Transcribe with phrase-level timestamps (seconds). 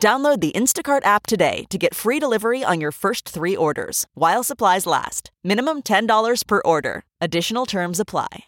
[0.00, 4.42] Download the Instacart app today to get free delivery on your first three orders while
[4.42, 5.30] supplies last.
[5.44, 7.02] Minimum $10 per order.
[7.20, 8.44] Additional terms apply.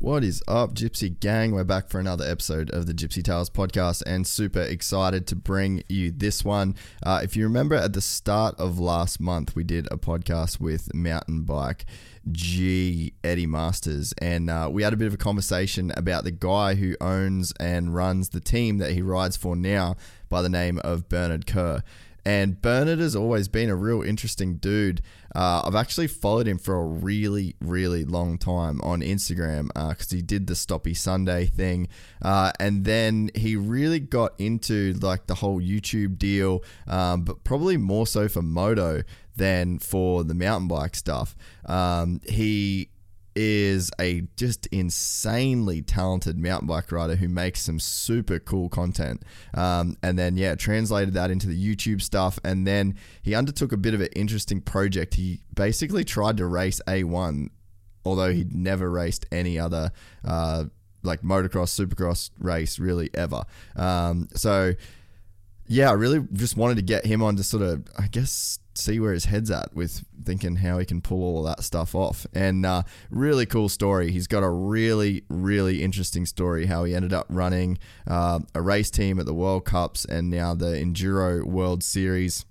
[0.00, 1.52] What is up, Gypsy Gang?
[1.52, 5.82] We're back for another episode of the Gypsy Tales podcast and super excited to bring
[5.90, 6.74] you this one.
[7.02, 10.94] Uh, if you remember at the start of last month, we did a podcast with
[10.94, 11.84] mountain bike
[12.30, 16.74] G Eddie Masters, and uh, we had a bit of a conversation about the guy
[16.74, 19.96] who owns and runs the team that he rides for now
[20.28, 21.82] by the name of Bernard Kerr.
[22.24, 25.00] And Bernard has always been a real interesting dude.
[25.34, 30.16] Uh, I've actually followed him for a really, really long time on Instagram because uh,
[30.16, 31.88] he did the Stoppy Sunday thing.
[32.20, 37.76] Uh, and then he really got into like the whole YouTube deal, um, but probably
[37.76, 39.02] more so for moto
[39.40, 41.34] than for the mountain bike stuff.
[41.64, 42.90] Um, he
[43.34, 49.22] is a just insanely talented mountain bike rider who makes some super cool content.
[49.54, 52.38] Um, and then, yeah, translated that into the YouTube stuff.
[52.44, 55.14] And then he undertook a bit of an interesting project.
[55.14, 57.48] He basically tried to race A1,
[58.04, 59.90] although he'd never raced any other.
[60.22, 60.64] Uh,
[61.02, 63.44] like motocross, supercross race, really ever.
[63.74, 64.74] Um, so,
[65.70, 68.98] yeah, I really just wanted to get him on to sort of, I guess, see
[68.98, 72.26] where his head's at with thinking how he can pull all that stuff off.
[72.34, 74.10] And uh, really cool story.
[74.10, 78.90] He's got a really, really interesting story how he ended up running uh, a race
[78.90, 82.44] team at the World Cups and now the Enduro World Series.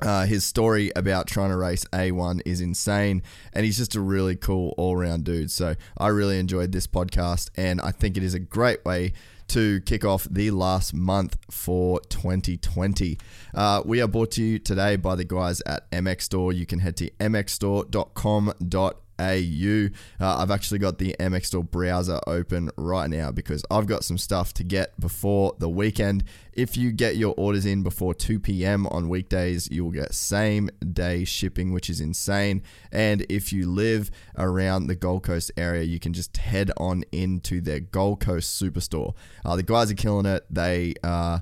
[0.00, 4.34] Uh, his story about trying to race A1 is insane, and he's just a really
[4.34, 5.50] cool all round dude.
[5.50, 9.12] So, I really enjoyed this podcast, and I think it is a great way
[9.50, 13.18] to kick off the last month for 2020.
[13.54, 16.52] Uh, we are brought to you today by the guys at MX Store.
[16.52, 19.90] You can head to mxstore.com.au AU.
[20.18, 24.18] Uh, I've actually got the MX Store browser open right now because I've got some
[24.18, 26.24] stuff to get before the weekend.
[26.52, 28.86] If you get your orders in before 2 p.m.
[28.86, 32.62] on weekdays, you will get same day shipping, which is insane.
[32.90, 37.60] And if you live around the Gold Coast area, you can just head on into
[37.60, 39.14] their Gold Coast Superstore.
[39.44, 40.44] Uh, the guys are killing it.
[40.50, 41.40] They uh,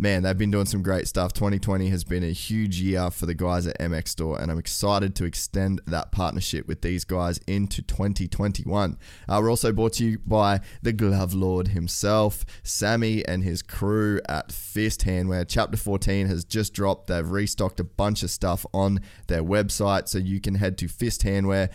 [0.00, 1.32] man, they've been doing some great stuff.
[1.34, 5.14] 2020 has been a huge year for the guys at MX Store, and I'm excited
[5.16, 8.96] to extend that partnership with these guys into 2021.
[9.28, 14.20] Uh, we're also brought to you by the Glove Lord himself, Sammy, and his crew
[14.26, 15.44] at Fist Handwear.
[15.46, 17.08] Chapter 14 has just dropped.
[17.08, 21.22] They've restocked a bunch of stuff on their website, so you can head to Fist
[21.22, 21.68] Handwear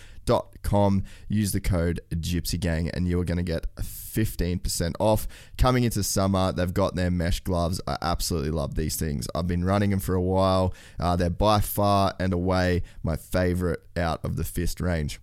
[0.61, 1.03] com.
[1.29, 5.27] Use the code Gypsy Gang, and you are going to get 15% off.
[5.57, 7.79] Coming into summer, they've got their mesh gloves.
[7.87, 9.27] I absolutely love these things.
[9.33, 10.73] I've been running them for a while.
[10.99, 15.19] Uh, they're by far and away my favorite out of the Fist range.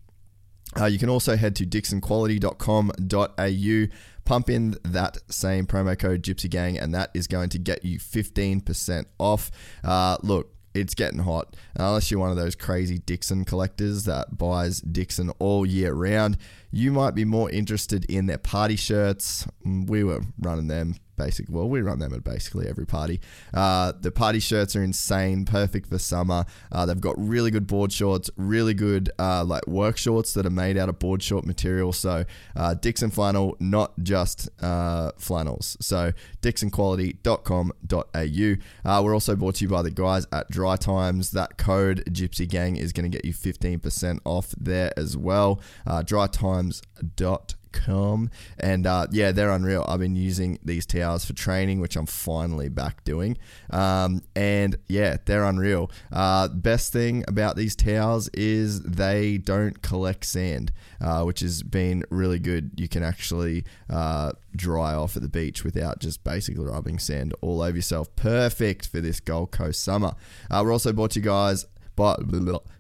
[0.78, 6.78] Uh, you can also head to dixonquality.com.au, pump in that same promo code Gypsy Gang,
[6.78, 9.50] and that is going to get you 15% off.
[9.84, 11.56] Uh, look, it's getting hot.
[11.77, 16.38] unless you're one of those crazy Dixon collectors that buys Dixon all year round,
[16.71, 19.47] you might be more interested in their party shirts.
[19.66, 21.55] Mm, we were running them basically.
[21.55, 23.21] Well, we run them at basically every party.
[23.55, 26.44] Uh, the party shirts are insane, perfect for summer.
[26.71, 30.50] Uh, they've got really good board shorts, really good uh, like work shorts that are
[30.50, 31.93] made out of board short material.
[31.93, 32.25] So
[32.56, 35.76] uh, Dixon flannel, not just uh, flannels.
[35.81, 38.56] So dixonquality.com.au.
[38.85, 41.31] Uh, we're also brought to you by the guys at Dry Times.
[41.31, 45.61] That code Gypsy Gang is going to get you 15% off there as well.
[45.87, 48.30] Uh, drytimes.com gypsy.com.
[48.58, 49.84] And uh, yeah, they're unreal.
[49.88, 53.38] I've been using these towers for training, which I'm finally back doing.
[53.70, 55.90] Um, and yeah, they're unreal.
[56.10, 62.04] Uh, best thing about these towers is they don't collect sand, uh, which has been
[62.10, 62.72] really good.
[62.76, 67.62] You can actually uh, dry off at the beach without just basically rubbing sand all
[67.62, 68.14] over yourself.
[68.16, 70.14] Perfect for this Gold Coast summer.
[70.50, 71.66] Uh, we're also brought you guys
[71.97, 72.21] but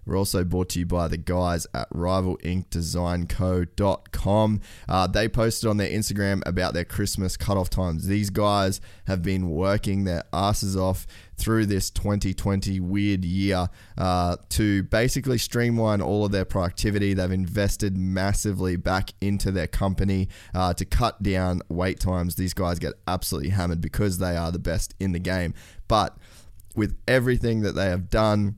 [0.04, 4.60] we're also brought to you by the guys at rivalinkdesignco.com.
[4.88, 8.06] Uh, they posted on their Instagram about their Christmas cutoff times.
[8.06, 11.06] These guys have been working their asses off
[11.36, 13.68] through this 2020 weird year
[13.98, 17.14] uh, to basically streamline all of their productivity.
[17.14, 22.36] They've invested massively back into their company uh, to cut down wait times.
[22.36, 25.54] These guys get absolutely hammered because they are the best in the game.
[25.88, 26.16] But
[26.74, 28.56] with everything that they have done,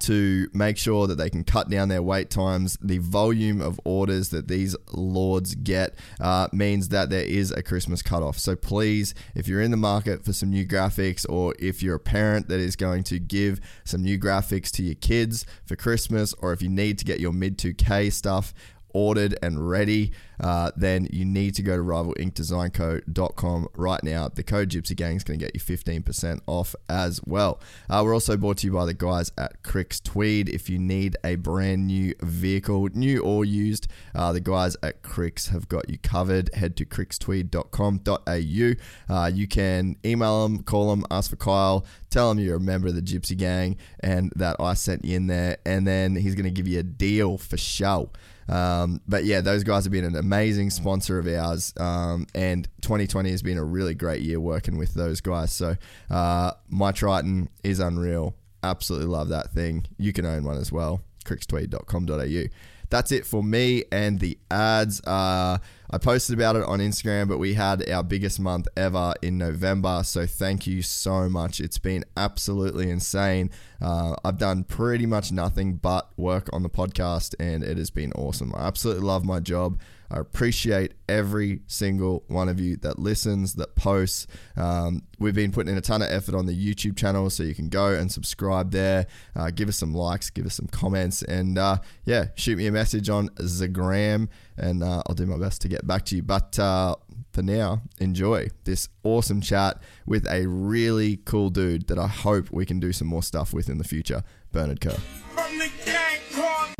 [0.00, 2.76] to make sure that they can cut down their wait times.
[2.80, 8.02] The volume of orders that these lords get uh, means that there is a Christmas
[8.02, 8.38] cutoff.
[8.38, 12.00] So please, if you're in the market for some new graphics, or if you're a
[12.00, 16.52] parent that is going to give some new graphics to your kids for Christmas, or
[16.52, 18.54] if you need to get your mid 2K stuff
[18.94, 24.28] ordered and ready, uh, then you need to go to rivalinkdesignco.com right now.
[24.28, 27.60] The code Gypsy Gang is going to get you 15% off as well.
[27.88, 30.48] Uh, we're also brought to you by the guys at Cricks Tweed.
[30.48, 35.48] If you need a brand new vehicle, new or used, uh, the guys at Cricks
[35.48, 36.50] have got you covered.
[36.54, 39.14] Head to crickstweed.com.au.
[39.14, 42.88] Uh, you can email them, call them, ask for Kyle, tell them you're a member
[42.88, 46.44] of the Gypsy Gang and that I sent you in there, and then he's going
[46.44, 48.10] to give you a deal for show.
[48.50, 53.30] Um, but yeah, those guys have been an amazing sponsor of ours, um, and 2020
[53.30, 55.52] has been a really great year working with those guys.
[55.52, 55.76] So
[56.10, 58.34] uh, my Triton is unreal.
[58.62, 59.86] Absolutely love that thing.
[59.98, 61.00] You can own one as well.
[61.24, 62.48] crickstweed.com.au.
[62.90, 65.00] That's it for me and the ads.
[65.02, 65.58] Uh,
[65.92, 70.02] I posted about it on Instagram, but we had our biggest month ever in November.
[70.04, 71.60] So thank you so much.
[71.60, 73.50] It's been absolutely insane.
[73.80, 78.12] Uh, I've done pretty much nothing but work on the podcast, and it has been
[78.12, 78.52] awesome.
[78.56, 79.80] I absolutely love my job.
[80.10, 84.26] I appreciate every single one of you that listens, that posts.
[84.56, 87.54] Um, we've been putting in a ton of effort on the YouTube channel, so you
[87.54, 89.06] can go and subscribe there.
[89.36, 92.72] Uh, give us some likes, give us some comments, and uh, yeah, shoot me a
[92.72, 96.22] message on Zagram, and uh, I'll do my best to get back to you.
[96.22, 96.96] But uh,
[97.32, 102.66] for now, enjoy this awesome chat with a really cool dude that I hope we
[102.66, 104.96] can do some more stuff with in the future, Bernard Kerr.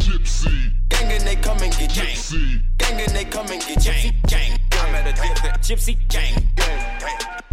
[0.01, 0.90] Gypsy.
[1.01, 2.61] Gang and they come and get gypsy.
[2.77, 4.13] Gang and they come and get gypsy.
[4.29, 4.59] Gang.
[4.73, 5.13] I'm at a
[5.61, 6.35] gypsy gang.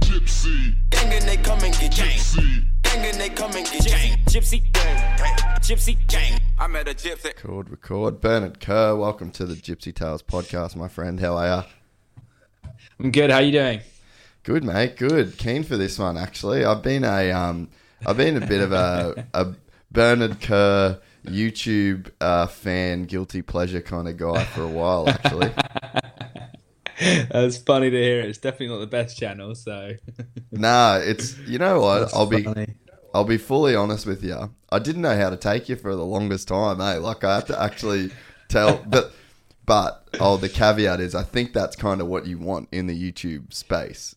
[0.01, 0.75] Gypsy.
[0.89, 2.65] Gang and they come and get gypsy.
[2.81, 4.17] Gang and they come and get gang.
[4.25, 5.38] Gypsy gang.
[5.61, 6.41] Gypsy gang.
[6.59, 7.27] I'm at a gypsy.
[7.27, 8.19] Record, record.
[8.19, 11.17] Bernard Kerr, welcome to the Gypsy Tales podcast, my friend.
[11.17, 12.71] How are you?
[13.00, 13.31] I'm good.
[13.31, 13.79] How you doing?
[14.43, 14.97] Good, mate.
[14.97, 15.38] Good.
[15.38, 16.65] Keen for this one, actually.
[16.65, 17.69] I've been a um,
[18.05, 19.53] I've been a bit of a, a
[19.89, 25.51] Bernard Kerr YouTube uh, fan, guilty pleasure kind of guy for a while, actually.
[27.29, 28.21] That's funny to hear.
[28.21, 29.91] It's definitely not the best channel, so.
[30.51, 32.00] nah, it's you know what?
[32.00, 32.47] That's I'll be
[33.13, 34.53] I'll be fully honest with you.
[34.71, 36.95] I didn't know how to take you for the longest time, eh?
[36.95, 38.12] Like I have to actually
[38.50, 39.12] tell, but
[39.65, 43.00] but oh, the caveat is I think that's kind of what you want in the
[43.00, 44.15] YouTube space.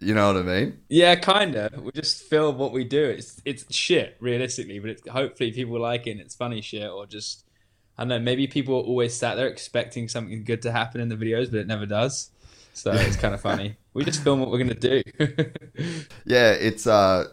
[0.00, 0.78] You know what I mean?
[0.88, 1.82] Yeah, kind of.
[1.82, 3.04] We just film what we do.
[3.04, 7.06] It's it's shit, realistically, but it's hopefully people like it and it's funny shit, or
[7.06, 7.44] just
[7.98, 8.18] I don't know.
[8.18, 11.60] Maybe people are always sat there expecting something good to happen in the videos, but
[11.60, 12.30] it never does.
[12.72, 13.76] So it's kind of funny.
[13.92, 15.02] We just film what we're gonna do.
[16.24, 17.26] yeah, it's uh,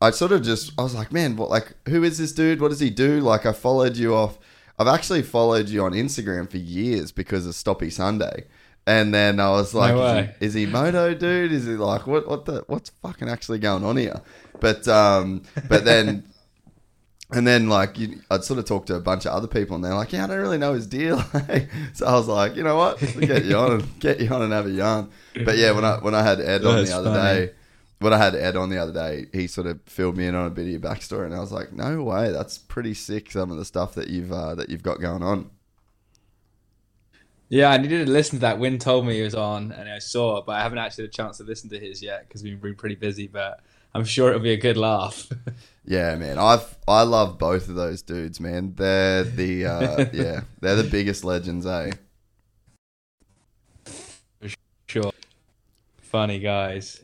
[0.00, 2.60] I sort of just I was like, man, what like who is this dude?
[2.60, 3.20] What does he do?
[3.20, 4.38] Like I followed you off.
[4.78, 8.46] I've actually followed you on Instagram for years because of Stoppy Sunday.
[8.86, 11.52] And then I was like, no is, he, is, he, moto dude?
[11.52, 14.20] Is he like what what the what's fucking actually going on here?
[14.60, 16.24] But um but then
[17.30, 19.84] and then like you, I'd sort of talk to a bunch of other people and
[19.84, 21.18] they're like, Yeah, I don't really know his deal.
[21.94, 22.98] so I was like, you know what?
[23.20, 25.08] get you on and get you on and have a yarn.
[25.44, 27.46] But yeah, when I when I had Ed on the other funny.
[27.46, 27.52] day
[28.00, 30.46] when I had Ed on the other day, he sort of filled me in on
[30.46, 33.50] a bit of your backstory, and I was like, "No way, that's pretty sick." Some
[33.50, 35.50] of the stuff that you've uh, that you've got going on.
[37.48, 38.58] Yeah, I needed to listen to that.
[38.58, 41.10] Wyn told me he was on, and I saw it, but I haven't actually had
[41.10, 43.26] a chance to listen to his yet because we've been pretty busy.
[43.26, 43.60] But
[43.94, 45.28] I'm sure it'll be a good laugh.
[45.84, 48.74] yeah, man, I've I love both of those dudes, man.
[48.74, 51.92] They're the uh, yeah, they're the biggest legends, eh?
[54.40, 54.48] For
[54.88, 55.12] sure,
[55.98, 57.02] funny guys.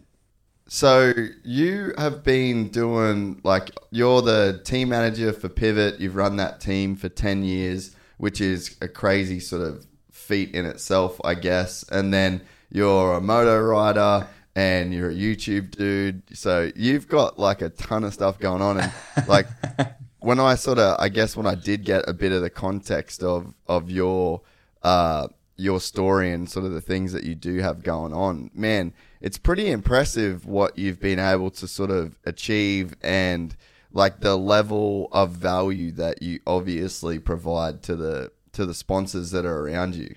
[0.66, 1.12] So
[1.44, 6.00] you have been doing like you're the team manager for Pivot.
[6.00, 9.86] You've run that team for ten years, which is a crazy sort of
[10.30, 11.84] feat in itself, I guess.
[11.90, 16.22] And then you're a moto rider and you're a YouTube dude.
[16.32, 18.78] So you've got like a ton of stuff going on.
[18.78, 18.92] And
[19.26, 19.48] like
[20.20, 23.24] when I sort of, I guess when I did get a bit of the context
[23.24, 24.42] of, of your,
[24.84, 28.94] uh, your story and sort of the things that you do have going on, man,
[29.20, 33.56] it's pretty impressive what you've been able to sort of achieve and
[33.92, 39.44] like the level of value that you obviously provide to the to the sponsors that
[39.44, 40.14] are around you.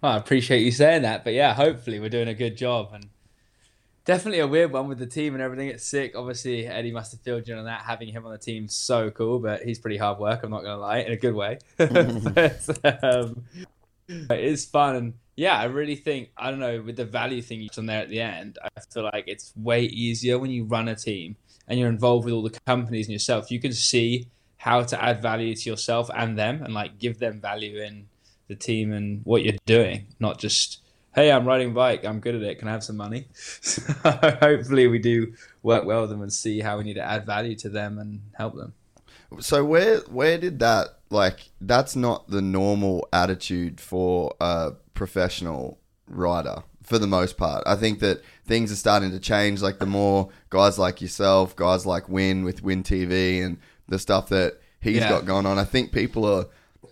[0.00, 3.08] Well, I appreciate you saying that, but yeah, hopefully we're doing a good job and
[4.04, 5.68] definitely a weird one with the team and everything.
[5.68, 6.14] It's sick.
[6.16, 7.82] Obviously, Eddie must have filled you on that.
[7.82, 10.42] Having him on the team so cool, but he's pretty hard work.
[10.42, 11.58] I'm not gonna lie, in a good way.
[11.76, 13.44] but, um,
[14.08, 17.60] it is fun and yeah, I really think I don't know with the value thing
[17.60, 18.58] you put on there at the end.
[18.62, 21.36] I feel like it's way easier when you run a team
[21.68, 23.50] and you're involved with all the companies and yourself.
[23.50, 27.40] You can see how to add value to yourself and them, and like give them
[27.40, 28.06] value in
[28.48, 30.80] the team and what you're doing, not just
[31.14, 33.26] hey, I'm riding bike, I'm good at it, can I have some money?
[33.62, 33.82] So
[34.40, 37.56] hopefully, we do work well with them and see how we need to add value
[37.56, 38.74] to them and help them.
[39.40, 46.62] So where where did that like that's not the normal attitude for a professional rider
[46.82, 47.64] for the most part.
[47.66, 49.60] I think that things are starting to change.
[49.60, 54.28] Like the more guys like yourself, guys like Wyn with Wyn TV, and the stuff
[54.28, 55.08] that he's yeah.
[55.08, 55.58] got going on.
[55.58, 56.46] I think people are,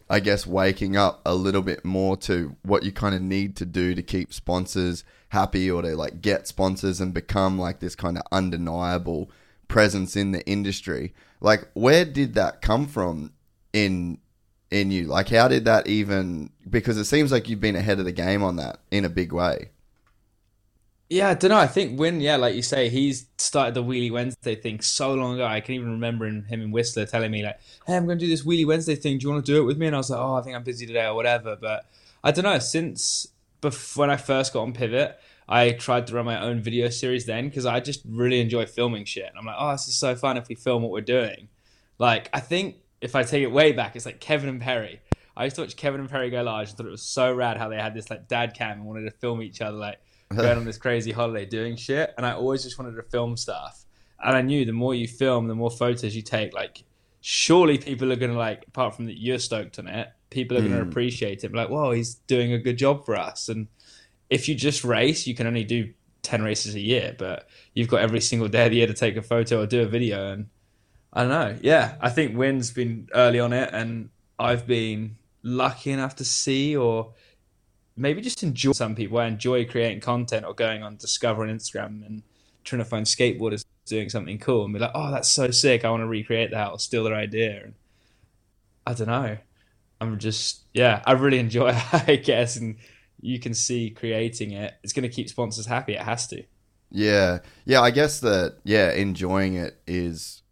[0.09, 3.65] I guess, waking up a little bit more to what you kind of need to
[3.65, 8.19] do to keep sponsors happy or to like get sponsors and become like this kind
[8.19, 9.31] of undeniable
[9.69, 11.15] presence in the industry.
[11.41, 13.33] Like, where did that come from
[13.73, 14.19] in
[14.71, 15.05] in you?
[15.05, 16.51] Like, how did that even?
[16.69, 19.33] Because it seems like you've been ahead of the game on that in a big
[19.33, 19.71] way.
[21.15, 21.59] Yeah, I don't know.
[21.59, 25.35] I think when, yeah, like you say, he's started the Wheelie Wednesday thing so long
[25.35, 25.45] ago.
[25.45, 28.29] I can even remember him in Whistler telling me like, "Hey, I'm going to do
[28.29, 29.19] this Wheelie Wednesday thing.
[29.19, 30.57] Do you want to do it with me?" And I was like, "Oh, I think
[30.57, 31.87] I'm busy today or whatever." But
[32.25, 32.59] I don't know.
[32.59, 33.29] Since
[33.95, 35.17] when I first got on Pivot,
[35.49, 39.05] I tried to run my own video series then because I just really enjoy filming
[39.05, 39.29] shit.
[39.29, 41.49] And I'm like, "Oh, this is so fun if we film what we're doing."
[41.97, 45.01] Like, I think if I take it way back, it's like Kevin and Perry.
[45.37, 47.57] I used to watch Kevin and Perry go large and thought it was so rad
[47.57, 49.99] how they had this like dad cam and wanted to film each other like
[50.37, 52.15] going on this crazy holiday doing shit.
[52.17, 53.85] And I always just wanted to film stuff.
[54.23, 56.85] And I knew the more you film, the more photos you take, like
[57.21, 60.71] surely people are gonna like, apart from that you're stoked on it, people are mm.
[60.71, 61.55] gonna appreciate it.
[61.55, 63.49] Like, whoa, he's doing a good job for us.
[63.49, 63.69] And
[64.31, 68.01] if you just race, you can only do ten races a year, but you've got
[68.01, 70.33] every single day of the year to take a photo or do a video.
[70.33, 70.47] And
[71.13, 71.59] I don't know.
[71.63, 76.77] Yeah, I think Wyn's been early on it, and I've been lucky enough to see
[76.77, 77.13] or
[77.97, 79.19] maybe just enjoy some people.
[79.19, 82.23] I enjoy creating content or going on Discover on Instagram and
[82.65, 85.85] trying to find skateboarders doing something cool and be like, oh, that's so sick.
[85.85, 87.65] I want to recreate that or steal their idea.
[87.65, 87.75] And
[88.87, 89.37] I don't know.
[90.01, 92.57] I'm just, yeah, I really enjoy it, I guess.
[92.57, 92.77] And
[93.21, 94.75] you can see creating it.
[94.83, 95.95] It's going to keep sponsors happy.
[95.95, 96.43] It has to.
[96.91, 97.41] Yeah.
[97.65, 97.81] Yeah.
[97.81, 100.43] I guess that, yeah, enjoying it is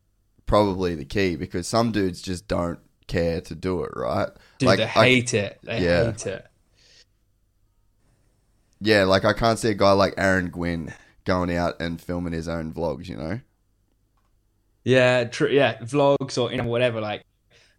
[0.46, 4.28] probably the key because some dudes just don't care to do it, right?
[4.58, 5.58] Dude, like, they hate I, it.
[5.62, 6.04] They yeah.
[6.06, 6.46] hate it.
[8.84, 10.92] Yeah, like I can't see a guy like Aaron Gwin
[11.24, 13.40] going out and filming his own vlogs, you know?
[14.82, 15.48] Yeah, true.
[15.48, 17.00] Yeah, vlogs or you know whatever.
[17.00, 17.22] Like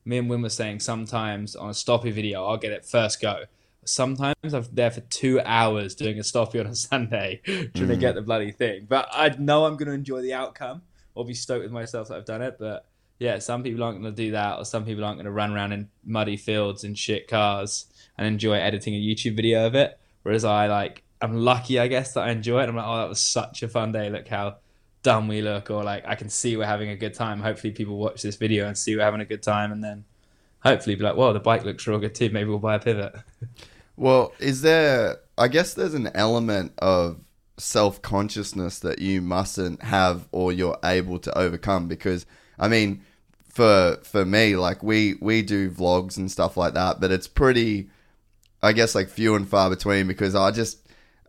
[0.05, 3.43] me and Wyn were saying, sometimes on a stoppy video, I'll get it first go.
[3.83, 7.88] Sometimes I'm there for two hours doing a stoppy on a Sunday, trying mm.
[7.88, 8.86] to get the bloody thing.
[8.88, 10.83] But I know I'm going to enjoy the outcome
[11.15, 12.55] or be stoked with myself that I've done it.
[12.57, 12.86] But
[13.19, 15.53] yeah, some people aren't going to do that, or some people aren't going to run
[15.53, 20.00] around in muddy fields and shit cars and enjoy editing a YouTube video of it.
[20.24, 22.70] Whereas I like, I'm lucky, I guess, that I enjoy it.
[22.70, 24.10] I'm like, oh, that was such a fun day.
[24.10, 24.58] Look how
[25.03, 27.42] dumb we look, or like, I can see we're having a good time.
[27.42, 30.06] Hopefully, people watch this video and see we're having a good time, and then
[30.62, 32.30] hopefully be like, whoa, the bike looks real good too.
[32.30, 33.13] Maybe we'll buy a pivot.
[33.96, 35.20] Well, is there?
[35.38, 37.20] I guess there's an element of
[37.58, 42.25] self consciousness that you mustn't have or you're able to overcome because
[42.58, 43.03] I mean
[43.48, 47.89] for for me like we we do vlogs and stuff like that but it's pretty
[48.63, 50.79] I guess like few and far between because I just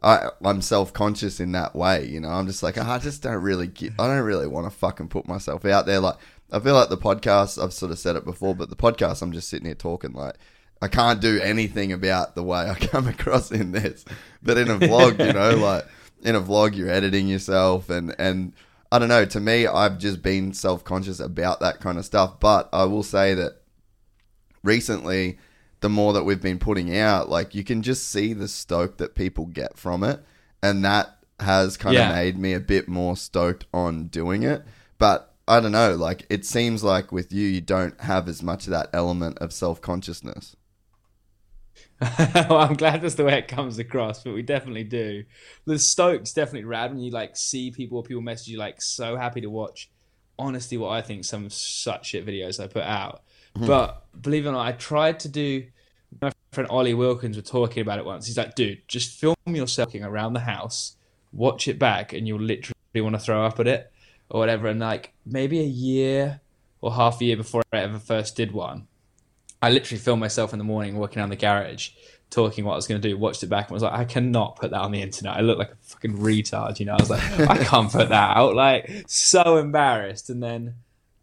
[0.03, 3.23] I I'm self conscious in that way you know I'm just like ah, I just
[3.23, 6.17] don't really get, I don't really want to fucking put myself out there like
[6.53, 9.33] I feel like the podcast I've sort of said it before but the podcast I'm
[9.33, 10.37] just sitting here talking like
[10.81, 14.05] I can't do anything about the way I come across in this
[14.43, 15.85] but in a vlog you know like
[16.23, 18.53] in a vlog you're editing yourself and and
[18.95, 19.25] I don't know.
[19.25, 22.39] To me, I've just been self conscious about that kind of stuff.
[22.39, 23.61] But I will say that
[24.63, 25.39] recently,
[25.85, 29.15] the more that we've been putting out, like you can just see the stoke that
[29.15, 30.19] people get from it,
[30.63, 32.09] and that has kind yeah.
[32.09, 34.63] of made me a bit more stoked on doing it.
[34.97, 35.95] But I don't know.
[35.95, 39.53] Like it seems like with you, you don't have as much of that element of
[39.53, 40.57] self consciousness.
[42.01, 45.25] well, I'm glad that's the way it comes across, but we definitely do.
[45.67, 49.19] The Stokes definitely rad when you like see people or people message you like so
[49.19, 49.91] happy to watch.
[50.39, 53.23] Honestly, what I think some such shit videos I put out.
[53.55, 53.67] Mm-hmm.
[53.67, 55.65] But believe it or not, I tried to do.
[56.55, 58.27] Friend Olly Wilkins was talking about it once.
[58.27, 60.97] He's like, dude, just film yourself around the house,
[61.33, 63.93] watch it back, and you'll literally want to throw up at it
[64.31, 64.69] or whatever.
[64.69, 66.41] And like maybe a year
[66.81, 68.87] or half a year before I ever first did one,
[69.61, 71.91] I literally filmed myself in the morning walking around the garage
[72.35, 74.57] talking what I was going to do, watched it back and was like, I cannot
[74.57, 75.37] put that on the internet.
[75.37, 76.95] I look like a fucking retard, you know.
[76.95, 78.55] I was like, I can't put that out.
[78.55, 80.31] Like, so embarrassed.
[80.31, 80.75] And then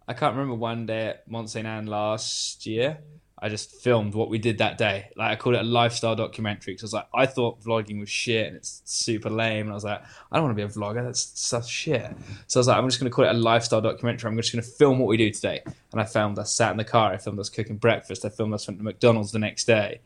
[0.07, 2.99] I can't remember one day at Mont Sainte Anne last year,
[3.43, 5.09] I just filmed what we did that day.
[5.15, 8.09] Like I called it a lifestyle documentary because I was like, I thought vlogging was
[8.09, 9.61] shit and it's super lame.
[9.61, 11.03] And I was like, I don't want to be a vlogger.
[11.03, 12.05] That's such shit.
[12.45, 14.29] So I was like, I'm just going to call it a lifestyle documentary.
[14.29, 15.61] I'm just going to film what we do today.
[15.91, 17.13] And I filmed us sat in the car.
[17.13, 18.23] I filmed us cooking breakfast.
[18.25, 20.01] I filmed us went to McDonald's the next day.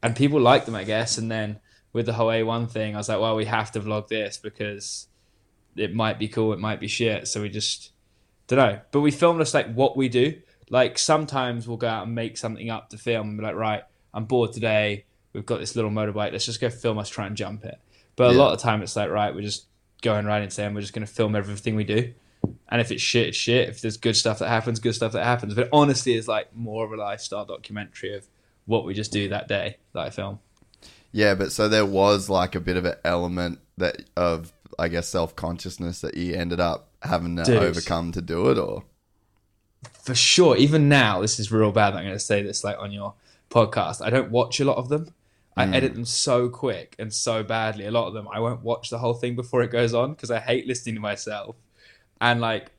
[0.00, 1.18] And people liked them, I guess.
[1.18, 1.58] And then
[1.92, 5.08] with the whole A1 thing, I was like, well, we have to vlog this because
[5.74, 6.52] it might be cool.
[6.52, 7.26] It might be shit.
[7.26, 7.90] So we just,
[8.46, 8.80] don't know.
[8.92, 12.36] But we filmed us like what we do like sometimes we'll go out and make
[12.36, 13.82] something up to film and be like, right,
[14.12, 15.04] I'm bored today.
[15.32, 16.32] We've got this little motorbike.
[16.32, 17.78] Let's just go film us try and jump it.
[18.16, 18.36] But yeah.
[18.36, 19.66] a lot of time it's like, right, we're just
[20.02, 22.12] going right into and we're just going to film everything we do.
[22.68, 23.68] And if it's shit, it's shit.
[23.68, 25.54] If there's good stuff that happens, good stuff that happens.
[25.54, 28.26] But honestly, it's like more of a lifestyle documentary of
[28.64, 30.40] what we just do that day that I film.
[31.12, 35.08] Yeah, but so there was like a bit of an element that of I guess
[35.08, 37.62] self consciousness that you ended up having to Dude.
[37.62, 38.84] overcome to do it, or
[40.06, 41.94] for sure, even now, this is real bad.
[41.94, 43.14] I'm going to say this like on your
[43.50, 44.00] podcast.
[44.00, 45.12] I don't watch a lot of them.
[45.56, 45.74] I mm.
[45.74, 47.86] edit them so quick and so badly.
[47.86, 50.30] A lot of them, I won't watch the whole thing before it goes on because
[50.30, 51.56] I hate listening to myself.
[52.20, 52.70] And like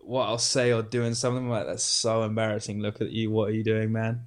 [0.00, 2.80] what I'll say or do in some of them, I'm like that's so embarrassing.
[2.80, 3.30] Look at you.
[3.30, 4.22] What are you doing, man?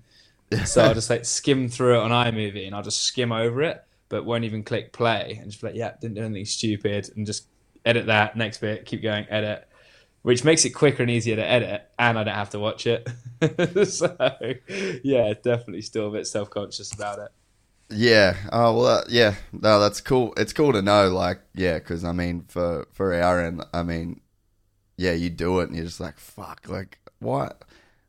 [0.65, 3.83] so I'll just like skim through it on iMovie and I'll just skim over it,
[4.09, 7.25] but won't even click play and just be like, yeah, didn't do anything stupid and
[7.25, 7.47] just
[7.83, 9.67] edit that next bit, keep going, edit
[10.23, 13.07] which makes it quicker and easier to edit, and I don't have to watch it.
[13.87, 14.17] so,
[15.03, 17.29] yeah, definitely still a bit self conscious about it.
[17.89, 18.35] Yeah.
[18.51, 18.85] Oh well.
[18.85, 19.35] Uh, yeah.
[19.51, 20.33] No, that's cool.
[20.37, 21.09] It's cool to know.
[21.09, 24.21] Like, yeah, because I mean, for for our end, I mean,
[24.97, 27.63] yeah, you do it, and you're just like, fuck, like, what?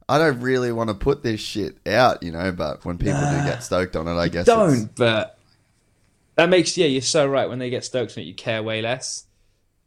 [0.08, 2.52] I don't really want to put this shit out, you know.
[2.52, 4.94] But when people nah, do get stoked on it, I guess don't.
[4.94, 5.38] But
[6.36, 7.48] that makes yeah, you're so right.
[7.48, 9.24] When they get stoked on it, you care way less,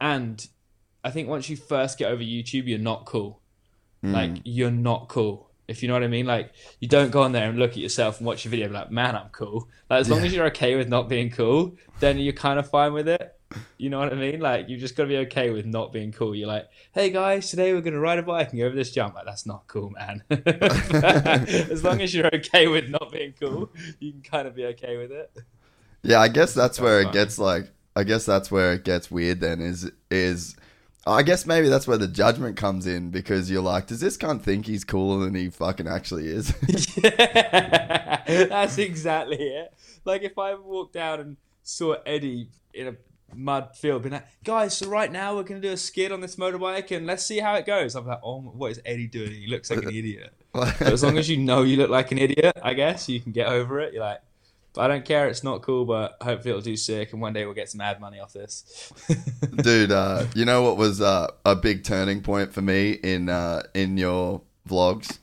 [0.01, 0.45] and
[1.07, 3.39] I think once you first get over YouTube, you're not cool.
[4.03, 4.11] Mm.
[4.11, 5.49] Like you're not cool.
[5.69, 7.77] If you know what I mean, like you don't go on there and look at
[7.77, 9.69] yourself and watch your video and be like, man, I'm cool.
[9.89, 12.91] Like as long as you're okay with not being cool, then you're kind of fine
[12.91, 13.33] with it.
[13.77, 14.41] You know what I mean?
[14.41, 16.35] Like you just got to be okay with not being cool.
[16.35, 19.15] You're like, hey guys, today we're gonna ride a bike and go over this jump.
[19.15, 20.23] Like that's not cool, man.
[20.29, 24.97] as long as you're okay with not being cool, you can kind of be okay
[24.97, 25.31] with it.
[26.03, 27.71] Yeah, I guess that's where it gets like.
[27.95, 29.39] I guess that's where it gets weird.
[29.39, 30.55] Then is is
[31.07, 34.41] I guess maybe that's where the judgment comes in because you're like, does this cunt
[34.41, 36.53] think he's cooler than he fucking actually is?
[37.03, 39.73] yeah, that's exactly it.
[40.05, 42.95] Like if I walked down and saw Eddie in a
[43.33, 46.21] mud field, being like, guys, so right now we're going to do a skid on
[46.21, 47.95] this motorbike and let's see how it goes.
[47.95, 49.31] I'm like, oh, what is Eddie doing?
[49.31, 50.33] He looks like an idiot.
[50.81, 53.47] as long as you know you look like an idiot, I guess you can get
[53.47, 53.93] over it.
[53.93, 54.21] You're like,
[54.77, 55.27] I don't care.
[55.27, 57.99] It's not cool, but hopefully it'll do sick, and one day we'll get some ad
[57.99, 58.91] money off this.
[59.55, 63.63] Dude, uh, you know what was uh, a big turning point for me in uh,
[63.73, 65.19] in your vlogs?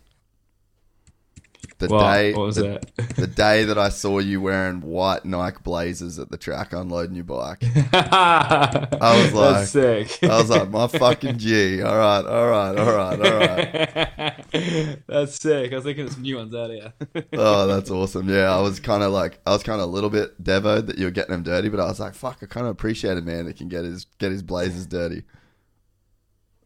[1.88, 2.12] The what?
[2.12, 2.81] day, what was the,
[3.16, 7.25] the day that I saw you wearing white Nike Blazers at the track unloading your
[7.25, 7.59] bike.
[7.92, 10.18] I was like, That's sick.
[10.23, 11.83] I was like, my fucking G.
[11.83, 14.99] All right, all right, all right, all right.
[15.07, 15.73] that's sick.
[15.73, 16.92] I was looking at some new ones earlier.
[17.33, 18.29] oh, that's awesome.
[18.29, 20.99] Yeah, I was kind of like, I was kind of a little bit devoed that
[20.99, 23.23] you were getting them dirty, but I was like, fuck, I kind of appreciate a
[23.23, 25.25] man that can get his get his Blazers dirty.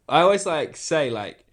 [0.09, 1.45] I always like say like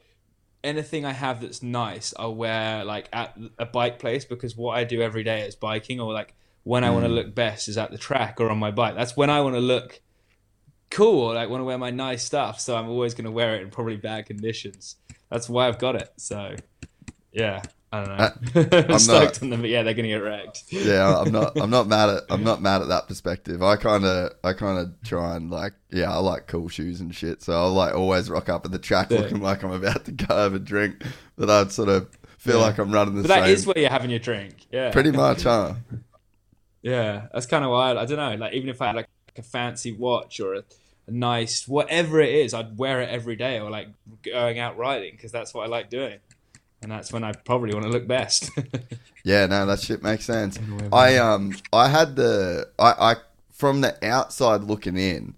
[0.65, 4.83] anything I have that's nice, I'll wear like at a bike place because what I
[4.83, 7.15] do every day is biking, or like when I want to mm.
[7.15, 8.95] look best is at the track or on my bike.
[8.95, 10.01] That's when I want to look
[10.89, 12.59] cool, or like want to wear my nice stuff.
[12.59, 14.97] So I'm always going to wear it in probably bad conditions.
[15.29, 16.11] That's why I've got it.
[16.17, 16.55] So
[17.31, 18.23] yeah, I don't know.
[18.23, 18.29] Uh,
[18.85, 20.63] I'm, I'm stoked not, on them, but yeah, they're gonna get wrecked.
[20.69, 21.57] yeah, I'm not.
[21.61, 22.23] I'm not mad at.
[22.29, 23.63] I'm not mad at that perspective.
[23.63, 24.33] I kind of.
[24.43, 25.73] I kind of try and like.
[25.91, 27.41] Yeah, I like cool shoes and shit.
[27.41, 29.21] So I'll like always rock up at the track yeah.
[29.21, 31.03] looking like I'm about to go have a drink,
[31.37, 32.65] but I'd sort of feel yeah.
[32.65, 33.41] like I'm running the but same.
[33.41, 34.67] That is where you're having your drink.
[34.71, 35.75] Yeah, pretty much, huh?
[36.81, 37.97] yeah, that's kind of wild.
[37.97, 38.45] I don't know.
[38.45, 40.63] Like even if I had like a fancy watch or a,
[41.07, 43.87] a nice whatever it is, I'd wear it every day or like
[44.23, 46.19] going out riding because that's what I like doing.
[46.85, 48.51] And that's when I probably want to look best.
[49.23, 50.59] yeah, no, that shit makes sense.
[50.93, 53.15] I um I had the I, I
[53.51, 55.33] from the outside looking in,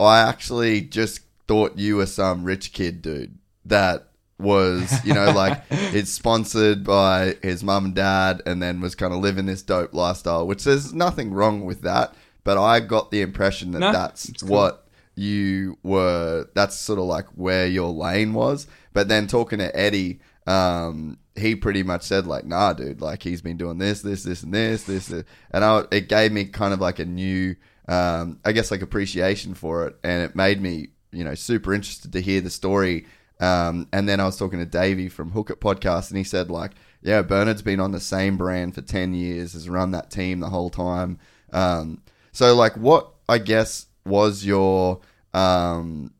[0.00, 5.62] I actually just thought you were some rich kid dude that was you know like
[5.70, 9.92] it's sponsored by his mum and dad and then was kind of living this dope
[9.92, 14.30] lifestyle which there's nothing wrong with that but i got the impression that No, that's
[14.40, 14.48] cool.
[14.50, 19.74] what you were that's sort of like where your lane was but then talking to
[19.74, 24.22] eddie um he pretty much said like nah dude like he's been doing this this
[24.22, 25.24] this and this this, this.
[25.50, 27.56] and I, it gave me kind of like a new
[27.88, 32.12] um i guess like appreciation for it and it made me you know super interested
[32.12, 33.06] to hear the story
[33.38, 36.50] um, and then I was talking to Davey from Hook It Podcast, and he said,
[36.50, 40.40] like, yeah, Bernard's been on the same brand for 10 years, has run that team
[40.40, 41.18] the whole time.
[41.52, 45.00] Um, so, like, what I guess was your,
[45.34, 46.12] um,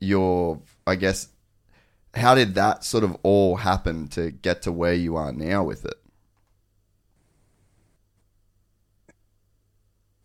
[0.00, 1.28] your, I guess,
[2.14, 5.84] how did that sort of all happen to get to where you are now with
[5.84, 5.94] it?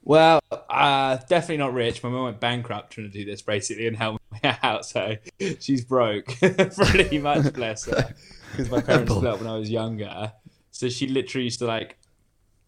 [0.07, 2.01] Well, uh, definitely not rich.
[2.01, 4.85] My mum went bankrupt trying to do this basically and help me out.
[4.85, 5.17] So
[5.59, 6.27] she's broke,
[6.77, 8.15] pretty much, bless her.
[8.51, 10.31] Because my parents split up when I was younger.
[10.71, 11.97] So she literally used to like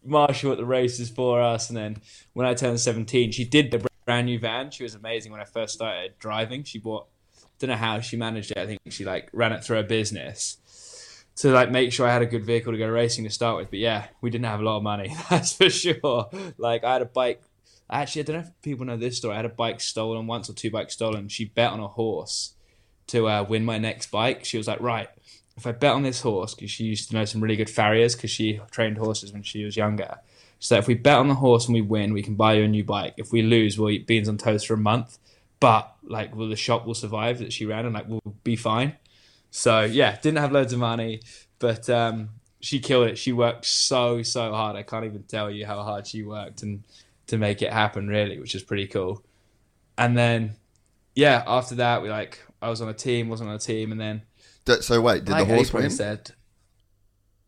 [0.03, 1.69] marshal at the races for us.
[1.69, 2.01] And then
[2.33, 4.71] when I turned 17, she did the brand new van.
[4.71, 6.65] She was amazing when I first started driving.
[6.65, 7.07] She bought,
[7.59, 8.57] don't know how she managed it.
[8.57, 10.57] I think she like ran it through her business
[11.37, 13.69] to like make sure I had a good vehicle to go racing to start with.
[13.69, 16.29] But yeah, we didn't have a lot of money, that's for sure.
[16.57, 17.41] Like I had a bike.
[17.91, 19.33] Actually, I don't know if people know this story.
[19.33, 21.27] I had a bike stolen once or two bikes stolen.
[21.27, 22.53] She bet on a horse
[23.07, 24.45] to uh, win my next bike.
[24.45, 25.09] She was like, right,
[25.57, 28.15] if I bet on this horse, because she used to know some really good farriers
[28.15, 30.19] because she trained horses when she was younger.
[30.59, 32.67] So if we bet on the horse and we win, we can buy you a
[32.67, 33.15] new bike.
[33.17, 35.17] If we lose, we'll eat beans on toast for a month.
[35.59, 38.95] But like, will the shop will survive that she ran and like we'll be fine.
[39.51, 41.21] So yeah, didn't have loads of money,
[41.57, 42.29] but um,
[42.61, 43.17] she killed it.
[43.17, 44.75] She worked so so hard.
[44.75, 46.83] I can't even tell you how hard she worked and
[47.27, 49.23] to make it happen really, which is pretty cool.
[49.97, 50.55] And then
[51.15, 53.99] yeah, after that we like I was on a team, wasn't on a team, and
[53.99, 54.21] then
[54.83, 55.91] So, wait, did like the horse April win?
[55.91, 56.31] Said,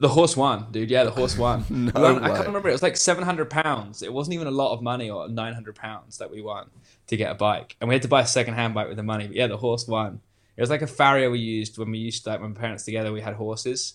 [0.01, 0.89] the horse won, dude.
[0.89, 1.63] Yeah, the horse won.
[1.69, 2.69] No won- I can't remember.
[2.69, 4.01] It was like seven hundred pounds.
[4.01, 6.69] It wasn't even a lot of money, or nine hundred pounds that we won
[7.07, 9.03] to get a bike, and we had to buy a second hand bike with the
[9.03, 9.27] money.
[9.27, 10.19] But yeah, the horse won.
[10.57, 13.11] It was like a farrier we used when we used to, like when parents together.
[13.13, 13.93] We had horses,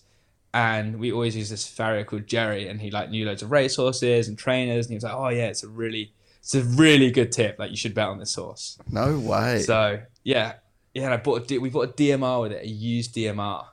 [0.53, 3.75] and we always used this farrier called Jerry, and he like knew loads of race
[3.75, 7.11] horses and trainers, and he was like, "Oh yeah, it's a really, it's a really
[7.11, 7.59] good tip.
[7.59, 9.59] Like you should bet on this horse." No way.
[9.63, 10.53] So yeah,
[10.93, 11.03] yeah.
[11.05, 13.65] And I bought a we bought a DMR with it, a used DMR,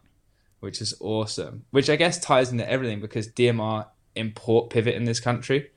[0.64, 1.64] which is awesome.
[1.70, 5.70] Which I guess ties into everything because DMR import pivot in this country,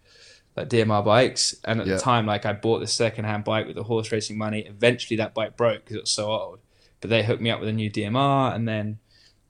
[0.56, 1.56] like DMR bikes.
[1.66, 1.96] And at Yeah.
[1.96, 4.62] the time, like I bought this secondhand bike with the horse racing money.
[4.62, 6.60] Eventually, that bike broke because it was so old.
[7.02, 8.98] But they hooked me up with a new DMR, and then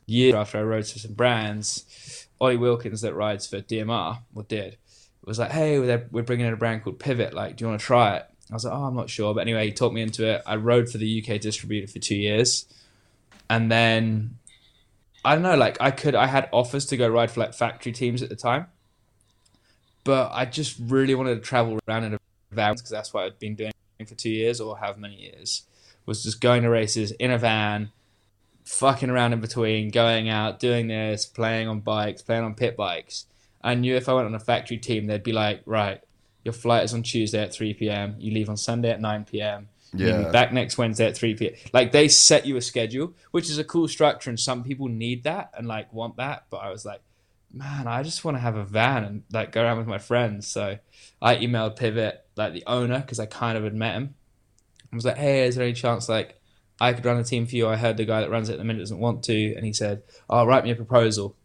[0.06, 4.78] years after I rode for some brands, Olly Wilkins that rides for DMR or did
[5.24, 7.34] was like, "Hey, we're, we're bringing in a brand called Pivot.
[7.34, 9.42] Like, do you want to try it?" I was like, "Oh, I'm not sure," but
[9.42, 10.42] anyway, he talked me into it.
[10.46, 12.66] I rode for the UK distributor for two years,
[13.50, 14.38] and then
[15.28, 17.92] I don't know, like I could, I had offers to go ride for like factory
[17.92, 18.68] teams at the time,
[20.06, 22.20] but I just really wanted to travel around in a
[22.52, 23.74] van because that's what I'd been doing
[24.08, 25.64] for two years or however many years
[26.06, 27.92] was just going to races in a van,
[28.64, 33.26] fucking around in between, going out, doing this, playing on bikes, playing on pit bikes.
[33.62, 36.00] I knew if I went on a factory team, they'd be like, right,
[36.46, 38.16] your flight is on Tuesday at 3 p.m.
[38.18, 39.68] You leave on Sunday at 9 p.m.
[39.94, 40.32] Yeah.
[40.32, 41.54] back next Wednesday at 3 p.m.
[41.74, 45.24] Like they set you a schedule, which is a cool structure, and some people need
[45.24, 46.46] that and like want that.
[46.50, 47.02] But I was like,
[47.54, 50.48] man, I just want to have a van and like go around with my friends.
[50.48, 50.78] So
[51.22, 54.16] I emailed Pivot, like the owner, because I kind of had met him.
[54.92, 56.40] I was like, hey, is there any chance like
[56.80, 57.68] I could run a team for you?
[57.68, 59.74] I heard the guy that runs it at the minute doesn't want to, and he
[59.74, 61.36] said, "Oh, write me a proposal."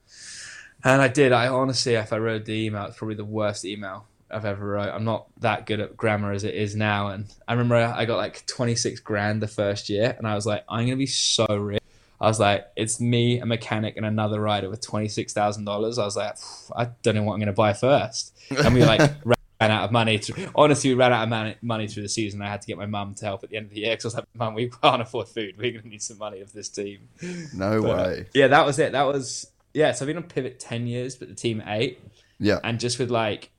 [0.84, 1.32] And I did.
[1.32, 4.88] I honestly, if I wrote the email, it's probably the worst email I've ever wrote.
[4.88, 8.16] I'm not that good at grammar as it is now, and I remember I got
[8.16, 11.82] like 26 grand the first year, and I was like, I'm gonna be so rich.
[12.20, 15.98] I was like, it's me, a mechanic, and another rider with twenty six thousand dollars.
[15.98, 16.36] I was like,
[16.76, 20.18] I don't know what I'm gonna buy first, and we like ran out of money.
[20.18, 22.40] Through, honestly, we ran out of money, money through the season.
[22.40, 24.04] I had to get my mum to help at the end of the year because
[24.04, 25.56] I was like, Mum, we can't afford food.
[25.58, 27.08] We're gonna need some money of this team.
[27.54, 28.26] no But, uh, way.
[28.34, 28.92] yeah, that was it.
[28.92, 29.90] That was yeah.
[29.90, 31.98] So I've been on Pivot ten years, but the team eight,
[32.38, 32.60] Yeah.
[32.62, 33.50] and just with like,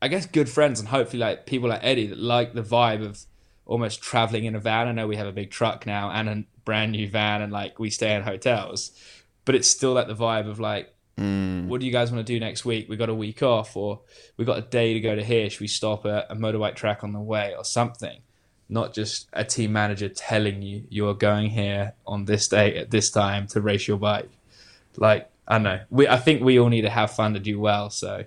[0.00, 3.24] I guess good friends and hopefully like people like Eddie that like the vibe of
[3.66, 4.88] almost traveling in a van.
[4.88, 7.78] I know we have a big truck now and a brand new van, and like
[7.78, 8.90] we stay in hotels,
[9.44, 10.94] but it's still like the vibe of like.
[11.16, 11.66] Hmm.
[11.66, 12.88] What do you guys want to do next week?
[12.88, 14.00] We got a week off, or
[14.36, 15.48] we got a day to go to here.
[15.50, 18.20] Should we stop at a motorbike track on the way, or something?
[18.68, 22.90] Not just a team manager telling you you are going here on this day at
[22.90, 24.30] this time to race your bike.
[24.96, 25.80] like I know.
[25.88, 27.88] We I think we all need to have fun to do well.
[27.88, 28.24] So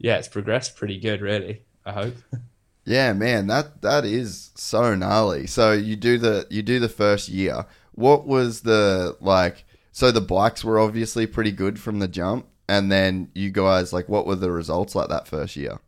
[0.00, 1.62] yeah, it's progressed pretty good, really.
[1.86, 2.14] I hope.
[2.86, 5.46] Yeah, man, that that is so gnarly.
[5.46, 7.66] So you do the you do the first year.
[7.92, 9.64] What was the like?
[9.92, 14.08] So the bikes were obviously pretty good from the jump, and then you guys like,
[14.08, 15.78] what were the results like that first year?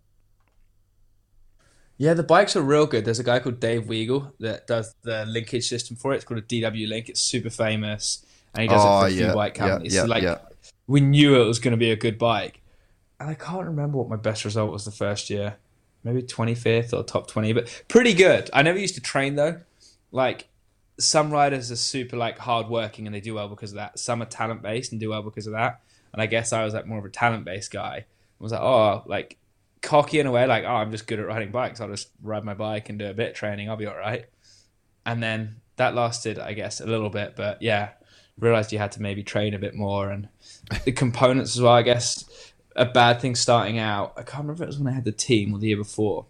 [1.98, 3.04] Yeah, the bikes are real good.
[3.04, 6.16] There's a guy called Dave Weagle that does the linkage system for it.
[6.16, 7.08] It's called a DW Link.
[7.08, 9.94] It's super famous, and he does Oh, it for a few yeah, bike yeah, companies.
[9.94, 10.38] yeah, so like, yeah.
[10.86, 12.60] we knew it was going to be a good bike,
[13.22, 15.56] and I can't remember what my best result was the first year.
[16.02, 18.50] Maybe 25th or top 20, but pretty good.
[18.52, 19.60] I never used to train though.
[20.10, 20.48] Like
[20.98, 24.00] some riders are super like hardworking and they do well because of that.
[24.00, 25.80] Some are talent based and do well because of that.
[26.12, 28.04] And I guess I was like more of a talent based guy.
[28.04, 29.38] I was like, oh, like
[29.82, 31.80] cocky in a way, like, oh, I'm just good at riding bikes.
[31.80, 33.70] I'll just ride my bike and do a bit of training.
[33.70, 34.26] I'll be all right.
[35.06, 37.36] And then that lasted, I guess, a little bit.
[37.36, 37.90] But yeah,
[38.38, 40.28] realized you had to maybe train a bit more and
[40.84, 41.72] the components as well.
[41.72, 44.14] I guess a bad thing starting out.
[44.16, 46.26] I can't remember if it was when I had the team or the year before.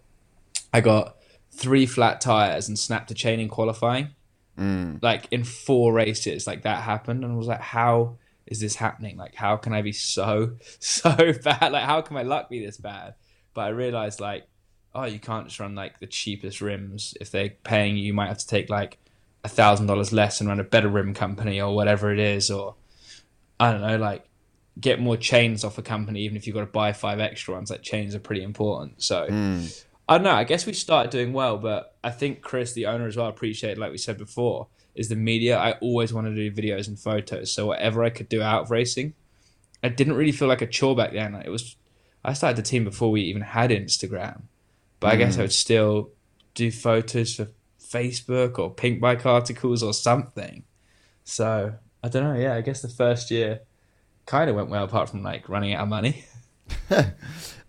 [0.72, 1.16] I got
[1.50, 4.10] three flat tires and snapped a chain in qualifying.
[4.58, 5.02] Mm.
[5.02, 9.16] Like in four races, like that happened, and I was like, "How is this happening?
[9.16, 11.72] Like, how can I be so so bad?
[11.72, 13.14] Like, how can my luck be this bad?"
[13.54, 14.46] But I realized, like,
[14.94, 17.14] oh, you can't just run like the cheapest rims.
[17.20, 18.98] If they're paying you, you might have to take like
[19.44, 22.74] a thousand dollars less and run a better rim company or whatever it is, or
[23.58, 24.26] I don't know, like
[24.80, 27.70] get more chains off a company, even if you've got to buy five extra ones.
[27.70, 29.02] Like chains are pretty important.
[29.02, 29.66] So hmm.
[30.08, 30.32] I don't know.
[30.32, 33.78] I guess we started doing well, but I think Chris, the owner as well, appreciated,
[33.78, 35.58] like we said before, is the media.
[35.58, 38.70] I always wanted to do videos and photos, so whatever I could do out of
[38.70, 39.14] racing,
[39.82, 41.32] I didn't really feel like a chore back then.
[41.32, 41.76] Like, it was.
[42.24, 44.42] I started the team before we even had Instagram,
[45.00, 45.40] but I guess hmm.
[45.40, 46.10] I would still
[46.54, 47.48] do photos for
[47.80, 50.64] Facebook or Pinkbike articles or something.
[51.24, 52.40] So I don't know.
[52.40, 53.60] Yeah, I guess the first year
[54.32, 56.24] kind of went well, apart from like running out of money.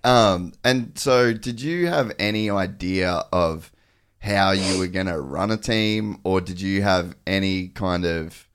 [0.05, 3.71] Um, and so did you have any idea of
[4.19, 8.49] how you were going to run a team or did you have any kind of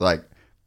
[0.00, 0.24] like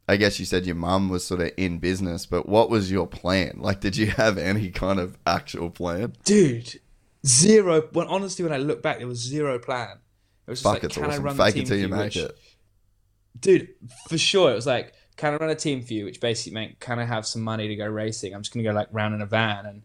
[0.08, 3.06] I guess you said your mum was sort of in business, but what was your
[3.06, 3.58] plan?
[3.58, 6.14] Like did you have any kind of actual plan?
[6.24, 6.80] dude
[7.26, 9.98] zero when honestly when i look back there was zero plan
[10.46, 11.82] it was just Fuck, like it's can i run Fake the it team till you
[11.82, 12.38] you make which, it.
[13.38, 13.68] dude
[14.08, 16.80] for sure it was like can i run a team for you which basically meant
[16.80, 18.34] can i have some money to go racing.
[18.34, 19.82] I'm just gonna go like round in a van and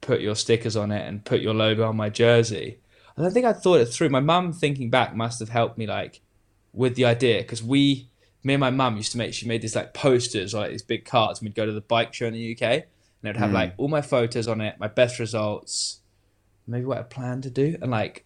[0.00, 2.78] put your stickers on it and put your logo on my jersey.
[3.16, 4.10] I don't think i thought it through.
[4.10, 6.20] My mum thinking back must have helped me like
[6.72, 8.08] with the idea because we
[8.42, 10.82] me and my mum used to make she made these like posters or like these
[10.82, 12.82] big cards and we'd go to the bike show in the uk and
[13.22, 13.54] it would have mm.
[13.54, 16.00] like all my photos on it my best results
[16.66, 18.24] maybe what I planned to do, and like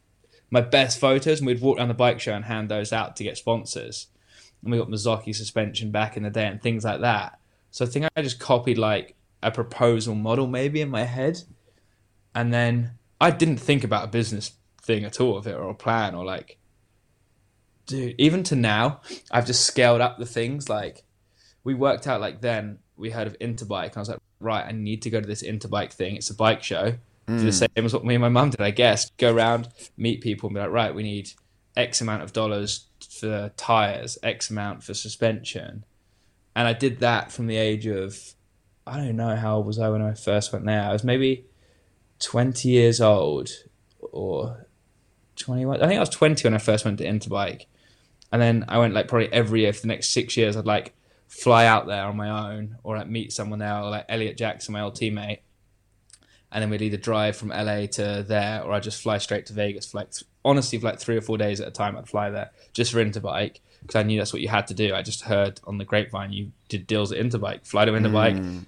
[0.51, 3.25] my best photos, and we'd walk down the bike show and hand those out to
[3.25, 4.09] get sponsors.
[4.62, 7.38] And we got Marzocchi suspension back in the day and things like that.
[7.71, 11.42] So I think I just copied like a proposal model maybe in my head,
[12.35, 15.75] and then I didn't think about a business thing at all of it or a
[15.75, 16.59] plan or like,
[17.87, 18.14] dude.
[18.18, 20.68] Even to now, I've just scaled up the things.
[20.68, 21.05] Like
[21.62, 24.73] we worked out like then we heard of Interbike, and I was like, right, I
[24.73, 26.16] need to go to this Interbike thing.
[26.16, 26.94] It's a bike show
[27.29, 27.51] do the hmm.
[27.51, 29.11] same as what me and my mum did, I guess.
[29.18, 29.68] Go around,
[29.99, 31.31] meet people, and be like, right, we need
[31.77, 32.87] X amount of dollars
[33.18, 35.85] for tires, X amount for suspension.
[36.54, 38.35] And I did that from the age of,
[38.87, 40.83] I don't know how old was I when I first went there.
[40.83, 41.46] I was maybe
[42.20, 43.50] 20 years old
[44.00, 44.66] or
[45.37, 45.83] 21.
[45.83, 47.66] I think I was 20 when I first went to Interbike.
[48.33, 50.57] And then I went like probably every year for the next six years.
[50.57, 50.94] I'd like
[51.28, 54.72] fly out there on my own or like meet someone there, or like Elliot Jackson,
[54.72, 55.40] my old teammate
[56.51, 59.53] and then we'd either drive from LA to there, or I'd just fly straight to
[59.53, 61.97] Vegas for like th- honestly for like three or four days at a time.
[61.97, 64.95] I'd fly there just for Interbike because I knew that's what you had to do.
[64.95, 68.59] I just heard on the grapevine you did deals at Interbike, fly to Interbike, hmm.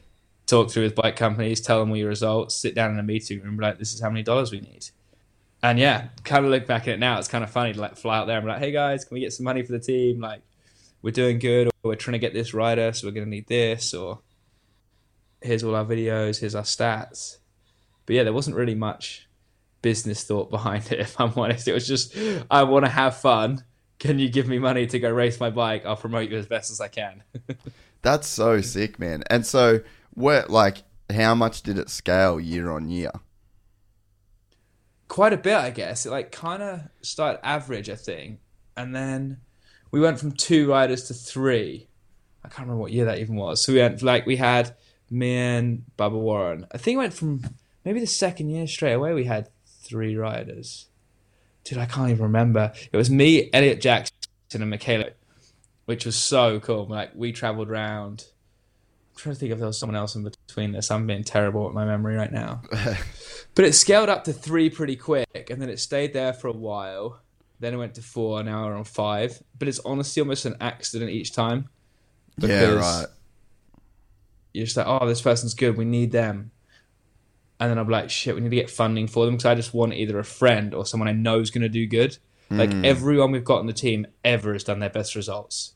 [0.47, 3.41] talk through with bike companies, tell them all your results, sit down in a meeting
[3.41, 4.87] room, be like, "This is how many dollars we need."
[5.63, 7.97] And yeah, kind of look back at it now, it's kind of funny to like
[7.97, 9.79] fly out there and be like, "Hey guys, can we get some money for the
[9.79, 10.21] team?
[10.21, 10.43] Like,
[11.03, 13.47] we're doing good, or we're trying to get this rider, so we're going to need
[13.47, 14.21] this, or
[15.41, 17.39] here's all our videos, here's our stats."
[18.11, 19.29] But yeah, there wasn't really much
[19.83, 21.69] business thought behind it, if I'm honest.
[21.69, 22.13] It was just,
[22.51, 23.63] I want to have fun.
[24.01, 25.87] Can you give me money to go race my bike?
[25.87, 27.23] I'll promote you as best as I can.
[28.03, 29.23] That's so sick, man.
[29.31, 29.83] And so
[30.15, 33.13] where like how much did it scale year on year?
[35.07, 36.05] Quite a bit, I guess.
[36.05, 38.41] It like kind of started average, I think.
[38.77, 39.39] And then
[39.93, 41.87] we went from two riders to three.
[42.43, 43.63] I can't remember what year that even was.
[43.63, 44.75] So we went, like, we had
[45.11, 46.67] me and Bubba Warren.
[46.73, 47.43] I think it went from
[47.85, 50.87] maybe the second year straight away, we had three riders.
[51.65, 52.73] Dude, I can't even remember.
[52.93, 54.15] It was me, Elliot Jackson,
[54.55, 55.11] and Michaela,
[55.85, 56.87] which was so cool.
[56.87, 58.27] Like we traveled around
[59.13, 60.91] I'm trying to think if there was someone else in between this.
[60.91, 62.63] I'm being terrible at my memory right now.
[63.55, 66.53] but it scaled up to three pretty quick, and then it stayed there for a
[66.53, 67.21] while.
[67.59, 69.43] Then it went to four, now we're on five.
[69.59, 71.69] But it's honestly almost an accident each time.
[72.39, 73.07] Yeah, right.
[74.55, 75.77] You're just like, oh, this person's good.
[75.77, 76.51] We need them.
[77.61, 79.75] And then I'm like, shit, we need to get funding for them because I just
[79.75, 82.17] want either a friend or someone I know is going to do good.
[82.51, 82.85] Like Mm.
[82.85, 85.75] everyone we've got on the team ever has done their best results.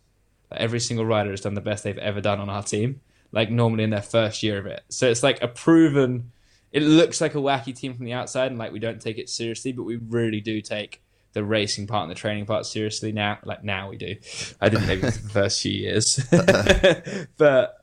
[0.51, 3.01] Like every single rider has done the best they've ever done on our team.
[3.31, 4.83] Like normally in their first year of it.
[4.89, 6.33] So it's like a proven.
[6.73, 9.29] It looks like a wacky team from the outside, and like we don't take it
[9.29, 13.39] seriously, but we really do take the racing part and the training part seriously now.
[13.45, 14.17] Like now we do.
[14.61, 16.19] I didn't maybe for the first few years,
[17.37, 17.75] but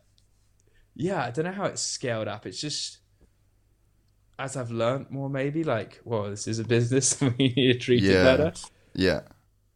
[0.95, 2.45] yeah, I don't know how it's scaled up.
[2.45, 2.99] It's just
[4.41, 7.79] as I've learned more, maybe like, well, this is a business, and we need to
[7.79, 8.11] treat Yeah.
[8.11, 8.53] it better
[8.93, 9.21] Yeah.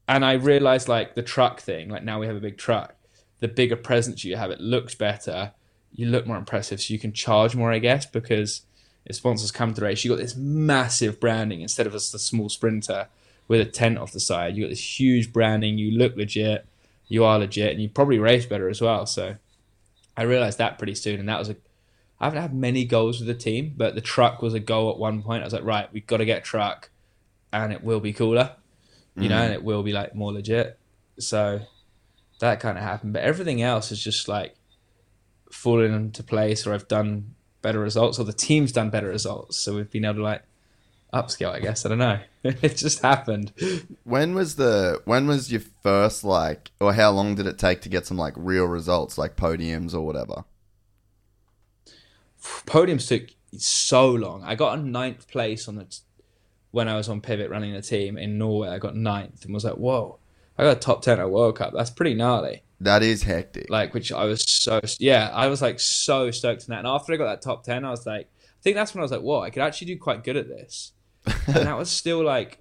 [0.08, 2.95] and I realized like the truck thing, like now we have a big truck,
[3.39, 5.51] the bigger presence you have, it looks better,
[5.93, 8.62] you look more impressive, so you can charge more, I guess, because
[9.06, 12.19] if sponsors come to the race, you got this massive branding instead of just a
[12.19, 13.08] small sprinter
[13.47, 14.56] with a tent off the side.
[14.58, 16.65] You got this huge branding, you look legit,
[17.08, 19.06] you are legit, and you probably race better as well.
[19.06, 19.36] So
[20.17, 21.56] I realized that pretty soon, and that was a
[22.26, 24.98] I haven't had many goals with the team, but the truck was a goal at
[24.98, 25.44] one point.
[25.44, 26.90] I was like, right, we've got to get a truck,
[27.54, 28.56] and it will be cooler
[29.18, 29.56] you know, and mm.
[29.56, 30.78] it will be like more legit.
[31.20, 31.62] So
[32.40, 33.14] that kind of happened.
[33.14, 34.56] But everything else is just like
[35.52, 39.58] falling into place, or I've done better results, or the team's done better results.
[39.58, 40.44] So we've been able to like
[41.14, 41.86] upscale, I guess.
[41.86, 42.20] I don't know.
[42.44, 43.54] it just happened.
[44.04, 47.90] When was the when was your first like or how long did it take to
[47.90, 50.44] get some like real results like podiums or whatever?
[52.66, 54.44] Podiums took so long.
[54.44, 56.00] I got a ninth place on the t-
[56.72, 58.70] when I was on pivot running the team in Norway.
[58.70, 60.20] I got ninth and was like, whoa,
[60.58, 61.74] I got a top ten at World Cup.
[61.74, 62.64] That's pretty gnarly.
[62.82, 63.70] That is hectic.
[63.70, 66.80] like which I was so yeah, I was like so stoked in that.
[66.80, 69.04] And after I got that top ten, I was like, I think that's when I
[69.04, 70.92] was like, whoa, I could actually do quite good at this.
[71.26, 72.60] and that was still like,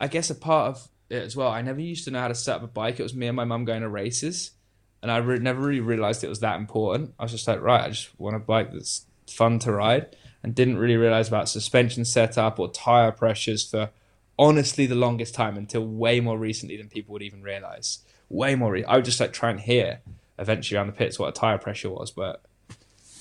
[0.00, 1.48] I guess a part of it as well.
[1.48, 3.00] I never used to know how to set up a bike.
[3.00, 4.52] It was me and my mum going to races,
[5.02, 7.14] and I re- never really realized it was that important.
[7.18, 10.54] I was just like, right, I just want a bike that's fun to ride, and
[10.54, 13.90] didn't really realize about suspension setup or tire pressures for
[14.38, 17.98] honestly the longest time until way more recently than people would even realize.
[18.28, 18.72] Way more.
[18.72, 20.00] Re- I would just like try and hear
[20.38, 22.42] eventually around the pits what a tire pressure was, but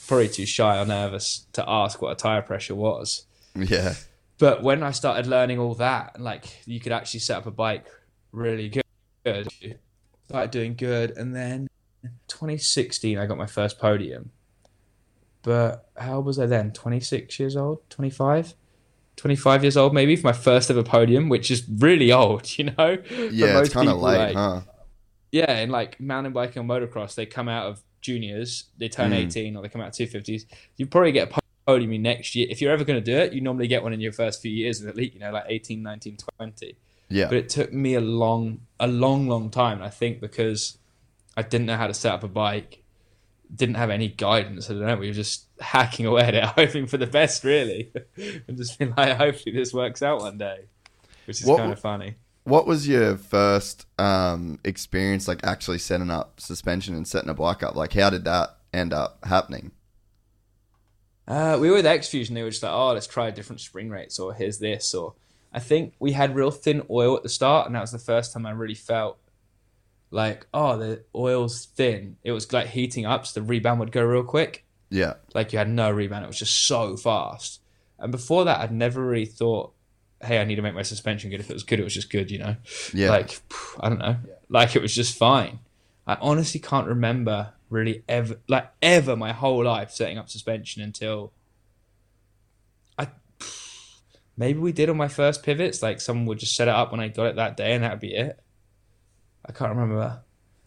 [0.07, 3.25] probably too shy or nervous to ask what a tire pressure was.
[3.55, 3.95] yeah.
[4.39, 7.87] But when I started learning all that, like you could actually set up a bike
[8.31, 8.83] really good
[10.27, 11.67] started doing good, and then
[12.27, 14.31] 2016 I got my first podium.
[15.43, 16.71] But how was I then?
[16.71, 18.53] 26 years old, 25,
[19.15, 22.97] 25 years old maybe for my first ever podium, which is really old, you know.
[23.31, 24.61] Yeah, it's kind of late, like- huh?
[25.31, 29.27] yeah, and like mountain biking and motocross, they come out of juniors, they turn Mm.
[29.27, 30.45] 18 or they come out of 250s.
[30.75, 32.47] You probably get a podium next year.
[32.49, 34.51] If you're ever going to do it, you normally get one in your first few
[34.51, 36.77] years of elite, you know, like 18, 19, 20.
[37.09, 37.27] Yeah.
[37.27, 40.77] But it took me a long, a long, long time, I think, because
[41.35, 42.83] I didn't know how to set up a bike,
[43.53, 44.69] didn't have any guidance.
[44.69, 44.97] I don't know.
[44.97, 47.91] We were just hacking away at it, hoping for the best, really.
[48.47, 50.65] and just being like, hopefully this works out one day,
[51.25, 52.15] which is What kind of funny.
[52.43, 57.61] What was your first um, experience like actually setting up suspension and setting a bike
[57.61, 57.75] up?
[57.75, 59.71] Like how did that end up happening?
[61.27, 62.35] Uh, we were with X Fusion.
[62.35, 65.15] They were just like, oh, let's try different spring rates, or here's this, or
[65.57, 68.31] I think we had real thin oil at the start, and that was the first
[68.31, 69.17] time I really felt
[70.11, 72.17] like, oh, the oil's thin.
[72.23, 74.65] It was like heating up, so the rebound would go real quick.
[74.91, 75.15] Yeah.
[75.33, 77.61] Like you had no rebound; it was just so fast.
[77.97, 79.73] And before that, I'd never really thought,
[80.21, 81.39] hey, I need to make my suspension good.
[81.39, 82.55] If it was good, it was just good, you know.
[82.93, 83.09] Yeah.
[83.09, 83.41] Like
[83.79, 84.17] I don't know,
[84.49, 85.57] like it was just fine.
[86.05, 91.33] I honestly can't remember really ever, like ever, my whole life setting up suspension until
[92.95, 93.07] I
[94.37, 95.81] maybe we did on my first pivots.
[95.81, 97.99] Like someone would just set it up when I got it that day, and that'd
[97.99, 98.39] be it.
[99.45, 100.21] I can't remember.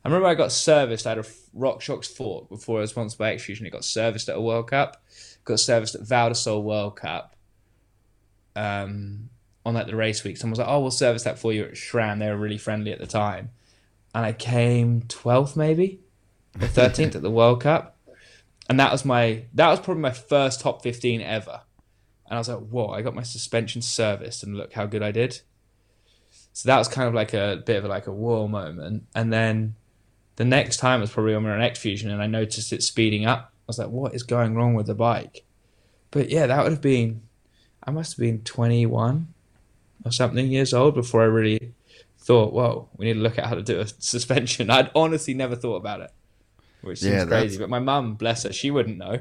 [0.05, 1.05] I remember I got serviced.
[1.05, 1.25] Had a
[1.57, 3.67] RockShox fork before I was sponsored by X Fusion.
[3.67, 5.03] It got serviced at a World Cup.
[5.45, 7.37] Got serviced at Val di Sole World Cup.
[8.57, 9.31] Um,
[9.65, 11.73] on like the race week, someone was like, "Oh, we'll service that for you at
[11.73, 13.51] SRAM." They were really friendly at the time,
[14.15, 16.01] and I came twelfth, maybe,
[16.61, 17.97] or thirteenth at the World Cup,
[18.69, 21.61] and that was my that was probably my first top fifteen ever.
[22.31, 25.11] And I was like, "Whoa!" I got my suspension serviced, and look how good I
[25.11, 25.41] did.
[26.53, 29.75] So that was kind of like a bit of like a whoa moment, and then
[30.37, 33.53] the next time was probably on my X Fusion, and I noticed it speeding up.
[33.53, 35.45] I was like, "What is going wrong with the bike?"
[36.11, 37.23] But yeah, that would have been
[37.85, 39.33] I must have been 21
[40.05, 41.73] or something years old before I really
[42.19, 44.71] thought, whoa, we need to look at how to do a suspension.
[44.71, 46.11] I'd honestly never thought about it.
[46.83, 47.59] which seems Yeah, crazy.
[47.59, 49.19] But my mum, bless her, she wouldn't know.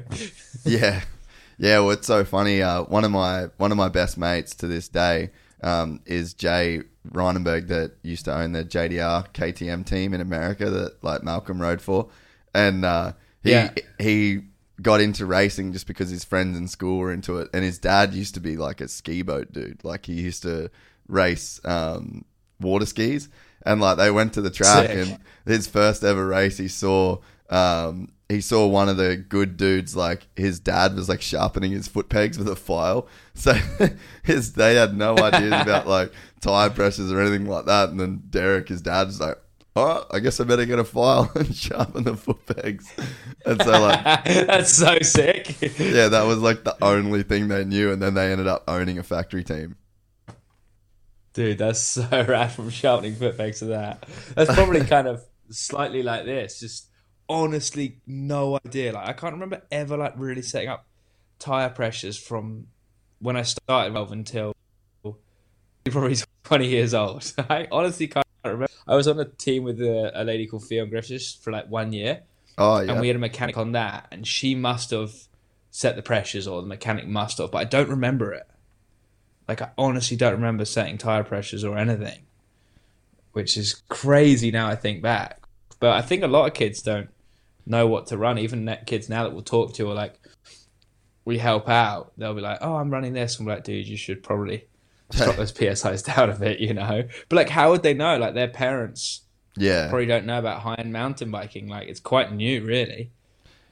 [0.64, 1.02] Yeah,
[1.60, 1.78] yeah.
[1.80, 2.62] Well, it's so funny.
[2.62, 5.30] Uh, one of my one of my best mates to this day
[5.62, 11.02] um, is Jay Reinenberg that used to own the JDR KTM team in America that
[11.04, 12.08] like Malcolm rode for,
[12.54, 13.70] and uh, he Yeah.
[13.98, 14.40] he
[14.82, 18.14] got into racing just because his friends in school were into it, and his dad
[18.14, 19.84] used to be like a ski boat dude.
[19.84, 20.70] Like he used to
[21.08, 22.24] race um,
[22.60, 23.28] water skis,
[23.66, 24.96] and like they went to the track, Sick.
[24.96, 27.18] and his first ever race, he saw
[27.50, 31.88] um, he saw one of the good dudes like his dad was like sharpening his
[31.88, 33.08] foot pegs with a file.
[33.34, 33.54] So
[34.22, 37.90] his they had no ideas about like tire pressures or anything like that.
[37.90, 39.36] And then Derek, his dad, was like,
[39.74, 42.92] "All right, I guess I better get a file and sharpen the foot pegs."
[43.44, 44.04] And so like.
[44.24, 45.60] That's so sick.
[45.78, 48.98] Yeah, that was like the only thing they knew, and then they ended up owning
[48.98, 49.76] a factory team.
[51.32, 54.06] Dude, that's so rad from sharpening foot pegs to that.
[54.34, 56.60] That's probably kind of slightly like this.
[56.60, 56.89] Just
[57.30, 58.92] honestly, no idea.
[58.92, 60.84] Like I can't remember ever like really setting up
[61.38, 62.66] tire pressures from
[63.20, 64.54] when I started Valve until
[65.84, 67.32] probably 20 years old.
[67.48, 68.66] I honestly can't remember.
[68.86, 71.92] I was on a team with a, a lady called Fiona Griffiths for like one
[71.92, 72.22] year,
[72.58, 75.12] Oh yeah, and we had a mechanic on that, and she must have
[75.70, 78.48] set the pressures, or the mechanic must have, but I don't remember it.
[79.46, 82.22] Like I honestly don't remember setting tire pressures or anything,
[83.32, 85.38] which is crazy now I think back.
[85.78, 87.08] But I think a lot of kids don't
[87.70, 88.38] know what to run.
[88.38, 90.18] Even net kids now that we'll talk to are like,
[91.24, 92.12] we help out.
[92.18, 94.66] They'll be like, "Oh, I'm running this." I'm like, "Dude, you should probably
[95.12, 97.04] drop those PSIs down a bit," you know.
[97.28, 98.16] But like, how would they know?
[98.18, 99.22] Like their parents
[99.56, 101.68] yeah, probably don't know about high end mountain biking.
[101.68, 103.12] Like it's quite new, really,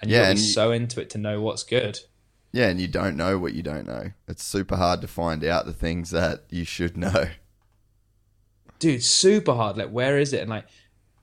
[0.00, 1.98] and Yeah, you'll be and you- so into it to know what's good.
[2.52, 4.12] yeah, and you don't know what you don't know.
[4.28, 7.28] It's super hard to find out the things that you should know.
[8.78, 9.76] Dude, super hard.
[9.76, 10.40] Like, where is it?
[10.40, 10.66] And like,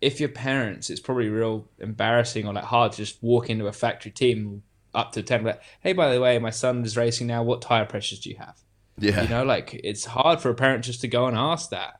[0.02, 3.72] if your parents, it's probably real embarrassing or like hard to just walk into a
[3.72, 5.44] factory team up to ten.
[5.44, 7.44] Like, hey, by the way, my son is racing now.
[7.44, 8.58] What tire pressures do you have?
[8.98, 12.00] Yeah, You know, like it's hard for a parent just to go and ask that.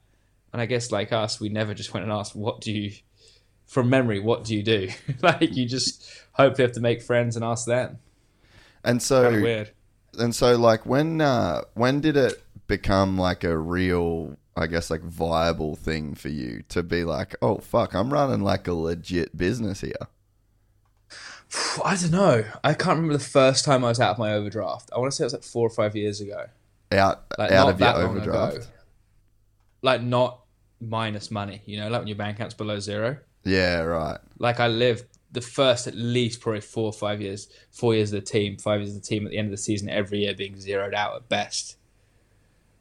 [0.54, 2.92] And I guess like us, we never just went and asked, what do you,
[3.66, 4.90] from memory, what do you do?
[5.22, 8.00] like you just hopefully have to make friends and ask them.
[8.84, 9.72] and so Kind of weird.
[10.20, 15.02] and so like when uh when did it become like a real i guess like
[15.02, 19.82] viable thing for you to be like oh fuck i'm running like a legit business
[19.82, 19.94] here
[21.84, 22.44] I don't know.
[22.64, 24.90] I can't remember the first time I was out of my overdraft.
[24.94, 26.46] I want to say it was like four or five years ago.
[26.92, 28.68] out Like out of your overdraft.
[29.82, 30.42] Like not
[30.82, 33.18] minus money, you know, like when your bank account's below zero.
[33.44, 37.94] yeah right Like I lived the first at least probably four or five years, four
[37.94, 39.90] years of the team, five years of the team at the end of the season,
[39.90, 41.78] every year being zeroed out at best.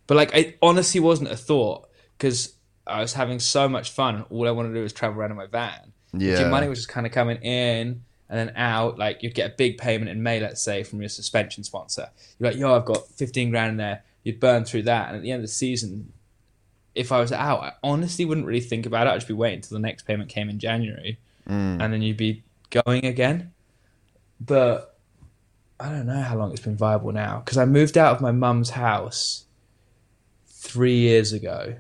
[0.07, 1.89] But like, it honestly wasn't a thought
[2.19, 2.55] because
[2.87, 4.25] I was having so much fun.
[4.31, 5.93] All I wanted to do was travel around in my van.
[6.13, 8.99] yeah Your money was just kind of coming in and then out.
[8.99, 12.11] Like you'd get a big payment in May, let's say, from your suspension sponsor.
[12.39, 14.03] You're like, yo, I've got 15 grand in there.
[14.23, 15.09] You'd burn through that.
[15.09, 16.13] And at the end of the season,
[16.95, 19.11] if I was out, I honestly wouldn't really think about it.
[19.11, 21.19] I'd just be waiting until the next payment came in January.
[21.49, 21.83] Mm.
[21.83, 23.53] And then you'd be going again.
[24.41, 24.97] But
[25.81, 27.43] I don't know how long it's been viable now.
[27.45, 29.45] Because I moved out of my mum's house
[30.65, 31.77] three years ago.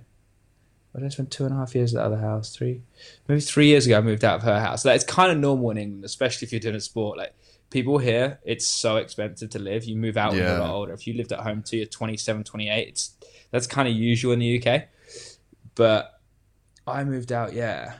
[0.96, 2.54] I spend two and a half years at the other house?
[2.54, 2.82] Three,
[3.26, 4.84] maybe three years ago, I moved out of her house.
[4.86, 7.18] It's kind of normal in England, especially if you're doing a sport.
[7.18, 7.34] Like
[7.70, 9.84] people here, it's so expensive to live.
[9.84, 10.92] You move out when you're older.
[10.92, 13.16] If you lived at home till you're 27, 28, it's
[13.50, 14.84] that's kind of usual in the UK.
[15.74, 16.20] But
[16.86, 17.94] I moved out, yeah.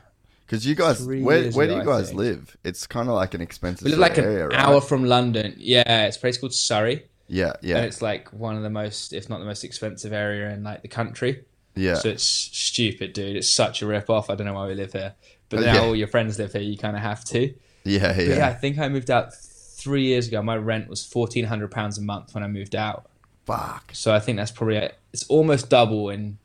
[0.46, 3.40] because you guys Three where, where do you guys live it's kind of like an
[3.40, 4.60] expensive We live like area an right?
[4.60, 5.56] hour from London.
[5.58, 9.12] Yeah, it's a place called Surrey, yeah yeah and it's like one of the most,
[9.12, 11.44] if not the most expensive area in like the country.
[11.74, 13.36] yeah So it's stupid, dude.
[13.36, 14.30] It's such a rip off.
[14.30, 15.14] I don't know why we live here,
[15.48, 15.80] but Uh, now yeah.
[15.80, 16.62] all your friends live here.
[16.62, 17.52] You kind of have to.
[17.84, 20.40] yeah yeah, yeah, I think I moved out three years ago.
[20.42, 23.10] My rent was fourteen hundred pounds a month when I moved out.
[23.46, 26.38] fuck So I think that's probably it's almost double in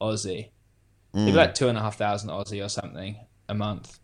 [0.00, 0.48] Aussie.
[1.14, 1.24] Mm.
[1.26, 3.16] Maybe like two and a half thousand Aussie or something
[3.48, 3.98] a month.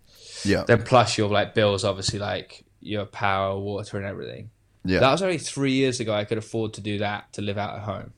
[0.44, 4.50] yeah Then plus your like bills, obviously like your power, water, and everything.
[4.87, 6.12] Yeah That was only three years ago.
[6.14, 8.12] I could afford to do that to live out at home.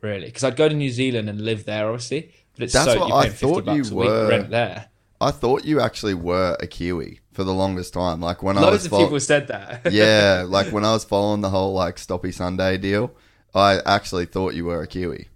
[0.00, 2.32] Really, because I'd go to New Zealand and live there, obviously.
[2.54, 4.28] But it's That's so what I thought you bucks a week were.
[4.28, 4.88] rent there.
[5.20, 8.20] I thought you actually were a Kiwi for the longest time.
[8.20, 9.92] Like when I Loads was of fol- people said that.
[9.92, 13.14] yeah, like when I was following the whole like Stoppy Sunday deal,
[13.54, 15.28] I actually thought you were a Kiwi.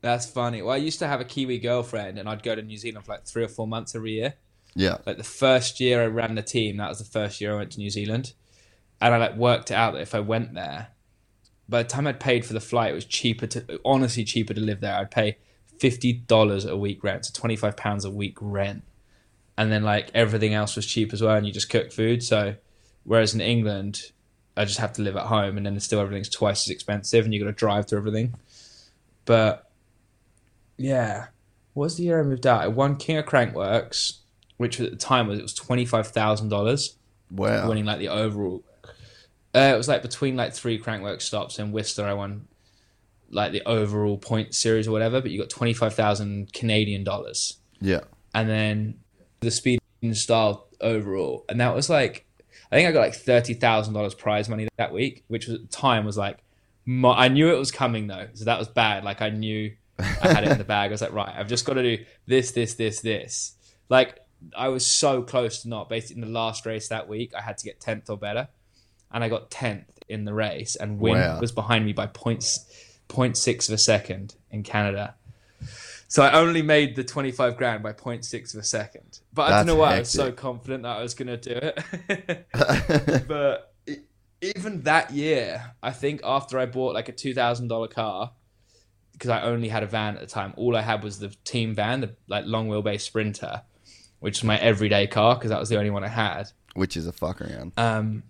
[0.00, 0.62] That's funny.
[0.62, 3.12] Well, I used to have a Kiwi girlfriend, and I'd go to New Zealand for
[3.12, 4.34] like three or four months every year.
[4.74, 7.56] Yeah, Like the first year I ran the team, that was the first year I
[7.56, 8.32] went to New Zealand,
[9.02, 10.88] and I like worked it out that if I went there,
[11.68, 14.60] by the time I'd paid for the flight, it was cheaper to honestly cheaper to
[14.60, 14.94] live there.
[14.94, 15.38] I'd pay
[15.78, 18.84] fifty dollars a week rent, so twenty five pounds a week rent,
[19.58, 22.22] and then like everything else was cheap as well, and you just cook food.
[22.22, 22.54] So,
[23.04, 24.12] whereas in England,
[24.56, 27.34] I just have to live at home, and then still everything's twice as expensive, and
[27.34, 28.34] you've got to drive to everything.
[29.24, 29.68] But
[30.76, 31.26] yeah,
[31.74, 32.60] what was the year I moved out?
[32.60, 34.18] I won King of Crankworx,
[34.58, 36.96] which at the time was it was twenty five thousand dollars,
[37.30, 37.68] Wow.
[37.68, 38.62] winning like the overall.
[39.54, 42.06] Uh, it was like between like three Crankworx stops and Whistler.
[42.06, 42.48] I won
[43.30, 47.58] like the overall point series or whatever, but you got twenty five thousand Canadian dollars
[47.80, 48.00] Yeah.
[48.34, 48.98] and then
[49.40, 52.26] the speed and style overall, and that was like
[52.70, 55.62] I think I got like thirty thousand dollars prize money that week, which was at
[55.62, 56.38] the time was like
[56.86, 59.04] I knew it was coming though, so that was bad.
[59.04, 60.90] Like I knew I had it in the bag.
[60.90, 63.52] I was like, right, I've just got to do this, this, this, this.
[63.88, 64.18] Like
[64.56, 65.88] I was so close to not.
[65.88, 68.48] Basically, in the last race that week, I had to get tenth or better,
[69.12, 71.40] and I got tenth in the race, and Wyn Wow.
[71.40, 72.66] was behind me by points,
[73.08, 75.14] point six of a second in Canada.
[76.08, 79.20] So I only made the 25 grand by 0.6 of a second.
[79.32, 81.58] But I don't know why I was so confident that I was going to do
[81.62, 82.46] it.
[83.26, 83.72] but
[84.42, 88.32] even that year, I think after I bought like a $2,000 car,
[89.12, 91.74] because I only had a van at the time, all I had was the team
[91.74, 93.62] van, the like long wheelbase Sprinter,
[94.20, 96.50] which was my everyday car because that was the only one I had.
[96.74, 97.72] Which is a fuck around.
[97.78, 98.24] Um,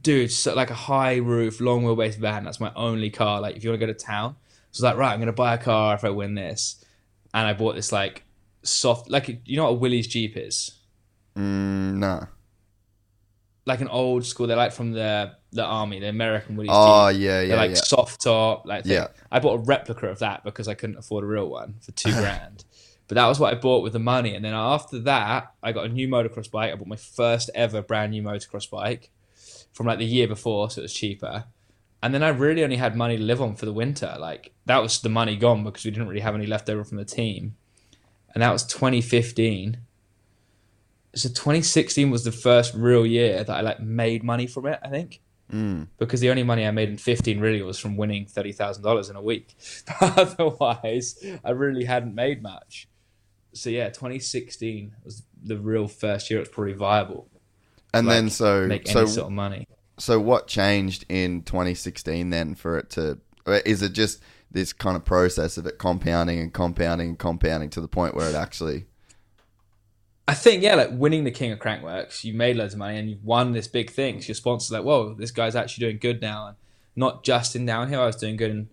[0.00, 2.44] dude, so like a high roof, long wheelbase van.
[2.44, 3.40] That's my only car.
[3.40, 4.36] Like, if you want to go to town,
[4.70, 6.84] so I was like, right, I'm gonna buy a car if I win this.
[7.34, 8.24] And I bought this like
[8.62, 10.78] soft, like you know what a Willys Jeep is,
[11.36, 12.26] Mm, nah.
[13.66, 14.46] like an old school.
[14.46, 17.20] They're like from the the army, the American Willys Oh Jeep.
[17.22, 17.76] yeah, They're yeah, like yeah.
[17.76, 18.92] soft top, like thing.
[18.92, 19.08] Yeah.
[19.30, 22.12] I bought a replica of that because I couldn't afford a real one for two
[22.20, 22.64] grand.
[23.08, 24.34] But that was what I bought with the money.
[24.34, 26.72] And then after that, I got a new motocross bike.
[26.72, 29.10] I bought my first ever brand new motocross bike
[29.72, 31.44] from like the year before, so it was cheaper.
[32.02, 34.16] And then I really only had money to live on for the winter.
[34.18, 36.98] Like that was the money gone because we didn't really have any left over from
[36.98, 37.56] the team.
[38.34, 39.78] And that was 2015.
[41.14, 44.78] So 2016 was the first real year that I like made money from it.
[44.82, 45.20] I think
[45.52, 45.88] Mm.
[45.98, 49.20] because the only money I made in 15 really was from winning $30,000 in a
[49.20, 49.54] week.
[50.00, 52.88] Otherwise, I really hadn't made much.
[53.52, 57.28] So yeah, 2016 was the real first year it was probably viable.
[57.94, 59.68] And like, then so Make so any sort of money.
[59.98, 63.18] so what changed in 2016 then for it to
[63.66, 67.80] is it just this kind of process of it compounding and compounding and compounding to
[67.80, 68.86] the point where it actually
[70.28, 73.10] I think yeah, like winning the King of Crankworx, you made loads of money and
[73.10, 74.20] you've won this big thing.
[74.20, 76.56] So your sponsor's like, whoa, this guy's actually doing good now, and
[76.94, 78.02] not just in downhill.
[78.02, 78.70] I was doing good in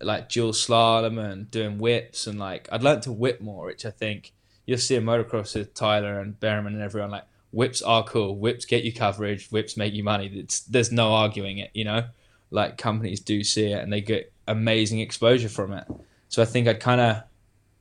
[0.00, 3.90] like dual slalom and doing whips, and like I'd learned to whip more, which I
[3.90, 4.32] think
[4.66, 7.10] you'll see in motocross with Tyler and Bereman and everyone.
[7.10, 8.36] Like whips are cool.
[8.36, 9.48] Whips get you coverage.
[9.50, 10.30] Whips make you money.
[10.34, 11.70] It's, there's no arguing it.
[11.74, 12.04] You know,
[12.50, 15.84] like companies do see it and they get amazing exposure from it.
[16.28, 17.22] So I think I'd kind of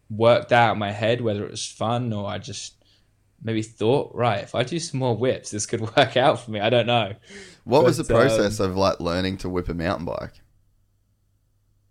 [0.09, 2.73] worked out in my head whether it was fun or I just
[3.43, 6.59] maybe thought, right, if I do some more whips, this could work out for me.
[6.59, 7.13] I don't know.
[7.63, 10.41] what was the But, um, process of like learning to whip a mountain bike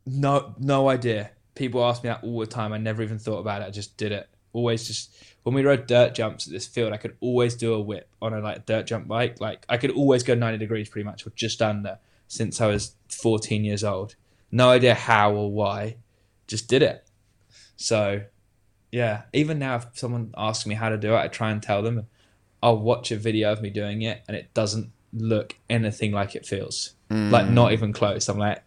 [0.07, 1.31] No, no idea.
[1.55, 2.73] People ask me that all the time.
[2.73, 3.67] I never even thought about it.
[3.67, 4.29] I just did it.
[4.53, 5.13] Always just
[5.43, 8.35] when we rode dirt jumps at this field, I could always do a whip on
[8.35, 9.41] a like dirt jump bike.
[9.41, 12.95] Like I could always go ninety degrees pretty much or just under since I was
[13.09, 14.15] fourteen years old.
[14.51, 15.97] No idea how or why,
[16.47, 17.07] just did it.
[17.77, 18.23] So,
[18.91, 19.23] yeah.
[19.33, 22.07] Even now, if someone asks me how to do it, I try and tell them.
[22.63, 26.45] I'll watch a video of me doing it, and it doesn't look anything like it
[26.45, 26.95] feels.
[27.11, 27.31] Mm.
[27.31, 28.29] Like not even close.
[28.29, 28.63] I'm like,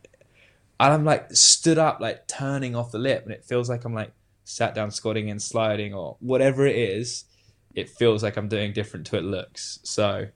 [0.79, 3.93] and I'm like stood up, like turning off the lip, and it feels like I'm
[3.93, 4.13] like
[4.51, 7.25] sat down squatting and sliding or whatever it is.
[7.73, 9.79] It feels like I'm doing different to it looks.
[9.83, 10.27] So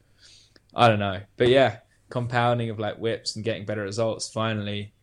[0.74, 4.30] I don't know, but yeah, compounding of like whips and getting better results.
[4.30, 4.94] Finally,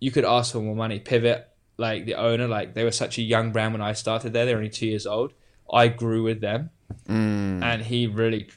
[0.00, 0.98] you could ask for more money.
[0.98, 4.44] Pivot, like the owner, like they were such a young brand when I started there.
[4.44, 5.34] They're only two years old.
[5.72, 6.70] I grew with them,
[7.08, 7.62] mm.
[7.62, 8.48] and he really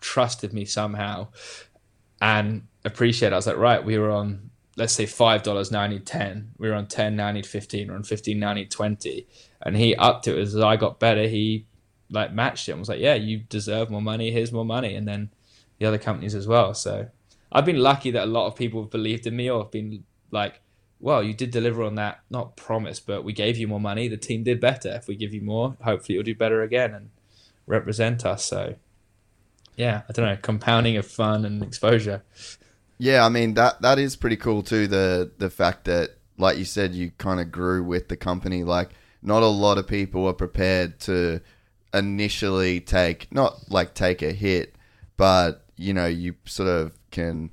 [0.00, 1.28] trusted me somehow
[2.22, 3.34] and appreciated.
[3.34, 4.50] I was like, right, we were on
[4.80, 6.52] let's say five dollars now I need ten.
[6.58, 9.28] We were on ten, now I need fifteen, we're on fifteen, now I need twenty.
[9.62, 11.66] And he upped it as I got better, he
[12.10, 15.06] like matched it and was like, Yeah, you deserve more money, here's more money and
[15.06, 15.30] then
[15.78, 16.74] the other companies as well.
[16.74, 17.08] So
[17.52, 20.04] I've been lucky that a lot of people have believed in me or have been
[20.30, 20.60] like,
[20.98, 24.16] Well, you did deliver on that, not promise, but we gave you more money, the
[24.16, 24.90] team did better.
[24.90, 27.10] If we give you more, hopefully you'll do better again and
[27.66, 28.44] represent us.
[28.44, 28.76] So
[29.76, 32.22] yeah, I don't know, compounding of fun and exposure.
[32.98, 34.86] Yeah, I mean that that is pretty cool too.
[34.86, 38.62] The the fact that, like you said, you kind of grew with the company.
[38.62, 38.90] Like,
[39.22, 41.40] not a lot of people are prepared to
[41.92, 44.74] initially take not like take a hit,
[45.16, 47.50] but you know you sort of can,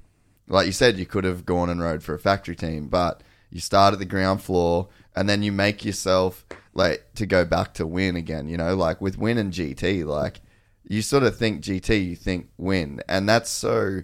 [0.47, 3.59] like you said, you could have gone and rode for a factory team, but you
[3.59, 7.88] start at the ground floor and then you make yourself like to go back to
[7.88, 8.47] Wyn again.
[8.47, 10.41] You know, like with Wyn and GT, like
[10.88, 14.03] you sort of think GT, you think Wyn, and that's so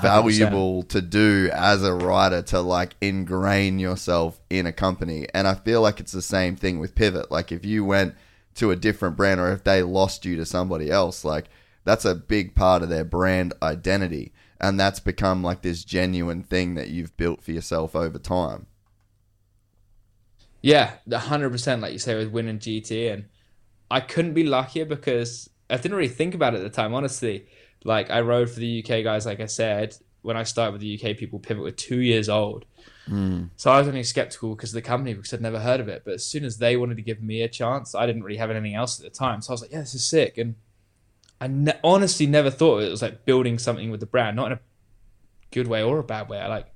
[0.00, 0.88] valuable 100%.
[0.88, 5.26] to do as a writer to like ingrain yourself in a company.
[5.34, 7.30] And I feel like it's the same thing with Pivot.
[7.30, 8.14] Like if you went
[8.54, 11.46] to a different brand or if they lost you to somebody else, like
[11.84, 14.32] that's a big part of their brand identity.
[14.60, 18.66] And that's become like this genuine thing that you've built for yourself over time.
[20.62, 23.24] Yeah, hundred percent, like you say, with winning GT, and
[23.90, 26.94] I couldn't be luckier because I didn't really think about it at the time.
[26.94, 27.46] Honestly,
[27.84, 31.00] like I rode for the UK guys, like I said, when I started with the
[31.00, 32.64] UK people, Pivot were two years old.
[33.08, 33.50] Mm.
[33.56, 36.02] So I was only skeptical because of the company because I'd never heard of it.
[36.04, 38.50] But as soon as they wanted to give me a chance, I didn't really have
[38.50, 39.42] anything else at the time.
[39.42, 40.38] So I was like, yeah, this is sick.
[40.38, 40.54] And
[41.40, 44.58] I ne- honestly never thought it was like building something with the brand, not in
[44.58, 44.60] a
[45.50, 46.38] good way or a bad way.
[46.38, 46.68] I like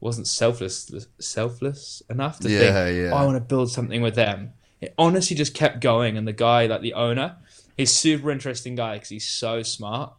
[0.00, 3.10] wasn't selfless selfless enough to yeah, think, yeah.
[3.12, 4.52] Oh, I want to build something with them.
[4.80, 7.36] It honestly just kept going, and the guy, like the owner,
[7.76, 10.12] he's super interesting guy because he's so smart.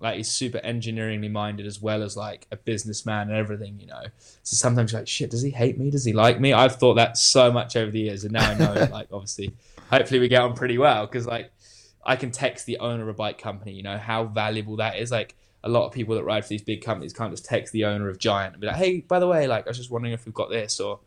[0.00, 4.04] Like he's super engineeringly minded as well as like a businessman and everything, you know.
[4.42, 5.90] So sometimes you're like, shit, does he hate me?
[5.90, 6.52] Does he like me?
[6.52, 9.54] I've thought that so much over the years, and now I know, like, obviously,
[9.90, 11.50] hopefully we get on pretty well because like
[12.04, 15.10] I can text the owner of a bike company, you know, how valuable that is.
[15.10, 15.34] Like
[15.64, 18.08] a lot of people that ride for these big companies can't just text the owner
[18.08, 20.24] of Giant and be like, "Hey, by the way, like I was just wondering if
[20.24, 21.00] we've got this or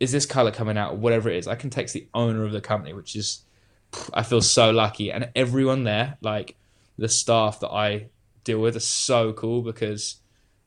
[0.00, 2.52] is this color coming out or whatever it is." I can text the owner of
[2.52, 3.42] the company, which is
[4.12, 6.56] I feel so lucky, and everyone there, like
[6.98, 8.08] the staff that I
[8.46, 10.16] deal with, are so cool because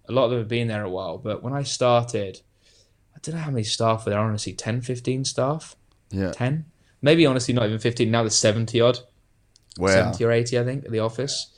[0.07, 1.17] a lot of them have been there a while.
[1.17, 2.41] But when I started,
[3.15, 4.19] I don't know how many staff were there.
[4.19, 5.75] Honestly, 10, 15 staff.
[6.11, 6.65] Yeah, ten,
[7.01, 8.11] maybe honestly not even fifteen.
[8.11, 8.99] Now there's seventy odd.
[9.77, 10.11] Wow.
[10.11, 11.53] 70 or 80, I think, at the office.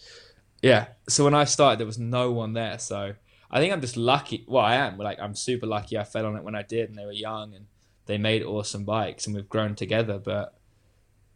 [0.61, 0.87] Yeah.
[1.09, 2.77] So when I started, there was no one there.
[2.77, 3.13] So
[3.49, 4.45] I think I'm just lucky.
[4.47, 4.97] Well, I am.
[4.97, 5.97] Like I'm super lucky.
[5.97, 7.65] I fell on it when I did, and they were young, and
[8.05, 10.19] they made awesome bikes, and we've grown together.
[10.19, 10.53] But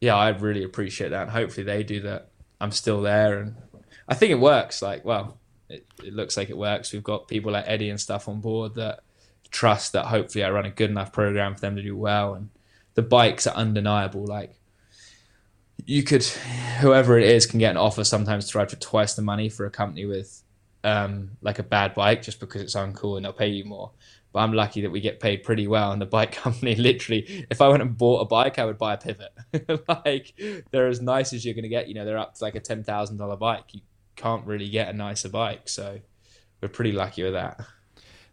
[0.01, 2.31] yeah, I really appreciate that, and hopefully they do that.
[2.59, 3.55] I'm still there, and
[4.07, 4.81] I think it works.
[4.81, 5.37] Like, well,
[5.69, 6.93] it, it looks like it works.
[6.93, 9.01] We've got people like Eddie and stuff on board that
[9.51, 12.49] trust that hopefully I run a good enough program for them to do well, and
[12.93, 14.25] the bikes are undeniable.
[14.25, 14.55] Like
[15.85, 16.23] you could
[16.81, 19.65] whoever it is can get an offer sometimes to ride for twice the money for
[19.65, 20.43] a company with
[20.83, 23.91] um, like a bad bike just because it's uncool and they'll pay you more.
[24.31, 25.91] But I'm lucky that we get paid pretty well.
[25.91, 28.93] And the bike company, literally, if I went and bought a bike, I would buy
[28.93, 29.33] a pivot.
[29.87, 30.33] like
[30.71, 31.87] they're as nice as you're going to get.
[31.87, 33.65] You know, they're up to like a ten thousand dollar bike.
[33.73, 33.81] You
[34.15, 35.99] can't really get a nicer bike, so
[36.61, 37.59] we're pretty lucky with that.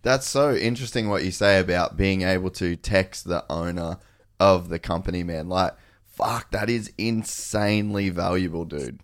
[0.02, 3.98] That's so interesting what you say about being able to text the owner
[4.40, 5.48] of the company, man.
[5.48, 5.74] Like
[6.12, 9.00] fuck, that is insanely valuable, dude.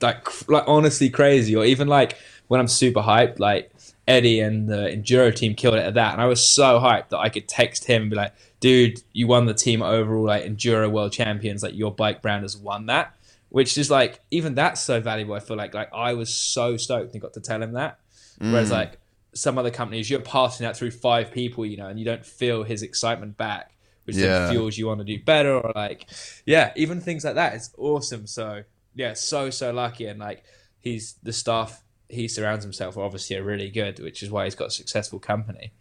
[0.00, 1.56] Like, like honestly crazy.
[1.56, 2.18] Or even like
[2.48, 3.72] when I'm super hyped, like
[4.06, 7.18] Eddie and the enduro team killed it at that, and I was so hyped that
[7.18, 10.90] I could text him and be like, "Dude, you won the team overall like enduro
[10.90, 11.62] world champions.
[11.62, 13.16] Like your bike brand has won that."
[13.52, 15.34] Which is like even that's so valuable.
[15.34, 18.00] I feel like like I was so stoked and got to tell him that.
[18.40, 18.52] Mm.
[18.52, 18.98] Whereas like
[19.34, 22.64] some other companies, you're passing that through five people, you know, and you don't feel
[22.64, 23.72] his excitement back
[24.04, 24.46] which yeah.
[24.46, 26.06] then fuels you want to do better or like
[26.46, 28.62] yeah even things like that it's awesome so
[28.94, 30.44] yeah so so lucky and like
[30.80, 34.54] he's the staff he surrounds himself with, obviously are really good which is why he's
[34.54, 35.72] got a successful company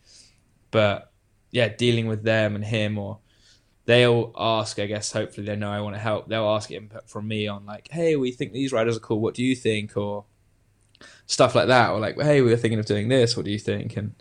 [0.70, 1.12] but
[1.52, 3.20] yeah dealing with them and him or
[3.92, 6.28] they'll ask i guess hopefully they know i want to help.
[6.28, 9.20] They'll ask input from me on like hey we think these riders are cool.
[9.20, 9.98] What do you think?
[9.98, 10.26] Or
[11.26, 11.90] stuff like that.
[11.92, 13.36] Or like hey we are thinking of doing this.
[13.36, 13.98] What do you think?
[13.98, 14.16] And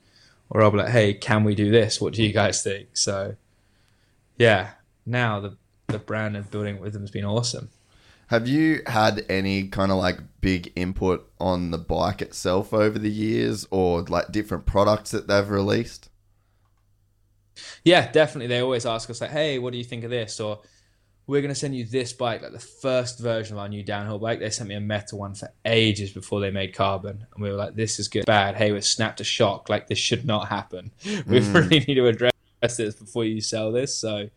[0.51, 2.01] or i'll be like hey can we do this?
[2.01, 2.97] What do you guys think?
[2.97, 3.37] So
[4.39, 4.73] yeah,
[5.07, 5.57] now the
[5.87, 7.71] the brand and building with them has been awesome.
[8.29, 13.11] Have you had any kind of like big input on the bike itself over the
[13.11, 16.10] years or like different products that they've released?
[17.85, 18.49] Yeah, definitely.
[18.49, 20.61] They always ask us like, "Hey, what do you think of this?" or
[21.27, 24.19] "We're going to send you this bike, like the first version of our new downhill
[24.19, 27.51] bike." They sent me a metal one for ages before they made carbon, and we
[27.51, 28.57] were like, "This is good, bad.
[28.57, 29.69] Hey, we're snapped a shock.
[29.69, 30.91] Like this should not happen.
[31.27, 31.55] We mm.
[31.55, 32.33] really need to address
[32.63, 33.97] this before you sell this.
[33.97, 34.29] So,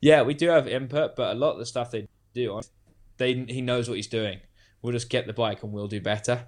[0.00, 2.60] yeah, we do have input, but a lot of the stuff they do,
[3.16, 4.40] they he knows what he's doing.
[4.82, 6.46] We'll just get the bike and we'll do better.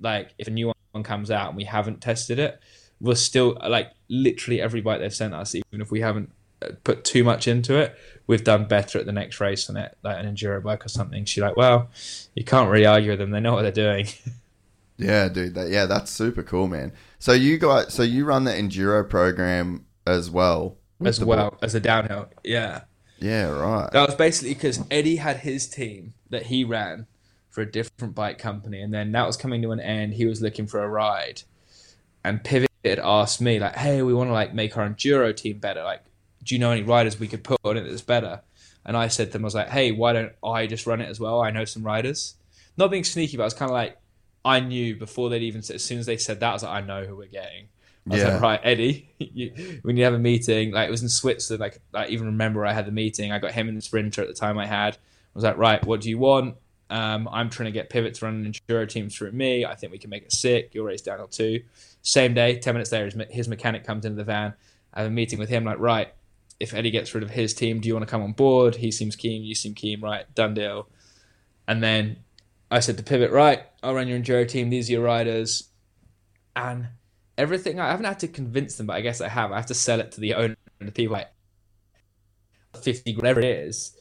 [0.00, 2.60] Like if a new one comes out and we haven't tested it,
[3.00, 6.30] we'll still like literally every bike they've sent us, even if we haven't
[6.62, 7.96] uh, put too much into it,
[8.26, 11.24] we've done better at the next race on it, like an enduro bike or something.
[11.24, 11.90] She's like, well,
[12.34, 14.06] you can't really argue with them; they know what they're doing.
[14.96, 15.54] yeah, dude.
[15.54, 16.92] That, yeah, that's super cool, man.
[17.18, 20.76] So you got so you run the enduro program as well.
[21.04, 22.28] As well as a downhill.
[22.42, 22.82] Yeah.
[23.20, 23.90] Yeah, right.
[23.92, 27.06] That was basically because Eddie had his team that he ran
[27.50, 30.14] for a different bike company, and then that was coming to an end.
[30.14, 31.42] He was looking for a ride,
[32.24, 35.58] and Pivot had asked me like, "Hey, we want to like make our enduro team
[35.58, 35.82] better.
[35.82, 36.04] Like,
[36.42, 38.42] do you know any riders we could put on it that's better?
[38.84, 41.08] And I said to them, I was like, hey, why don't I just run it
[41.10, 41.42] as well?
[41.42, 42.36] I know some riders.
[42.78, 43.98] Not being sneaky, but I was kind of like,
[44.44, 46.82] I knew before they'd even said, as soon as they said that, I was like,
[46.82, 47.66] I know who we're getting.
[48.10, 48.28] I was Yeah.
[48.34, 51.80] like, right, Eddie, you, when you have a meeting, like it was in Switzerland, like
[51.92, 53.30] I even remember I had the meeting.
[53.30, 54.94] I got him in the sprinter at the time I had.
[54.94, 54.98] I
[55.34, 56.56] was like, right, what do you want?
[56.90, 59.64] Um, I'm trying to get pivots running enduro team through me.
[59.64, 60.70] I think we can make it sick.
[60.72, 61.62] You'll race downhill too.
[62.02, 64.54] Same day, 10 minutes later, his, me- his mechanic comes into the van.
[64.94, 66.12] I have a meeting with him, like, right,
[66.60, 68.76] if Eddie gets rid of his team, do you want to come on board?
[68.76, 70.88] He seems keen, you seem keen, right, done deal.
[71.66, 72.18] And then
[72.70, 74.70] I said to Pivot, right, I'll run your enduro team.
[74.70, 75.68] These are your riders.
[76.56, 76.88] And
[77.36, 79.52] everything, I haven't had to convince them, but I guess I have.
[79.52, 81.30] I have to sell it to the owner and the people like
[82.82, 83.96] 50, whatever it is.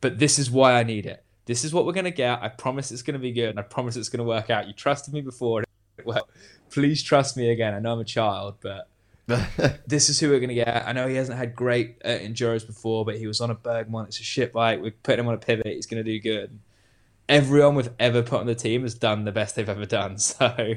[0.00, 1.24] But this is why I need it.
[1.48, 2.42] This is what we're going to get.
[2.42, 3.48] I promise it's going to be good.
[3.48, 4.66] And I promise it's going to work out.
[4.66, 5.64] You trusted me before.
[6.04, 6.28] Well,
[6.70, 7.74] please trust me again.
[7.74, 8.88] I know I'm a child, but
[9.88, 10.86] this is who we're going to get.
[10.86, 14.06] I know he hasn't had great uh, enduros before, but he was on a Bergamont.
[14.06, 14.80] It's a shit bike.
[14.80, 15.66] We're putting him on a pivot.
[15.66, 16.56] He's going to do good.
[17.28, 20.18] Everyone we've ever put on the team has done the best they've ever done.
[20.18, 20.74] So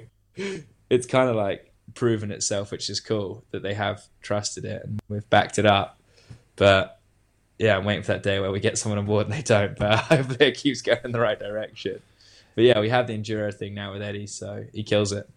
[0.89, 4.99] it's kind of like proven itself, which is cool that they have trusted it and
[5.07, 5.99] we've backed it up.
[6.55, 6.99] But
[7.61, 9.77] yeah, I'm waiting for that day where we get someone on board and they don't.
[9.77, 12.01] But hopefully it keeps going in the right direction.
[12.55, 15.29] But yeah, we have the enduro thing now with Eddie, so he kills it.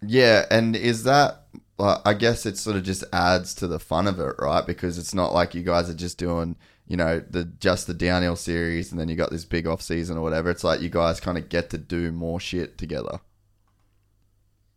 [0.00, 1.42] Yeah, and is that?
[1.76, 4.64] Well, I guess it sort of just adds to the fun of it, right?
[4.64, 6.54] Because it's not like you guys are just doing,
[6.86, 10.16] you know, the just the downhill series, and then you got this big off season
[10.16, 10.50] or whatever.
[10.50, 13.18] It's like you guys kind of get to do more shit together.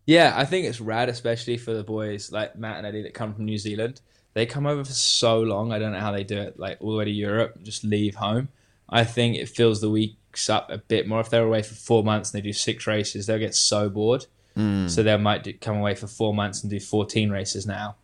[0.08, 3.36] Yeah, I think it's rad, especially for the boys like Matt and Eddie that come
[3.36, 4.02] from New Zealand.
[4.38, 5.72] They come over for so long.
[5.72, 8.14] I don't know how they do it, like all the way to Europe, just leave
[8.14, 8.50] home.
[8.88, 11.22] I think it fills the weeks up a bit more.
[11.22, 14.28] If they're away for four months and they do six races, they'll get so bored.
[14.56, 14.92] Mm.
[14.92, 17.96] So they might do, come away for four months and do 14 races now.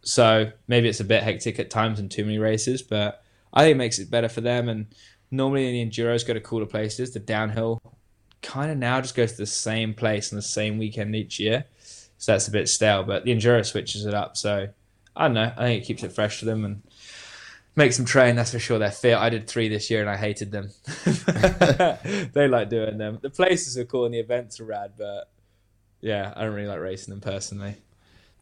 [0.00, 3.22] So maybe it's a bit hectic at times and too many races, but
[3.52, 4.70] I think it makes it better for them.
[4.70, 4.86] And
[5.30, 7.12] normally the enduros go to cooler places.
[7.12, 7.82] The downhill
[8.40, 11.66] kind of now just goes to the same place on the same weekend each year.
[12.16, 14.38] So that's a bit stale, but the enduro switches it up.
[14.38, 14.68] So
[15.16, 15.52] I don't know.
[15.56, 16.82] I think it keeps it fresh for them and
[17.74, 18.36] makes them train.
[18.36, 18.78] That's for sure.
[18.78, 19.16] They're fit.
[19.16, 20.70] I did three this year and I hated them.
[22.34, 23.18] they like doing them.
[23.22, 25.30] The places are cool and the events are rad, but
[26.00, 27.76] yeah, I don't really like racing them personally.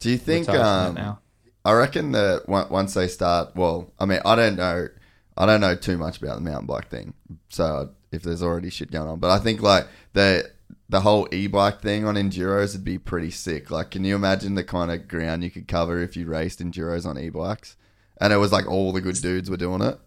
[0.01, 0.49] Do you think?
[0.49, 1.19] Retired from it Um, now.
[1.65, 4.89] I reckon that once they start, well, I mean, I don't know,
[5.37, 7.15] I don't know too much about the mountain bike thing.
[7.49, 10.51] So if there's already shit going on, but I think like the
[10.89, 13.71] the whole e-bike thing on enduros would be pretty sick.
[13.71, 17.07] Like, can you imagine the kind of ground you could cover if you raced enduros
[17.07, 17.77] on e-bikes?
[18.21, 19.99] And it was like all the good dudes were doing it.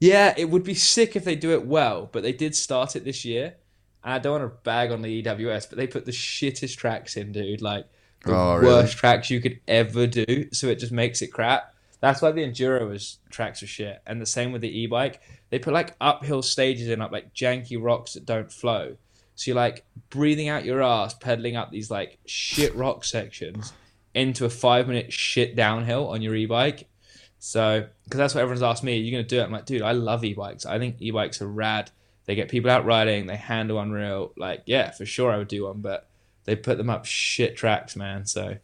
[0.00, 3.04] Yeah, it would be sick if they do it well, but they did start it
[3.04, 3.54] this year.
[4.02, 7.16] And I don't want to bag on the EWS, but they put the shittest tracks
[7.16, 7.60] in, dude.
[7.60, 7.86] Like
[8.24, 8.66] the Oh, really?
[8.74, 10.48] worst tracks you could ever do.
[10.52, 11.74] So it just makes it crap.
[12.00, 15.20] That's why the enduro was tracks are shit, and the same with the e-bike.
[15.50, 18.96] They put like uphill stages in, up like janky rocks that don't flow.
[19.40, 23.72] So you're like breathing out your ass, pedaling up these like shit rock sections
[24.12, 26.90] into a five minute shit downhill on your e-bike.
[27.38, 29.44] So, because that's what everyone's asked me, are you going to do it?
[29.44, 30.66] I'm like, dude, I love e-bikes.
[30.66, 31.90] I think e-bikes are rad.
[32.26, 33.24] They get people out riding.
[33.24, 34.34] They handle unreal.
[34.36, 36.06] Like, yeah, for sure, I would do one, but
[36.44, 38.26] they put them up shit tracks, man.
[38.26, 38.58] So,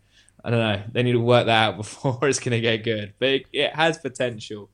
[0.44, 0.82] I don't know.
[0.92, 3.14] They need to work that out before it's going to get good.
[3.18, 4.68] But it, it has potential.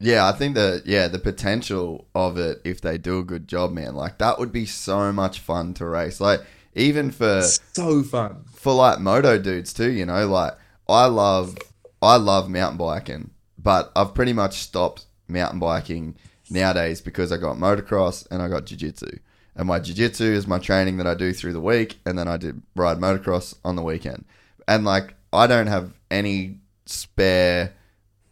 [0.00, 3.70] Yeah, I think that yeah, the potential of it if they do a good job,
[3.72, 6.20] man, like that would be so much fun to race.
[6.20, 6.40] Like
[6.74, 8.44] even for So fun.
[8.54, 10.54] for like moto dudes too, you know, like
[10.88, 11.56] I love
[12.00, 16.16] I love mountain biking, but I've pretty much stopped mountain biking
[16.48, 19.18] nowadays because I got motocross and I got jiu-jitsu.
[19.54, 22.38] And my jiu-jitsu is my training that I do through the week and then I
[22.38, 24.24] did ride motocross on the weekend.
[24.66, 27.74] And like I don't have any spare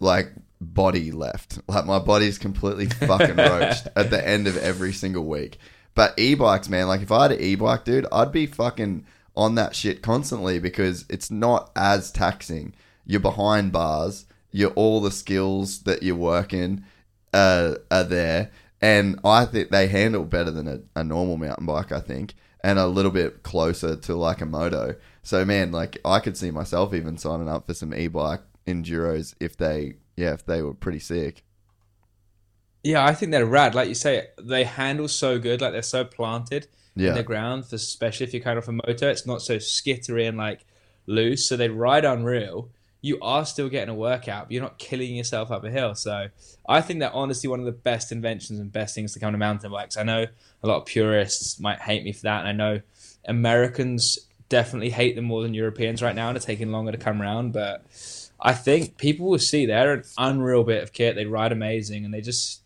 [0.01, 1.59] like body left.
[1.69, 5.59] Like my body's completely fucking roached at the end of every single week.
[5.95, 9.05] But e-bikes, man, like if I had an e-bike, dude, I'd be fucking
[9.37, 12.75] on that shit constantly because it's not as taxing.
[13.05, 14.27] You're behind bars.
[14.51, 16.85] You're all the skills that you're working
[17.33, 18.51] uh, are there,
[18.81, 21.93] and I think they handle better than a, a normal mountain bike.
[21.93, 24.97] I think, and a little bit closer to like a moto.
[25.23, 29.57] So man, like I could see myself even signing up for some e-bike enduros if
[29.57, 31.45] they, yeah, if they were pretty sick.
[32.83, 33.75] Yeah, I think they're rad.
[33.75, 35.61] Like you say, they handle so good.
[35.61, 36.67] Like they're so planted
[36.97, 37.11] Yeah.
[37.11, 39.09] in the ground, for especially if you're kind of a motor.
[39.11, 40.65] It's not so skittery and like
[41.07, 41.49] loose.
[41.49, 42.71] So they ride unreal.
[43.01, 45.95] You are still getting a workout, but you're not killing yourself up a hill.
[45.95, 46.29] So
[46.69, 49.39] I think they're honestly one of the best inventions and best things to come to
[49.39, 49.97] mountain bikes.
[49.97, 50.27] I know
[50.63, 52.81] a lot of purists might hate me for that, and I know
[53.25, 57.23] Americans definitely hate them more than Europeans right now, and it's taking longer to come
[57.23, 57.53] around.
[57.53, 57.85] But
[58.41, 61.17] I think people will see they're an unreal bit of kit.
[61.17, 62.63] They ride amazing, and they just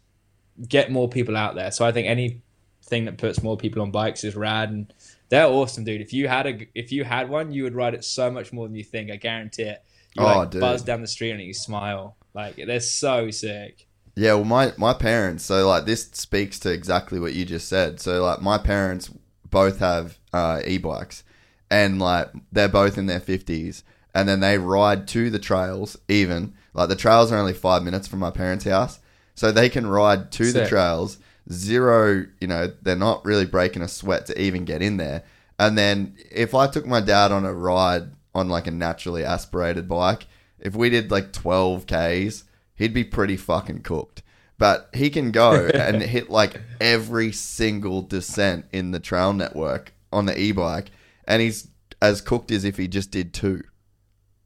[0.68, 1.70] get more people out there.
[1.70, 4.92] So I think anything that puts more people on bikes is rad, and
[5.30, 6.00] they're awesome, dude.
[6.02, 8.66] If you had a if you had one, you would ride it so much more
[8.66, 9.10] than you think.
[9.10, 9.82] I guarantee it.
[10.14, 10.60] You Oh, like dude.
[10.60, 12.16] buzz down the street and you smile.
[12.34, 13.86] Like they're so sick.
[14.14, 15.44] Yeah, well, my my parents.
[15.44, 17.98] So like this speaks to exactly what you just said.
[17.98, 19.10] So like my parents
[19.48, 21.24] both have uh, e-bikes,
[21.70, 23.84] and like they're both in their fifties,
[24.14, 25.96] and then they ride to the trails.
[26.08, 28.98] Even like the trails are only five minutes from my parents' house,
[29.34, 31.18] so they can ride to the trails.
[31.50, 35.24] Zero, you know, they're not really breaking a sweat to even get in there.
[35.58, 39.88] And then if I took my dad on a ride on like a naturally aspirated
[39.88, 40.26] bike,
[40.58, 42.44] if we did like 12 Ks,
[42.76, 44.22] he'd be pretty fucking cooked.
[44.58, 50.26] But he can go and hit like every single descent in the trail network on
[50.26, 50.90] the e bike,
[51.26, 51.68] and he's
[52.00, 53.62] as cooked as if he just did two.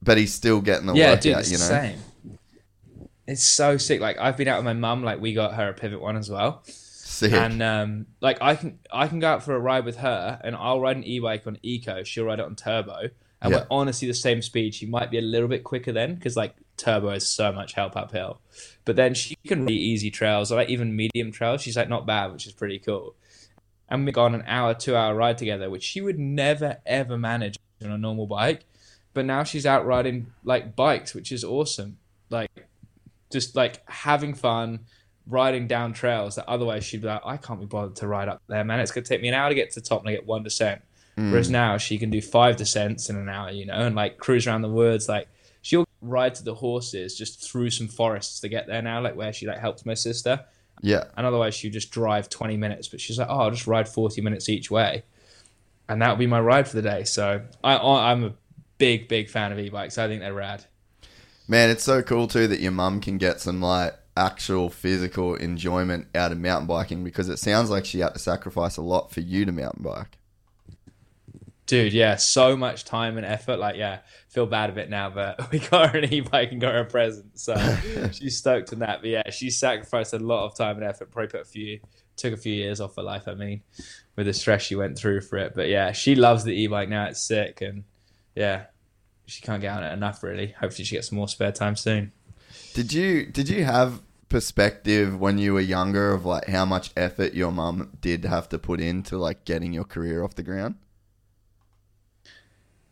[0.02, 1.64] But he's still getting the yeah, dude, it's you know?
[1.64, 1.98] the same.
[3.26, 4.00] It's so sick.
[4.00, 5.02] Like I've been out with my mum.
[5.02, 6.62] Like we got her a pivot one as well.
[6.64, 7.32] Sick.
[7.32, 10.54] And um, like I can I can go out for a ride with her, and
[10.54, 12.04] I'll ride an e-bike on eco.
[12.04, 13.08] She'll ride it on turbo,
[13.40, 13.58] and Yeah.
[13.58, 14.74] we're honestly the same speed.
[14.74, 17.96] She might be a little bit quicker then, because like turbo is so much help
[17.96, 18.40] uphill.
[18.84, 21.62] But then she can really easy trails, or like even medium trails.
[21.62, 23.14] She's like not bad, which is pretty cool.
[23.88, 27.56] And we've gone an hour, two hour ride together, which she would never ever manage
[27.82, 28.64] on a normal bike.
[29.16, 31.96] But now she's out riding like bikes, which is awesome.
[32.28, 32.50] Like
[33.32, 34.80] just like having fun,
[35.26, 38.42] riding down trails that otherwise she'd be like, I can't be bothered to ride up
[38.46, 38.78] there, man.
[38.78, 40.42] It's gonna take me an hour to get to the top and I get one
[40.42, 40.82] descent.
[41.16, 41.30] Hmm.
[41.30, 44.46] Whereas now she can do five descents in an hour, you know, and like cruise
[44.46, 45.08] around the woods.
[45.08, 45.28] Like
[45.62, 49.32] she'll ride to the horses just through some forests to get there now, like where
[49.32, 50.44] she like helped my sister.
[50.82, 51.04] yeah.
[51.16, 52.86] And otherwise she'd just drive twenty minutes.
[52.88, 55.04] But she's like, Oh, I'll just ride forty minutes each way.
[55.88, 57.04] And that'll be my ride for the day.
[57.04, 58.32] So I I'm a
[58.78, 59.98] big, big fan of e bikes.
[59.98, 60.64] I think they're rad.
[61.48, 66.08] Man, it's so cool too that your mum can get some like actual physical enjoyment
[66.14, 69.20] out of mountain biking because it sounds like she had to sacrifice a lot for
[69.20, 70.18] you to mountain bike.
[71.66, 73.58] Dude, yeah, so much time and effort.
[73.58, 73.98] Like, yeah,
[74.28, 76.84] feel bad a bit now, but we got her an e-bike and got her a
[76.84, 77.56] present, so
[78.12, 79.00] she's stoked on that.
[79.00, 81.10] But yeah, she sacrificed a lot of time and effort.
[81.10, 81.80] Probably put a few,
[82.16, 83.24] took a few years off her life.
[83.26, 83.62] I mean,
[84.14, 85.54] with the stress she went through for it.
[85.56, 87.06] But yeah, she loves the e-bike now.
[87.06, 87.82] It's sick, and
[88.36, 88.66] yeah,
[89.26, 90.22] she can't get on it enough.
[90.22, 90.54] Really.
[90.60, 92.12] Hopefully, she gets some more spare time soon.
[92.74, 97.32] Did you did you have perspective when you were younger of like how much effort
[97.32, 100.76] your mum did have to put into like getting your career off the ground?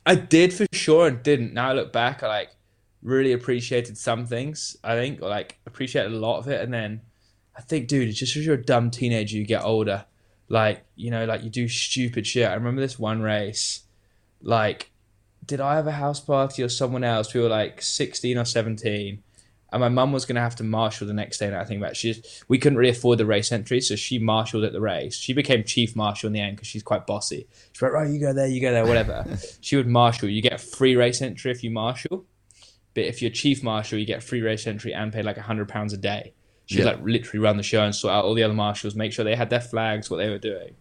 [0.06, 1.54] I did for sure and didn't.
[1.54, 2.50] Now I look back, I like
[3.02, 4.76] really appreciated some things.
[4.82, 7.02] I think or like appreciated a lot of it, and then
[7.56, 10.06] I think, dude, it's just as you're a dumb teenager, you get older.
[10.48, 12.48] Like you know, like you do stupid shit.
[12.48, 13.80] I remember this one race.
[14.42, 14.90] Like,
[15.46, 17.34] did I have a house party or someone else?
[17.34, 19.22] We were like 16 or 17.
[19.72, 21.46] And my mum was gonna have to marshal the next day.
[21.46, 21.96] And I think about it.
[21.96, 25.16] she, we couldn't really afford the race entry, so she marshaled at the race.
[25.16, 27.48] She became chief marshal in the end because she's quite bossy.
[27.72, 29.26] She's like, right, you go there, you go there, whatever.
[29.60, 30.28] she would marshal.
[30.28, 32.24] You get a free race entry if you marshal,
[32.94, 35.68] but if you're chief marshal, you get free race entry and pay like a hundred
[35.68, 36.34] pounds a day.
[36.66, 36.84] She'd Yeah.
[36.84, 39.34] like literally run the show and sort out all the other marshals, make sure they
[39.34, 40.76] had their flags, what they were doing.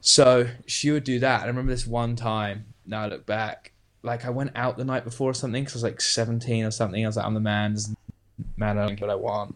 [0.00, 1.40] So she would do that.
[1.40, 2.64] And I remember this one time.
[2.90, 3.72] Now I look back,
[4.02, 6.70] like I went out the night before or something because I was like 17 or
[6.70, 7.04] something.
[7.04, 7.98] I was like, I'm the man, Doesn't
[8.56, 9.54] matter what I want.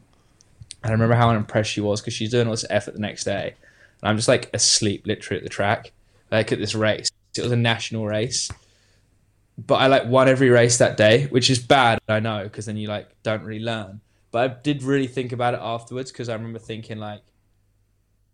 [0.83, 3.25] And I remember how impressed she was because she's doing all this effort the next
[3.25, 3.55] day,
[4.01, 5.93] and I'm just like asleep, literally at the track,
[6.31, 7.11] like at this race.
[7.37, 8.51] It was a national race,
[9.59, 12.77] but I like won every race that day, which is bad, I know, because then
[12.77, 14.01] you like don't really learn.
[14.31, 17.23] But I did really think about it afterwards because I remember thinking like,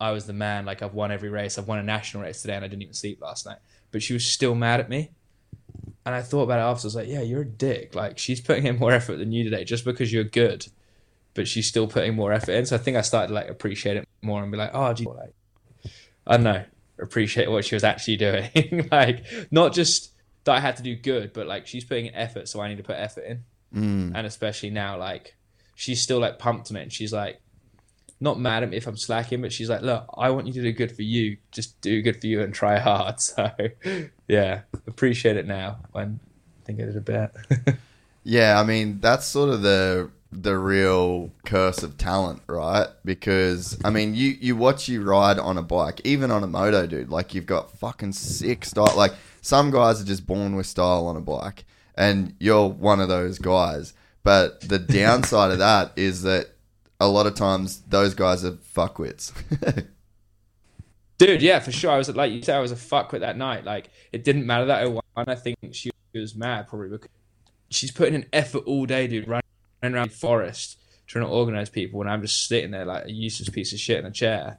[0.01, 0.65] I was the man.
[0.65, 1.57] Like I've won every race.
[1.57, 3.59] I've won a national race today, and I didn't even sleep last night.
[3.91, 5.11] But she was still mad at me.
[6.07, 6.86] And I thought about it after.
[6.86, 7.95] I was like, yeah, you're a dick.
[7.95, 10.66] Like she's putting in more effort than you today, just because you're good.
[11.34, 12.66] But she's still putting more effort in.
[12.66, 15.07] So I think I started to like appreciate it more and be like, oh, gee,
[15.07, 15.34] like
[16.26, 16.64] I don't know,
[16.99, 18.88] appreciate what she was actually doing.
[18.93, 20.12] like not just
[20.45, 22.78] that I had to do good, but like she's putting in effort, so I need
[22.78, 23.45] to put effort in.
[23.74, 24.12] Mm.
[24.14, 25.36] And especially now, like
[25.74, 27.41] she's still like pumped on it, and she's like
[28.21, 30.62] not mad at me if I'm slacking, but she's like, look, I want you to
[30.62, 31.39] do good for you.
[31.51, 33.16] Just do good for you and try hard.
[33.21, 33.51] So
[34.29, 36.21] yeah, appreciate it now when
[36.62, 37.31] I think I did a bit.
[38.23, 42.87] Yeah, I mean that's sort of the the real curse of talent, right?
[43.05, 46.87] Because I mean, you you watch you ride on a bike, even on a moto,
[46.87, 47.11] dude.
[47.11, 48.93] Like you've got fucking sick style.
[48.97, 51.64] Like some guys are just born with style on a bike,
[51.97, 53.95] and you're one of those guys.
[54.23, 56.51] But the downside of that is that
[57.01, 59.33] a lot of times those guys are fuckwits.
[61.19, 61.91] Dude, yeah, for sure.
[61.91, 63.65] I was like you said, I was a fuck with that night.
[63.65, 65.03] Like it didn't matter that I won.
[65.17, 67.09] I think she was mad probably because
[67.71, 69.43] she's putting an effort all day, dude, running
[69.83, 70.77] around the forest
[71.11, 73.99] trying to organize people, and I'm just sitting there like a useless piece of shit
[73.99, 74.59] in a chair.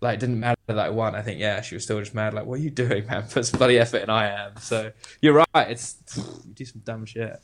[0.00, 1.14] Like, it didn't matter that I won.
[1.14, 2.34] I think, yeah, she was still just mad.
[2.34, 3.22] Like, what are you doing, man?
[3.30, 4.10] Put some bloody effort in.
[4.10, 4.56] I am.
[4.56, 4.90] So
[5.20, 5.70] you're right.
[5.70, 5.98] It's
[6.44, 7.40] you do some dumb shit.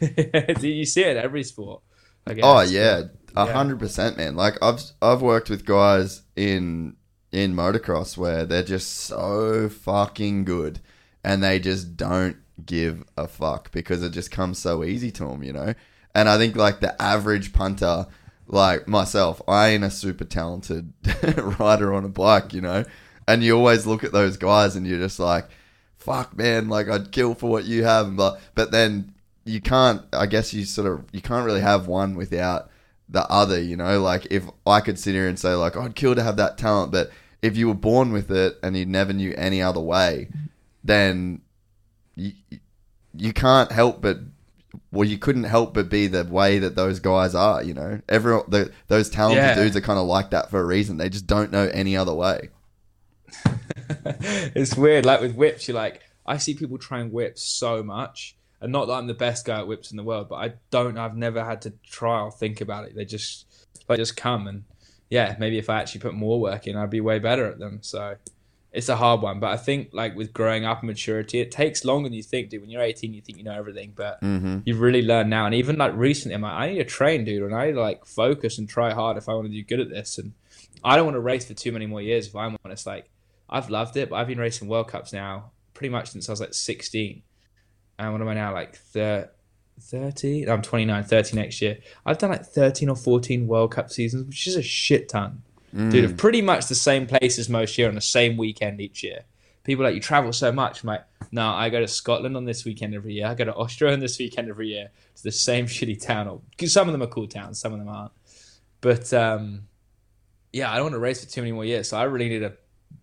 [0.60, 1.82] you see it every sport.
[2.26, 2.44] I guess.
[2.44, 3.02] Oh yeah,
[3.36, 4.36] a hundred percent, man.
[4.36, 6.96] Like I've I've worked with guys in
[7.32, 10.80] in motocross where they're just so fucking good,
[11.24, 15.42] and they just don't give a fuck because it just comes so easy to them,
[15.42, 15.74] you know.
[16.14, 18.06] And I think like the average punter,
[18.46, 20.92] like myself, I ain't a super talented
[21.58, 22.84] rider on a bike, you know.
[23.28, 25.48] And you always look at those guys and you're just like,
[25.96, 28.16] fuck, man, like I'd kill for what you have.
[28.16, 29.14] But but then
[29.44, 30.02] you can't.
[30.12, 32.69] I guess you sort of you can't really have one without
[33.10, 34.00] the other, you know.
[34.00, 36.92] Like if I could sit here and say like I'd kill to have that talent,
[36.92, 37.10] but
[37.42, 40.28] if you were born with it and you never knew any other way,
[40.84, 41.40] then
[42.14, 42.32] you,
[43.14, 44.18] you can't help but
[44.92, 47.62] well, you couldn't help but be the way that those guys are.
[47.62, 49.54] You know, everyone, the, those talented yeah.
[49.54, 50.96] dudes are kind of like that for a reason.
[50.96, 52.50] They just don't know any other way.
[54.04, 55.06] it's weird.
[55.06, 58.94] Like with whips, you're like, I see people trying whips so much, and not that
[58.94, 60.98] I'm the best guy at whips in the world, but I don't.
[60.98, 62.94] I've never had to try or think about it.
[62.94, 63.46] They just,
[63.88, 64.64] they just come, and
[65.08, 67.78] yeah, maybe if I actually put more work in, I'd be way better at them.
[67.82, 68.16] So
[68.72, 69.40] it's a hard one.
[69.40, 72.50] But I think like with growing up and maturity, it takes longer than you think,
[72.50, 72.60] dude.
[72.60, 74.58] When you're 18, you think you know everything, but mm-hmm.
[74.64, 75.46] you've really learned now.
[75.46, 77.80] And even like recently, I'm like, I need to train, dude, and I need to
[77.80, 80.18] like focus and try hard if I want to do good at this.
[80.18, 80.32] And
[80.84, 82.28] I don't want to race for too many more years.
[82.28, 83.10] If I'm honest, like
[83.48, 86.40] I've loved it, but I've been racing World Cups now pretty much since I was
[86.40, 87.22] like 16.
[88.00, 88.54] And what am I now?
[88.54, 90.48] Like 30?
[90.48, 91.78] I'm 29, 30 next year.
[92.06, 95.42] I've done like 13 or 14 World Cup seasons, which is a shit ton.
[95.74, 95.90] Mm.
[95.90, 99.20] Dude, pretty much the same places most year on the same weekend each year.
[99.64, 100.82] People like you travel so much.
[100.82, 103.26] I'm like, no, I go to Scotland on this weekend every year.
[103.26, 104.88] I go to Austria on this weekend every year.
[105.12, 106.26] It's the same shitty town.
[106.26, 108.12] Or some of them are cool towns, some of them aren't.
[108.80, 109.64] But um,
[110.52, 111.88] yeah, I don't want to race for too many more years.
[111.88, 112.54] So I really need to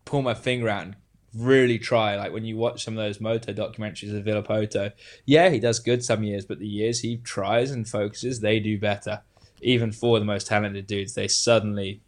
[0.06, 0.96] pull my finger out and
[1.34, 2.16] really try.
[2.16, 4.92] Like when you watch some of those moto documentaries of Villopoto,
[5.26, 8.80] yeah, he does good some years, but the years he tries and focuses, they do
[8.80, 9.22] better.
[9.62, 12.02] Even for the most talented dudes, they suddenly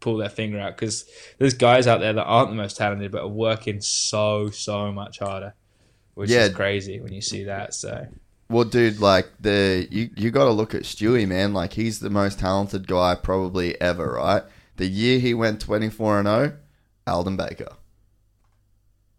[0.00, 1.04] pull their finger out because
[1.38, 5.18] there's guys out there that aren't the most talented but are working so so much
[5.18, 5.54] harder,
[6.14, 6.44] which yeah.
[6.44, 7.74] is crazy when you see that.
[7.74, 8.06] So.
[8.50, 11.52] Well, dude, like the you you got to look at Stewie, man.
[11.52, 14.42] Like he's the most talented guy probably ever, right?
[14.76, 16.56] The year he went twenty four and zero,
[17.06, 17.68] oh, Aldon Baker.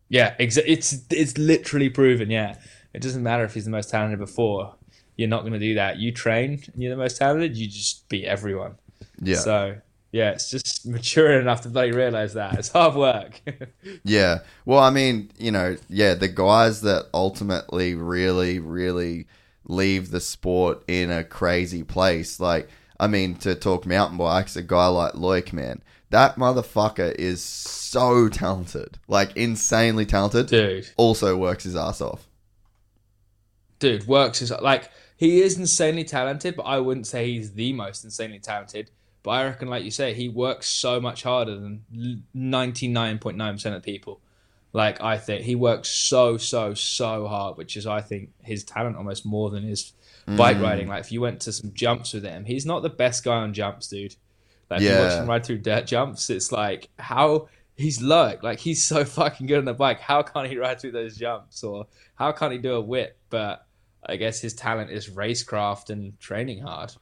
[0.10, 2.30] Yeah, exa- it's it's literally proven.
[2.30, 2.56] Yeah,
[2.94, 4.76] it doesn't matter if he's the most talented before.
[5.16, 5.98] You're not going to do that.
[5.98, 7.58] You train and you're the most talented.
[7.58, 8.76] You just beat everyone.
[9.22, 9.38] Yeah.
[9.38, 9.76] So
[10.12, 13.42] yeah, it's just mature enough to bloody realize that it's hard work.
[14.04, 14.40] yeah.
[14.66, 19.28] Well, I mean, you know, yeah, the guys that ultimately really, really
[19.66, 22.40] leave the sport in a crazy place.
[22.40, 27.42] Like, I mean, to talk mountain bikes, a guy like Loic, man, that motherfucker is
[27.42, 30.48] so talented, like insanely talented.
[30.48, 32.28] Dude, also works his ass off.
[33.80, 38.04] Dude, works his like he is insanely talented, but I wouldn't say he's the most
[38.04, 38.90] insanely talented
[39.24, 44.22] but I reckon, like you say, he works so much harder than 99.9% of people.
[44.72, 48.96] Like, I think he works so, so, so hard, which is, I think, his talent
[48.96, 49.94] almost more than his
[50.28, 50.38] mm.
[50.38, 50.88] bike riding.
[50.88, 53.54] Like, if you went to some jumps with him, he's not the best guy on
[53.54, 54.16] jumps, dude.
[54.70, 55.22] Like, yeah.
[55.22, 58.36] him ride through dirt jumps, it's like, how he's low.
[58.42, 60.00] Like, he's so fucking good on the bike.
[60.00, 61.64] How can't he ride through those jumps?
[61.64, 63.18] Or how can't he do a whip?
[63.30, 63.66] But
[64.06, 66.94] I guess his talent is racecraft and training hard.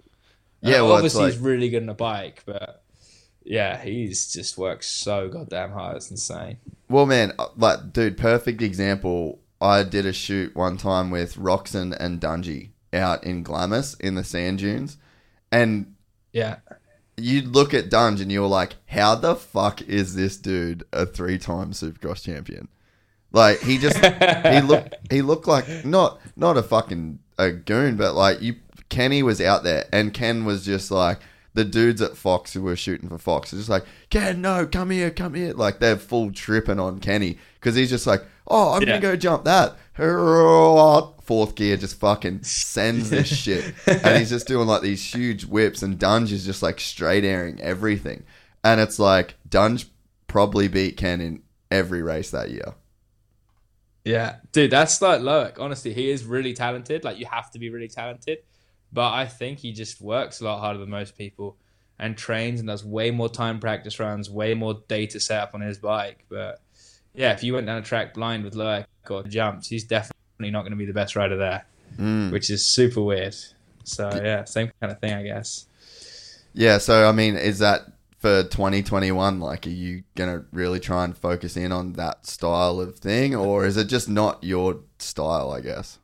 [0.62, 1.34] Yeah, uh, well, obviously like...
[1.34, 2.84] he's really good on a bike, but
[3.44, 5.98] yeah, he's just works so goddamn hard.
[5.98, 6.58] It's insane.
[6.90, 9.40] Well, man, uh, like, dude, perfect example.
[9.62, 14.24] I did a shoot one time with Roczen and Dungey out in Glamis in the
[14.24, 14.98] sand dunes,
[15.52, 15.96] and
[16.32, 16.58] yeah,
[17.18, 21.72] you look at Dunge and you're like, how the fuck is this dude a three-time
[21.72, 22.68] Supercross champion?
[23.32, 28.14] Like he just he looked he looked like not not a fucking a goon, but
[28.14, 28.56] like you
[28.90, 31.20] Kenny was out there, and Ken was just like
[31.54, 34.92] the dudes at Fox who were shooting for Fox are just like, Ken, no, come
[34.92, 35.54] here, come here.
[35.54, 38.88] Like they're full tripping on Kenny because he's just like, oh, I'm yeah.
[38.88, 39.76] gonna go jump that.
[39.98, 45.82] Fourth gear just fucking sends this shit, and he's just doing like these huge whips,
[45.82, 48.24] and Dunge is just like straight airing everything,
[48.64, 49.88] and it's like Dunge
[50.28, 51.42] probably beat Ken in
[51.72, 52.76] every race that year.
[54.06, 55.60] Yeah, dude, that's like Loic.
[55.60, 57.04] Honestly, he is really talented.
[57.04, 58.38] Like you have to be really talented.
[58.94, 61.58] But I think he just works a lot harder than most people
[62.00, 65.62] and trains and does way more time practice runs, way more data set up on
[65.62, 66.24] his bike.
[66.30, 66.62] But
[67.14, 70.62] yeah, if you went down a track blind with Loic or jumps, he's definitely not
[70.62, 71.66] going to be the best rider there.
[71.98, 72.32] Mm.
[72.32, 73.36] which is super weird.
[73.84, 75.66] So yeah, same kind of thing, I guess.
[76.54, 77.86] Yeah, so I mean, is that
[78.20, 79.40] for 2021?
[79.40, 83.66] Like, are you gonna really try and focus in on that style of thing, or
[83.66, 85.52] is it just not your style?
[85.52, 85.98] I guess.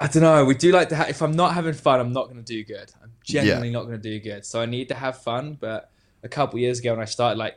[0.00, 0.44] I don't know.
[0.44, 0.96] We do like to.
[0.96, 2.92] Ha- if I'm not having fun, I'm not going to do good.
[3.02, 4.44] I'm genuinely not going to do good.
[4.44, 5.56] So I need to have fun.
[5.60, 5.90] But
[6.22, 7.56] a couple years ago, when I started like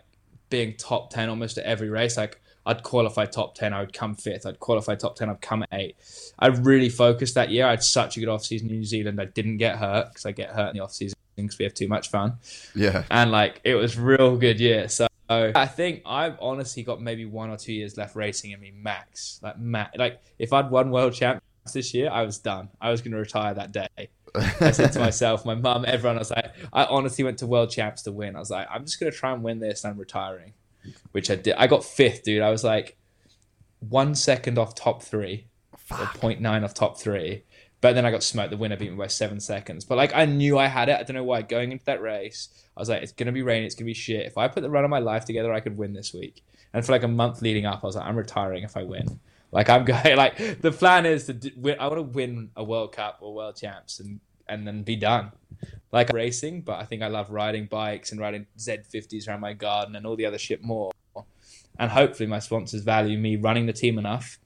[0.49, 4.15] being top ten almost at every race, like I'd qualify top ten, I would come
[4.15, 4.45] fifth.
[4.45, 5.97] I'd qualify top ten, I'd come eight.
[6.37, 7.65] I really focused that year.
[7.65, 9.19] I had such a good off season in New Zealand.
[9.19, 11.73] I didn't get hurt because I get hurt in the off season because we have
[11.73, 12.37] too much fun.
[12.75, 13.03] Yeah.
[13.11, 14.87] And like it was real good year.
[14.87, 18.71] So I think I've honestly got maybe one or two years left racing in me
[18.75, 19.39] max.
[19.43, 19.97] Like max.
[19.97, 21.43] Like if I'd won world champs
[21.73, 22.69] this year, I was done.
[22.81, 24.09] I was going to retire that day.
[24.35, 27.69] I said to myself, my mum, everyone, I was like, I honestly went to world
[27.69, 28.35] champs to win.
[28.35, 30.53] I was like, I'm just going to try and win this and I'm retiring,
[31.11, 31.55] which I did.
[31.57, 32.41] I got fifth, dude.
[32.41, 32.97] I was like
[33.79, 35.47] one second off top three,
[35.91, 37.43] or 0.9 off top three.
[37.81, 38.51] But then I got smoked.
[38.51, 39.85] The winner beat me by seven seconds.
[39.85, 40.99] But like I knew I had it.
[40.99, 41.41] I don't know why.
[41.41, 43.63] Going into that race, I was like, it's gonna be rain.
[43.63, 44.25] It's gonna be shit.
[44.25, 46.43] If I put the run of my life together, I could win this week.
[46.73, 49.19] And for like a month leading up, I was like, I'm retiring if I win.
[49.51, 50.17] Like I'm going.
[50.17, 51.77] Like the plan is to win.
[51.79, 54.19] I want to win a World Cup or World Champs and
[54.49, 55.31] and then be done.
[55.91, 59.95] Like racing, but I think I love riding bikes and riding Z50s around my garden
[59.95, 60.91] and all the other shit more.
[61.79, 64.37] And hopefully, my sponsors value me running the team enough,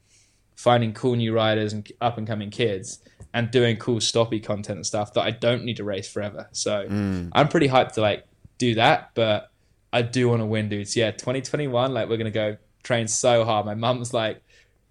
[0.55, 2.99] finding cool new riders and up and coming kids,
[3.33, 6.47] and doing cool stoppy content and stuff that I don't need to race forever.
[6.51, 7.29] So mm.
[7.33, 8.25] I'm pretty hyped to like
[8.57, 9.49] do that, but
[9.91, 10.95] I do want to win, dudes.
[10.95, 13.65] Yeah, 2021, like we're gonna go train so hard.
[13.65, 14.41] My mum's like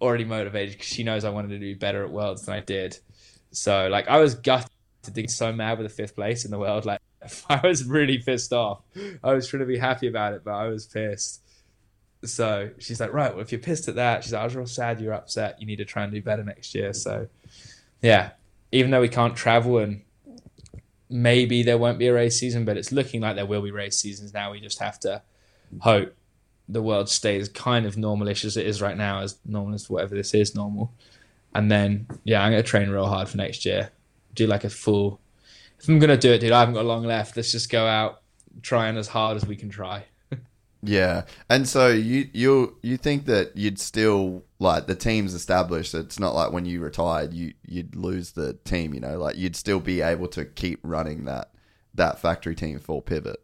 [0.01, 2.97] already motivated because she knows I wanted to do better at Worlds than I did.
[3.51, 4.69] So like I was gutted
[5.03, 6.85] to be so mad with the fifth place in the world.
[6.85, 7.01] Like
[7.49, 8.81] I was really pissed off.
[9.23, 11.41] I was trying to be happy about it, but I was pissed.
[12.25, 14.65] So she's like, right, well, if you're pissed at that, she's like, I was real
[14.65, 15.59] sad you're upset.
[15.59, 16.93] You need to try and do better next year.
[16.93, 17.27] So,
[18.01, 18.31] yeah,
[18.71, 20.01] even though we can't travel and
[21.09, 23.97] maybe there won't be a race season, but it's looking like there will be race
[23.97, 24.51] seasons now.
[24.51, 25.21] We just have to
[25.79, 26.15] hope
[26.69, 30.15] the world stays kind of normalish as it is right now, as normal as whatever
[30.15, 30.93] this is normal.
[31.53, 33.91] And then, yeah, I'm going to train real hard for next year.
[34.33, 35.19] Do like a full.
[35.79, 37.35] If I'm going to do it, dude, I haven't got long left.
[37.35, 38.21] Let's just go out
[38.61, 40.05] trying as hard as we can try.
[40.85, 45.93] Yeah, and so you you you think that you'd still like the team's established.
[45.93, 48.93] It's not like when you retired, you you'd lose the team.
[48.93, 51.51] You know, like you'd still be able to keep running that
[51.93, 53.41] that factory team full pivot.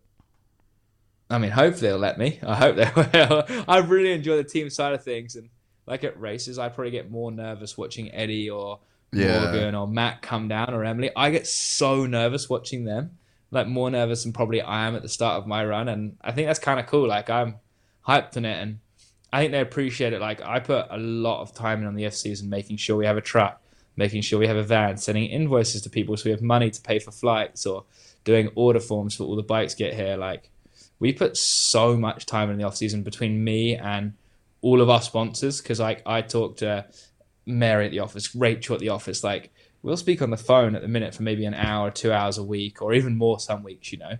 [1.30, 2.40] I mean, hopefully they'll let me.
[2.44, 3.46] I hope they will.
[3.70, 5.50] I really enjoy the team side of things, and
[5.86, 8.80] like at races, I probably get more nervous watching Eddie or
[9.12, 9.44] Yeah.
[9.44, 11.12] Morgan or Matt come down or Emily.
[11.16, 13.18] I get so nervous watching them,
[13.52, 16.32] like more nervous than probably I am at the start of my run, and I
[16.32, 17.08] think that's kind of cool.
[17.08, 17.56] Like I'm
[18.08, 18.80] hyped on it, and
[19.34, 20.22] I think they appreciate it.
[20.22, 23.06] Like I put a lot of time in on the F season, making sure we
[23.06, 23.62] have a truck,
[23.96, 26.82] making sure we have a van, sending invoices to people so we have money to
[26.82, 27.86] pay for flights, or
[28.24, 30.18] doing order forms for all the bikes get here.
[30.18, 30.50] Like
[31.00, 34.14] we put so much time in the off season between me and
[34.62, 36.86] all of our sponsors because like I talked to
[37.58, 40.82] Mary at the office, Rachel at the office, like we'll speak on the phone at
[40.82, 43.92] the minute for maybe an hour, two hours a week, or even more some weeks,
[43.92, 44.18] you know.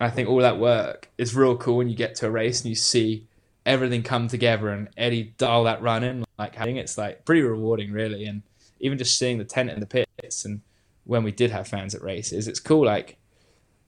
[0.00, 2.70] I think all that work is real cool when you get to a race and
[2.70, 3.26] you see
[3.64, 6.24] everything come together and Eddie dial that run in.
[6.38, 8.24] Like, think it's like pretty rewarding, really.
[8.24, 8.42] And
[8.80, 10.60] even just seeing the tent in the pits and
[11.04, 13.16] when we did have fans at races, it's cool, like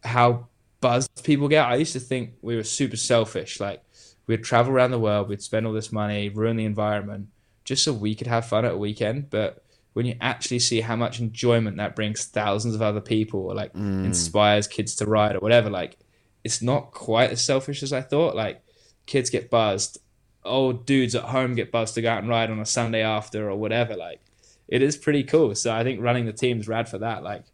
[0.05, 0.47] how
[0.81, 1.67] buzzed people get.
[1.67, 3.59] I used to think we were super selfish.
[3.59, 3.83] Like,
[4.27, 7.29] we'd travel around the world, we'd spend all this money, ruin the environment
[7.65, 9.31] just so we could have fun at a weekend.
[9.31, 13.55] But when you actually see how much enjoyment that brings thousands of other people or
[13.55, 14.05] like mm.
[14.05, 15.97] inspires kids to ride or whatever, like
[16.43, 18.37] it's not quite as selfish as I thought.
[18.37, 18.62] Like
[19.07, 19.99] kids get buzzed,
[20.45, 23.49] old dudes at home get buzzed to go out and ride on a Sunday after
[23.49, 23.97] or whatever.
[23.97, 24.20] Like
[24.69, 25.55] it is pretty cool.
[25.55, 27.23] So I think running the team's rad for that.
[27.23, 27.45] Like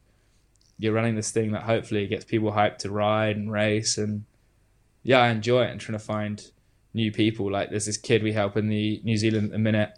[0.78, 4.24] you're running this thing that hopefully gets people hyped to ride and race and
[5.02, 6.42] yeah, I enjoy it and trying to find
[6.94, 7.50] new people.
[7.50, 9.92] Like there's this kid we help in the New Zealand at the minute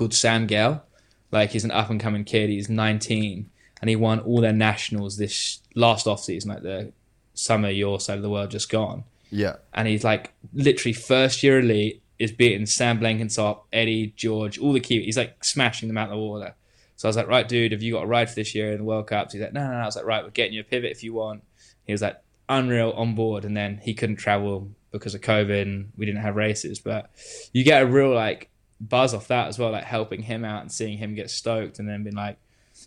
[0.00, 0.82] called Sam Gale.
[1.30, 2.48] Like he's an up and coming kid.
[2.48, 3.50] He's 19
[3.80, 6.92] and he won all their nationals this last off season, like the
[7.34, 9.04] summer your side of the world just gone.
[9.30, 14.72] Yeah, And he's like literally first year elite is beating Sam Blenkinsop, Eddie, George, all
[14.72, 15.04] the key.
[15.04, 16.54] He's like smashing them out of the water.
[16.96, 18.78] So I was like, right, dude, have you got a ride for this year in
[18.78, 19.34] the World Cups?
[19.34, 19.78] He's like, no, no, no.
[19.78, 21.44] I was like, right, we're getting you a pivot if you want.
[21.84, 23.44] He was like, unreal on board.
[23.44, 26.78] And then he couldn't travel because of COVID and we didn't have races.
[26.80, 27.10] But
[27.52, 30.72] you get a real like buzz off that as well, like helping him out and
[30.72, 32.38] seeing him get stoked and then being like,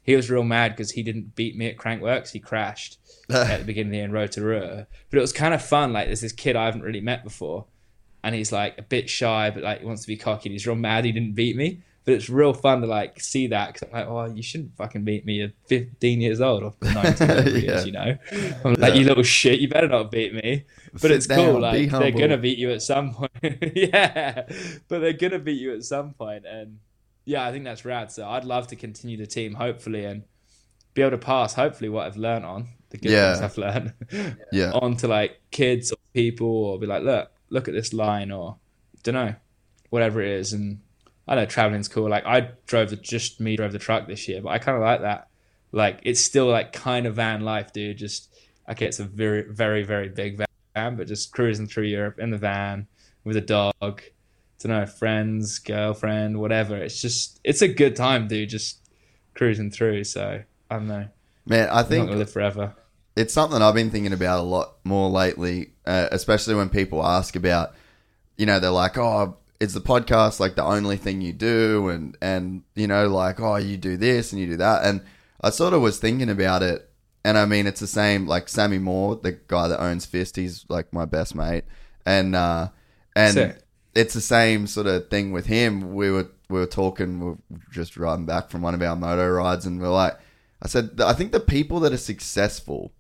[0.03, 2.31] he was real mad because he didn't beat me at Crankworx.
[2.31, 2.97] He crashed
[3.29, 4.87] at the beginning of the end, Rotorua.
[5.09, 5.93] But it was kind of fun.
[5.93, 7.65] Like, there's this kid I haven't really met before,
[8.23, 10.49] and he's like a bit shy, but like he wants to be cocky.
[10.49, 11.81] And he's real mad he didn't beat me.
[12.05, 15.05] But it's real fun to like see that because I'm like, oh, you shouldn't fucking
[15.05, 15.35] beat me.
[15.35, 17.43] You're 15 years old or 19 yeah.
[17.49, 18.17] years, you know.
[18.65, 18.99] I'm like, yeah.
[18.99, 20.65] you little shit, you better not beat me.
[20.91, 21.61] But Sit it's down, cool.
[21.61, 23.31] Like they're gonna beat you at some point.
[23.75, 24.43] yeah,
[24.87, 26.79] but they're gonna beat you at some point, and
[27.25, 28.11] yeah, I think that's rad.
[28.11, 30.23] So I'd love to continue the team, hopefully, and
[30.93, 33.33] be able to pass, hopefully, what I've learned on the good yeah.
[33.33, 33.93] things I've learned,
[34.51, 38.29] yeah, on to like kids or people, or be like, look, look at this line,
[38.31, 38.57] or
[39.01, 39.35] don't know,
[39.89, 40.79] whatever it is, and
[41.27, 42.09] I know traveling's cool.
[42.09, 44.83] Like I drove the just me drove the truck this year, but I kind of
[44.83, 45.27] like that.
[45.71, 47.97] Like it's still like kind of van life, dude.
[47.97, 48.33] Just
[48.69, 50.43] okay, it's a very very very big
[50.75, 52.87] van, but just cruising through Europe in the van
[53.23, 54.01] with a dog.
[54.59, 56.77] To know friends, girlfriend, whatever.
[56.77, 58.49] It's just it's a good time, dude.
[58.49, 58.79] Just
[59.33, 60.05] cruising through.
[60.05, 61.07] So I don't know.
[61.45, 62.73] Man, I think live forever.
[63.15, 67.35] It's something I've been thinking about a lot more lately, uh, especially when people ask
[67.35, 67.75] about,
[68.37, 72.17] you know, they're like, "Oh, is the podcast like the only thing you do and
[72.21, 74.83] and you know like oh you do this and you do that.
[74.83, 75.01] And
[75.39, 76.89] I sort of was thinking about it.
[77.23, 80.65] And I mean it's the same like Sammy Moore the guy that owns Fist he's
[80.67, 81.63] like my best mate.
[82.05, 82.69] And uh
[83.15, 83.63] and Sick.
[83.95, 85.93] it's the same sort of thing with him.
[85.93, 89.29] We were we were talking we are just riding back from one of our moto
[89.29, 90.19] rides and we're like
[90.61, 92.91] I said I think the people that are successful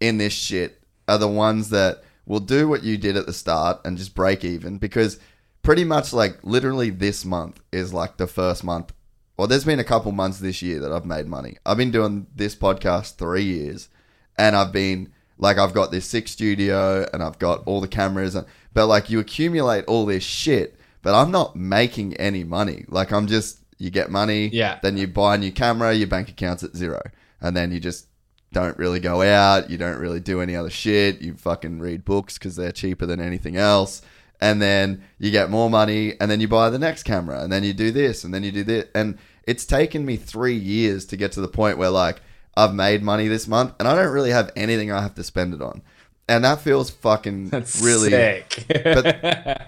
[0.00, 3.80] in this shit are the ones that will do what you did at the start
[3.84, 5.20] and just break even because
[5.62, 8.92] pretty much like literally this month is like the first month.
[9.36, 11.56] Well, there's been a couple months this year that I've made money.
[11.64, 13.88] I've been doing this podcast three years,
[14.36, 18.34] and I've been like I've got this sick studio and I've got all the cameras,
[18.34, 22.84] and but like you accumulate all this shit, but I'm not making any money.
[22.88, 24.78] Like I'm just you get money, yeah.
[24.82, 27.00] Then you buy a new camera, your bank account's at zero,
[27.40, 28.06] and then you just
[28.52, 29.70] don't really go out.
[29.70, 31.22] You don't really do any other shit.
[31.22, 34.02] You fucking read books because they're cheaper than anything else
[34.42, 37.62] and then you get more money and then you buy the next camera and then
[37.62, 39.16] you do this and then you do this and
[39.46, 42.20] it's taken me three years to get to the point where like
[42.56, 45.54] I've made money this month and I don't really have anything I have to spend
[45.54, 45.80] it on.
[46.28, 48.66] And that feels fucking that's really sick.
[48.82, 49.04] but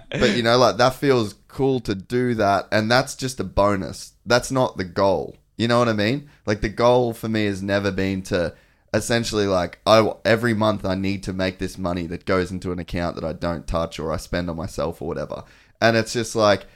[0.10, 4.14] but you know, like that feels cool to do that and that's just a bonus.
[4.26, 5.36] That's not the goal.
[5.56, 6.28] You know what I mean?
[6.46, 8.55] Like the goal for me has never been to
[8.94, 12.78] essentially like I every month I need to make this money that goes into an
[12.78, 15.42] account that I don't touch or I spend on myself or whatever.
[15.80, 16.66] And it's just like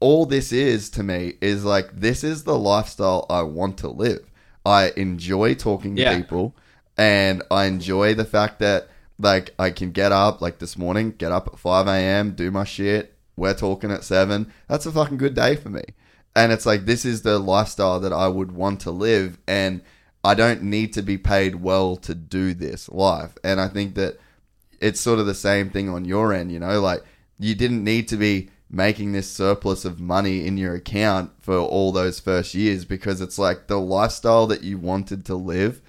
[0.00, 4.30] all this is to me is like this is the lifestyle I want to live.
[4.64, 6.16] I enjoy talking to yeah.
[6.16, 6.56] people
[6.96, 8.88] and I enjoy the fact that
[9.18, 12.64] like I can get up like this morning, get up at 5 a.m., do my
[12.64, 13.14] shit.
[13.36, 14.52] We're talking at seven.
[14.68, 15.82] That's a fucking good day for me.
[16.34, 19.82] And it's like this is the lifestyle that I would want to live and
[20.24, 23.36] I don't need to be paid well to do this life.
[23.42, 24.18] And I think that
[24.80, 27.02] it's sort of the same thing on your end, you know, like
[27.38, 31.92] you didn't need to be making this surplus of money in your account for all
[31.92, 35.82] those first years because it's like the lifestyle that you wanted to live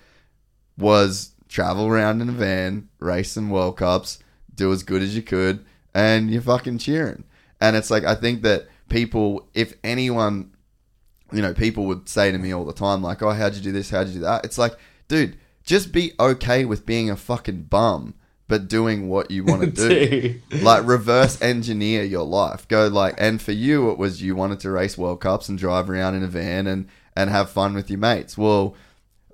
[0.78, 4.20] was travel around in a van, race some World Cups,
[4.54, 7.24] do as good as you could, and you're fucking cheering.
[7.62, 10.53] And it's like, I think that people, if anyone
[11.34, 13.72] you know, people would say to me all the time, like, oh, how'd you do
[13.72, 13.90] this?
[13.90, 14.46] How'd you do that?
[14.46, 14.76] It's like,
[15.08, 18.14] dude, just be okay with being a fucking bum,
[18.48, 20.40] but doing what you want to do.
[20.62, 22.68] like, reverse engineer your life.
[22.68, 25.90] Go, like, and for you, it was you wanted to race World Cups and drive
[25.90, 28.38] around in a van and, and have fun with your mates.
[28.38, 28.76] Well,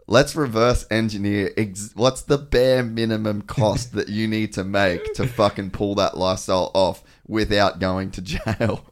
[0.08, 5.28] let's reverse engineer ex- what's the bare minimum cost that you need to make to
[5.28, 8.86] fucking pull that lifestyle off without going to jail.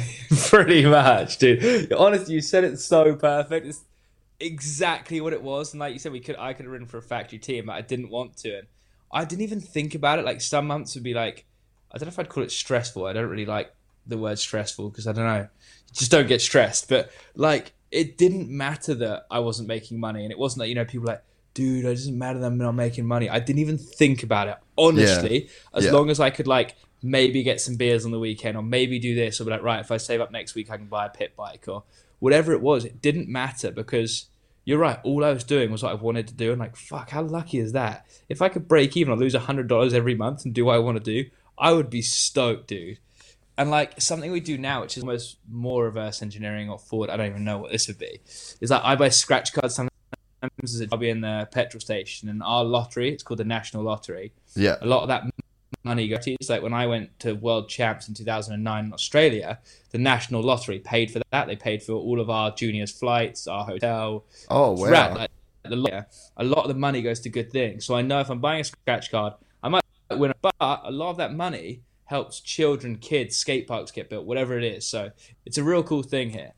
[0.48, 1.92] Pretty much, dude.
[1.92, 3.66] Honestly, you said it so perfect.
[3.66, 3.84] It's
[4.40, 5.72] exactly what it was.
[5.72, 7.72] And like you said, we could I could have written for a factory team, but
[7.72, 8.58] I didn't want to.
[8.58, 8.66] And
[9.12, 10.24] I didn't even think about it.
[10.24, 11.44] Like some months would be like,
[11.90, 13.04] I don't know if I'd call it stressful.
[13.06, 13.74] I don't really like
[14.06, 15.40] the word stressful because I don't know.
[15.40, 16.88] You just don't get stressed.
[16.88, 20.74] But like, it didn't matter that I wasn't making money, and it wasn't that you
[20.74, 21.22] know people like,
[21.54, 23.28] dude, it doesn't matter that I'm not making money.
[23.28, 25.44] I didn't even think about it honestly.
[25.44, 25.78] Yeah.
[25.78, 25.92] As yeah.
[25.92, 29.14] long as I could like maybe get some beers on the weekend or maybe do
[29.14, 31.10] this or be like, right, if I save up next week, I can buy a
[31.10, 31.84] pit bike or
[32.18, 32.84] whatever it was.
[32.84, 34.26] It didn't matter because
[34.64, 34.98] you're right.
[35.02, 36.52] All I was doing was what I wanted to do.
[36.52, 38.06] And like, fuck, how lucky is that?
[38.28, 41.02] If I could break even or lose $100 every month and do what I want
[41.02, 42.98] to do, I would be stoked, dude.
[43.58, 47.16] And like something we do now, which is almost more reverse engineering or forward, I
[47.16, 48.20] don't even know what this would be,
[48.60, 49.90] is that I buy scratch cards sometimes
[50.90, 54.32] I'll be in the petrol station and our lottery, it's called the National Lottery.
[54.54, 54.76] Yeah.
[54.80, 55.24] A lot of that
[55.84, 56.10] money.
[56.12, 59.58] It's like when I went to World Champs in 2009 in Australia,
[59.90, 61.46] the National Lottery paid for that.
[61.46, 64.24] They paid for all of our juniors' flights, our hotel.
[64.48, 65.14] Oh, wow.
[65.14, 65.30] Like,
[65.64, 66.06] the,
[66.36, 67.84] a lot of the money goes to good things.
[67.84, 70.90] So I know if I'm buying a scratch card, I might win, a but a
[70.90, 74.86] lot of that money helps children, kids, skate parks get built, whatever it is.
[74.86, 75.10] So
[75.46, 76.52] it's a real cool thing here.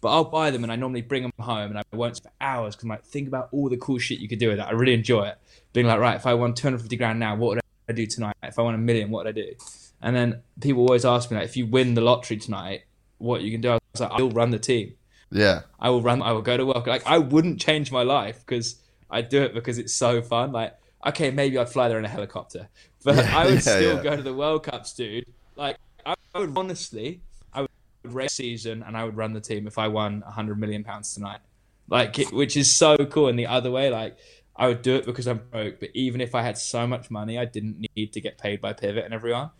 [0.00, 2.74] But I'll buy them and I normally bring them home and I won't for hours
[2.74, 4.68] because I'm like, think about all the cool shit you could do with that.
[4.68, 5.38] I really enjoy it.
[5.72, 8.36] Being like, right, if I won 250 grand now, what would I do tonight?
[8.42, 9.52] If I won a million, what would I do?
[10.00, 12.82] And then people always ask me, like, if you win the lottery tonight,
[13.18, 13.70] what you can do?
[13.70, 14.94] I was like, I'll run the team.
[15.30, 15.62] Yeah.
[15.80, 16.22] I will run.
[16.22, 16.86] I will go to work.
[16.86, 18.76] Like I wouldn't change my life because
[19.10, 20.52] I do it because it's so fun.
[20.52, 20.74] Like
[21.06, 22.68] okay, maybe I'd fly there in a helicopter,
[23.04, 24.02] but Yeah, I would yeah, still yeah.
[24.02, 25.24] go to the World Cups, dude.
[25.56, 27.20] Like I would honestly,
[27.52, 27.70] I would
[28.04, 31.14] race season and I would run the team if I won a hundred million pounds
[31.14, 31.40] tonight.
[31.88, 33.28] Like it, which is so cool.
[33.28, 34.16] And the other way, like
[34.54, 35.80] I would do it because I'm broke.
[35.80, 38.72] But even if I had so much money, I didn't need to get paid by
[38.72, 39.50] Pivot and everyone.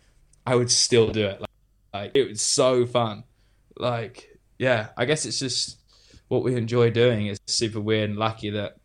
[0.45, 1.41] I would still do it.
[1.41, 1.49] Like,
[1.93, 3.23] like it was so fun.
[3.77, 5.79] Like yeah, I guess it's just
[6.27, 8.77] what we enjoy doing is super weird and lucky that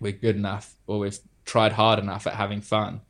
[0.00, 3.00] we're good enough or we've tried hard enough at having fun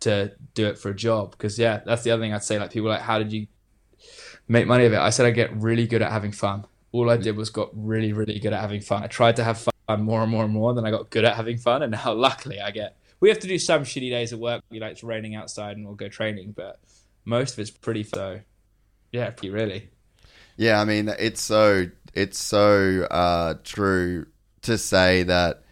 [0.00, 1.32] to do it for a job.
[1.32, 2.58] Because yeah, that's the other thing I'd say.
[2.58, 3.46] Like people like, how did you
[4.48, 4.98] make money of it?
[4.98, 6.64] I said I get really good at having fun.
[6.92, 9.02] All I did was got really, really good at having fun.
[9.02, 10.74] I tried to have fun more and more and more.
[10.74, 12.96] Then I got good at having fun, and now luckily I get.
[13.20, 14.62] We have to do some shitty days at work.
[14.70, 16.80] We like it's raining outside and we'll go training, but
[17.24, 18.02] most of it's pretty.
[18.02, 18.40] So
[19.12, 19.88] yeah, pretty really.
[20.56, 24.26] Yeah, I mean it's so it's so uh, true
[24.62, 25.64] to say that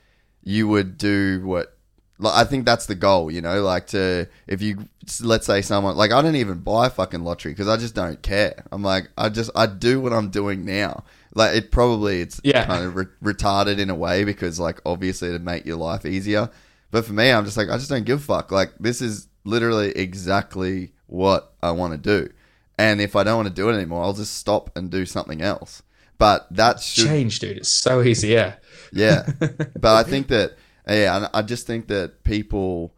[0.43, 1.76] you would do what
[2.24, 4.89] I think that's the goal, you know, like to if you
[5.20, 8.64] let's say someone like I don't even buy fucking lottery because I just don't care.
[8.70, 11.05] I'm like I just I do what I'm doing now.
[11.34, 12.66] Like it probably it's Yeah.
[12.66, 16.50] kind of re- retarded in a way because like obviously to make your life easier.
[16.90, 18.52] But for me, I'm just like I just don't give a fuck.
[18.52, 22.32] Like this is literally exactly what I want to do.
[22.78, 25.40] And if I don't want to do it anymore, I'll just stop and do something
[25.42, 25.82] else.
[26.18, 27.56] But that should Change, dude.
[27.59, 28.28] It's so easy.
[28.28, 28.54] Yeah.
[28.92, 30.56] yeah, but I think that
[30.88, 32.94] yeah, I just think that people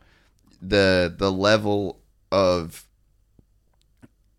[0.61, 2.01] the the level
[2.33, 2.85] of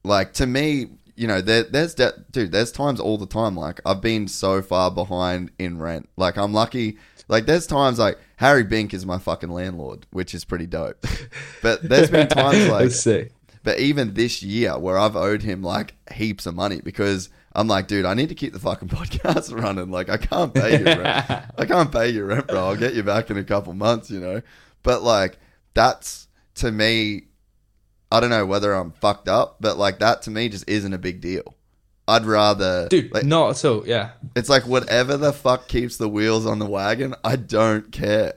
[0.03, 3.79] like to me, you know, there, there's de- dude, there's times all the time like
[3.85, 6.09] I've been so far behind in rent.
[6.17, 6.97] Like I'm lucky.
[7.27, 11.05] Like there's times like Harry Bink is my fucking landlord, which is pretty dope.
[11.61, 13.29] but there's been times like see.
[13.63, 17.87] but even this year, where I've owed him like heaps of money because I'm like,
[17.87, 19.89] dude, I need to keep the fucking podcast running.
[19.89, 21.29] Like, I can't pay you rent.
[21.57, 22.67] I can't pay you rent, bro.
[22.67, 24.41] I'll get you back in a couple months, you know.
[24.83, 25.39] But like,
[25.73, 27.27] that's to me.
[28.11, 30.97] I don't know whether I'm fucked up, but like that to me just isn't a
[30.97, 31.55] big deal.
[32.07, 33.87] I'd rather, Dude, like, not at all.
[33.87, 34.11] Yeah.
[34.35, 37.15] it's like whatever the fuck keeps the wheels on the wagon.
[37.23, 38.35] I don't care.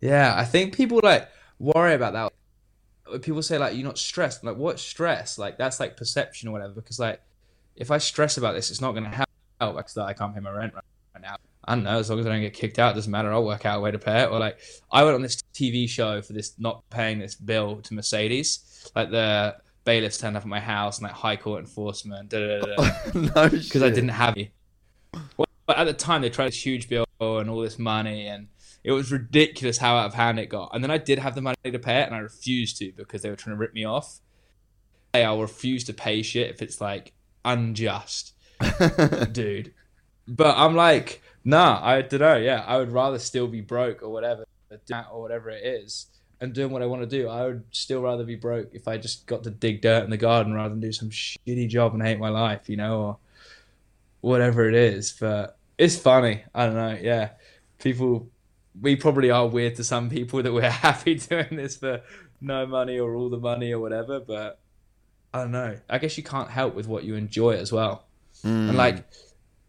[0.00, 0.34] Yeah.
[0.36, 1.28] I think people like
[1.58, 3.22] worry about that.
[3.22, 4.42] People say like you're not stressed.
[4.42, 5.38] I'm like what stress?
[5.38, 6.74] Like that's like perception or whatever.
[6.74, 7.20] Because like
[7.76, 9.76] if I stress about this, it's not going to help.
[9.76, 11.36] Because I can't pay my rent right now.
[11.70, 12.00] I don't know.
[12.00, 13.32] As long as I don't get kicked out, it doesn't matter.
[13.32, 14.30] I'll work out a way to pay it.
[14.30, 14.58] Or like
[14.90, 18.90] I went on this TV show for this not paying this bill to Mercedes.
[18.96, 22.28] Like the bailiffs turned up at my house and like high court enforcement.
[22.28, 22.90] Da, da, da, da.
[23.14, 24.50] Oh, no, because I didn't have it.
[25.36, 28.48] Well, but at the time, they tried this huge bill and all this money, and
[28.82, 30.70] it was ridiculous how out of hand it got.
[30.74, 33.22] And then I did have the money to pay it, and I refused to because
[33.22, 34.18] they were trying to rip me off.
[35.12, 37.12] Hey, I'll refuse to pay shit if it's like
[37.44, 38.34] unjust,
[39.30, 39.72] dude.
[40.26, 42.36] But I'm like, nah, I don't know.
[42.36, 46.06] Yeah, I would rather still be broke or whatever, or whatever it is,
[46.40, 47.28] and doing what I want to do.
[47.28, 50.16] I would still rather be broke if I just got to dig dirt in the
[50.16, 53.18] garden rather than do some shitty job and hate my life, you know, or
[54.20, 55.12] whatever it is.
[55.18, 56.44] But it's funny.
[56.54, 56.98] I don't know.
[57.00, 57.30] Yeah,
[57.78, 58.28] people.
[58.80, 62.02] We probably are weird to some people that we're happy doing this for
[62.40, 64.20] no money or all the money or whatever.
[64.20, 64.60] But
[65.34, 65.76] I don't know.
[65.88, 68.06] I guess you can't help with what you enjoy as well.
[68.42, 68.76] And hmm.
[68.76, 69.04] like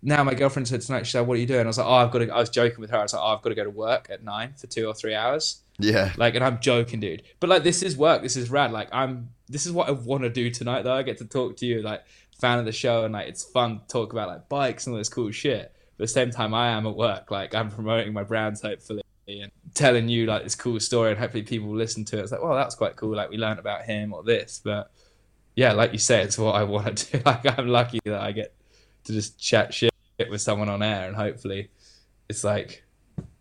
[0.04, 1.94] now, my girlfriend said tonight, she said, "What are you doing?" I was like, "Oh,
[1.94, 2.98] I've got to." I was joking with her.
[2.98, 4.94] I was like, "Oh, I've got to go to work at nine for two or
[4.94, 7.24] three hours." yeah, Like, and I'm joking, dude.
[7.40, 8.22] But like, this is work.
[8.22, 8.72] This is rad.
[8.72, 9.30] Like, I'm.
[9.48, 10.84] This is what I want to do tonight.
[10.84, 12.04] Though I get to talk to you, like,
[12.40, 14.98] fan of the show, and like, it's fun to talk about like bikes and all
[14.98, 15.72] this cool shit.
[15.98, 17.30] But at the same time, I am at work.
[17.30, 21.44] Like, I'm promoting my brands, hopefully, and telling you like this cool story, and hopefully
[21.44, 22.22] people will listen to it.
[22.22, 23.16] It's like, well, that's quite cool.
[23.16, 24.92] Like, we learned about him or this, but
[25.56, 27.24] yeah, like you say, it's what I want to do.
[27.24, 28.56] Like, I'm lucky that I get
[29.04, 29.91] to just chat shit
[30.30, 31.70] with someone on air, and hopefully,
[32.30, 32.84] it's like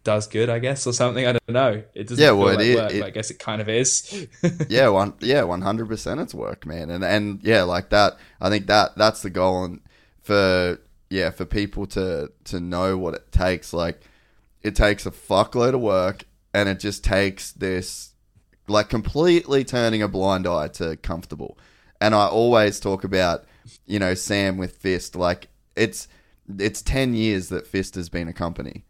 [0.02, 1.26] does good, I guess, or something.
[1.26, 1.82] I don't know.
[1.94, 3.60] It doesn't Yeah, feel well, it like is- work, it- but I guess it kind
[3.60, 4.26] of is.
[4.68, 6.20] yeah, one, yeah, one hundred percent.
[6.20, 8.16] It's work, man, and and yeah, like that.
[8.40, 9.80] I think that that's the goal, and
[10.22, 10.78] for
[11.10, 13.72] yeah, for people to to know what it takes.
[13.72, 14.00] Like,
[14.62, 16.24] it takes a fuckload of work,
[16.54, 18.14] and it just takes this
[18.68, 21.58] like completely turning a blind eye to comfortable.
[22.00, 23.44] And I always talk about,
[23.84, 25.16] you know, Sam with Fist.
[25.16, 26.06] Like, it's
[26.58, 28.84] it's ten years that Fist has been a company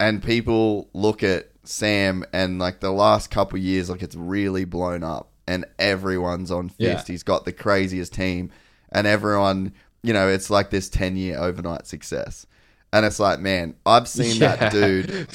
[0.00, 5.02] and people look at Sam and like the last couple years, like it's really blown
[5.02, 5.30] up.
[5.48, 7.08] and everyone's on fist.
[7.08, 7.12] Yeah.
[7.12, 8.50] He's got the craziest team,
[8.92, 9.72] and everyone,
[10.02, 12.46] you know, it's like this 10 year overnight success.
[12.92, 15.26] And it's like, man, I've seen that dude.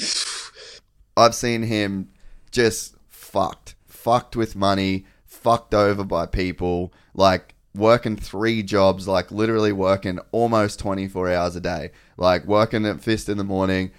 [1.16, 2.10] I've seen him
[2.52, 9.72] just fucked, fucked with money, fucked over by people, like working three jobs, like literally
[9.72, 13.90] working almost 24 hours a day, like working at Fist in the morning,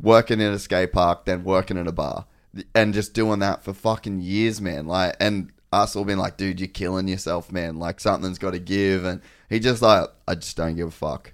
[0.00, 2.26] working in a skate park, then working at a bar,
[2.74, 4.86] and just doing that for fucking years, man.
[4.86, 7.78] Like, and us all being like, dude, you're killing yourself, man.
[7.78, 9.04] Like, something's got to give.
[9.04, 11.32] And he just like, I just don't give a fuck.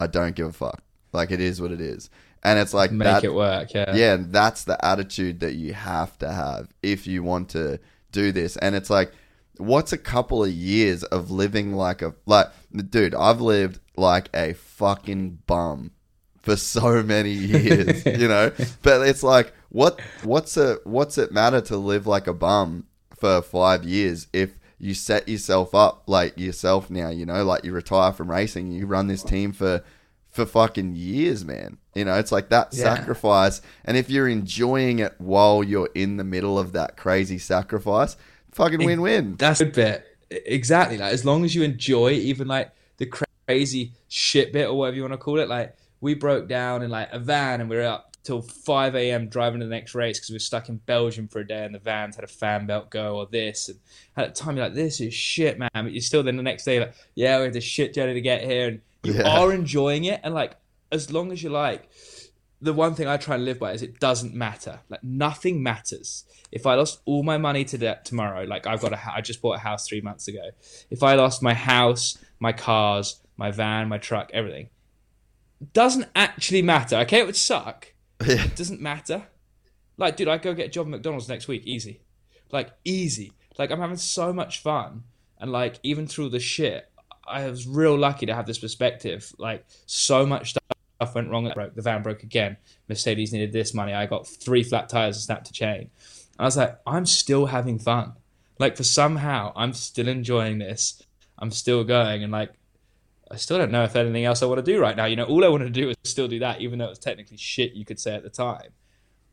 [0.00, 0.82] I don't give a fuck.
[1.12, 2.08] Like, it is what it is.
[2.42, 3.72] And it's like, Make that, it work.
[3.74, 3.94] Yeah.
[3.94, 7.78] yeah, and that's the attitude that you have to have if you want to
[8.12, 8.56] do this.
[8.56, 9.12] And it's like,
[9.58, 12.48] what's a couple of years of living like a like,
[12.90, 13.14] dude?
[13.14, 15.92] I've lived like a fucking bum
[16.40, 18.52] for so many years, you know.
[18.82, 22.86] But it's like, what what's a what's it matter to live like a bum
[23.16, 27.72] for five years if you set yourself up like yourself now, you know, like you
[27.72, 29.82] retire from racing, you run this team for
[30.30, 31.78] for fucking years, man.
[31.94, 32.82] You know, it's like that Yeah.
[32.82, 33.62] sacrifice.
[33.84, 38.16] And if you're enjoying it while you're in the middle of that crazy sacrifice,
[38.54, 39.36] fucking win win.
[39.36, 40.06] That's a good bit.
[40.30, 40.98] Exactly.
[40.98, 43.06] Like as long as you enjoy even like the
[43.46, 45.48] crazy shit bit or whatever you want to call it.
[45.48, 49.28] Like we broke down in like a van and we were up till 5 a.m.
[49.28, 51.74] driving to the next race because we were stuck in Belgium for a day and
[51.74, 53.68] the vans had a fan belt go or this.
[53.68, 53.78] And
[54.16, 55.68] at the time you're like, this is shit, man.
[55.74, 58.20] But you're still then the next day like, yeah, we had this shit journey to
[58.20, 58.68] get here.
[58.68, 59.28] And you Yeah.
[59.38, 60.20] are enjoying it.
[60.24, 60.56] And like,
[60.90, 61.88] as long as you like,
[62.60, 64.80] the one thing I try and live by is it doesn't matter.
[64.88, 66.24] Like nothing matters.
[66.50, 69.42] If I lost all my money to that tomorrow, like I've got a, I just
[69.42, 70.50] bought a house three months ago.
[70.90, 74.70] If I lost my house, my cars, my van, my truck, everything,
[75.72, 76.96] doesn't actually matter.
[76.98, 77.92] Okay, it would suck.
[78.24, 78.44] Yeah.
[78.44, 79.24] It doesn't matter.
[79.98, 82.00] Like, dude, I go get a job at McDonald's next week, easy.
[82.52, 83.32] Like, easy.
[83.58, 85.02] Like, I'm having so much fun,
[85.38, 86.88] and like, even through the shit,
[87.26, 89.30] I was real lucky to have this perspective.
[89.36, 90.62] Like, so much stuff
[91.14, 91.46] went wrong.
[91.46, 91.74] It broke.
[91.74, 92.56] The van broke again.
[92.88, 93.92] Mercedes needed this money.
[93.92, 95.90] I got three flat tires and snapped a chain.
[96.38, 98.14] And I was like, I'm still having fun.
[98.58, 101.02] Like, for somehow, I'm still enjoying this.
[101.38, 102.52] I'm still going, and like,
[103.30, 105.06] I still don't know if anything else I want to do right now.
[105.06, 106.98] You know, all I want to do is still do that, even though it was
[107.00, 107.72] technically shit.
[107.72, 108.70] You could say at the time,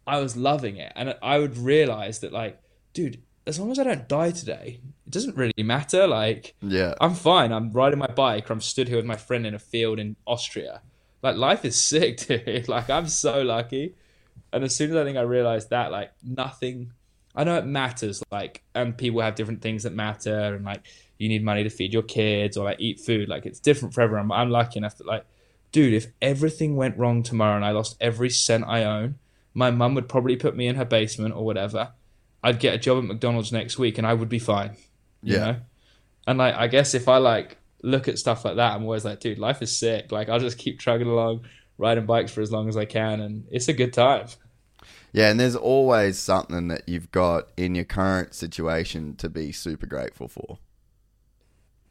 [0.08, 2.60] I was loving it, and I would realize that, like,
[2.94, 6.08] dude, as long as I don't die today, it doesn't really matter.
[6.08, 6.96] Like, Yeah.
[7.00, 7.52] I'm fine.
[7.52, 10.16] I'm riding my bike, or I'm stood here with my friend in a field in
[10.26, 10.82] Austria.
[11.22, 12.68] Like, life is sick, dude.
[12.68, 13.96] Like, I'm so lucky.
[14.54, 16.92] And as soon as I think I realized that, like, nothing.
[17.34, 20.82] I know it matters, like, and people have different things that matter, and like,
[21.18, 23.30] you need money to feed your kids or like eat food.
[23.30, 24.28] Like, it's different for everyone.
[24.28, 25.26] But I'm lucky enough that, like,
[25.72, 29.16] dude, if everything went wrong tomorrow and I lost every cent I own,
[29.54, 31.94] my mum would probably put me in her basement or whatever.
[32.44, 34.72] I'd get a job at McDonald's next week and I would be fine.
[35.22, 35.40] You Yeah.
[35.46, 35.56] know?
[36.28, 39.20] And like I guess if I like look at stuff like that, I'm always like,
[39.20, 40.12] dude, life is sick.
[40.12, 41.46] Like I'll just keep trugging along,
[41.78, 44.28] riding bikes for as long as I can and it's a good time.
[45.14, 49.86] Yeah, and there's always something that you've got in your current situation to be super
[49.86, 50.60] grateful for.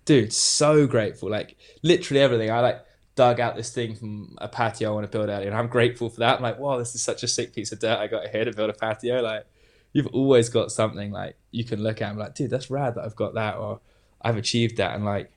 [0.06, 1.30] Dude, so grateful.
[1.30, 2.50] Like literally everything.
[2.50, 2.84] I like
[3.16, 6.08] dug out this thing from a patio I want to build out and I'm grateful
[6.08, 6.36] for that.
[6.36, 8.52] I'm like, wow, this is such a sick piece of dirt I got here to
[8.52, 9.20] build a patio.
[9.20, 9.44] Like
[9.92, 12.94] you've always got something like you can look at and be like, dude, that's rad
[12.94, 13.80] that I've got that or
[14.22, 14.94] I've achieved that.
[14.94, 15.30] And like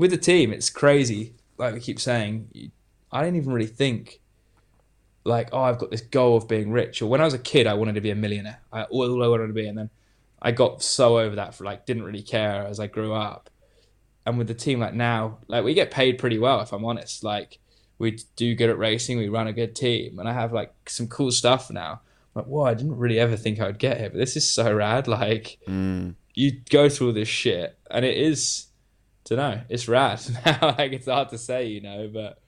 [0.00, 1.34] with the team, it's crazy.
[1.58, 2.70] Like we keep saying,
[3.12, 4.20] I didn't even really think
[5.24, 7.02] like, oh, I've got this goal of being rich.
[7.02, 8.60] Or when I was a kid, I wanted to be a millionaire.
[8.72, 9.90] I all I wanted to be, and then
[10.40, 13.50] I got so over that for like didn't really care as I grew up.
[14.24, 17.22] And with the team, like now, like we get paid pretty well, if I'm honest.
[17.22, 17.58] Like
[17.98, 21.08] we do good at racing, we run a good team, and I have like some
[21.08, 22.00] cool stuff now.
[22.34, 24.50] I'm like, whoa, I didn't really ever think I would get here, but this is
[24.50, 25.06] so rad.
[25.08, 26.14] Like Mm.
[26.34, 28.68] you go through all this shit, and it is,
[29.30, 30.20] don't know, it's rad.
[30.44, 32.38] Now, like it's hard to say, you know, but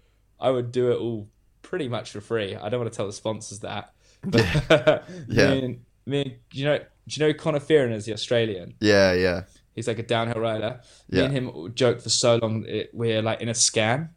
[0.41, 1.29] I would do it all
[1.63, 2.55] pretty much for free.
[2.57, 3.93] I don't want to tell the sponsors that,
[4.25, 5.51] but Yeah.
[5.55, 8.75] me and, me and, you know, do you know Conor Fearon is the Australian?
[8.81, 9.43] Yeah, yeah.
[9.75, 10.81] He's like a downhill rider.
[11.09, 11.25] Me Yeah.
[11.25, 14.11] and him joked for so long that we're like in a scam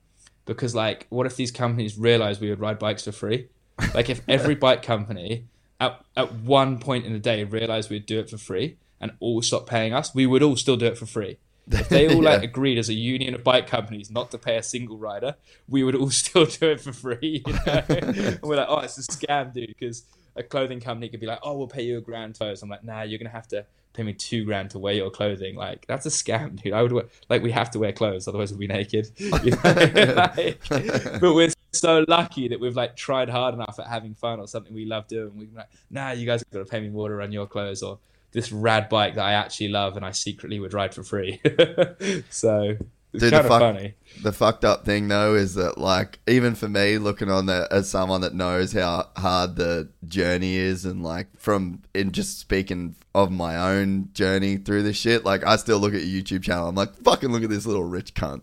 [0.45, 3.47] because like, what if these companies realize we would ride bikes for free?
[3.93, 5.45] Like if every bike company
[5.79, 9.41] at, at one point in the day realized we'd do it for free and all
[9.41, 11.37] stopped paying us, we would all still do it for free.
[11.71, 14.63] If they all like agreed as a union of bike companies not to pay a
[14.63, 15.35] single rider,
[15.67, 17.43] we would all still do it for free.
[17.45, 17.83] You know?
[17.89, 20.03] and we're like, oh, it's a scam, dude, because
[20.35, 22.61] a clothing company could be like, oh, we'll pay you a grand for clothes.
[22.61, 25.55] I'm like, nah, you're gonna have to pay me two grand to wear your clothing.
[25.55, 26.73] Like that's a scam, dude.
[26.73, 29.11] I would wear, like we have to wear clothes, otherwise we'll be naked.
[29.17, 30.13] You know?
[30.15, 34.47] Like, but we're so lucky that we've like tried hard enough at having fun or
[34.47, 35.31] something we love doing.
[35.35, 37.83] We're like, nah, you guys have got to pay me more to run your clothes
[37.83, 37.99] or
[38.35, 41.41] this rad bike that I actually love and I secretly would ride for free.
[42.29, 42.75] so
[43.13, 43.93] it's Dude, the kind of fuck- funny.
[44.21, 47.89] The fucked up thing though is that like even for me looking on that as
[47.89, 53.31] someone that knows how hard the journey is and like from in just speaking of
[53.31, 56.67] my own journey through this shit, like I still look at your YouTube channel.
[56.67, 58.41] I'm like, fucking look at this little rich cunt.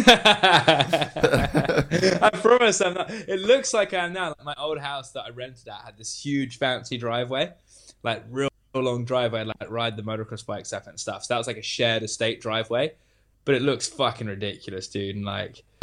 [2.21, 3.13] I promise I'm not.
[3.13, 4.31] It looks like I am now.
[4.31, 7.53] Like my old house that I rented at had this huge fancy driveway,
[8.03, 11.25] like real long driveway, like ride the motocross bikes up and stuff.
[11.25, 12.93] So that was like a shared estate driveway,
[13.45, 15.17] but it looks fucking ridiculous, dude.
[15.17, 15.63] And like,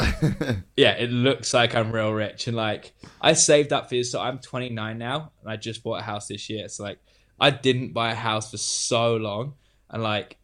[0.76, 2.46] yeah, it looks like I'm real rich.
[2.46, 4.12] And like, I saved up for this.
[4.12, 6.68] So I'm 29 now, and I just bought a house this year.
[6.68, 6.98] So like,
[7.40, 9.54] I didn't buy a house for so long,
[9.90, 10.38] and like,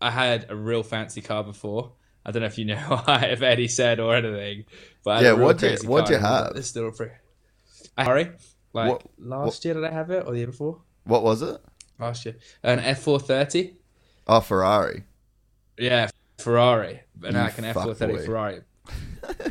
[0.00, 1.92] I had a real fancy car before.
[2.24, 4.64] I don't know if you know if Eddie said or anything,
[5.04, 6.56] but Yeah, you- what'd car, you and I was like, have?
[6.56, 7.08] It's still free.
[7.96, 8.30] I sorry,
[8.72, 10.80] like What- last year did I have it or the year before?
[11.04, 11.60] What was it?
[11.98, 13.74] Last year, an F four thirty.
[14.26, 15.04] Oh, Ferrari.
[15.76, 18.18] Yeah, Ferrari, but You like an F four thirty.
[18.26, 18.60] Ferrari.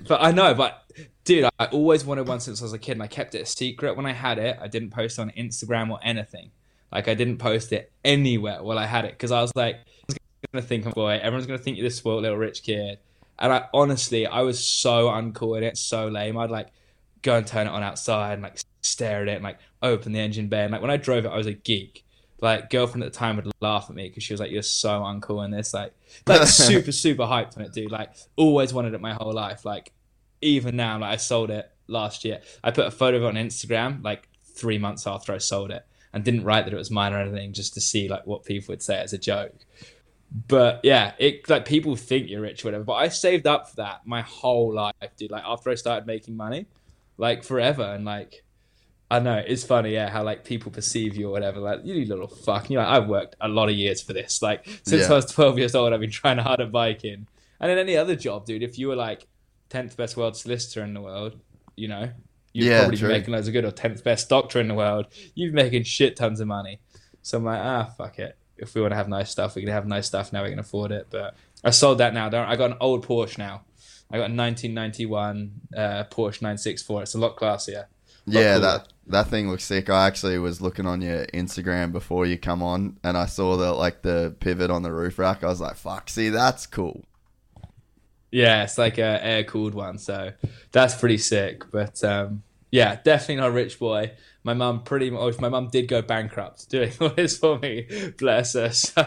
[0.08, 0.84] but I know, but
[1.26, 3.46] dude, I always wanted one since I was a kid, and I kept it a
[3.46, 3.98] secret.
[3.98, 6.52] When I had it, I didn't post on Instagram or anything.
[6.92, 9.76] Like I didn't post it anywhere while I had it because I was like,
[10.10, 10.20] everyone's
[10.54, 11.20] gonna think I'm boy.
[11.22, 13.00] Everyone's gonna think you're this spoiled little rich kid.
[13.40, 16.38] And I honestly, I was so uncool in it, so lame.
[16.38, 16.70] I'd like
[17.22, 20.20] go and turn it on outside and like stare at it and like open the
[20.20, 20.64] engine bay.
[20.64, 22.06] And like when I drove it, I was a geek.
[22.40, 25.02] Like girlfriend at the time would laugh at me because she was like, "You're so
[25.02, 25.94] uncool in this." Like,
[26.28, 27.92] like super super hyped on it, dude.
[27.92, 29.66] Like always wanted it my whole life.
[29.66, 29.92] Like
[30.42, 32.42] even now, like I sold it last year.
[32.64, 35.84] I put a photo of it on Instagram like three months after I sold it,
[36.14, 38.72] and didn't write that it was mine or anything, just to see like what people
[38.72, 39.66] would say as a joke.
[40.48, 42.84] But yeah, it like people think you're rich, or whatever.
[42.84, 45.32] But I saved up for that my whole life, dude.
[45.32, 46.68] Like after I started making money,
[47.18, 48.44] like forever, and like
[49.10, 51.60] I know it's funny, yeah, how like people perceive you or whatever.
[51.62, 52.70] Like you little fuck.
[52.70, 54.42] You know, I've worked a lot of years for this.
[54.42, 55.12] Like since Yeah.
[55.14, 57.28] I was 12 years old, I've been trying hard at biking.
[57.60, 59.26] And in any other job, dude, if you were like
[59.70, 61.40] 10th best world solicitor in the world,
[61.78, 62.10] you know,
[62.54, 63.08] you'd Yeah, probably true.
[63.08, 63.64] be making loads of good.
[63.66, 66.80] Or 10th best doctor in the world, you'd be making shit tons of money.
[67.22, 68.38] So I'm like, ah, fuck it.
[68.58, 70.44] If we want to have nice stuff, we can have nice stuff now.
[70.44, 71.08] We can afford it.
[71.10, 72.28] But I sold that now.
[72.28, 73.62] Don't I got an old Porsche now.
[74.12, 77.04] I got a 1991 uh, Porsche 964.
[77.04, 77.86] It's a lot classier.
[78.28, 79.90] Yeah, that that thing looks sick.
[79.90, 83.72] I actually was looking on your Instagram before you come on, and I saw the
[83.74, 85.44] like the pivot on the roof rack.
[85.44, 87.06] I was like, "Fuck, see, that's cool."
[88.32, 90.34] Yeah, it's like a air cooled one, so
[90.74, 91.72] that's pretty sick.
[91.72, 94.12] But um, yeah, definitely not a rich boy.
[94.44, 95.40] My mum pretty much.
[95.40, 97.88] My mum did go bankrupt doing all this for me.
[98.18, 98.70] Bless her.
[98.74, 99.02] So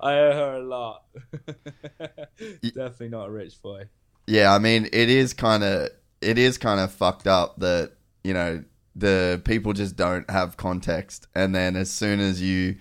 [0.00, 1.04] I owe her a lot.
[2.62, 3.84] definitely not a rich boy.
[4.26, 5.90] Yeah, I mean, it is kind of
[6.22, 7.92] it is kind of fucked up that
[8.24, 8.64] you know
[8.94, 12.76] the people just don't have context, and then as soon as you,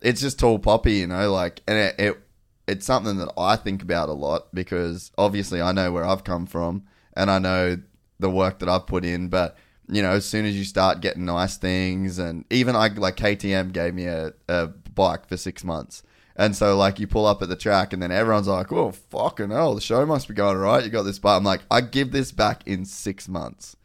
[0.00, 2.22] it's just tall poppy, you know, like, and it, it
[2.68, 6.46] it's something that I think about a lot because obviously I know where I've come
[6.46, 6.84] from
[7.14, 7.78] and I know
[8.20, 9.56] the work that I've put in, but
[9.88, 13.72] you know, as soon as you start getting nice things, and even I like KTM
[13.72, 16.02] gave me a, a bike for six months.
[16.34, 19.50] And so, like, you pull up at the track, and then everyone's like, "Oh, fucking
[19.50, 20.82] hell, the show must be going right.
[20.82, 23.76] You got this bike." I'm like, I give this back in six months,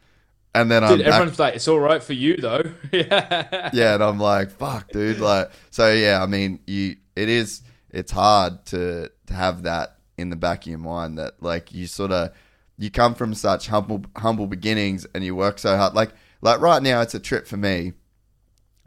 [0.54, 2.62] and then I'm Dude, back- everyone's like, it's all right for you though.
[2.92, 3.70] yeah.
[3.72, 5.20] yeah, and I'm like, fuck, dude.
[5.20, 10.30] Like, so yeah, I mean, you, it is, it's hard to to have that in
[10.30, 12.30] the back of your mind that like you sort of,
[12.78, 15.94] you come from such humble humble beginnings and you work so hard.
[15.94, 16.10] Like,
[16.40, 17.92] like right now, it's a trip for me.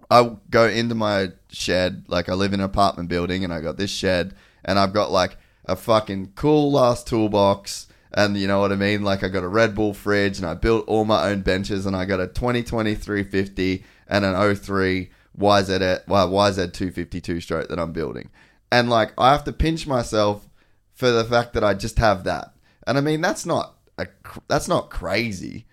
[0.10, 3.78] I go into my shed, like I live in an apartment building, and I got
[3.78, 4.36] this shed,
[4.66, 9.04] and I've got like a fucking cool ass toolbox, and you know what I mean.
[9.04, 11.96] Like I got a Red Bull fridge, and I built all my own benches, and
[11.96, 17.94] I got a 2020 350 and an 03 YZ well, YZ 252 stroke that I'm
[17.94, 18.30] building,
[18.72, 20.48] and like I have to pinch myself
[20.94, 22.54] for the fact that I just have that,
[22.86, 24.08] and I mean that's not a
[24.48, 25.66] that's not crazy.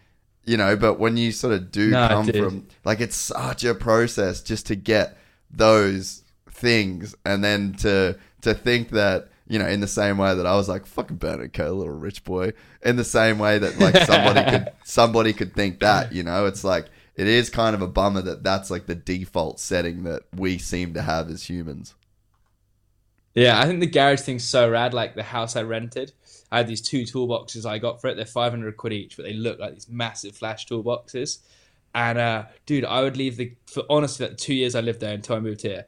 [0.44, 2.36] You know, but when you sort of do No, come dude.
[2.36, 5.19] from like it's such a process just to get
[5.51, 10.47] those things and then to to think that you know in the same way that
[10.47, 12.53] I was like fucking Bernard Kerr, little rich boy
[12.85, 16.65] in the same way that like somebody could somebody could think that you know it's
[16.65, 20.59] like it is kind of a bummer that that's like the default setting that we
[20.59, 21.95] seem to have as humans
[23.35, 24.95] Yeah, I think the garage thing's so rad.
[24.95, 26.12] Like the house I rented,
[26.51, 28.16] I had these two toolboxes I got for it.
[28.16, 31.39] They're 500 quid each, but they look like these massive flash toolboxes.
[31.95, 35.01] And uh, dude, I would leave the for honestly, like the two years I lived
[35.01, 35.87] there until I moved here.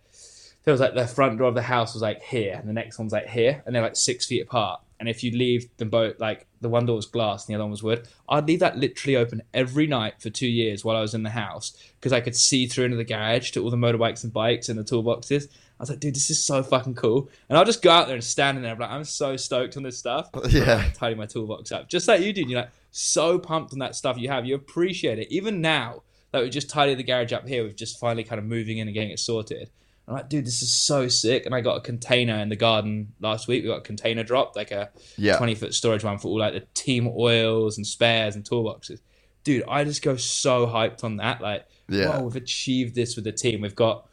[0.65, 2.99] There was like the front door of the house was like here, and the next
[2.99, 4.81] one's like here, and they're like six feet apart.
[4.99, 7.65] and if you leave them both like the one door was glass and the other
[7.65, 11.01] one was wood, I'd leave that literally open every night for two years while I
[11.01, 13.79] was in the house because I could see through into the garage to all the
[13.79, 15.49] motorbikes and bikes and the toolboxes.
[15.49, 17.31] I was like, dude, this is so fucking cool.
[17.49, 18.73] And I'll just go out there and stand in there.
[18.73, 20.29] I'm like, I'm so stoked on this stuff.
[20.51, 20.85] Yeah.
[20.95, 21.89] Tidy my toolbox up.
[21.89, 22.51] Just like you did.
[22.51, 24.45] You're like so pumped on that stuff you have.
[24.45, 25.29] You appreciate it.
[25.33, 28.45] Even now, that we just tidy the garage up here, we've just finally kind of
[28.45, 29.71] moving in and getting it sorted.
[30.11, 31.47] I'm like, dude, this is so sick.
[31.47, 33.63] And I got a container in the garden last week.
[33.63, 35.37] We got a container drop, like a Yeah.
[35.39, 39.01] 20 foot storage one for all like the team oils and spares and toolboxes.
[39.45, 41.41] Dude, I just go so hyped on that.
[41.41, 42.19] Like, Yeah.
[42.19, 43.61] whoa, we've achieved this with the team.
[43.61, 44.07] We've got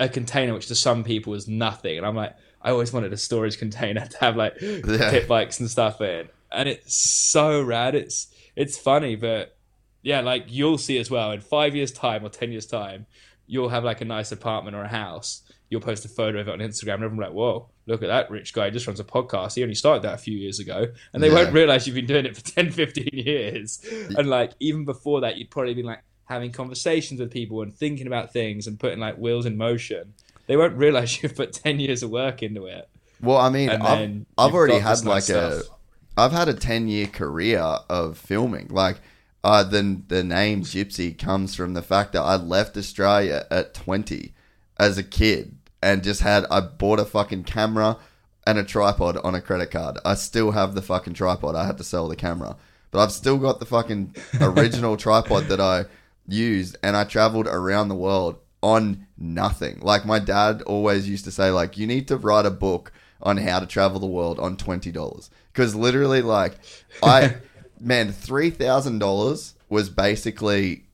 [0.00, 1.96] a container, which to some people is nothing.
[1.98, 5.10] And I'm like, I always wanted a storage container to have like Yeah.
[5.10, 6.28] pit bikes and stuff in.
[6.50, 7.94] And it's so rad.
[7.94, 8.26] It's
[8.56, 9.56] it's funny, but
[10.02, 13.06] yeah, like you'll see as well in five years' time or ten years' time,
[13.46, 15.42] you'll have like a nice apartment or a house.
[15.74, 18.02] You'll post a photo of it on Instagram, and everyone will be like, "Whoa, look
[18.04, 18.66] at that rich guy!
[18.66, 19.56] He just runs a podcast.
[19.56, 21.34] He only started that a few years ago." And they Yeah.
[21.34, 23.84] won't realize you've been doing it for 10, 15 years.
[24.16, 28.06] And like even before that, you'd probably been like having conversations with people and thinking
[28.06, 30.14] about things and putting like wheels in motion.
[30.46, 32.88] They won't realize you've put ten years of work into it.
[33.20, 35.76] Well, I mean, I've, I've already had like nice a, stuff.
[36.16, 38.68] I've had a ten year career of filming.
[38.68, 39.00] Like,
[39.42, 44.34] uh, the the name Gypsy comes from the fact that I left Australia at twenty
[44.78, 47.98] as a kid and just had I bought a fucking camera
[48.46, 49.98] and a tripod on a credit card.
[50.02, 51.54] I still have the fucking tripod.
[51.54, 52.56] I had to sell the camera,
[52.90, 55.84] but I've still got the fucking original tripod that I
[56.26, 59.80] used, and I traveled around the world on nothing.
[59.80, 62.90] Like my dad always used to say, like you need to write a book
[63.20, 66.54] on how to travel the world on twenty dollars, because literally, like
[67.02, 67.36] I,
[67.78, 70.84] man, three thousand dollars was basically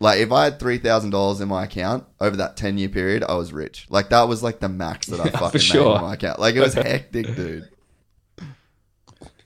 [0.00, 3.22] like if I had three thousand dollars in my account over that ten year period,
[3.22, 3.86] I was rich.
[3.90, 5.96] Like that was like the max that I Yeah, fucking made sure.
[5.96, 6.38] in my account.
[6.40, 7.68] Like it was hectic, dude.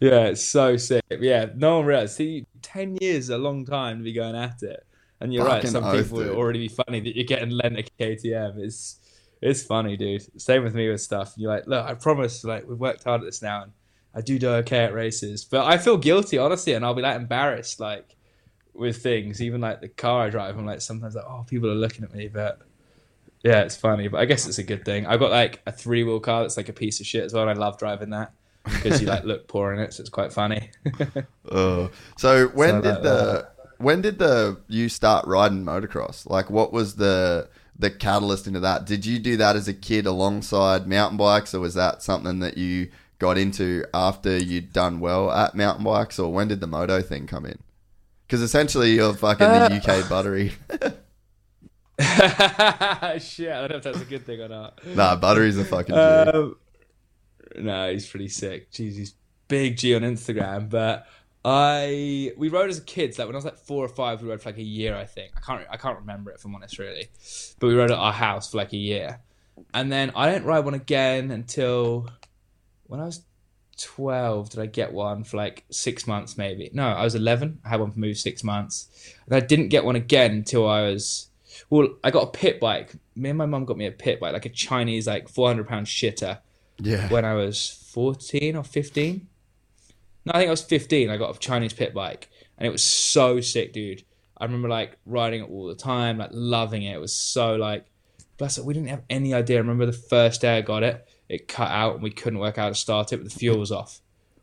[0.00, 1.02] Yeah, it's so sick.
[1.10, 2.16] Yeah, no one realizes.
[2.16, 4.84] See, ten years is a long time to be going at it.
[5.20, 5.66] And you're right.
[5.66, 6.30] Some oath, people dude.
[6.30, 8.58] will already be funny that you're getting lent a KTM.
[8.58, 8.98] It's
[9.40, 10.40] it's funny, dude.
[10.40, 11.34] Same with me with stuff.
[11.36, 12.44] You're like, look, I promise.
[12.44, 13.72] Like we've worked hard at this now, and
[14.14, 15.44] I do do okay at races.
[15.44, 18.16] But I feel guilty, honestly, and I'll be like embarrassed, like
[18.74, 19.40] with things.
[19.42, 22.14] Even like the car I drive, I'm like sometimes like, oh, people are looking at
[22.14, 22.60] me, but.
[23.46, 25.04] Yeah, it's funny, but I guess it's a good thing.
[25.06, 27.46] I've got like a three wheel car that's like a piece of shit as well,
[27.46, 28.32] and I love driving that
[28.64, 30.70] because you like look poor in it, so it's quite funny.
[31.50, 36.24] Uh, so when So did that- the when did the you start riding motocross?
[36.26, 38.86] Like, what was the the catalyst into that?
[38.86, 42.56] Did you do that as a kid alongside mountain bikes, or was that something that
[42.56, 42.88] you
[43.18, 47.26] got into after you'd done well at mountain bikes, or when did the moto thing
[47.26, 47.58] come in?
[48.34, 50.50] Because essentially, you're fucking Uh, the UK buttery.
[53.20, 54.80] Shit, I don't know if that's a good thing or not.
[54.84, 56.00] nah, buttery's a fucking G.
[56.00, 56.56] Um,
[57.56, 58.72] no, he's pretty sick.
[58.72, 59.14] Jeez, he's
[59.46, 60.68] big G on Instagram.
[60.68, 61.06] But
[61.44, 63.20] I we rode as kids.
[63.20, 64.96] Like when I was like four or five, we rode for like a year.
[64.96, 67.10] I think I can't I can't remember it if I'm honest, really.
[67.60, 69.20] But we rode at our house for like a year,
[69.72, 72.10] and then I didn't ride one again until
[72.88, 73.22] when I was.
[73.80, 77.68] 12 did i get one for like six months maybe no i was 11 i
[77.68, 81.28] had one for maybe six months and i didn't get one again until i was
[81.70, 84.32] well i got a pit bike me and my mum got me a pit bike
[84.32, 86.38] like a chinese like 400 pound shitter
[86.78, 89.26] yeah, when I was 14 or 15.
[90.26, 91.10] No, I think I was 15.
[91.10, 92.28] I got a Chinese pit bike
[92.58, 94.04] and it was so sick, dude.
[94.36, 96.94] I remember like riding it all the time, like loving it.
[96.94, 97.86] It was so like,
[98.36, 99.58] bless it, we didn't have any idea.
[99.58, 102.58] I remember the first day I got it, it cut out and we couldn't work
[102.58, 104.00] out how to start it, but the fuel was off.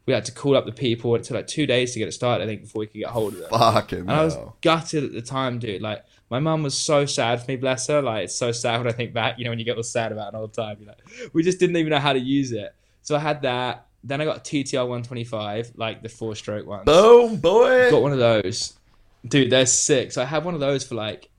[0.07, 1.15] We had to call up the people.
[1.15, 3.09] It took like two days to get it started, I think, before we could get
[3.09, 3.49] hold of it.
[3.49, 4.57] fucking And I was hell.
[4.61, 5.81] gutted at the time, dude.
[5.81, 8.01] Like my mum was so sad for me, bless her.
[8.01, 9.37] Like it's so sad when I think back.
[9.37, 11.59] You know, when you get all sad about an old time, you're like, we just
[11.59, 12.73] didn't even know how to use it.
[13.03, 13.85] So I had that.
[14.03, 16.85] Then I got a TTR 125, like the four stroke ones.
[16.85, 17.91] Boom, boy.
[17.91, 18.73] Got one of those,
[19.27, 19.51] dude.
[19.51, 20.11] They're sick.
[20.11, 21.29] So I had one of those for like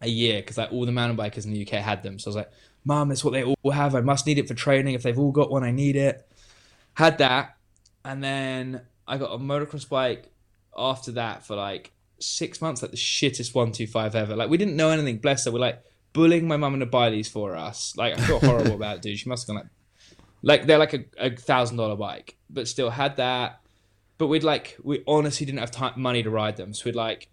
[0.00, 2.18] a year because like all the mountain bikers in the UK had them.
[2.18, 2.50] So I was like,
[2.86, 3.94] Mum, it's what they all have.
[3.96, 4.94] I must need it for training.
[4.94, 6.26] If they've all got one, I need it.
[6.94, 7.56] Had that,
[8.04, 10.30] and then I got a motocross bike
[10.76, 14.36] after that for like six months, like the shittest one two five ever.
[14.36, 15.18] Like we didn't know anything.
[15.18, 15.50] Bless her.
[15.50, 15.82] We're like
[16.12, 17.94] bullying my mum into buy these for us.
[17.96, 19.18] Like I feel horrible about it, dude.
[19.18, 19.68] She must have gone
[20.42, 23.60] like, like they're like a, a thousand dollar bike, but still had that.
[24.16, 27.28] But we'd like we honestly didn't have time, money to ride them, so we'd like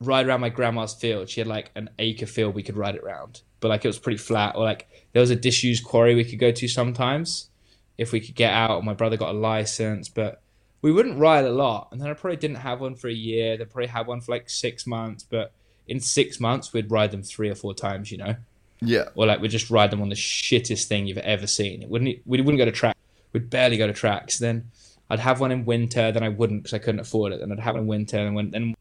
[0.00, 1.28] ride around my grandma's field.
[1.28, 3.98] She had like an acre field we could ride it around, but like it was
[3.98, 4.56] pretty flat.
[4.56, 7.48] Or like there was a disused quarry we could go to sometimes
[7.96, 8.84] if we could get out.
[8.84, 10.40] My brother got a license, but
[10.82, 11.88] we wouldn't ride a lot.
[11.90, 13.56] And then I probably didn't have one for a year.
[13.56, 15.52] They probably had one for like six months, but
[15.88, 18.36] in six months we'd ride them three or four times, you know
[18.80, 21.82] Yeah, or like we'd just ride them on the shittest thing you've ever seen.
[21.82, 22.96] It wouldn't we wouldn't go to track.
[23.32, 24.38] we'd barely go to tracks.
[24.38, 24.70] Then
[25.10, 27.40] I'd have one in winter, then I wouldn't because I couldn't afford it.
[27.40, 28.74] Then I'd have one in winter, and when then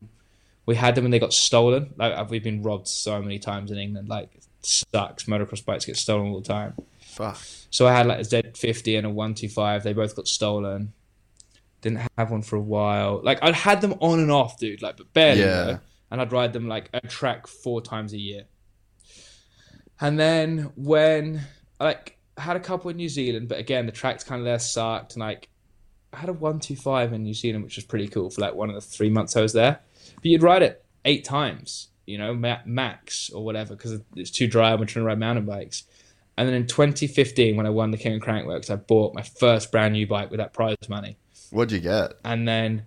[0.67, 1.93] we had them when they got stolen.
[1.97, 4.09] Like we've been robbed so many times in England.
[4.09, 5.23] Like it sucks.
[5.23, 6.75] Motocross bikes get stolen all the time.
[6.99, 7.39] Fuck.
[7.71, 9.83] So I had like a Z50 and a 125.
[9.83, 10.91] They both got stolen.
[11.81, 13.21] Didn't have one for a while.
[13.23, 14.81] Like I'd had them on and off, dude.
[14.81, 15.39] Like but barely.
[15.39, 15.63] Yeah.
[15.63, 15.79] though.
[16.11, 18.43] And I'd ride them like a track four times a year.
[20.01, 21.41] And then when
[21.79, 24.59] like I had a couple in New Zealand, but again the tracks kind of there
[24.59, 25.13] sucked.
[25.13, 25.47] And like
[26.11, 28.75] I had a 125 in New Zealand, which was pretty cool for like one of
[28.75, 29.79] the three months I was there.
[30.15, 32.33] But you'd ride it eight times, you know,
[32.65, 34.71] max or whatever, because it's too dry.
[34.71, 35.83] I'm trying to ride mountain bikes.
[36.37, 39.71] And then in 2015, when I won the King of Crankworx, I bought my first
[39.71, 41.17] brand new bike with that prize money.
[41.49, 42.13] What'd you get?
[42.23, 42.85] And then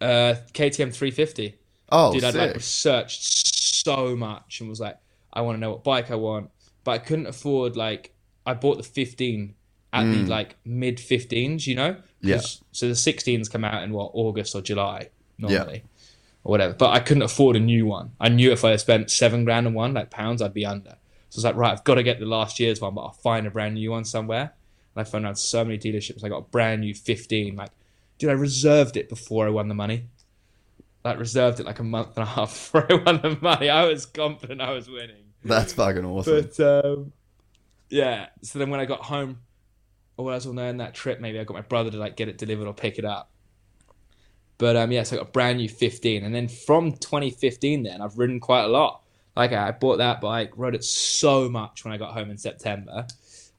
[0.00, 1.58] uh, KTM 350.
[1.90, 3.22] Oh, Dude, I'd like researched
[3.84, 4.96] so much and was like,
[5.32, 6.50] I want to know what bike I want,
[6.84, 8.14] but I couldn't afford like
[8.46, 9.54] I bought the 15
[9.92, 11.92] at the like mid 15s, you know?
[11.92, 12.02] Mm.
[12.22, 12.40] Yeah.
[12.72, 15.84] So the 16s come out in what August or July normally,
[16.44, 16.74] or whatever.
[16.74, 18.12] But I couldn't afford a new one.
[18.20, 20.96] I knew if I had spent seven grand on one, like pounds, I'd be under.
[21.30, 23.12] So I was like, right, I've got to get the last year's one, but I'll
[23.12, 24.52] find a brand new one somewhere.
[24.94, 26.22] And I found out so many dealerships.
[26.24, 27.56] I got a brand new 15.
[27.56, 27.70] Like,
[28.18, 30.04] dude, I reserved it before I won the money.
[31.04, 33.70] Like, reserved it like a month and a half before I won the money.
[33.70, 35.24] I was confident I was winning.
[35.44, 36.48] That's fucking awesome.
[36.56, 37.12] But um,
[37.88, 39.40] yeah, so then when I got home,
[40.16, 41.96] or when I was on there on that trip, maybe I got my brother to
[41.96, 43.31] like get it delivered or pick it up.
[44.58, 48.00] But um, yeah, so I got a brand new 15, and then from 2015, then
[48.00, 49.02] I've ridden quite a lot.
[49.34, 53.06] Like I bought that bike, rode it so much when I got home in September.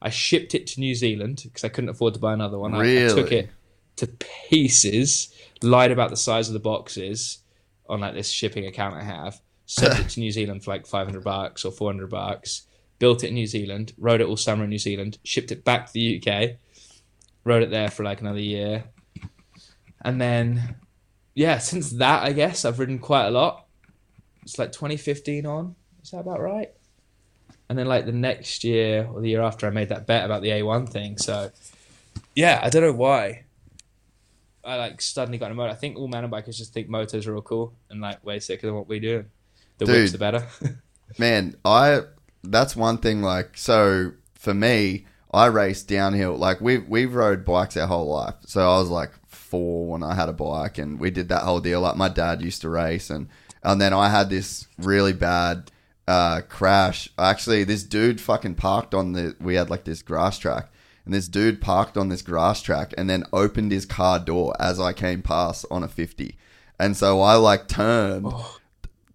[0.00, 2.74] I shipped it to New Zealand because I couldn't afford to buy another one.
[2.74, 2.82] I- I,
[3.14, 3.50] took it
[3.96, 4.06] to
[4.48, 7.38] pieces, lied about the size of the boxes
[7.88, 11.22] on like this shipping account I have, sent it to New Zealand for like 500
[11.24, 12.62] bucks or 400 bucks,
[12.98, 15.86] built it in New Zealand, rode it all summer in New Zealand, shipped it back
[15.86, 16.56] to the UK,
[17.44, 18.84] rode it there for like another year.
[20.02, 20.76] And then,
[21.34, 23.66] yeah, since that, I guess I've ridden quite a lot.
[24.42, 25.74] It's like 2015 on.
[26.02, 26.70] Is that about right?
[27.68, 30.42] And then, like, the next year or the year after, I made that bet about
[30.42, 31.16] the A1 thing.
[31.16, 31.50] So,
[32.34, 33.44] yeah, I don't know why.
[34.64, 35.70] I like suddenly got in a motor.
[35.70, 38.66] I think all mountain bikers just think motors are all cool and like way sicker
[38.66, 39.24] than what we do.
[39.78, 39.94] The Dude.
[39.94, 40.46] whips the better.
[41.18, 42.02] Man, I
[42.42, 46.36] that's one thing like so for me, I race downhill.
[46.36, 48.34] Like we've we've rode bikes our whole life.
[48.46, 49.10] So I was like
[49.54, 51.80] four when I had a bike and we did that whole deal.
[51.80, 53.28] Like my dad used to race and
[53.62, 55.70] and then I had this really bad
[56.08, 57.08] uh crash.
[57.16, 60.72] Actually this dude fucking parked on the we had like this grass track
[61.04, 64.80] and this dude parked on this grass track and then opened his car door as
[64.80, 66.36] I came past on a 50.
[66.80, 68.32] And so I like turned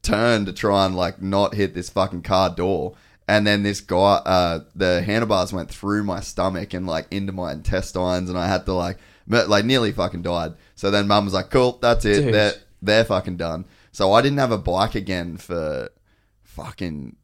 [0.01, 2.95] turned to try and like not hit this fucking car door.
[3.27, 7.51] And then this guy, uh, the handlebars went through my stomach and like into my
[7.51, 8.97] intestines, and I had to like,
[9.29, 10.55] me- like nearly fucking died.
[10.75, 12.21] So then mum was like, "Cool, that's it.
[12.23, 12.33] Dude.
[12.33, 15.89] They're they're fucking done." So I didn't have a bike again for
[16.43, 17.15] fucking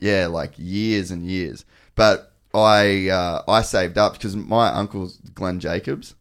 [0.00, 1.64] yeah, like years and years.
[1.94, 6.14] But I uh, I saved up because my uncle's Glenn Jacobs.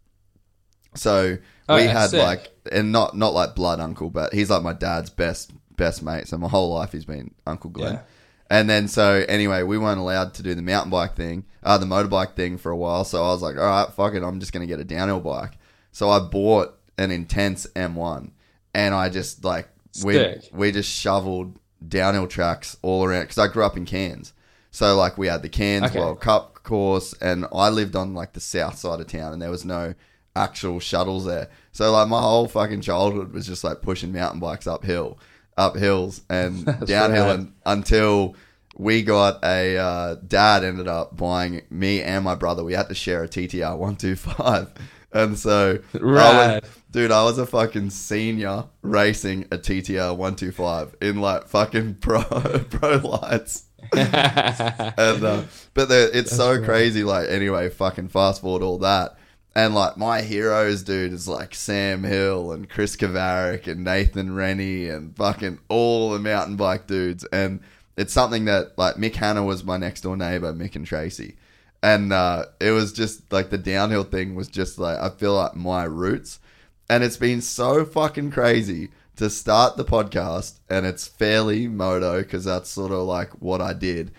[0.96, 1.38] So
[1.70, 2.24] Oh, we had sick.
[2.24, 6.28] like and not not like blood uncle, but he's like my dad's best best mate.
[6.28, 7.94] So my whole life he's been Uncle Glenn.
[7.96, 8.02] Yeah.
[8.50, 11.86] And then so anyway, we weren't allowed to do the mountain bike thing, uh, the
[11.86, 13.04] motorbike thing for a while.
[13.04, 15.58] So I was like, all right, fuck it, I'm just gonna get a downhill bike.
[15.92, 18.32] So I bought an intense M1,
[18.74, 19.68] and I just like
[20.04, 20.14] we
[20.54, 24.34] we just shoveled downhill tracks all around because I grew up in Cairns.
[24.72, 26.00] So like we had the Cairns Okay.
[26.00, 29.52] World Cup course, and I lived on like the south side of town, and there
[29.52, 29.94] was no
[30.36, 31.50] actual shuttles there.
[31.72, 35.18] So like my whole fucking childhood was just like pushing mountain bikes uphill,
[35.58, 37.40] up hills and downhill, rad.
[37.40, 38.36] and until
[38.78, 42.64] we got a uh, dad ended up buying me and my brother.
[42.64, 44.72] We had to share a TTR one two five,
[45.12, 46.62] and so I was,
[46.92, 51.96] dude, I was a fucking senior racing a TTR one two five in like fucking
[52.02, 53.64] pro pro lights.
[53.94, 55.44] and uh,
[55.74, 57.04] but the, it's so crazy.
[57.04, 59.18] Like anyway, fucking fast forward all that,
[59.58, 64.88] and like my heroes, dude, is like Sam Hill and Chris Kovarik and Nathan Rennie
[64.88, 67.26] and fucking all the mountain bike dudes.
[67.34, 67.62] And
[67.98, 71.38] it's something that like Mick Hannah was my next door neighbor, Mick and Tracy,
[71.82, 75.56] and uh, it was just like the downhill thing was just like I feel like
[75.56, 76.40] my roots,
[76.88, 82.46] and it's been so fucking crazy to start the podcast, and it's fairly moto because
[82.46, 84.12] that's sort of like what I did.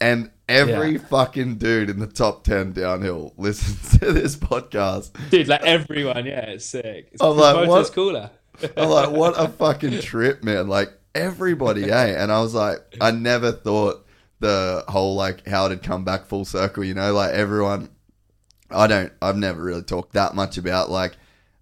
[0.00, 0.98] And every Yeah.
[0.98, 5.10] fucking dude in the top 10 downhill listens to this podcast.
[5.30, 7.08] Dude, like everyone, yeah, it's sick.
[7.12, 8.30] It's, I'm like, what- cooler.
[8.76, 10.68] I'm like, what a fucking trip, man.
[10.68, 12.22] Like, everybody, eh?
[12.22, 14.06] And I was like, I never thought
[14.40, 17.12] the whole, like, how it had come back full circle, you know?
[17.12, 17.90] Like, everyone
[18.70, 19.12] I don't.
[19.22, 21.16] I've never really talked that much about like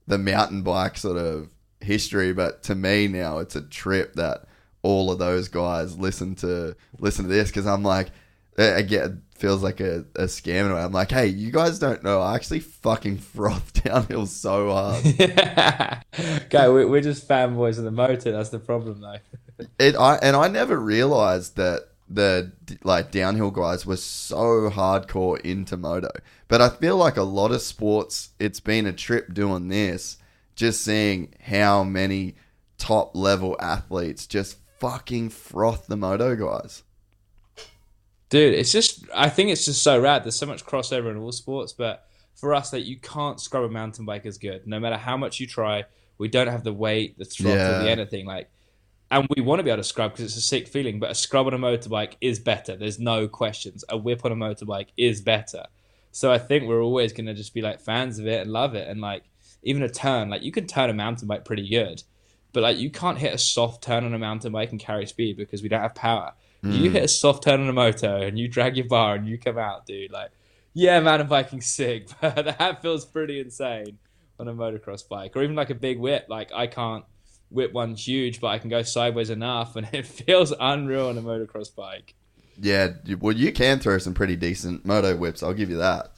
[0.06, 1.50] the mountain bike sort of
[1.82, 4.44] history, but to me now it's a trip that
[4.82, 8.08] all of those guys listen to listen to this because I'm like,
[8.56, 10.80] again, feels like a, a scam in a way.
[10.80, 12.20] I'm like, hey, you guys don't know.
[12.20, 15.04] I actually fucking froth downhill so hard.
[16.44, 18.32] okay, we, we're just fanboys of the motor.
[18.32, 19.18] That's the problem, though.
[19.78, 22.52] it, I and I never realized that the
[22.82, 26.10] like downhill guys were so hardcore into moto.
[26.48, 30.18] But I feel like a lot of sports, it's been a trip doing this,
[30.54, 32.36] just seeing how many
[32.78, 36.82] top level athletes just fucking froth the moto guys.
[38.30, 40.24] Dude, it's just I think it's just so rad.
[40.24, 43.64] There's so much crossover in all sports, but for us that like, you can't scrub
[43.64, 44.66] a mountain bike as good.
[44.66, 45.84] No matter how much you try,
[46.18, 47.78] we don't have the weight, the throttle, yeah.
[47.78, 48.26] the anything.
[48.26, 48.50] Like
[49.10, 50.98] and we want to be able to scrub because it's a sick feeling.
[50.98, 52.76] But a scrub on a motorbike is better.
[52.76, 53.84] There's no questions.
[53.88, 55.66] A whip on a motorbike is better.
[56.10, 58.74] So I think we're always going to just be like fans of it and love
[58.74, 58.88] it.
[58.88, 59.24] And like
[59.62, 62.02] even a turn, like you can turn a mountain bike pretty good,
[62.52, 65.36] but like you can't hit a soft turn on a mountain bike and carry speed
[65.36, 66.32] because we don't have power.
[66.64, 66.78] Mm.
[66.78, 69.38] You hit a soft turn on a moto and you drag your bar and you
[69.38, 70.10] come out, dude.
[70.10, 70.30] Like,
[70.72, 73.98] yeah, mountain biking's sick, but that feels pretty insane
[74.40, 76.26] on a motocross bike or even like a big whip.
[76.28, 77.04] Like I can't
[77.50, 81.22] whip one's huge, but I can go sideways enough, and it feels unreal on a
[81.22, 82.14] motocross bike.
[82.60, 85.42] Yeah, well, you can throw some pretty decent moto whips.
[85.42, 86.12] I'll give you that.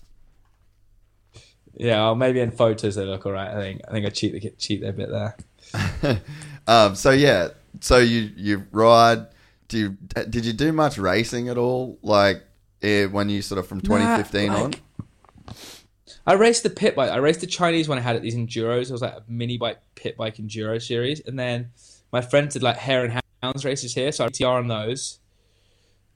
[1.74, 3.50] Yeah, well, maybe in photos they look alright.
[3.50, 6.22] I think I think I cheat the cheat a bit there.
[6.66, 7.48] um, so yeah,
[7.80, 9.26] so you you ride.
[9.68, 9.90] Do you
[10.30, 11.98] did you do much racing at all?
[12.02, 12.44] Like
[12.82, 15.54] eh, when you sort of from 2015 nah, like, on?
[16.26, 17.10] I raced the pit bike.
[17.10, 18.88] I raced the Chinese one I had at these enduros.
[18.88, 21.70] It was like a mini bike pit bike enduro series, and then
[22.12, 25.20] my friends did like hare and hounds races here, so I TR on those.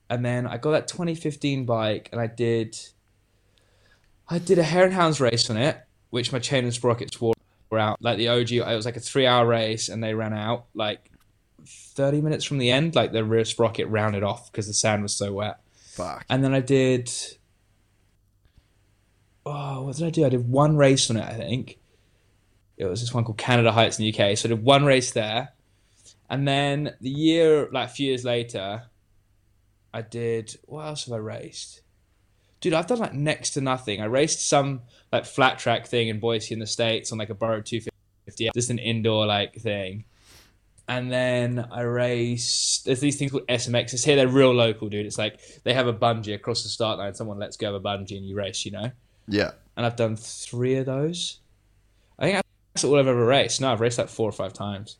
[0.09, 2.77] And then I got that 2015 bike, and I did,
[4.27, 7.33] I did a hare and hounds race on it, which my chain and sprockets wore
[7.73, 7.97] out.
[8.01, 11.10] Like the OG, it was like a three-hour race, and they ran out like
[12.01, 12.95] 30 minutes from the end.
[12.95, 15.59] Like the rear sprocket rounded off because the sand was so wet.
[15.75, 16.25] Fuck.
[16.31, 17.11] And then I did
[19.45, 20.25] oh, what did I do?
[20.25, 21.77] I did one race on it, I think.
[22.77, 24.35] It was this one called Canada Heights in the UK.
[24.35, 25.49] So I did one race there.
[26.27, 28.83] And then the year, like a few years later,
[29.93, 31.81] I did, what else have I raced?
[32.61, 34.01] Dude, I've done like next to nothing.
[34.01, 37.35] I raced some like flat track thing in Boise in the States on like a
[37.35, 40.05] borrowed 250, just an indoor like thing.
[40.91, 42.83] And then I raced.
[42.83, 44.17] There's these things called SMXs here.
[44.17, 45.05] They're real local, dude.
[45.05, 47.15] It's like they have a bungee across the start line.
[47.15, 48.91] Someone lets go of a bungee and you race, you know?
[49.25, 49.51] Yeah.
[49.77, 51.39] And I've done three of those.
[52.19, 52.43] I think
[52.73, 53.61] that's all I've ever raced.
[53.61, 54.97] No, I've raced like four or five times,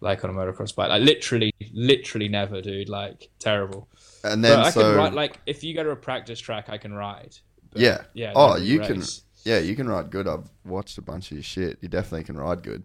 [0.00, 0.90] like on a motocross bike.
[0.90, 2.90] Like literally, literally never, dude.
[2.90, 3.88] Like terrible.
[4.22, 5.14] And then but I so, can ride.
[5.14, 7.34] Like if you go to a practice track, I can ride.
[7.70, 8.02] But, yeah.
[8.12, 8.32] Yeah.
[8.36, 8.88] Oh, you race.
[8.88, 9.02] can.
[9.50, 10.28] Yeah, you can ride good.
[10.28, 11.78] I've watched a bunch of your shit.
[11.80, 12.82] You definitely can ride good.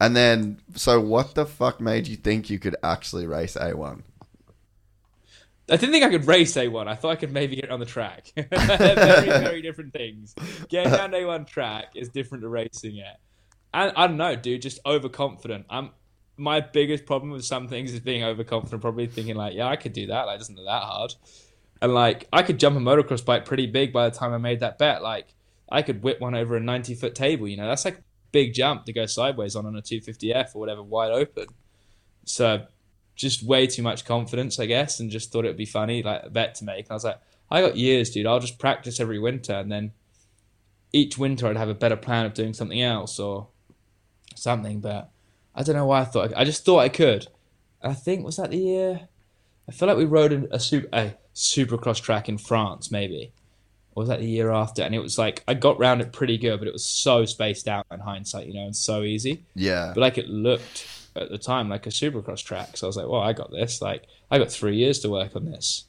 [0.00, 4.02] And then, so what the fuck made you think you could actually race A1?
[5.68, 6.86] I didn't think I could race A1.
[6.86, 8.30] I thought I could maybe get on the track.
[8.36, 10.34] very, very different things.
[10.68, 13.16] Getting down A1 track is different to racing it.
[13.74, 15.66] And I don't know, dude, just overconfident.
[15.68, 15.90] I'm
[16.36, 19.92] my biggest problem with some things is being overconfident, probably thinking like, yeah, I could
[19.92, 20.26] do that.
[20.26, 21.14] Like, it doesn't that hard.
[21.80, 24.60] And like, I could jump a motocross bike pretty big by the time I made
[24.60, 25.02] that bet.
[25.02, 25.34] Like,
[25.70, 27.48] I could whip one over a 90 foot table.
[27.48, 28.02] You know, that's like
[28.32, 31.46] big jump to go sideways on on a 250F or whatever, wide open.
[32.24, 32.66] So
[33.14, 36.22] just way too much confidence, I guess, and just thought it would be funny, like
[36.24, 36.86] a bet to make.
[36.86, 37.20] And I was like,
[37.50, 38.26] I got years, dude.
[38.26, 39.92] I'll just practice every winter, and then
[40.92, 43.48] each winter I'd have a better plan of doing something else or
[44.34, 44.80] something.
[44.80, 45.10] But
[45.54, 46.34] I don't know why I thought.
[46.34, 47.28] I, I just thought I could.
[47.82, 49.08] I think was that the year.
[49.68, 53.32] I feel like we rode a super a supercross track in France, maybe.
[53.96, 54.82] Or was that the year after?
[54.82, 57.66] And it was like I got round it pretty good, but it was so spaced
[57.66, 59.42] out in hindsight, you know, and so easy.
[59.54, 59.92] Yeah.
[59.94, 60.86] But like it looked
[61.16, 62.76] at the time like a supercross track.
[62.76, 63.80] So I was like, well, I got this.
[63.80, 65.84] Like I got three years to work on this.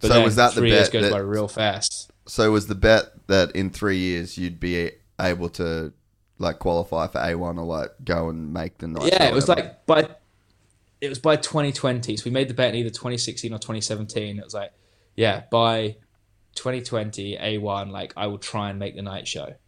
[0.00, 2.12] But so was that three the bet years goes that, by real fast.
[2.26, 5.92] So was the bet that in three years you'd be able to
[6.38, 9.12] like qualify for A one or like go and make the night?
[9.12, 10.08] Yeah, it was like by
[11.00, 12.16] it was by 2020.
[12.16, 14.38] So we made the bet in either 2016 or 2017.
[14.38, 14.72] It was like,
[15.16, 15.96] yeah, by
[16.54, 19.44] 2020 A1, like I will try and make the night show.
[19.44, 19.58] It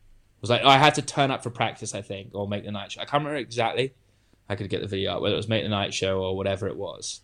[0.40, 2.92] was like I had to turn up for practice, I think, or make the night
[2.92, 3.00] show.
[3.00, 3.94] I can't remember exactly.
[4.48, 6.66] I could get the video up, whether it was Make the Night Show or whatever
[6.66, 7.20] it was.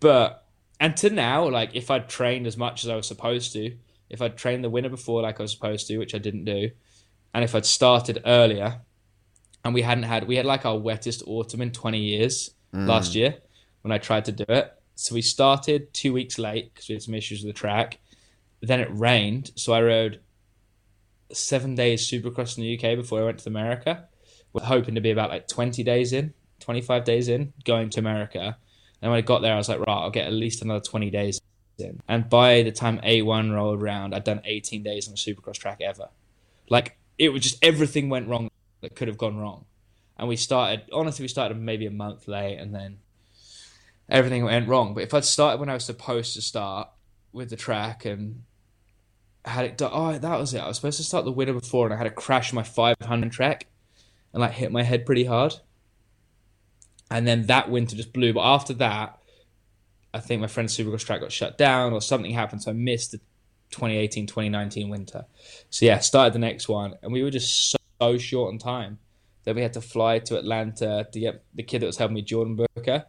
[0.00, 0.44] But
[0.80, 3.76] and to now, like if I'd trained as much as I was supposed to,
[4.10, 6.70] if I'd trained the winter before like I was supposed to, which I didn't do,
[7.32, 8.80] and if I'd started earlier,
[9.64, 12.86] and we hadn't had we had like our wettest autumn in twenty years mm.
[12.86, 13.36] last year
[13.82, 14.72] when I tried to do it.
[14.96, 17.98] So we started two weeks late because we had some issues with the track.
[18.62, 20.20] Then it rained, so I rode
[21.32, 24.08] seven days supercross in the UK before I went to America.
[24.54, 28.56] Hoping to be about like 20 days in, 25 days in, going to America.
[29.00, 31.10] And when I got there, I was like, right, I'll get at least another 20
[31.10, 31.40] days
[31.78, 32.00] in.
[32.06, 35.80] And by the time A1 rolled around, I'd done 18 days on a supercross track
[35.80, 36.10] ever.
[36.68, 38.50] Like, it was just everything went wrong
[38.82, 39.64] that could have gone wrong.
[40.18, 42.98] And we started, honestly, we started maybe a month late and then
[44.08, 44.94] everything went wrong.
[44.94, 46.88] But if I'd started when I was supposed to start
[47.32, 48.42] with the track and
[49.44, 50.60] had it done, oh, that was it.
[50.60, 53.32] I was supposed to start the winter before and I had to crash my 500
[53.32, 53.66] track
[54.32, 55.54] and like hit my head pretty hard.
[57.10, 58.32] And then that winter just blew.
[58.32, 59.18] But after that,
[60.14, 62.62] I think my friend's Supercross track got shut down or something happened.
[62.62, 63.18] So I missed the
[63.70, 65.24] 2018 2019 winter.
[65.70, 66.94] So yeah, started the next one.
[67.02, 68.98] And we were just so, so short on time
[69.44, 72.22] that we had to fly to Atlanta to get the kid that was helping me,
[72.22, 73.04] Jordan Booker.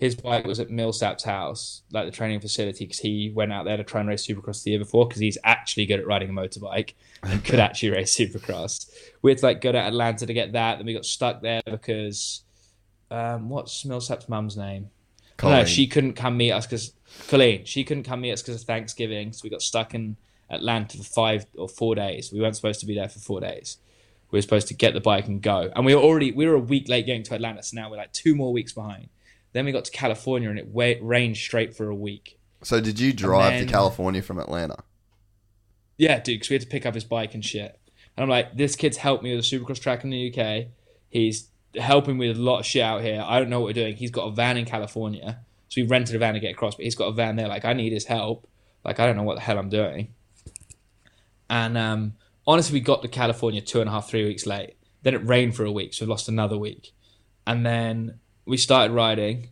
[0.00, 3.76] His bike was at Millsap's house, like the training facility, because he went out there
[3.76, 6.32] to try and race Supercross the year before because he's actually good at riding a
[6.32, 8.90] motorbike and could actually race Supercross.
[9.20, 10.78] We had to like go to Atlanta to get that.
[10.78, 12.44] Then we got stuck there because
[13.10, 14.88] um, what's Millsap's mum's name?
[15.36, 15.58] Colleen.
[15.58, 16.94] No, she couldn't come meet us because
[17.28, 17.66] Colleen.
[17.66, 20.16] She couldn't come meet us because of Thanksgiving, so we got stuck in
[20.48, 22.32] Atlanta for five or four days.
[22.32, 23.76] We weren't supposed to be there for four days.
[24.30, 26.54] We were supposed to get the bike and go, and we were already we were
[26.54, 29.10] a week late getting to Atlanta, so now we're like two more weeks behind.
[29.52, 32.38] Then we got to California, and it wa- rained straight for a week.
[32.62, 34.76] So did you drive then- to California from Atlanta?
[35.98, 37.78] Yeah, dude, because we had to pick up his bike and shit.
[38.16, 40.68] And I'm like, this kid's helped me with a supercross track in the UK.
[41.10, 43.22] He's helping me with a lot of shit out here.
[43.26, 43.96] I don't know what we're doing.
[43.96, 45.40] He's got a van in California.
[45.68, 47.48] So we rented a van to get across, but he's got a van there.
[47.48, 48.48] Like, I need his help.
[48.84, 50.14] Like, I don't know what the hell I'm doing.
[51.48, 52.14] And um,
[52.46, 54.76] honestly, we got to California two and a half, three weeks late.
[55.02, 56.92] Then it rained for a week, so we lost another week.
[57.46, 58.18] And then
[58.50, 59.48] we started riding.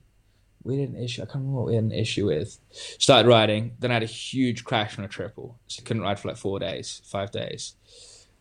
[0.65, 1.23] We had an issue.
[1.23, 2.59] I can't remember what we had an issue with.
[2.99, 3.77] Started riding.
[3.79, 5.57] Then I had a huge crash on a triple.
[5.69, 7.77] So I couldn't ride for like four days, five days.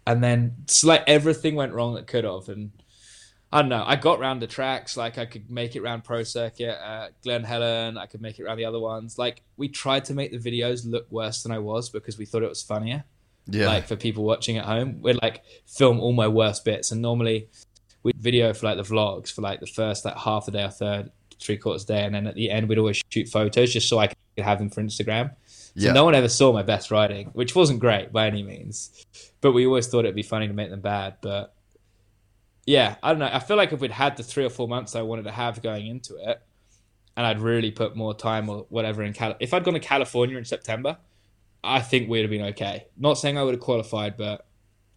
[0.07, 2.49] And then it's like everything went wrong that could have.
[2.49, 2.71] And
[3.53, 3.83] I don't know.
[3.85, 4.97] I got round the tracks.
[4.97, 7.99] Like I could make it round Pro Circuit, uh, Glen Helen.
[7.99, 9.19] I could make it round the other ones.
[9.19, 12.41] Like we tried to make the videos look worse than I was because we thought
[12.41, 13.03] it was funnier.
[13.45, 13.67] Yeah.
[13.67, 16.91] Like for people watching at home, we'd like film all my worst bits.
[16.91, 17.47] And normally
[18.03, 20.69] we video for like the vlogs for like the first like half a day or
[20.69, 23.99] third, three quarters day, and then at the end we'd always shoot photos just so
[23.99, 25.31] I could have them for Instagram.
[25.45, 25.91] So Yeah.
[25.93, 29.05] no one ever saw my best riding, which wasn't great by any means.
[29.41, 31.17] But we always thought it'd be funny to make them bad.
[31.21, 31.53] But
[32.65, 33.29] yeah, I don't know.
[33.31, 35.61] I feel like if we'd had the three or four months I wanted to have
[35.61, 36.41] going into it,
[37.15, 39.35] and I'd really put more time or whatever in Cal.
[39.39, 40.97] If I'd gone to California in September,
[41.63, 42.85] I think we'd have been okay.
[42.97, 44.46] Not saying I would have qualified, but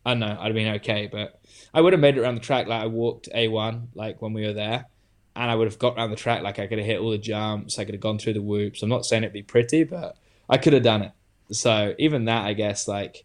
[0.04, 1.08] I don't know, I'd have been okay.
[1.10, 1.40] But
[1.72, 2.66] I would have made it around the track.
[2.66, 4.86] Like I walked A1, like when we were there,
[5.36, 6.42] and I would have got around the track.
[6.42, 7.78] Like I could have hit all the jumps.
[7.78, 8.82] I could have gone through the whoops.
[8.82, 10.16] I'm not saying it'd be pretty, but
[10.48, 11.12] I could have done it.
[11.52, 13.24] So even that, I guess, like,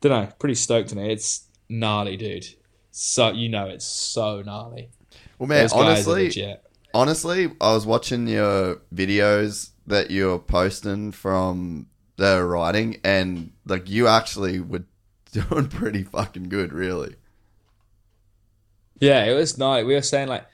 [0.00, 1.10] don't know, pretty stoked on it.
[1.10, 2.46] It's gnarly, dude.
[2.90, 4.90] So you know, it's so gnarly.
[5.38, 6.56] well, man, Those honestly,
[6.94, 11.86] honestly, I was watching your videos that you were posting from
[12.16, 14.84] the riding, and like you actually were
[15.32, 17.16] doing pretty fucking good, really.
[19.00, 19.84] Yeah, it was nice.
[19.84, 20.46] We were saying like,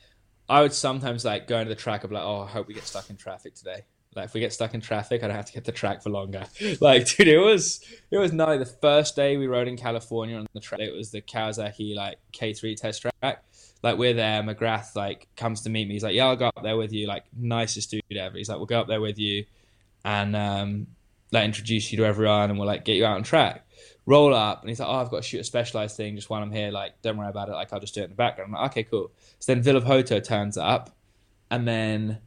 [0.48, 2.05] I would sometimes like go into the track.
[2.05, 3.84] I'm like, oh, I hope we get stuck in traffic today.
[4.14, 6.10] Like, if we get stuck in traffic, I don't have to get the track for
[6.10, 6.44] longer.
[6.80, 7.80] Like, dude, it was
[8.10, 8.60] it was nice.
[8.60, 12.18] The first day we rode in California on the track, it was the Kawasaki like
[12.32, 13.44] K3 test track.
[13.82, 14.42] Like, we're there.
[14.42, 15.94] McGrath like comes to meet me.
[15.94, 17.06] He's like, yeah, I'll go up there with you.
[17.06, 18.36] Like, nicest dude ever.
[18.36, 19.46] He's like, we'll go up there with you,
[20.05, 20.86] and um,
[21.32, 23.64] like introduce you to everyone, and we'll like get you out on track
[24.06, 26.43] roll up and he's like, Oh, I've got to shoot a specialized thing just while
[26.43, 26.70] I'm here.
[26.70, 27.52] Like, don't worry about it.
[27.52, 28.55] Like, I'll just do it in the background.
[28.55, 29.12] I'm like, Okay, cool.
[29.39, 30.97] So then Villopoto turns up
[31.51, 32.18] and then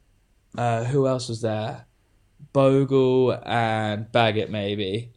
[0.57, 1.85] uh, who else was there?
[2.53, 5.11] Bogle and Baggett, maybe.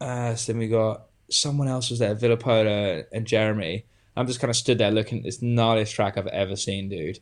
[0.00, 3.86] Uh, so then we got someone else was there, Villopoto and Jeremy.
[4.16, 7.20] I'm just kind of stood there looking at this gnarliest track I've ever seen, dude.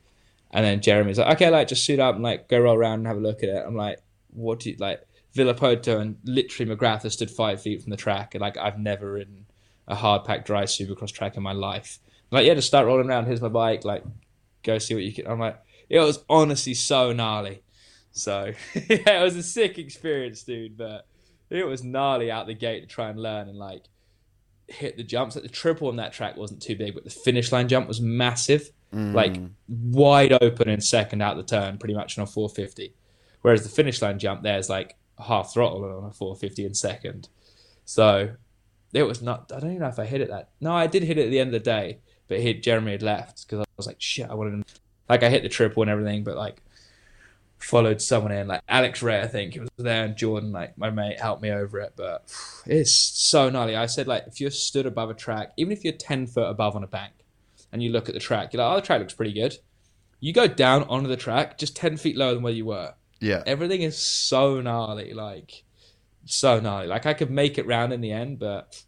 [0.50, 3.06] And then Jeremy's like, okay, like just suit up and like go roll around and
[3.08, 3.64] have a look at it.
[3.66, 3.98] I'm like,
[4.30, 5.04] what do you like?
[5.34, 9.12] Villopoto and literally McGrath has stood five feet from the track, and like I've never
[9.12, 9.46] ridden
[9.86, 11.98] a hard packed dry supercross track in my life.
[12.30, 13.26] I'm like, yeah, just start rolling around.
[13.26, 13.84] Here's my bike.
[13.84, 14.04] Like,
[14.62, 15.26] go see what you can.
[15.26, 17.62] I'm like, it was honestly so gnarly.
[18.12, 20.76] So yeah, it was a sick experience, dude.
[20.76, 21.06] But
[21.50, 23.84] it was gnarly out the gate to try and learn and like
[24.68, 25.36] hit the jumps.
[25.36, 28.00] Like the triple on that track wasn't too big, but the finish line jump was
[28.00, 29.12] massive, mm.
[29.12, 29.36] like
[29.68, 32.94] wide open and second out the turn, pretty much on a 450.
[33.42, 37.28] Whereas the finish line jump there's like half throttle on a 450 in second.
[37.84, 38.30] So
[38.92, 39.50] it was not.
[39.54, 40.50] I don't even know if I hit it that.
[40.60, 43.02] No, I did hit it at the end of the day, but hit Jeremy had
[43.02, 44.64] left because I was like, shit, I wanted him.
[45.08, 46.62] Like I hit the triple and everything, but like
[47.58, 50.90] followed someone in, like Alex Ray, I think it was there, and Jordan, like my
[50.90, 51.94] mate, helped me over it.
[51.96, 52.32] But
[52.66, 53.76] it's so gnarly.
[53.76, 56.76] I said, like, if you're stood above a track, even if you're 10 foot above
[56.76, 57.12] on a bank,
[57.72, 59.58] and you look at the track, you're like, oh, the track looks pretty good.
[60.20, 62.94] You go down onto the track, just 10 feet lower than where you were.
[63.24, 63.42] Yeah.
[63.46, 65.64] Everything is so gnarly, like,
[66.26, 66.86] so gnarly.
[66.88, 68.82] Like, I could make it round in the end, but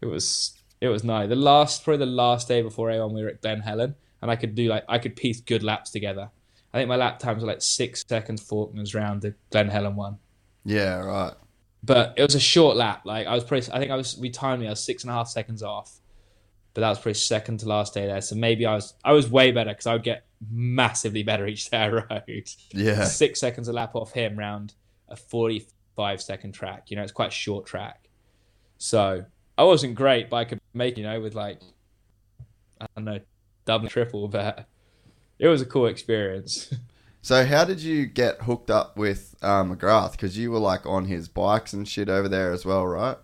[0.00, 1.26] it was it was gnarly.
[1.26, 4.36] The last, probably the last day before A1, we were at Glen Helen, and I
[4.36, 6.30] could do like I could piece good laps together.
[6.72, 10.16] I think my lap times were like six seconds Forkner's round the Glen Helen one.
[10.64, 11.34] Yeah, right.
[11.82, 13.02] But it was a short lap.
[13.04, 13.70] Like I was pretty.
[13.70, 14.16] I think I was.
[14.16, 14.66] We timed me.
[14.66, 16.00] I was six and a half seconds off.
[16.76, 18.20] But that was pretty second to last day there.
[18.20, 18.92] So maybe I was.
[19.02, 22.50] I was way better because I would get massively better each day I rode.
[22.72, 23.04] Yeah.
[23.04, 24.74] Six seconds a lap off him round
[25.08, 26.90] a forty-five second track.
[26.90, 28.10] You know, it's quite a short track.
[28.76, 29.24] So
[29.56, 31.62] I wasn't great, but I could make you know with like
[32.78, 33.20] I don't know
[33.64, 34.66] double triple, but
[35.38, 36.72] it was a cool experience.
[37.22, 40.12] So how did you get hooked up with uh, McGrath?
[40.12, 43.16] Because you were like on his bikes and shit over there as well, right?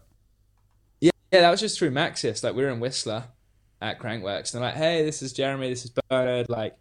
[1.00, 2.42] Yeah, yeah, that was just through Maxxis.
[2.42, 3.26] Like we were in Whistler
[3.82, 5.68] at Crankworx, and they're like, "Hey, this is Jeremy.
[5.68, 6.48] This is Bernard.
[6.48, 6.76] Like,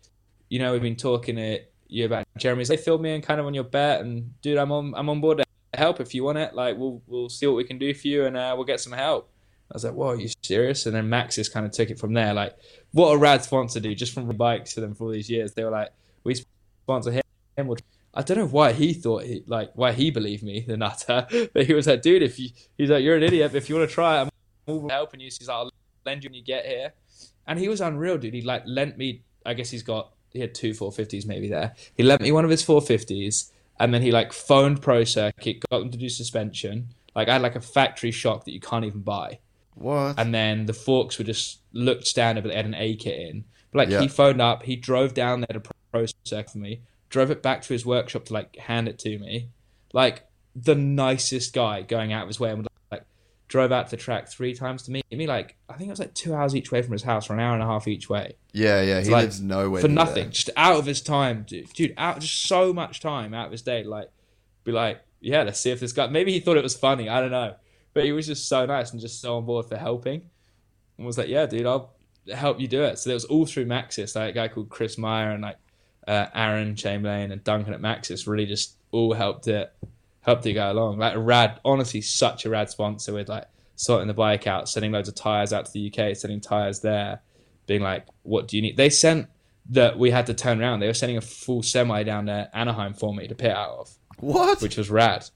[0.49, 2.67] you know, we've been talking to you about Jeremy's.
[2.67, 5.19] They filled me in kind of on your bet, and dude, I'm on, I'm on
[5.19, 6.53] board to help if you want it.
[6.53, 8.93] Like, we'll, we'll see what we can do for you, and uh, we'll get some
[8.93, 9.29] help."
[9.71, 12.13] I was like, "Whoa, are you serious?" And then Maxxis kind of took it from
[12.13, 12.33] there.
[12.33, 12.55] Like,
[12.91, 13.97] what a rad sponsor, dude!
[13.97, 15.89] Just from bikes to them for all these years, they were like,
[16.23, 16.35] "We
[16.83, 17.21] sponsor him."
[18.13, 21.27] I don't know why he thought he like why he believed me, the nutter.
[21.53, 23.51] But he was like, dude, if you he's like, you're an idiot.
[23.51, 24.29] But if you want to try, it,
[24.67, 25.31] I'm helping you.
[25.31, 25.70] So he's like,
[26.05, 26.93] lend you when you get here.
[27.47, 28.33] And he was unreal, dude.
[28.33, 29.23] He like lent me.
[29.45, 31.73] I guess he's got he had two 450s maybe there.
[31.95, 35.79] He lent me one of his 450s, and then he like phoned Pro Circuit, got
[35.79, 36.89] them to do suspension.
[37.15, 39.39] Like I had like a factory shock that you can't even buy.
[39.75, 40.19] What?
[40.19, 43.43] And then the forks were just looked standard, but they had an A kit in.
[43.71, 44.01] But like Yeah.
[44.01, 47.61] he phoned up, he drove down there to Pro Circuit for me, drove it back
[47.63, 49.49] to his workshop to like hand it to me.
[49.93, 52.70] Like the nicest guy going out of his way and would like
[53.51, 55.27] drove out to the track three times to meet me.
[55.27, 57.39] Like I think it was like two hours each way from his house, or an
[57.39, 59.01] hour and a half each way yeah, yeah.
[59.01, 60.31] He like, lives nowhere for nothing, there.
[60.31, 61.71] just out of his time, dude.
[61.73, 63.83] Dude, out just so much time out of his day.
[63.83, 64.09] Like,
[64.63, 66.07] be like, yeah, let's see if this guy.
[66.07, 67.07] Maybe he thought it was funny.
[67.07, 67.55] I don't know,
[67.93, 70.29] but he was just so nice and just so on board for helping,
[70.97, 71.93] and was like, yeah, dude, I'll
[72.33, 72.99] help you do it.
[72.99, 74.15] So it was all through Maxxis.
[74.15, 75.57] Like a guy called Chris Meyer and like
[76.07, 79.73] uh, Aaron Chamberlain and Duncan at Maxxis really just all helped it,
[80.21, 80.97] helped it go along.
[80.97, 83.45] Like a rad, honestly, such a rad sponsor with like
[83.75, 87.21] sorting the bike out, sending loads of tires out to the UK, sending tires there
[87.67, 89.27] being like, "What do you need?" They sent
[89.69, 90.79] that we had to turn around.
[90.79, 93.97] They were sending a full semi down to Anaheim for me to pit out of,
[94.19, 94.61] What?
[94.61, 95.29] which was rad.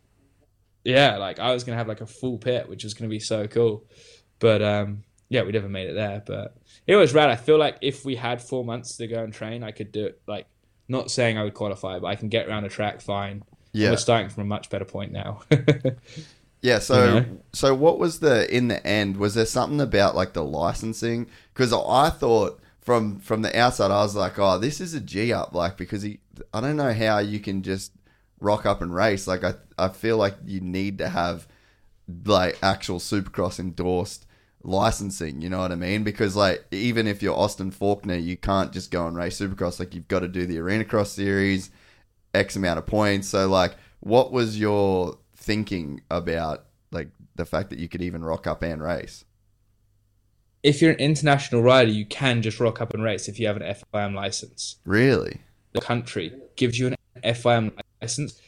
[0.83, 3.47] Yeah, like I was gonna have like a full pit, which was gonna be so
[3.47, 3.83] cool.
[4.39, 6.21] But um, yeah, we never made it there.
[6.25, 6.55] But
[6.85, 7.29] it was rad.
[7.29, 10.05] I feel like if we had four months to go and train, I could do
[10.05, 10.21] it.
[10.27, 10.45] Like,
[10.87, 13.43] not saying I would qualify, but I can get around the track fine.
[13.75, 13.89] Yeah.
[13.91, 15.41] We're starting from a much better point now.
[16.61, 17.25] Yeah, so You know?
[17.53, 19.17] so what was the in the end?
[19.17, 21.27] Was there something about like the licensing?
[21.53, 25.31] Because I thought from from the outside, I was like, oh, this is a G
[25.31, 26.19] up, like because he,
[26.53, 27.91] I don't know how you can just
[28.39, 29.27] rock up and race.
[29.27, 31.47] Like I I feel like you need to have
[32.25, 34.25] like actual Supercross endorsed
[34.63, 35.41] licensing.
[35.41, 36.03] You know what I mean?
[36.03, 39.79] Because like even if you're Austin Forkner, you can't just go and race Supercross.
[39.79, 41.69] Like you've got to do the Arena Cross series,
[42.35, 43.27] X amount of points.
[43.27, 48.47] So like, what was your thinking about like the fact that you could even rock
[48.47, 49.25] up and race?
[50.63, 53.55] if you're an international rider, you can just rock up and race if you have
[53.55, 53.61] an
[53.93, 54.77] FIM license.
[54.83, 55.41] Really?
[55.75, 57.71] the country gives you an FIM
[58.01, 58.41] license.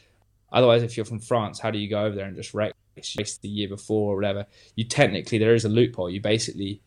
[0.50, 3.38] Otherwise, if you're from France, how do you go over there and just race, race
[3.38, 4.46] the year before or whatever?
[4.74, 6.10] You technically there is a loophole.
[6.10, 6.80] You basically,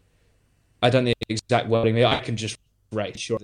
[0.81, 2.03] I don't know the exact wording.
[2.03, 2.57] I can just
[2.91, 3.19] race.
[3.19, 3.37] Sure,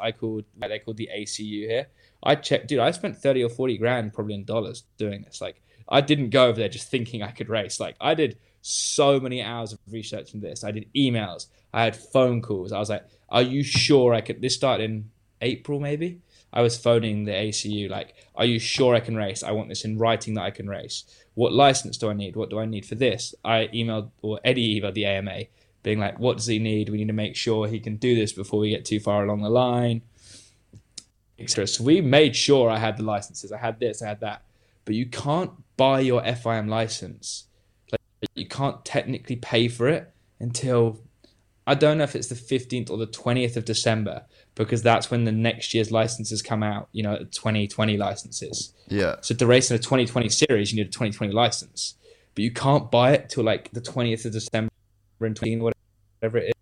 [0.00, 1.88] I called they called the ACU here.
[2.22, 2.80] I checked, dude.
[2.80, 5.40] I spent thirty or forty grand probably in dollars doing this.
[5.40, 7.78] Like, I didn't go over there just thinking I could race.
[7.78, 10.64] Like, I did so many hours of research into this.
[10.64, 11.46] I did emails.
[11.72, 12.72] I had phone calls.
[12.72, 15.10] I was like, "Are you sure I could?" This started in
[15.40, 16.20] April, maybe.
[16.52, 19.42] I was phoning the ACU, like, are you sure I can race?
[19.42, 21.04] I want this in writing that I can race.
[21.34, 22.34] What license do I need?
[22.34, 23.34] What do I need for this?
[23.44, 25.44] I emailed, or Eddie emailed the AMA,
[25.82, 26.88] being like, what does he need?
[26.88, 29.42] We need to make sure he can do this before we get too far along
[29.42, 30.02] the line.
[31.38, 31.66] Etc.
[31.66, 33.52] So we made sure I had the licenses.
[33.52, 34.42] I had this, I had that.
[34.84, 37.44] But you can't buy your FIM license.
[37.90, 38.00] Like,
[38.34, 41.00] you can't technically pay for it until
[41.66, 45.24] I don't know if it's the 15th or the 20th of December because that's when
[45.24, 48.72] the next year's licenses come out, you know, 2020 licenses.
[48.86, 49.16] Yeah.
[49.20, 51.94] So to race in a 2020 series, you need a 2020 license.
[52.34, 54.70] But you can't buy it till like the 20th of December
[55.20, 56.52] in 20, whatever it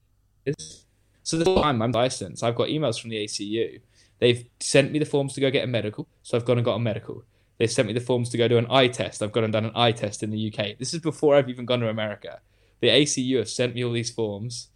[0.46, 0.84] is.
[1.22, 3.80] So the time I'm licensed, I've got emails from the ACU
[4.20, 6.74] They've sent me the forms to go get a medical, so I've gone and got
[6.74, 7.24] a medical.
[7.58, 9.22] They've sent me the forms to go do an eye test.
[9.22, 10.78] I've gone and done an eye test in the UK.
[10.78, 12.40] This is before I've even gone to America.
[12.80, 14.68] The ACU have sent me all these forms,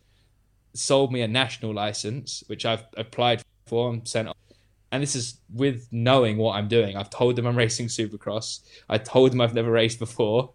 [0.75, 4.29] sold me a national license, which I've applied for and sent.
[4.91, 6.97] And this is with knowing what I'm doing.
[6.97, 8.61] I've told them I'm racing Supercross.
[8.89, 10.53] I told them I've never raced before.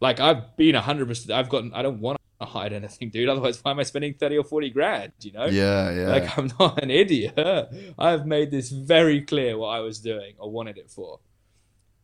[0.00, 1.30] Like I've been hundred percent.
[1.30, 1.72] I've gotten.
[1.72, 3.28] I don't want hide anything, dude.
[3.28, 5.12] Otherwise, why am I spending thirty or forty grand?
[5.20, 5.46] You know?
[5.46, 6.08] Yeah, yeah.
[6.08, 7.34] Like I'm not an idiot.
[7.98, 11.20] I've made this very clear what I was doing or wanted it for.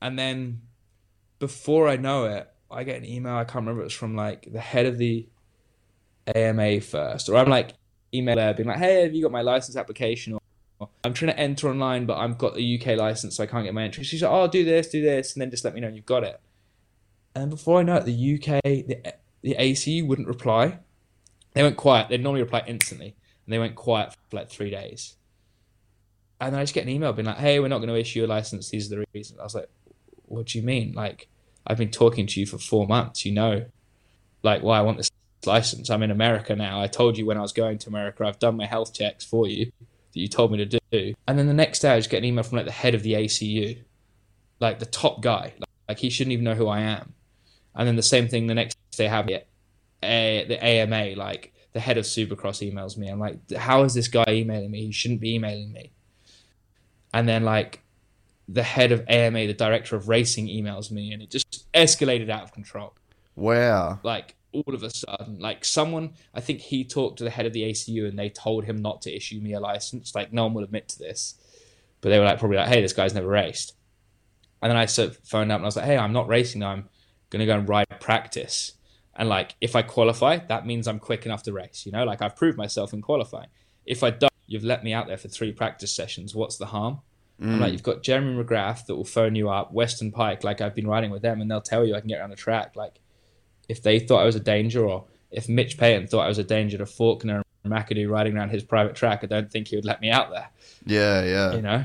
[0.00, 0.62] And then
[1.38, 3.34] before I know it, I get an email.
[3.34, 3.82] I can't remember.
[3.82, 5.26] It was from like the head of the
[6.34, 7.74] AMA first, or I'm like
[8.14, 10.38] email there being like, "Hey, have you got my license application?"
[10.78, 13.64] Or I'm trying to enter online, but I've got the UK license, so I can't
[13.64, 14.04] get my entry.
[14.04, 16.24] She's like, "Oh, do this, do this, and then just let me know you've got
[16.24, 16.40] it."
[17.34, 20.78] And before I know it, the UK, the the ACU wouldn't reply.
[21.52, 22.08] They went quiet.
[22.08, 25.16] They'd normally reply instantly, and they went quiet for like three days.
[26.40, 28.24] And then I just get an email being like, "Hey, we're not going to issue
[28.24, 28.70] a license.
[28.70, 29.68] These are the reasons." I was like,
[30.26, 30.92] "What do you mean?
[30.92, 31.28] Like,
[31.66, 33.26] I've been talking to you for four months.
[33.26, 33.66] You know,
[34.42, 35.10] like why I want this
[35.46, 35.90] license.
[35.90, 36.80] I'm in America now.
[36.80, 38.24] I told you when I was going to America.
[38.24, 39.66] I've done my health checks for you
[40.12, 41.14] that you told me to do.
[41.26, 43.02] And then the next day, I just get an email from like the head of
[43.02, 43.82] the ACU,
[44.58, 45.54] like the top guy.
[45.58, 47.14] Like, like he shouldn't even know who I am.
[47.74, 49.48] And then the same thing the next day, have it,
[50.02, 53.08] a, the AMA, like the head of Supercross emails me.
[53.08, 54.86] I'm like, how is this guy emailing me?
[54.86, 55.92] He shouldn't be emailing me.
[57.12, 57.82] And then like
[58.48, 62.42] the head of AMA, the director of racing, emails me, and it just escalated out
[62.42, 62.94] of control.
[63.36, 64.00] Wow.
[64.02, 67.52] Like all of a sudden, like someone, I think he talked to the head of
[67.52, 70.14] the ACU and they told him not to issue me a license.
[70.14, 71.34] Like no one will admit to this,
[72.00, 73.74] but they were like probably like, hey, this guy's never raced.
[74.62, 76.62] And then I sort of phoned up and I was like, hey, I'm not racing.
[76.62, 76.88] I'm
[77.30, 78.72] gonna go and ride practice.
[79.20, 81.84] And like if I qualify, that means I'm quick enough to race.
[81.84, 83.48] You know, like I've proved myself in qualifying.
[83.84, 86.34] If I don't, you've let me out there for three practice sessions.
[86.34, 87.00] What's the harm?
[87.38, 87.52] Mm.
[87.52, 90.74] I'm like, you've got Jeremy McGrath that will phone you up, Weston Peick, like I've
[90.74, 92.76] been riding with them, and they'll tell you I can get around the track.
[92.76, 92.98] Like,
[93.68, 96.44] if they thought I was a danger, or if Mitch Payton thought I was a
[96.44, 99.84] danger to Forkner and McAdoo riding around his private track, I don't think he would
[99.84, 100.48] let me out there.
[100.86, 101.54] Yeah, yeah.
[101.56, 101.84] You know?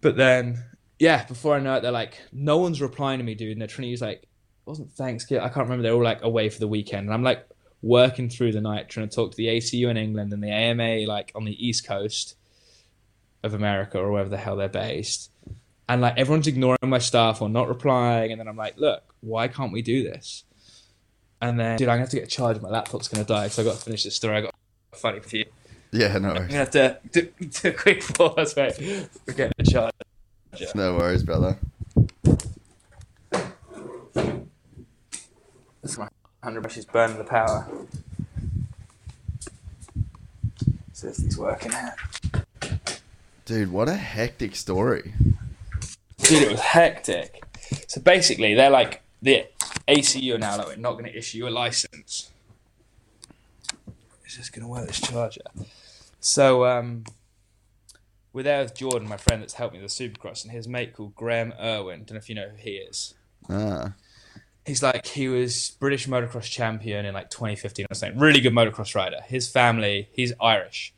[0.00, 0.64] But then,
[0.98, 3.52] yeah, before I know it, they're like, no one's replying to me, dude.
[3.52, 4.26] And they're trying to use, like,
[4.66, 5.44] wasn't Thanksgiving.
[5.44, 5.82] I can't remember.
[5.82, 7.06] They're all, like, away for the weekend.
[7.06, 7.46] And I'm, like,
[7.82, 11.06] working through the night trying to talk to the ACU in England and the AMA,
[11.06, 12.36] like, on the East Coast
[13.42, 15.30] of America or wherever the hell they're based.
[15.88, 18.30] And like everyone's ignoring my stuff or not replying.
[18.30, 20.44] And then I'm like, look, why can't we do this?
[21.40, 22.62] And then, dude, I'm gonna have to get charged.
[22.62, 24.36] My laptop's gonna die, so I got to finish this story.
[24.36, 24.54] I got
[24.92, 25.46] a funny for you.
[25.90, 26.46] Yeah, no I'm worries.
[26.46, 28.54] gonna have to do, do a quick pause.
[28.56, 29.92] We're getting a charge.
[30.76, 31.58] No worries, brother.
[35.82, 36.08] That's my
[36.42, 37.68] hundred brushes burning the power.
[40.92, 41.94] So this is working out.
[43.44, 45.14] Dude, what a hectic story.
[46.18, 47.42] Dude, it was hectic.
[47.88, 49.46] So basically, they're like the
[49.88, 52.30] ACU are now like we're not going to issue you a license.
[54.24, 54.86] Is this going to work?
[54.86, 55.42] This charger.
[56.20, 57.04] So um,
[58.32, 60.94] we're there with Jordan, my friend that's helped me with the Supercross, and his mate
[60.94, 62.00] called Graeme Irwin.
[62.00, 63.14] Don't know if you know who he is.
[63.50, 63.92] Ah.
[64.64, 68.18] He's like he was British motocross champion in like 2015 or something.
[68.18, 69.20] Really good motocross rider.
[69.26, 70.94] His family, he's Irish.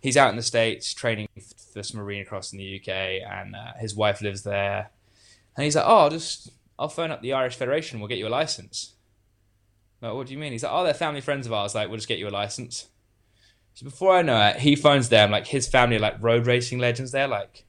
[0.00, 1.28] He's out in the states training
[1.72, 4.90] for some arena cross in the UK, and uh, his wife lives there.
[5.56, 8.00] And he's like, "Oh, I'll just I'll phone up the Irish Federation.
[8.00, 8.94] We'll get you a license."
[10.00, 10.52] Like, what do you mean?
[10.52, 11.74] He's like, "Oh, they're family friends of ours.
[11.74, 12.88] Like, we'll just get you a license."
[13.74, 15.30] So before I know it, he phones them.
[15.30, 17.12] Like his family, are like road racing legends.
[17.12, 17.64] They're like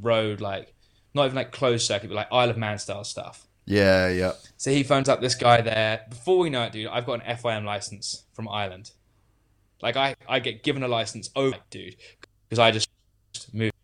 [0.00, 0.74] road, like
[1.14, 3.46] not even like closed circuit, but like Isle of Man style stuff.
[3.64, 4.32] Yeah, yeah.
[4.56, 6.02] So he phones up this guy there.
[6.08, 8.90] Before we know it, dude, I've got an FIM license from Ireland.
[9.80, 11.96] Like I, I get given a license over, dude,
[12.48, 12.88] because I just
[13.52, 13.74] moved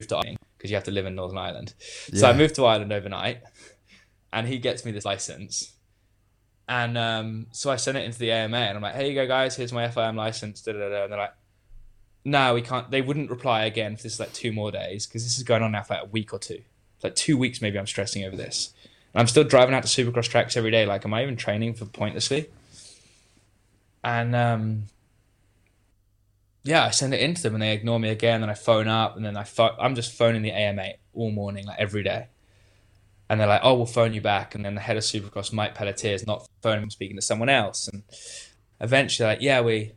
[0.00, 1.74] to Ireland because you have to live in Northern Ireland.
[2.12, 3.42] So I moved to Ireland overnight,
[4.32, 5.72] and he gets me this license.
[6.68, 9.26] And um, so I sent it into the AMA, and I'm like, "Here you go,
[9.26, 9.56] guys.
[9.56, 11.02] Here's my FIM license." Da, da, da, da.
[11.04, 11.34] And they're like,
[12.24, 15.36] "No, we can't." They wouldn't reply again for this like two more days because this
[15.36, 16.62] is going on now for like a week or two.
[16.96, 17.78] It's like two weeks, maybe.
[17.78, 18.74] I'm stressing over this.
[19.16, 20.84] I'm still driving out to Supercross tracks every day.
[20.84, 22.50] Like, am I even training for pointlessly?
[24.04, 24.84] And um,
[26.64, 28.42] yeah, I send it into them, and they ignore me again.
[28.42, 29.46] And I phone up, and then I
[29.80, 32.26] I'm just phoning the AMA all morning, like every day.
[33.28, 35.74] And they're like, "Oh, we'll phone you back." And then the head of Supercross, Mike
[35.74, 37.88] Pelletier, is not phoning, him, speaking to someone else.
[37.88, 38.02] And
[38.80, 39.92] eventually, like, yeah, we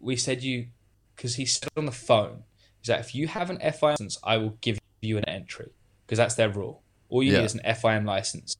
[0.00, 0.66] we said you
[1.14, 2.42] because he said on the phone,
[2.80, 5.70] he's like, if you have an FIM license, I will give you an entry
[6.04, 6.82] because that's their rule.
[7.10, 7.38] All you Yeah.
[7.40, 8.56] need is an FIM license.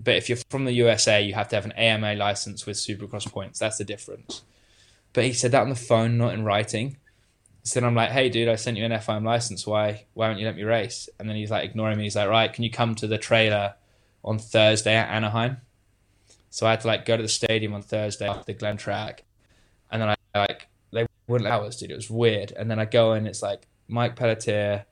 [0.00, 3.30] But if you're from the USA, you have to have an AMA license with Supercross
[3.30, 3.58] points.
[3.58, 4.42] That's the difference.
[5.12, 6.96] But he said that on the phone, not in writing.
[7.62, 9.66] So then I'm like, hey, dude, I sent you an FIM license.
[9.66, 11.08] Why why won't you let me race?
[11.18, 12.04] And then he's like ignoring me.
[12.04, 13.74] He's like, right, can you come to the trailer
[14.24, 15.58] on Thursday at Anaheim?
[16.50, 19.24] So I had to like go to the stadium on Thursday after the Glen track,
[19.90, 21.90] and then I like they wouldn't allow us, dude.
[21.90, 22.52] It was weird.
[22.52, 24.84] And then I go in, it's like Mike Pelletier,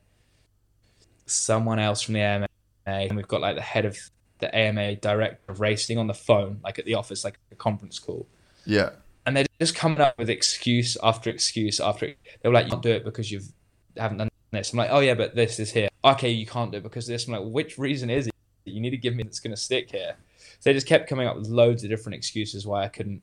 [1.27, 2.48] someone else from the AMA,
[2.87, 3.99] and we've got like the head of
[4.39, 7.99] the AMA director of racing on the phone, like at the office, like a conference
[7.99, 8.27] call.
[8.67, 8.91] Yeah.
[9.25, 12.07] And they're just coming up with excuse after excuse after.
[12.07, 13.49] They were like, "You can't do it because you've
[13.97, 16.79] haven't done this." I'm like, "Oh yeah, but this is here." Okay, you can't do
[16.79, 17.29] it because this.
[17.29, 18.35] I'm like, "Which reason is it?
[18.65, 20.17] You need to give me that's going to stick here."
[20.59, 23.23] So they just kept coming up with loads of different excuses why I couldn't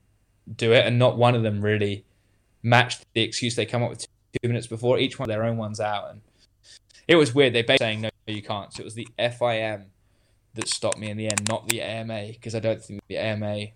[0.56, 2.06] do it, and not one of them really
[2.64, 4.08] matched the excuse they come up with
[4.42, 5.00] two minutes before.
[5.00, 6.22] Each one of their own ones out, and
[7.10, 7.54] it was weird.
[7.54, 8.74] They basically saying no, you can't.
[8.74, 9.86] So it was the FIM
[10.56, 13.68] that stopped me in the end, not the AMA, because I don't think the AMA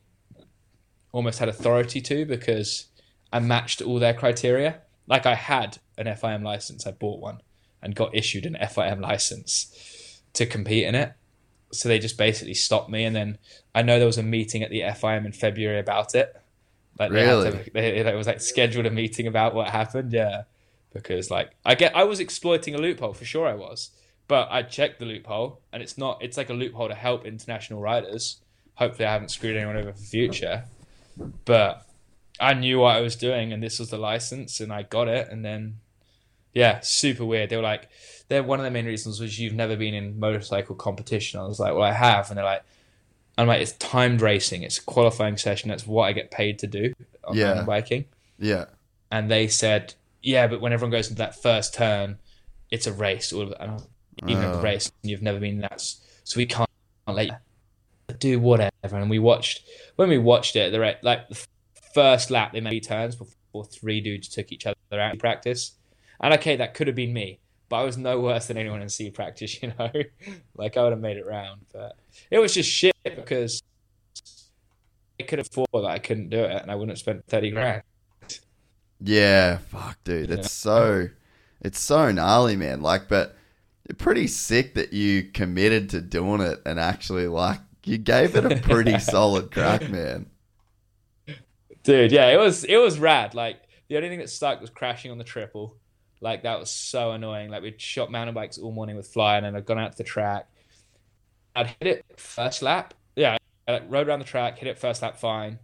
[1.11, 2.87] almost had authority to because
[3.31, 4.81] I matched all their criteria.
[5.07, 7.41] Like I had an FIM license, I bought one
[7.81, 11.13] and got issued an FIM license to compete in it.
[11.71, 13.39] So they just basically stopped me, and then
[13.73, 16.35] I know there was a meeting at the FIM in February about it.
[16.99, 20.13] Like really, they to, they, it was like scheduled a meeting about what happened.
[20.13, 20.43] Yeah,
[20.93, 23.89] because like I get I was exploiting a loophole for sure I was,
[24.27, 26.19] but I checked the loophole, and it's not.
[26.21, 28.41] It's like a loophole to help international riders.
[28.75, 30.63] Hopefully, I haven't screwed anyone over for future
[31.45, 31.85] but
[32.39, 35.27] I knew what I was doing, and this was the license, and I got it.
[35.29, 35.75] And then,
[36.53, 37.49] yeah, super weird.
[37.51, 37.87] They were like,
[38.29, 41.39] they're one of the main reasons was you've never been in motorcycle competition.
[41.39, 42.63] I was like, well, I have, and they're like,
[43.37, 44.63] I'm like, it's timed racing.
[44.63, 45.69] It's a qualifying session.
[45.69, 46.93] That's what I get paid to do
[47.23, 47.63] on Yeah.
[47.63, 48.05] biking.
[48.39, 48.65] yeah,
[49.11, 49.93] And they said,
[50.23, 52.17] yeah, but when everyone goes into that first turn,
[52.71, 53.31] it's a race.
[53.31, 53.53] All of.
[53.59, 53.83] And I'm-
[54.27, 54.61] even Oh.
[54.61, 56.69] race, and you've never been that, so we can't
[57.07, 58.71] let you do whatever.
[58.83, 59.63] And we watched
[59.95, 61.45] when we watched it, the like the
[61.93, 65.73] first lap, they made turns before three dudes took each other out in practice.
[66.19, 68.89] And okay, that could have been me, but I was no worse than anyone in
[68.89, 69.57] C practice.
[69.61, 69.91] You know,
[70.55, 71.97] like I would have made it round, but
[72.31, 73.61] it was just shit because
[75.19, 77.51] I could have thought that I couldn't do it, and I wouldn't have spent thirty
[77.51, 77.83] grand.
[79.01, 79.57] yeah.
[79.57, 81.09] Fuck, dude, it's so,
[81.61, 82.81] it's so gnarly, man.
[82.81, 83.35] Like, but
[83.97, 88.55] pretty sick that you committed to doing it and actually like you gave it a
[88.61, 90.27] pretty solid crack, man.
[91.83, 93.35] Dude, yeah, it was it was rad.
[93.35, 95.75] Like the only thing that stuck was crashing on the triple.
[96.21, 97.49] Like that was so annoying.
[97.49, 100.03] Like we'd shot mountain bikes all morning with flying, and I'd gone out to the
[100.05, 100.47] track.
[101.55, 102.93] I'd hit it first lap.
[103.15, 103.37] Yeah,
[103.67, 105.59] I like, rode around the track, hit it first lap fine.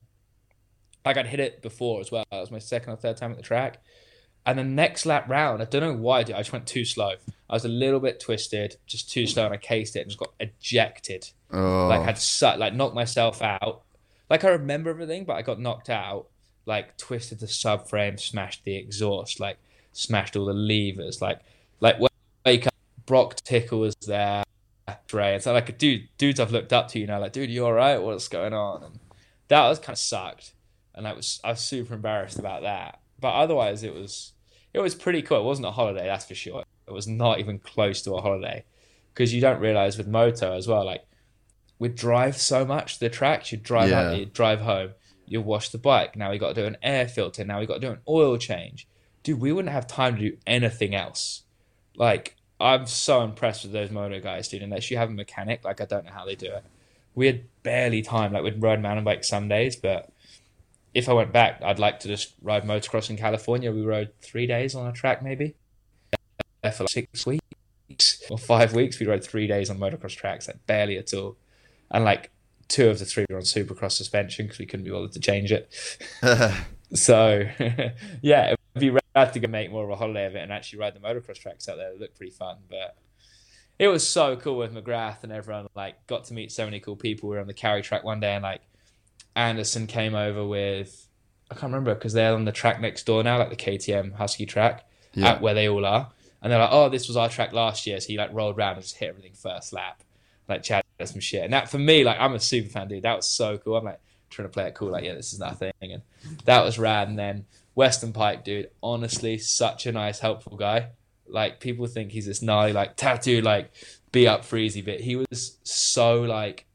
[1.05, 2.25] Like I'd hit it before as well.
[2.31, 3.81] That was my second or third time at the track.
[4.49, 7.13] And the next lap round, I don't know why, dude, I just went too slow.
[7.47, 10.17] I was a little bit twisted, just too slow, and I cased it and just
[10.19, 13.83] got ejected Oh, like had su- like knocked myself out.
[14.27, 16.29] Like I remember everything, but I got knocked out.
[16.65, 19.57] Like twisted the subframe, smashed the exhaust, like
[19.91, 21.21] smashed all the levers.
[21.21, 21.41] Like
[21.79, 21.97] like
[22.43, 22.73] wake up,
[23.05, 24.43] Broc Tickle was there,
[25.13, 25.35] Ray.
[25.35, 28.01] It's like dude, dudes I've looked up to, you know, like dude, you all right?
[28.01, 28.83] What's going on?
[28.83, 28.99] And
[29.49, 30.53] that was kind of sucked,
[30.95, 32.99] and I was I was super embarrassed about that.
[33.19, 34.33] But otherwise, it was
[34.73, 35.39] it was pretty cool.
[35.41, 36.63] It wasn't a holiday, that's for sure.
[36.87, 38.63] It was not even close to a holiday
[39.13, 41.05] because you don't realize with moto as well, like
[41.77, 43.51] we drive so much the tracks.
[43.51, 44.09] You drive Yeah.
[44.11, 44.91] out, you drive home,
[45.25, 46.15] you wash the bike.
[46.15, 47.43] Now we got to do an air filter.
[47.45, 48.87] Now we got to do an oil change.
[49.23, 51.43] Dude, we wouldn't have time to do anything else.
[51.95, 54.61] Like I'm so impressed with those moto guys, dude.
[54.63, 56.63] Unless you have a mechanic, like I don't know how they do it.
[57.15, 58.33] We had barely time.
[58.33, 60.09] Like we'd ride mountain bike some days, but
[60.93, 63.71] if I went back, I'd like to just ride motocross in California.
[63.71, 65.55] We rode three days on a track, maybe
[66.61, 68.99] there for like six weeks or five weeks.
[68.99, 71.37] We rode three days on motocross tracks, like barely at all,
[71.91, 72.31] and like
[72.67, 75.51] two of the three were on supercross suspension because we couldn't be bothered to change
[75.51, 75.71] it.
[76.93, 77.43] So
[78.21, 80.79] yeah, it'd be rad to go make more of a holiday of it and actually
[80.79, 81.93] ride the motocross tracks out there.
[81.93, 82.95] They look pretty fun, but
[83.77, 85.67] it was so cool with McGrath and everyone.
[85.75, 87.29] Like, got to meet so many cool people.
[87.29, 88.61] We were on the carry track one day, and like
[89.39, 91.07] Anderson came over with
[91.51, 94.45] I can't remember because they're on the track next door now, like the KTM Husky
[94.45, 94.85] track,
[95.15, 95.29] Yeah.
[95.31, 96.11] at where they all are.
[96.41, 98.73] And they're like, "Oh, this was our track last year." So he like rolled around
[98.73, 100.03] and just hit everything first lap,
[100.47, 101.43] like chatted some shit.
[101.43, 103.03] And that for me, like I'm a super fan, dude.
[103.03, 103.77] That was so cool.
[103.77, 103.99] I'm like
[104.29, 106.01] trying to play it cool, like yeah, this is nothing, and
[106.45, 107.07] that was rad.
[107.09, 107.45] And then
[107.75, 110.89] Weston Peick, dude, honestly, such a nice, helpful guy.
[111.27, 113.71] Like people think he's this gnarly, like tattoo, like
[114.11, 116.65] be up for easy, but he was so like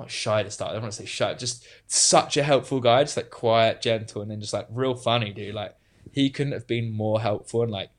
[0.00, 0.70] not shy to start.
[0.70, 4.22] I don't want to say shy, just such a helpful guy, just like quiet, gentle,
[4.22, 5.54] and then just like real funny, dude.
[5.54, 5.76] Like
[6.12, 7.62] he couldn't have been more helpful.
[7.62, 7.90] And like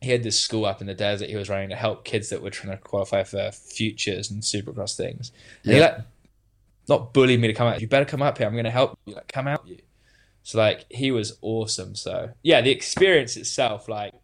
[0.00, 2.42] he had this school up in the desert he was running to help kids that
[2.42, 5.32] were trying to qualify for futures and supercross things.
[5.64, 5.98] And he like
[6.88, 7.80] not bullied me to come out.
[7.80, 8.46] You better come up here.
[8.46, 9.14] I'm going to help you.
[9.14, 9.66] Like come out.
[9.66, 9.78] You.
[10.42, 11.94] So like he was awesome.
[11.94, 14.14] So yeah, the experience itself, like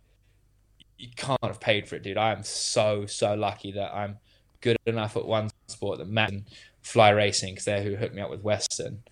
[0.99, 2.17] you can't have paid for it, dude.
[2.17, 4.19] I am so so lucky that I'm
[4.61, 6.45] good enough at one sport that Matt and
[6.87, 9.03] Fly Racing, because they're who hooked me up with Weston.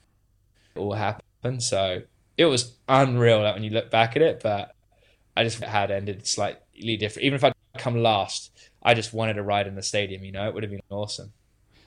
[0.75, 1.61] It all happened.
[1.63, 2.03] So
[2.37, 4.75] it was unreal like, when you look back at it, but
[5.37, 7.27] I just had ended slightly different.
[7.27, 10.47] Even if I'd come last, I just wanted to ride in the stadium, you know,
[10.47, 11.33] it would have been awesome.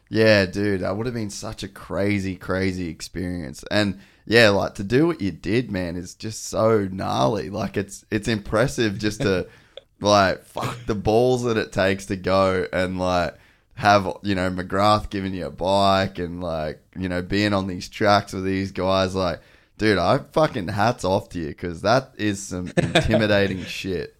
[0.09, 3.63] Yeah, dude, that would have been such a crazy, crazy experience.
[3.71, 7.49] And yeah, like to do what you did, man, is just so gnarly.
[7.49, 9.47] Like it's it's impressive just to
[10.01, 13.37] like fuck the balls that it takes to go and like
[13.77, 17.87] have you know McGrath giving you a bike and like you know being on these
[17.87, 19.39] tracks with these guys like
[19.77, 24.15] dude I fucking hats off to you because that is some intimidating shit.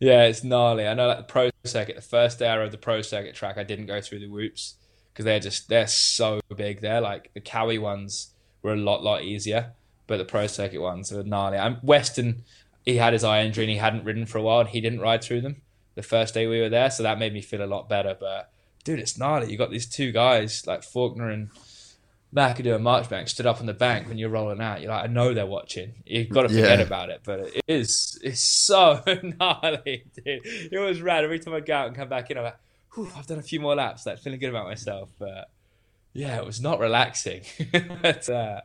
[0.00, 0.84] Yeah it's gnarly.
[0.84, 3.62] I know like the pro circuit the first day of the pro circuit track I
[3.62, 4.74] didn't go through the whoops
[5.12, 6.80] because they're just they're so big.
[6.80, 9.74] They're like the Kawi ones were a lot lot easier
[10.08, 11.56] but the pro circuit ones are gnarly.
[11.56, 12.42] I'm Weston
[12.84, 14.98] he had his eye injury and he hadn't ridden for a while and he didn't
[14.98, 15.61] ride through them
[15.94, 18.16] the first day we were there, so that made me feel a lot better.
[18.18, 18.50] But
[18.84, 19.50] dude, it's gnarly.
[19.50, 21.50] You got these two guys like Forkner and
[22.34, 24.80] McAdoo and Marchbank stood up on the bank when you're rolling out.
[24.80, 25.92] You're like, I know they're watching.
[26.06, 26.84] You've got to forget yeah.
[26.84, 30.40] about it, but it is it's so gnarly, dude.
[30.44, 31.24] It was rad.
[31.24, 32.58] Every time I go out and come back in, I'm like,
[33.16, 35.10] I've done a few more laps, like feeling good about myself.
[35.18, 35.50] But
[36.14, 37.42] yeah, it was not relaxing.
[38.02, 38.62] but, uh,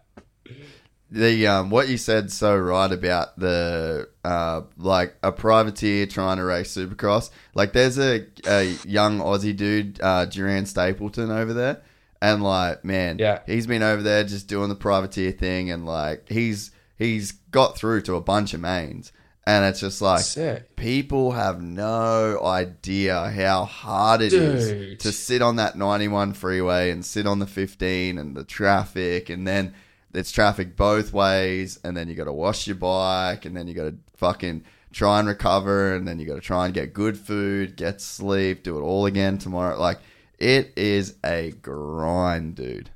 [1.10, 6.44] the um what you said so right about the uh like a privateer trying to
[6.44, 7.30] race supercross.
[7.54, 11.82] Like there's a, a young aussie dude uh Geran Stapleton over there.
[12.22, 13.40] And like man yeah.
[13.46, 15.72] he's been over there just doing the privateer thing.
[15.72, 19.14] And like he's he's got through to a bunch of mains.
[19.46, 20.76] And it's just like Sick.
[20.76, 24.42] people have no idea how hard it Dude.
[24.42, 29.30] is to sit on that 91 freeway and sit on the 15 and the traffic.
[29.30, 29.74] And then
[30.14, 33.74] it's traffic both ways, and then you got to wash your bike, and then you
[33.74, 37.18] got to fucking try and recover, and then you got to try and get good
[37.18, 39.80] food, get sleep, do it all again tomorrow.
[39.80, 40.00] Like
[40.40, 42.90] it is a grind, dude.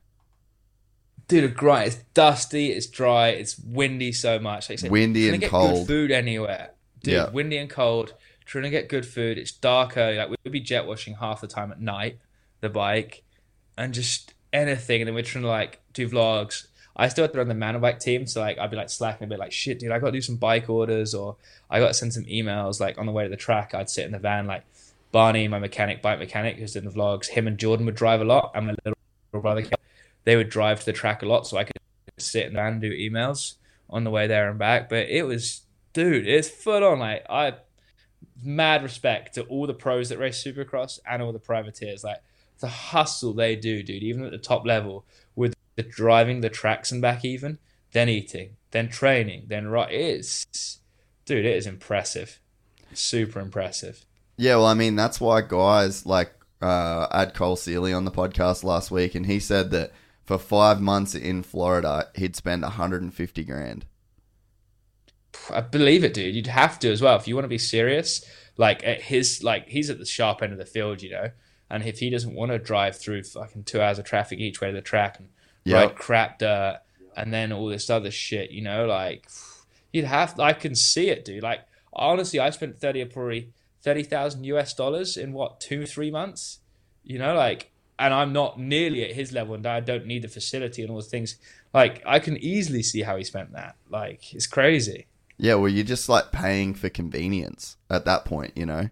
[1.27, 1.88] Dude, a grind.
[1.88, 4.69] It's dusty, it's dry, it's windy so much.
[4.69, 5.88] Like said, windy and cold.
[5.88, 6.71] food anywhere,
[7.03, 7.13] dude.
[7.13, 7.29] Yeah.
[7.29, 8.13] Windy and cold.
[8.45, 9.38] Trying to get good food.
[9.38, 10.13] It's darker.
[10.13, 12.19] Like we'd be jet washing half the time at night,
[12.59, 13.23] the bike,
[13.77, 15.01] and just anything.
[15.01, 17.81] And then we're trying to like do vlogs I still had to run the mountain
[17.81, 20.07] bike team, so like I'd be like slacking a bit, like shit, dude, I got
[20.07, 21.38] to do some bike orders, or
[21.69, 22.80] I got to send some emails.
[22.80, 24.63] Like on the way to the track, I'd sit in the van, like
[25.11, 27.27] Barney, my mechanic, bike mechanic, who's in the vlogs.
[27.27, 28.97] Him and Jordan would drive a lot, and my little
[29.31, 29.63] brother,
[30.26, 31.76] they would drive to the track a lot, so I could
[32.18, 33.55] sit in the van and do emails
[33.89, 34.89] on the way there and back.
[34.89, 35.61] But it was,
[35.93, 36.99] dude, it's full on.
[36.99, 37.53] Like I,
[38.43, 42.03] mad respect to all the pros that race Supercross and all the privateers.
[42.03, 42.22] Like
[42.59, 45.05] the hustle they do, dude, even at the top level
[45.81, 47.57] the driving the tracks and back even,
[47.91, 49.91] then eating, then training, then right.
[49.91, 50.79] It is,
[51.25, 52.39] dude, it is impressive,
[52.93, 54.05] super impressive.
[54.37, 58.11] Yeah, well, I mean that's why guys like uh, I had Cole Seely on the
[58.11, 59.91] podcast last week, and he said that
[60.23, 63.85] for five months in Florida, he'd spend 150 grand.
[65.49, 66.35] I believe it, dude.
[66.35, 68.23] You'd have to as well if you want to be serious.
[68.57, 71.31] Like at his, like he's at the sharp end of the field, you know.
[71.69, 74.67] And if he doesn't want to drive through fucking two hours of traffic each way
[74.67, 75.29] to the track and
[75.63, 75.95] yep.
[75.95, 76.81] crap dirt
[77.15, 79.27] and then all this other shit, you know, like
[79.91, 80.39] you'd have.
[80.39, 81.43] I can see it, dude.
[81.43, 81.61] Like
[81.93, 83.51] honestly, I spent thirty probably
[83.81, 86.59] thirty thousand US dollars in what two three months,
[87.03, 90.27] you know, like, and I'm not nearly at his level, and I don't need the
[90.27, 91.38] facility and all the things.
[91.73, 93.75] Like I can easily see how he spent that.
[93.89, 95.07] Like it's crazy.
[95.38, 98.89] Yeah, well, you're just like paying for convenience at that point, you know.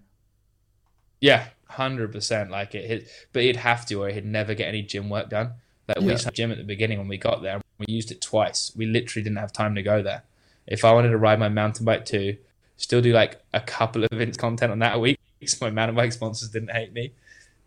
[1.21, 2.49] Yeah, hundred percent.
[2.49, 5.53] Like it, but he'd have to, or he'd never get any gym work done.
[5.97, 6.05] Yeah.
[6.05, 7.61] we have gym at the beginning when we got there.
[7.77, 8.71] We used it twice.
[8.75, 10.23] We literally didn't have time to go there.
[10.67, 12.37] If I wanted to ride my mountain bike too,
[12.77, 15.19] still do like a couple of events content on that a week,
[15.61, 17.13] my mountain bike sponsors didn't hate me,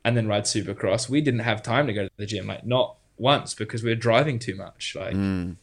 [0.05, 1.09] and then ride Supercross.
[1.09, 3.97] We didn't have time to go to the gym, like not once because we were
[3.97, 4.97] driving too much.
[4.99, 5.57] Like mm.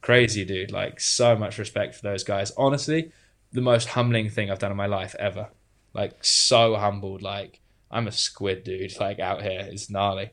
[0.00, 0.72] crazy, dude.
[0.72, 2.52] Like so much respect for those guys.
[2.56, 3.12] Honestly,
[3.52, 5.48] the most humbling thing I've done in my life ever.
[5.94, 7.22] Like so humbled.
[7.22, 7.60] Like
[7.90, 8.94] I'm a squid, dude.
[9.00, 10.30] Like out here, it's gnarly.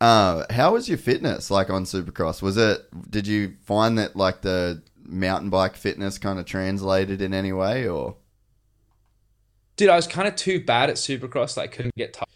[0.00, 2.42] Uh, how was your fitness like on Supercross?
[2.42, 2.82] Was it?
[3.10, 7.88] Did you find that like the mountain bike fitness kind of translated in any way,
[7.88, 8.16] or?
[9.76, 11.56] Dude, I was kind of too bad at Supercross.
[11.56, 12.26] Like, I couldn't get tired.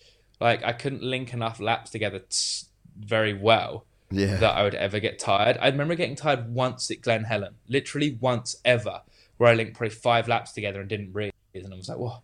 [0.41, 2.67] Like, I couldn't link enough laps together t-
[2.99, 3.87] very well.
[4.11, 4.37] Yeah.
[4.37, 5.57] That I would ever get tired.
[5.61, 9.03] I remember getting tired once at Glen Helen, literally once ever,
[9.37, 12.21] where I linked probably five laps together and didn't breathe, and I was like, "Whoa,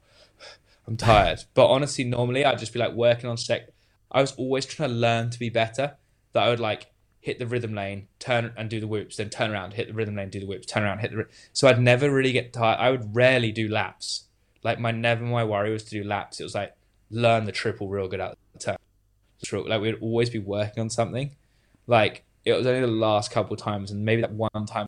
[0.89, 3.69] I'm tired." but honestly, normally I'd just be like working on sec
[4.17, 5.97] I was always trying to learn to be better.
[6.33, 6.87] That I would like
[7.21, 10.17] hit the rhythm lane, turn and do the whoops, then turn around, hit the rhythm
[10.17, 11.27] lane, do the whoops, turn around, hit the.
[11.53, 12.79] So I'd never really get tired.
[12.79, 14.25] I would rarely do laps.
[14.63, 16.41] Like my never my worry was to do laps.
[16.41, 16.75] It was like
[17.11, 19.69] learn the triple real good at the turn.
[19.69, 21.37] Like we'd always be working on something.
[21.87, 24.87] Like it was only the last couple times, and maybe that one time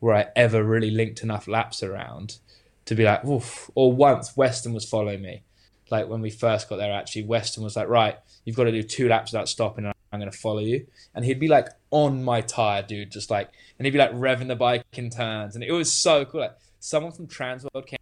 [0.00, 2.38] where I ever really linked enough laps around
[2.86, 3.70] to be like, Oof.
[3.74, 5.42] or once Weston was following me.
[5.90, 8.82] Like when we first got there, actually, Weston was like, right, you've got to do
[8.82, 10.86] two laps without stopping, and I'm going to follow you.
[11.14, 14.48] And he'd be like on my tire, dude, just like, and he'd be like revving
[14.48, 15.54] the bike in turns.
[15.54, 16.40] And it was so cool.
[16.40, 17.98] Like someone from Transworld came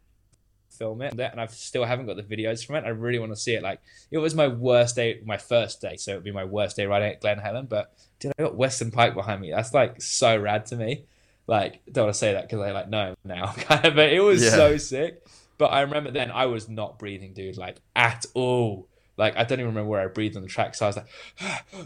[0.74, 2.84] film it and I still haven't got the videos from it.
[2.84, 3.62] I really want to see it.
[3.62, 3.80] Like
[4.10, 6.86] it was my worst day, my first day, so it would be my worst day
[6.86, 7.66] riding at Glen Helen.
[7.66, 9.50] But dude, I got Weston Peick behind me.
[9.50, 11.04] That's like so rad to me.
[11.46, 13.94] Like don't want to say that because I like know now, kind of.
[13.94, 14.50] But it was yeah.
[14.50, 15.23] so sick.
[15.58, 18.88] But I remember then I was not breathing, dude, like at all.
[19.16, 20.74] Like I don't even remember where I breathed on the track.
[20.74, 21.06] So I was like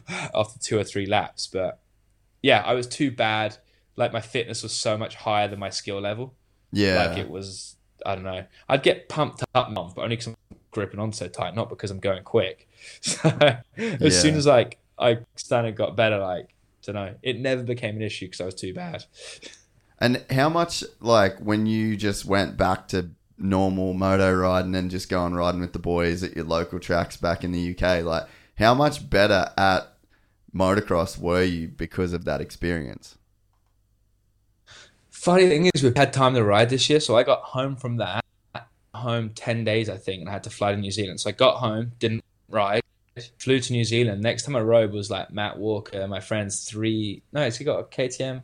[0.34, 1.46] after two or three laps.
[1.46, 1.80] But
[2.42, 3.56] yeah, I was too bad.
[3.96, 6.34] Like my fitness was so much higher than my skill level.
[6.72, 7.76] Yeah, like it was
[8.06, 8.44] I don't know.
[8.68, 10.36] I'd get pumped up, but only because I'm
[10.70, 12.66] gripping on so tight, not because I'm going quick.
[13.00, 14.08] So as yeah.
[14.08, 16.54] soon as like I started got better, like
[16.92, 19.04] don't know, it never became an issue because I was too bad.
[20.00, 25.08] And how much like when you just went back to normal moto riding and just
[25.08, 28.24] going riding with the boys at your local tracks back in the UK, like
[28.58, 29.94] how much better at
[30.54, 33.18] motocross were you because of that experience?
[35.18, 37.00] funny thing is, we've had time to ride this year.
[37.00, 38.24] So I got home from that,
[38.94, 41.20] home 10 days, I think, and I had to fly to New Zealand.
[41.20, 42.82] So I got home, didn't ride,
[43.38, 44.22] flew to New Zealand.
[44.22, 47.84] Next time I rode was like Matt Walker, my friend's three, no, he got a
[47.84, 48.42] KTM.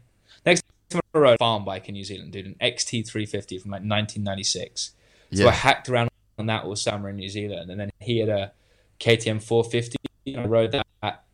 [0.94, 3.82] Next time I rode a farm bike in New Zealand, dude, an XT350 from like
[3.82, 4.92] 1996.
[5.32, 7.70] So I hacked around on that all summer in New Zealand.
[7.70, 8.52] And then he had a
[9.00, 9.96] KTM 450.
[10.36, 11.24] I rode that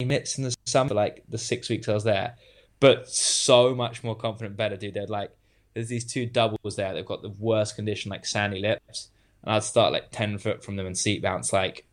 [0.00, 2.36] minutes in the summer, like the six weeks I was there
[2.80, 4.94] but so much more confident, better, dude.
[4.94, 5.30] They're like,
[5.74, 6.94] there's these two doubles there.
[6.94, 9.08] They've got the worst condition, like sandy lips,
[9.42, 11.86] and I'd start like ten foot from them and seat bounce like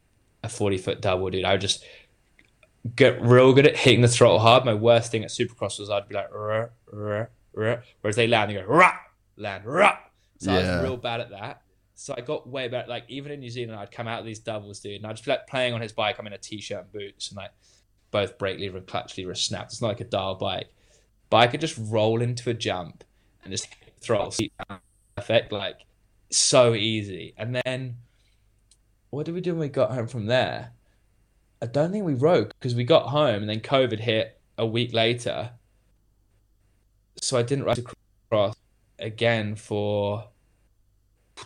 [0.43, 1.45] a forty foot double, dude.
[1.45, 1.83] I would just
[2.95, 4.65] get real good at hitting the throttle hard.
[4.65, 8.51] My worst thing at Supercross was I'd be like, ruh, ruh, ruh, whereas they land,
[8.51, 8.97] and go rah,
[9.37, 9.97] land, rah.
[10.39, 10.57] So yeah.
[10.57, 11.61] I was real bad at that.
[11.95, 12.89] So I got way better.
[12.89, 15.25] Like even in New Zealand, I'd come out of these doubles, dude, and I'd just
[15.25, 16.17] be like playing on his bike.
[16.19, 17.51] I'm in a t-shirt and boots, and like
[18.11, 19.71] both brake lever and clutch lever snapped.
[19.71, 20.69] It's not like a dial bike
[21.29, 23.03] but I could just roll into a jump
[23.43, 23.67] and just
[23.99, 24.53] throw seat
[25.15, 25.79] perfect, like
[26.29, 27.33] so easy.
[27.37, 27.97] And then
[29.09, 30.71] what did we do when we got home from there?
[31.65, 34.93] I don't think we rode because we got home and then COVID hit a week
[34.93, 35.49] later.
[37.19, 38.55] So I didn't ride across
[38.99, 40.29] again for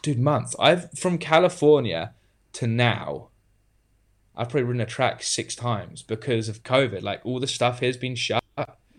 [0.01, 0.57] dude months.
[0.59, 2.15] I've from California
[2.53, 3.29] to now.
[4.35, 7.01] I've probably ridden a track six times because of COVID.
[7.01, 8.43] Like all the stuff here has been shut.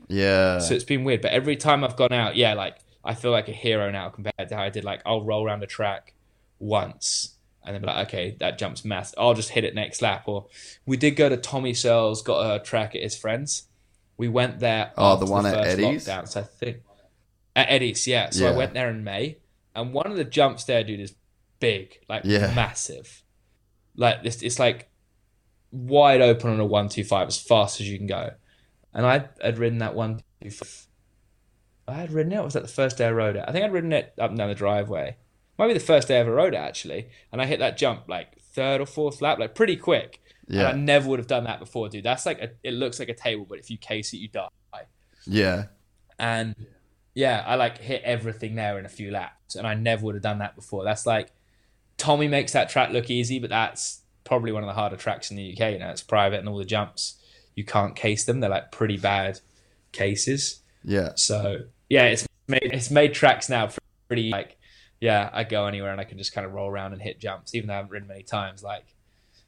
[0.09, 0.59] Yeah.
[0.59, 1.21] So it's been weird.
[1.21, 4.49] But every time I've gone out, yeah, like I feel like a hero now compared
[4.49, 4.85] to how I did.
[4.85, 6.15] Like I'll roll around a track
[6.59, 9.15] once and then be like, okay, that jumps mass.
[9.19, 10.25] I'll just hit it next lap.
[10.27, 10.47] Or
[10.87, 13.65] we did go to Tommy Searle's, got a track at his friends.
[14.17, 14.93] We went there.
[14.97, 16.07] Oh, the one the at Eddie's.
[16.07, 16.79] Lockdown, so I think
[17.57, 18.31] at Eddie's, yeah.
[18.31, 18.51] So yeah.
[18.51, 19.39] I went there in May,
[19.75, 21.15] and one of the jumps there, dude, is
[21.59, 22.53] big, like yeah.
[22.55, 23.23] massive.
[23.97, 24.91] Like this, it's like
[25.73, 28.31] wide open on a one two five as fast as you can go
[28.93, 30.23] and I had ridden that one.
[31.87, 32.43] I had ridden it.
[32.43, 33.45] was that the first day I rode it?
[33.47, 35.17] I think I'd ridden it up and down the driveway.
[35.61, 37.09] Might be the first day I ever rode it actually.
[37.31, 40.23] And I hit that jump like third or fourth lap, like pretty quick.
[40.49, 40.61] Yeah.
[40.61, 42.03] And I never would have done that before, dude.
[42.03, 44.49] That's like a, it looks like a table, but if you case it, you die.
[45.27, 45.67] Yeah.
[46.19, 46.57] And
[47.15, 50.23] yeah, I like hit everything there in a few laps, and I never would have
[50.23, 50.83] done that before.
[50.83, 51.33] That's like
[51.99, 55.37] Tommy makes that track look easy, but that's probably one of the harder tracks in
[55.37, 55.73] the UK.
[55.73, 57.21] You know, it's private and all the jumps
[57.55, 58.41] you can't case them.
[58.41, 59.41] They're like pretty bad
[59.93, 60.63] cases.
[60.83, 61.11] Yeah.
[61.17, 63.71] So yeah, it's made it's made tracks now
[64.09, 64.57] pretty like
[65.01, 67.55] yeah, I go anywhere and I can just kind of roll around and hit jumps,
[67.55, 68.63] even though I haven't ridden many times.
[68.63, 68.85] Like,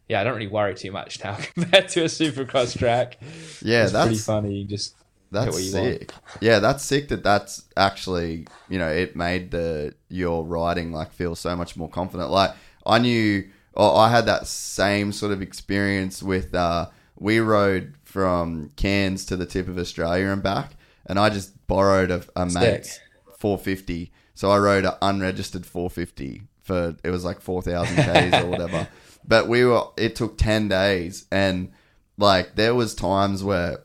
[0.09, 3.19] yeah, I don't really worry too much now compared to a supercross track.
[3.63, 4.65] Yeah, it's that's pretty funny.
[4.65, 4.95] Just
[5.31, 6.13] that's sick.
[6.13, 6.41] Want.
[6.41, 7.09] Yeah, that's sick.
[7.09, 11.89] That that's actually you know it made the your riding like feel so much more
[11.89, 12.31] confident.
[12.31, 12.53] Like
[12.87, 16.55] I knew, or I had that same sort of experience with.
[16.55, 16.89] uh
[17.23, 20.73] we rode from Cairns to the tip of Australia and back,
[21.07, 22.99] and I just borrowed a, a mate's
[23.39, 24.13] 450.
[24.35, 28.89] So I rode an unregistered 450 for it was like 4,000 k's or whatever.
[29.27, 31.73] But we were it took 10 days, and
[32.17, 33.79] like there was times where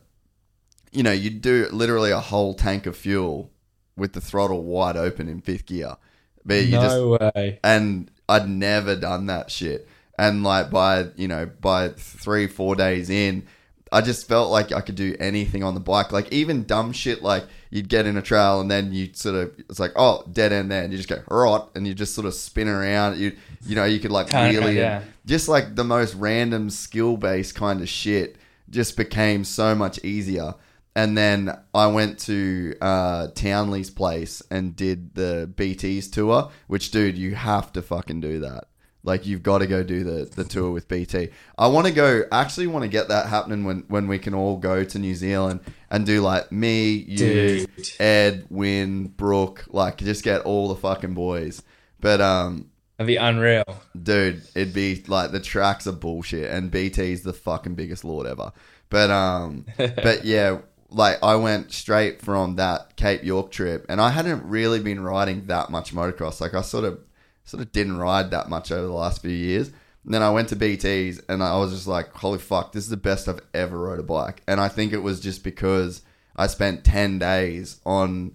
[0.91, 3.51] you know you'd do literally a whole tank of fuel
[3.95, 5.97] with the throttle wide open in fifth gear.
[6.45, 7.59] But you no just, way.
[7.63, 9.87] And I'd never done that shit.
[10.17, 13.45] And like by you know by three four days in,
[13.91, 16.11] I just felt like I could do anything on the bike.
[16.11, 19.53] Like even dumb shit like you'd get in a trail and then you sort of
[19.69, 22.27] it's like, oh, dead end there and you just go rot and you just sort
[22.27, 23.17] of spin around.
[23.17, 23.35] You
[23.65, 25.03] you know, you could like really yeah.
[25.25, 28.37] just like the most random skill based kind of shit
[28.69, 30.55] just became so much easier.
[30.95, 37.15] And then I went to uh, Townley's place and did the BT's tour, which, dude,
[37.19, 38.65] you have to fucking do that.
[39.07, 41.29] Like, you've got to go do the, the tour with BT.
[41.57, 44.57] I want to go, actually, want to get that happening when, when we can all
[44.57, 47.69] go to New Zealand and do like me, you, Dude.
[47.99, 51.63] Ed, Wyn, Brooke, like, just get all the fucking boys.
[51.99, 53.63] But, um, That'd be unreal.
[54.01, 58.51] dude, it'd be like the tracks are bullshit, and BT's the fucking biggest lord ever.
[58.89, 60.59] But um, but yeah,
[60.89, 65.45] like I went straight from that Cape York trip, and I hadn't really been riding
[65.45, 66.41] that much motocross.
[66.41, 66.99] Like I sort of
[67.47, 69.71] sort of didn't ride that much over the last few years.
[70.03, 72.89] And then I went to BT's, and I was just like, holy fuck, this is
[72.89, 74.41] the best I've ever rode a bike.
[74.47, 76.01] And I think it was just because
[76.35, 78.33] I spent ten days on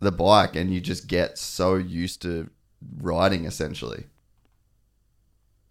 [0.00, 2.50] the bike, and you just get so used to
[3.00, 4.04] riding essentially.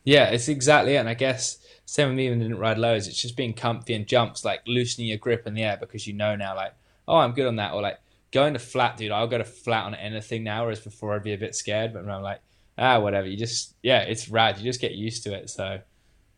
[0.03, 0.99] Yeah, it's exactly it.
[0.99, 3.07] And I guess same with me when I didn't ride lows.
[3.07, 6.13] It's just being comfy and jumps, like loosening your grip in the air because you
[6.13, 6.73] know now, like,
[7.07, 7.73] oh, I'm good on that.
[7.73, 7.99] Or like
[8.31, 9.11] going to flat, dude.
[9.11, 11.93] I'll go to flat on anything now, whereas before I'd be a bit scared.
[11.93, 12.41] But I'm like,
[12.77, 13.27] ah, whatever.
[13.27, 14.57] You just, yeah, it's rad.
[14.57, 15.49] You just get used to it.
[15.49, 15.79] So,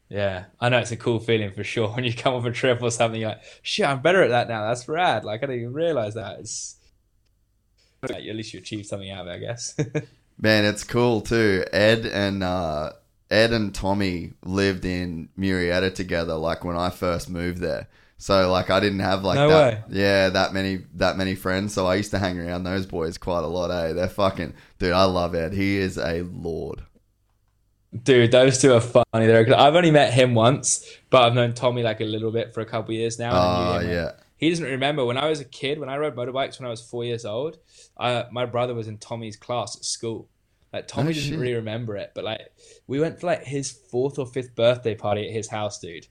[0.09, 1.89] yeah, I know it's a cool feeling for sure.
[1.95, 4.47] When you come off a trip or something, you're like, shit, I'm better at that
[4.47, 4.67] now.
[4.67, 5.25] That's rad.
[5.25, 6.39] Like, I didn't even realize that.
[6.39, 6.75] It's,
[8.03, 9.75] at least you achieved something out of it, I guess.
[10.41, 11.65] Man, it's cool too.
[11.73, 12.93] Ed and uh,
[13.29, 16.35] Ed and Tommy lived in Murrieta together.
[16.35, 17.89] Like when I first moved there,
[18.19, 19.73] so like I didn't have like No that.
[19.73, 19.83] way.
[19.89, 21.73] Yeah, that many that many friends.
[21.73, 23.71] So I used to hang around those boys quite a lot.
[23.71, 24.91] Eh, they're fucking dude.
[24.93, 25.53] I love Ed.
[25.53, 26.83] He is a lord.
[28.03, 29.25] Dude, those two are funny.
[29.25, 32.61] They're, I've only met him once, but I've known Tommy like a little bit for
[32.61, 33.31] a couple years now.
[33.33, 34.11] Oh him, yeah.
[34.37, 36.81] He doesn't remember when I was a kid, when I rode motorbikes when I was
[36.81, 37.57] four years old.
[37.97, 40.29] Uh, my brother was in Tommy's class at school.
[40.71, 41.39] Like Tommy Oh, doesn't shit.
[41.39, 42.41] really remember it, but like
[42.85, 46.05] we went for like his fourth or fifth birthday party at his house, dude.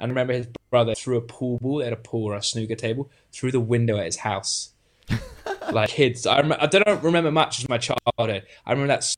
[0.00, 2.74] And I remember his brother threw a pool ball, at a pool or a snooker
[2.74, 4.72] table, through the window at his house.
[5.72, 8.44] like kids, I, rem- I don't remember much of my childhood.
[8.66, 9.16] I remember that so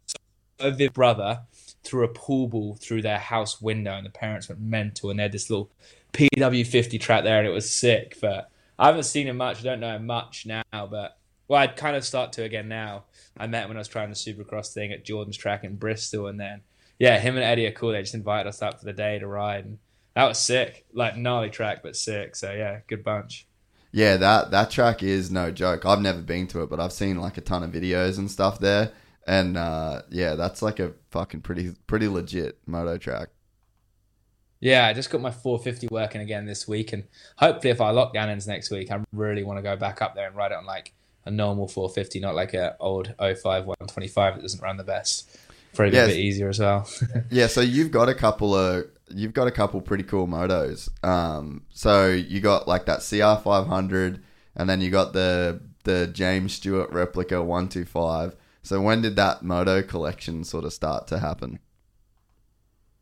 [0.60, 1.42] vivid brother
[1.84, 5.10] threw a pool ball through their house window, and the parents went mental.
[5.10, 5.70] And they had this little
[6.12, 8.18] PW50 track there, and it was sick.
[8.20, 9.60] But I haven't seen him much.
[9.60, 11.16] I don't know him much now, but
[11.48, 13.04] well, I'd kind of start to again now.
[13.36, 16.26] I met him when I was trying the Supercross thing at Jordan's track in Bristol,
[16.26, 16.62] and then
[16.98, 17.92] yeah, him and Eddie are cool.
[17.92, 19.78] They just invited us up for the day to ride, and
[20.16, 20.84] that was sick.
[20.92, 22.34] Like gnarly track, but sick.
[22.34, 23.46] So yeah, good bunch.
[23.92, 25.86] Yeah, that that track is no joke.
[25.86, 28.58] I've never been to it, but I've seen like a ton of videos and stuff
[28.58, 28.90] there.
[29.26, 33.28] And uh, yeah, that's like a fucking pretty pretty legit moto track.
[34.60, 37.04] Yeah, I just got my 450 working again this week, and
[37.36, 40.26] hopefully, if our lockdown ends next week, I really want to go back up there
[40.26, 40.94] and ride it on like
[41.26, 45.28] a normal 450, not like a old 05 125 that doesn't run the best.
[45.74, 46.06] Probably Yes.
[46.08, 46.88] a bit easier as well.
[47.30, 50.88] Yeah, so you've got a couple of you've got a couple pretty cool motos.
[51.04, 54.22] Um, so you got like that CR five hundred,
[54.54, 58.36] and then you got the the James Stewart replica one two five.
[58.62, 61.60] So when did that moto collection sort of start to happen?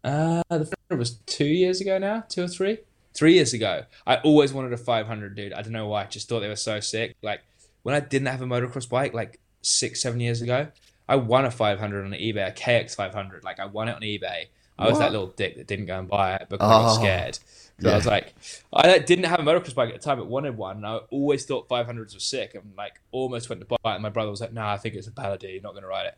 [0.04, 2.78] Uh, the first was two years ago now, two or three,
[3.14, 3.84] three years ago.
[4.06, 5.54] I always wanted a 500, dude.
[5.54, 6.02] I don't know why.
[6.02, 7.16] I just thought they were so sick.
[7.22, 7.40] Like
[7.82, 10.68] when I didn't have a motocross bike, like six, seven years ago,
[11.08, 13.42] I won a 500 on eBay, a KX 500.
[13.42, 14.48] Like I won it on eBay.
[14.78, 14.98] I was What?
[15.00, 16.94] that little dick that didn't go and buy it because I got Oh.
[17.00, 17.38] scared.
[17.80, 18.34] So I was like,
[18.72, 20.76] I didn't have a motocross bike at the time, but wanted one.
[20.78, 23.94] And I always thought 500s were sick, and like almost went to buy it.
[23.94, 25.50] And my brother was like, "No, I think it's a bad idea.
[25.52, 26.14] You're not going to ride it."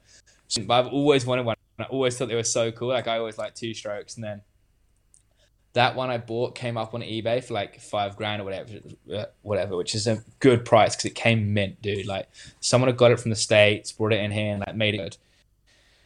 [0.49, 1.57] So- but I've always wanted one.
[1.79, 2.89] And I always thought they were so cool.
[2.89, 4.43] Like I always liked two strokes, and then
[5.75, 8.71] that one I bought came up on eBay for like five grand or whatever,
[9.15, 12.07] uh, whatever, which is a good price because it came mint, dude.
[12.07, 12.29] Like
[12.61, 14.99] someone had got it from the states, brought it in here, and like made it
[14.99, 15.17] good.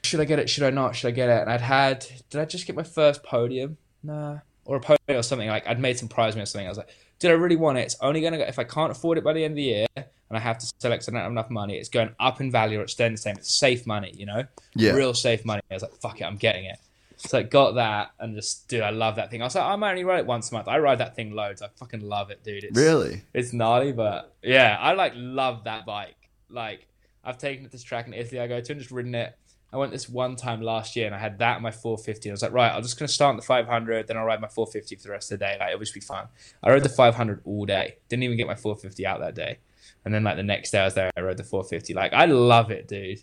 [0.02, 0.48] Should I get it?
[0.48, 0.96] Should I not?
[0.96, 1.42] Should I get it?
[1.42, 3.76] And I'd had, did I just get my first podium?
[4.02, 5.48] Nah, or a podium or something.
[5.48, 6.66] Like I'd made some prize money or something.
[6.66, 6.88] I was like,
[7.18, 7.82] did I really want it?
[7.82, 9.86] It's only gonna go if I can't afford it by the end of the year,
[9.94, 11.76] and I have to sell it I don't have enough money.
[11.76, 13.36] It's going up in value or it's staying the same.
[13.36, 15.60] It's safe money, you know Yeah, real safe money.
[15.70, 16.78] I was like, fuck it, I'm getting it.
[17.16, 19.42] So I got that and just, dude, I love that thing.
[19.42, 20.68] I was like, I might only ride it once a month.
[20.68, 21.60] I ride that thing loads.
[21.60, 22.64] I fucking love it, dude.
[22.64, 23.22] It's, really.
[23.34, 26.16] It's gnarly, but yeah, I like love that bike.
[26.48, 26.86] Like,
[27.22, 29.36] I've taken it to this track in Italy I go to and just ridden it.
[29.72, 32.28] I went this one time last year and I had that and my 450.
[32.28, 34.40] I was like, right, I'm just going to start on the 500, then I'll ride
[34.40, 35.56] my 450 for the rest of the day.
[35.60, 36.26] Like, it'll just be fun.
[36.62, 37.98] I rode the 500 all day.
[38.08, 39.58] Didn't even get my 450 out that day.
[40.04, 41.94] And then, like, the next day I was there, I rode the 450.
[41.94, 43.22] Like, I love it, dude.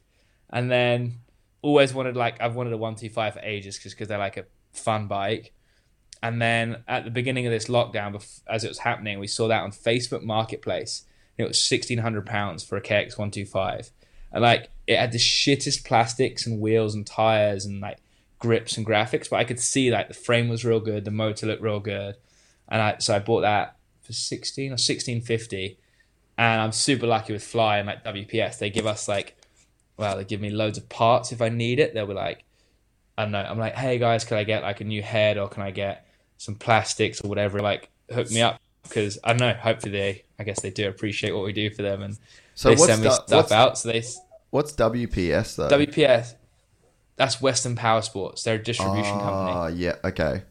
[0.50, 1.20] And then
[1.62, 5.54] always wanted, like, I've wanted a 125 for ages because they're like a fun bike.
[6.24, 9.64] and then at the beginning of this lockdown, as it was happening, we saw that
[9.64, 11.04] on Facebook Marketplace.
[11.38, 13.92] It was sixteen hundred pounds for a KX one two five,
[14.32, 17.98] and like it had the shittest plastics and wheels and tires and like
[18.40, 21.48] grips and graphics, but I could see like the frame was real good, the motor
[21.48, 22.16] looked real good,
[22.70, 25.78] and I so I bought that for sixteen or sixteen fifty,
[26.38, 28.60] and I'm super lucky with Fly and like WPS.
[28.60, 29.36] They give us like,
[29.98, 31.94] well, they give me loads of parts if I need it.
[31.94, 32.44] They'll be like,
[33.18, 35.50] I don't know, I'm like, hey guys, can I get like a new head or
[35.50, 36.08] can I get
[36.38, 39.54] some plastics or whatever, like hook me up because I don't know.
[39.54, 42.18] Hopefully they, I guess they do appreciate what we do for them, and
[42.58, 43.78] so they send me stuff out.
[43.78, 44.04] So they.
[44.50, 45.70] What's WPS though?
[45.70, 46.34] WPS,
[47.16, 48.42] that's Western Power Sports.
[48.44, 49.58] They're a distribution oh, company.
[49.58, 50.42] Oh yeah, okay.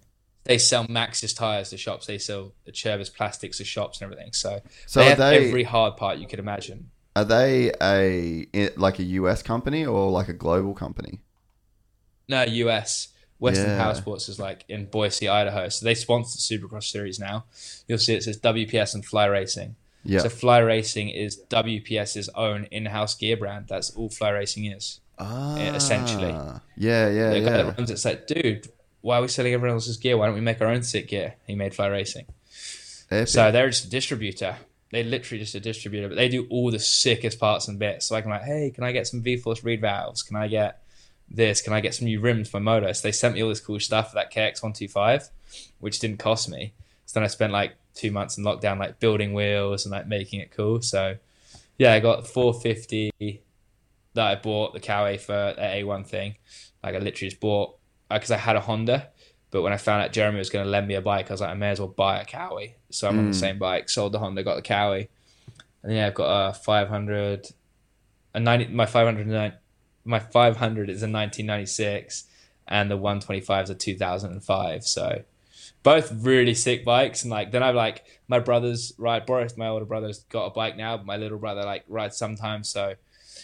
[0.44, 2.06] They sell Maxxis tires to shops.
[2.06, 4.32] They sell the Chervis plastics to shops and everything.
[4.32, 6.90] So, so they have they, every hard part you could imagine.
[7.16, 11.20] Are they a like a US company or like a global company?
[12.28, 13.08] No, US.
[13.38, 13.82] Western yeah.
[13.82, 15.68] Power Sports is like in Boise, Idaho.
[15.68, 17.46] So they sponsor the Supercross series now.
[17.88, 19.74] You'll see it says WPS and Fly Racing.
[20.06, 20.20] Yeah.
[20.20, 23.66] So Fly Racing is WPS's own in-house gear brand.
[23.68, 25.00] That's all Fly Racing is.
[25.18, 26.32] Ah, essentially.
[26.76, 27.74] Yeah, yeah, the yeah.
[27.76, 28.68] Runs it's like, dude,
[29.00, 30.16] why are we selling everyone else's gear?
[30.16, 31.34] Why don't we make our own sick gear?
[31.46, 32.26] He made Fly Racing.
[33.10, 33.28] Epic.
[33.28, 34.56] So they're just a distributor.
[34.90, 38.06] They're literally just a distributor, but they do all the sickest parts and bits.
[38.06, 40.22] So I can like, hey, can I get some V-Force reed valves?
[40.22, 40.82] Can I get
[41.28, 41.60] this?
[41.62, 42.92] Can I get some new rims for my motor?
[42.94, 45.30] So they sent me all this cool stuff for that KX125,
[45.80, 46.72] which didn't cost me.
[47.06, 50.41] So then I spent like two months in lockdown, like building wheels and like making
[50.41, 50.81] it cool.
[50.83, 51.16] So
[51.78, 53.42] yeah, I got 450
[54.15, 56.36] that I bought the Kawi for the A1 thing.
[56.83, 57.76] Like I literally just bought
[58.08, 59.08] because uh, I had a Honda,
[59.50, 61.41] but when I found out Jeremy was going to lend me a bike, I was
[61.41, 62.75] like, I may as well buy a Kawi.
[62.91, 63.18] So I'm mm.
[63.18, 63.41] on the hmm.
[63.41, 63.89] same bike.
[63.89, 65.08] Sold the Honda, got the Kawi,
[65.83, 67.49] and yeah, I've got a 500,
[68.34, 68.68] a 90.
[68.68, 69.58] My 500
[70.07, 72.25] my 500 is a 1996
[72.68, 75.23] and the 125 is a 2005 so
[75.86, 79.84] both really sick bikes and like then i've like my brothers ride boris my older
[79.84, 82.94] brother's got a bike now but my little brother like rides sometimes so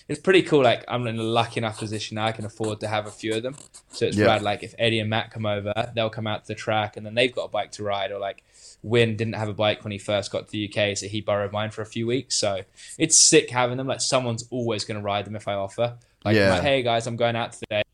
[0.09, 2.89] it's pretty cool like i'm in a lucky enough position now i can afford to
[2.89, 3.55] have a few of them
[3.93, 4.27] so it's yeah.
[4.27, 7.07] rad like if eddie and matt come over they'll come out to the track and
[7.07, 8.43] then they've got a bike to ride or like
[8.85, 11.53] Wyn didn't have a bike when he first got to the UK, so he borrowed
[11.53, 12.37] mine for a few weeks.
[12.37, 12.63] So
[12.99, 13.87] it's sick having them.
[13.87, 15.99] Like someone's always going to ride them if I offer.
[16.25, 16.55] Like, yeah.
[16.55, 17.85] like, hey guys, I'm going out today.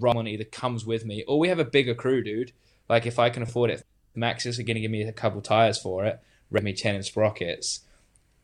[0.00, 2.50] Ron either comes with me, or we have a bigger crew, dude.
[2.88, 3.84] Like if I can afford it,
[4.16, 7.80] Maxxis are going to give me a couple tires for it, me ten inch sprockets.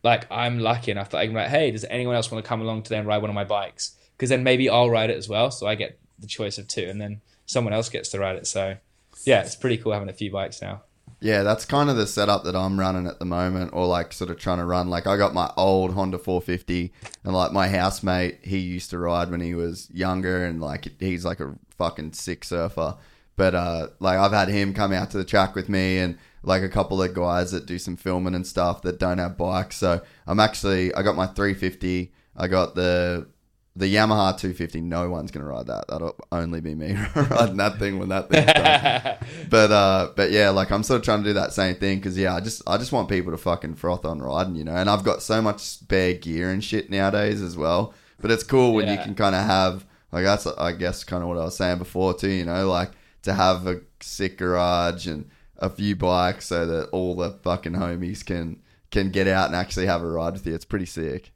[0.03, 2.61] Like I'm lucky enough that I can like, hey, does anyone else want to come
[2.61, 3.95] along today and ride one of my bikes?
[4.15, 6.87] Because then maybe I'll ride it as well, so I get the choice of two,
[6.87, 8.47] and then someone else gets to ride it.
[8.47, 8.77] So
[9.25, 10.83] yeah, it's pretty cool having a few bikes now.
[11.19, 14.29] Yeah, that's kind of the setup that I'm running at the moment, or like sort
[14.29, 14.89] of trying to run.
[14.89, 16.91] Like I got my old Honda 450,
[17.23, 21.23] and like my housemate, he used to ride when he was younger, and like he's
[21.23, 22.97] like a fucking sick surfer.
[23.35, 26.61] But uh, like I've had him come out to the track with me, and like
[26.61, 29.77] a couple of guys that do some filming and stuff that don't have bikes.
[29.77, 32.11] So I'm actually I got my 350.
[32.35, 33.27] I got the
[33.75, 35.85] the Yamaha 250, no one's gonna ride that.
[35.87, 39.17] That'll only be me riding that thing when that thing's done.
[39.49, 42.17] but uh, but yeah, like I'm sort of trying to do that same thing because
[42.17, 44.75] yeah, I just I just want people to fucking froth on riding, you know.
[44.75, 47.93] And I've got so much spare gear and shit nowadays as well.
[48.21, 48.93] But it's cool when yeah.
[48.93, 51.79] you can kind of have like that's I guess kind of what I was saying
[51.79, 52.91] before too, you know, like
[53.23, 58.25] to have a sick garage and a few bikes so that all the fucking homies
[58.25, 58.61] can
[58.91, 60.53] can get out and actually have a ride with you.
[60.53, 61.31] It's pretty sick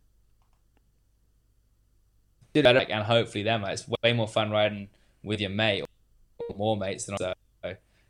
[2.66, 3.62] and hopefully them.
[3.62, 4.90] Like, it's way more fun riding
[5.24, 7.34] with your mate or more mates than so.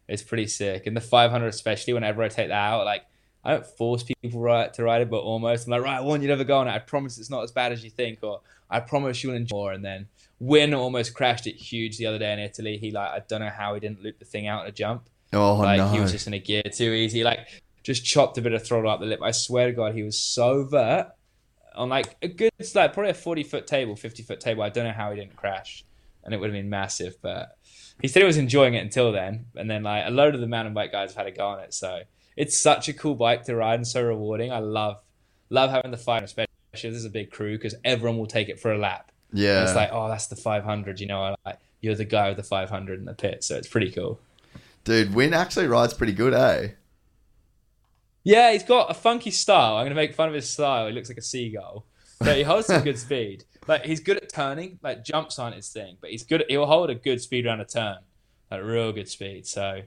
[0.07, 0.87] It's pretty sick.
[0.87, 3.03] And the 500 especially, whenever I take that out, like
[3.43, 6.21] I don't force people right to ride it, but almost I'm like, right, I want
[6.21, 6.71] you to ever go on it.
[6.71, 8.39] I promise it's not as bad as you think, or
[8.69, 9.71] I promise you'll enjoy more.
[9.73, 10.07] And then
[10.39, 12.77] Wyn almost crashed it huge the other day in Italy.
[12.77, 15.09] He like I don't know how he didn't loop the thing out in a jump.
[15.33, 15.89] Oh like, no!
[15.89, 17.23] He was just in a gear too easy.
[17.23, 17.47] Like
[17.83, 19.21] just chopped a bit of throttle up the lip.
[19.21, 21.07] I swear to God, he was so vert
[21.77, 24.85] on like a good like probably a 40 foot table 50 foot table i don't
[24.85, 25.85] know how he didn't crash
[26.23, 27.57] and it would have been massive but
[28.01, 30.47] he said he was enjoying it until then and then like a load of the
[30.47, 32.01] mountain bike guys have had a go on it so
[32.35, 34.97] it's such a cool bike to ride and so rewarding i love
[35.49, 38.59] love having the fight especially if there's a big crew because everyone will take it
[38.59, 41.95] for a lap yeah and it's like oh that's the 500 you know like you're
[41.95, 44.19] the guy with the 500 in the pit so it's pretty cool
[44.83, 46.69] dude Wyn actually rides pretty good eh
[48.27, 49.77] yeah, he's got a funky style.
[49.77, 50.87] I'm going to make fun of his style.
[50.87, 51.85] He looks like a seagull,
[52.19, 53.45] but he holds some good speed.
[53.67, 54.79] Like he's good at turning.
[54.83, 56.41] Like jumps aren't his thing, but he's good.
[56.41, 57.99] At, he'll hold a good speed around a turn,
[58.51, 59.47] like real good speed.
[59.47, 59.83] So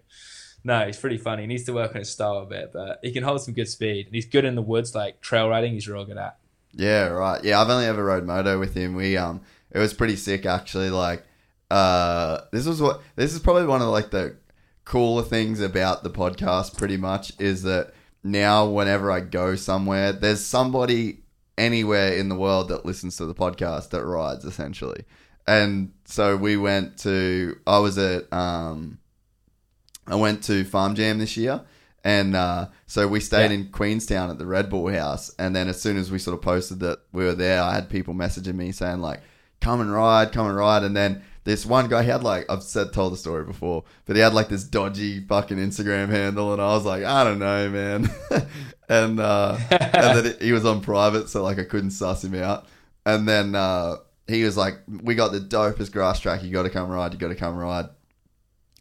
[0.64, 1.42] no, he's pretty funny.
[1.42, 3.68] He needs to work on his style a bit, but he can hold some good
[3.68, 4.06] speed.
[4.06, 5.74] And he's good in the woods, like trail riding.
[5.74, 6.38] He's real good at.
[6.72, 7.42] Yeah, right.
[7.42, 8.94] Yeah, I've only ever rode moto with him.
[8.94, 9.40] We um,
[9.70, 10.90] it was pretty sick actually.
[10.90, 11.24] Like,
[11.70, 14.36] uh, this was what this is probably one of like the
[14.84, 17.92] cooler things about the podcast pretty much is that
[18.22, 21.20] now whenever I go somewhere, there's somebody
[21.58, 25.04] anywhere in the world that listens to the podcast that rides essentially.
[25.46, 28.98] And so we went to I was at um
[30.06, 31.62] I went to Farm Jam this year
[32.04, 33.58] and uh, so we stayed Yeah.
[33.58, 36.42] in Queenstown at the Red Bull house and then as soon as we sort of
[36.42, 39.20] posted that we were there, I had people messaging me saying like
[39.60, 42.62] come and ride, come and ride and then this one guy, he had like I've
[42.62, 46.60] said told the story before, but he had like this dodgy fucking Instagram handle, and
[46.60, 48.10] I was like, I don't know, man.
[48.90, 52.66] and uh, and then he was on private, so like I couldn't suss him out.
[53.06, 53.96] And then uh,
[54.28, 56.42] he was like, "We got the dopest grass track.
[56.42, 57.14] You got to come ride.
[57.14, 57.88] You got to come ride."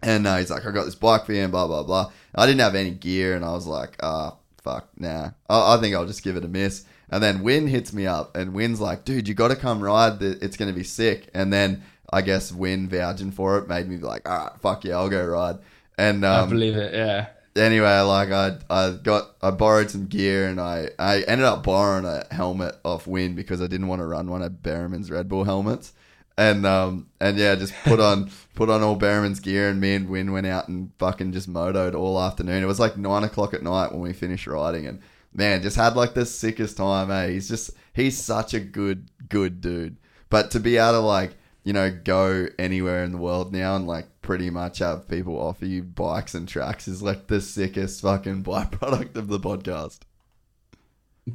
[0.02, 2.12] And uh, he's like, "I got this bike for you," and blah blah blah.
[2.36, 5.32] I didn't have any gear, and I was like, "Ah, fuck, nah.
[5.50, 8.38] I, I think I'll just give it a miss." And then Wyn hits me up,
[8.38, 10.20] and Wyn's like, "Dude, you got to come ride.
[10.20, 13.98] The- It's gonna be sick." And then I guess Wyn vouching for it made me
[13.98, 15.58] be like, "All right, fuck yeah, I'll go ride."
[15.98, 16.94] And I um, believe it.
[16.94, 17.28] Yeah.
[17.58, 22.06] anyway, like I I got I borrowed some gear and I I ended up borrowing
[22.06, 25.44] a helmet off Wyn because I didn't want to run one of Bereman's Red Bull
[25.44, 25.92] helmets.
[26.40, 30.08] And um and yeah, just put on put on all Bereman's gear and me and
[30.10, 32.64] Wyn went out and fucking just motoed all afternoon.
[32.64, 35.02] It was like nine o'clock at night when we finished riding and
[35.34, 37.32] man, just had like the sickest time, eh?
[37.32, 39.98] He's just he's such a good, good dude.
[40.30, 41.32] But to be able to like,
[41.64, 45.66] you know, go anywhere in the world now and like pretty much have people offer
[45.66, 50.00] you bikes and tracks is like the sickest fucking byproduct of the podcast.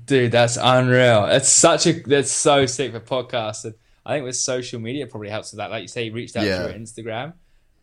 [0.06, 1.26] Dude, that's unreal.
[1.26, 3.74] It's such a that's so sick for podcasts.
[4.06, 5.70] I think with social media it probably helps with that.
[5.70, 6.62] Like you say, you reached out Yeah.
[6.64, 7.34] through Instagram.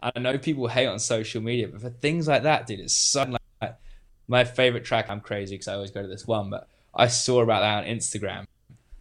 [0.03, 3.23] I know people hate on social media, but for things like that, dude, it's so
[3.61, 3.75] like
[4.27, 5.09] my favorite track.
[5.09, 7.95] I'm crazy because I always go to this one, but I saw about that on
[7.95, 8.45] Instagram.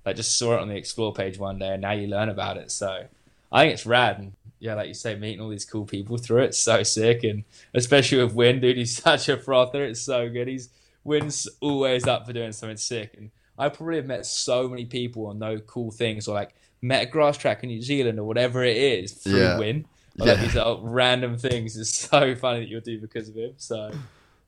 [0.05, 2.57] Like just saw it on the explore page one day, and now you learn about
[2.57, 2.71] it.
[2.71, 3.05] So
[3.53, 4.19] I think it's rad.
[4.19, 7.45] And yeah, like you say, meeting all these cool people through it's so sick, and
[7.75, 9.85] especially with Wyn, dude, he's such a frother.
[9.85, 10.49] It's so good.
[10.49, 10.69] He's
[11.05, 15.31] Wyn's always up for doing something sick, and I probably have met so many people
[15.31, 18.65] and know cool things, or like met a grass track in New Zealand or whatever
[18.65, 19.59] it is through Yeah.
[19.59, 19.87] Wyn.
[20.21, 21.77] Or like these little random things.
[21.77, 23.53] is so funny that you'll do because of him.
[23.57, 23.91] So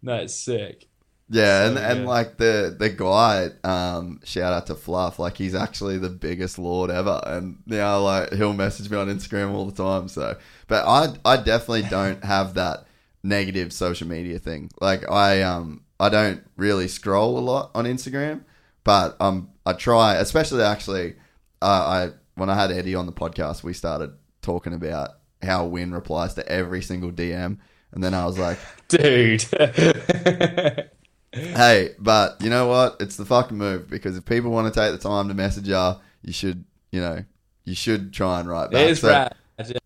[0.02, 0.88] no, it's sick.
[1.30, 2.08] Yeah, and, So and good.
[2.08, 6.90] like the the guy, um, shout out to Fluff, like he's actually the biggest lord
[6.90, 10.08] ever, and now like he'll message me on Instagram all the time.
[10.08, 10.36] So,
[10.68, 12.86] but I I definitely don't have that
[13.22, 14.68] negative social media thing.
[14.80, 18.42] Like I um I don't really scroll a lot on Instagram,
[18.84, 21.14] but um I try, especially actually,
[21.62, 25.10] uh, I when I had Eddie on the podcast, we started talking about
[25.42, 27.58] how Wyn replies to every single DM,
[27.92, 28.58] and then I was like.
[28.88, 29.44] Dude.
[31.34, 32.96] Hey, but you know what?
[33.00, 35.94] It's the fucking move because if people want to take the time to message you,
[36.22, 37.24] you should, you know,
[37.64, 38.82] you should try and write back.
[38.82, 39.34] it is So rad.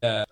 [0.03, 0.25] Yeah.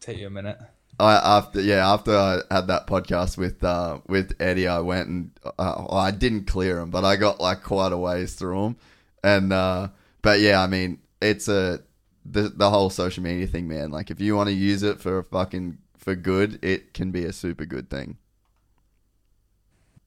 [0.00, 0.58] Take you a minute.
[0.98, 5.30] I after yeah after I had that podcast with uh with Eddie, I went and
[5.56, 8.76] uh, I didn't clear them, but I got like quite a ways through them,
[9.22, 9.88] and uh
[10.22, 11.80] but yeah, I mean it's a
[12.24, 13.90] the the whole social media thing, man.
[13.90, 17.32] Like if you want to use it for fucking for good, it can be a
[17.32, 18.18] super good thing.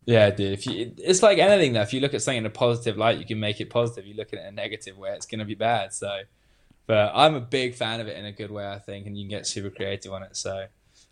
[0.05, 0.53] Yeah, dude.
[0.53, 1.81] If you, it's like anything though.
[1.81, 4.07] If you look at something in a positive light, you can make it positive.
[4.07, 5.93] You look at it in a negative way, it's to be bad.
[5.93, 6.21] So,
[6.87, 9.25] but I'm a big fan of it in a good way, I think, and you
[9.25, 10.35] can get super creative on it.
[10.35, 10.65] So,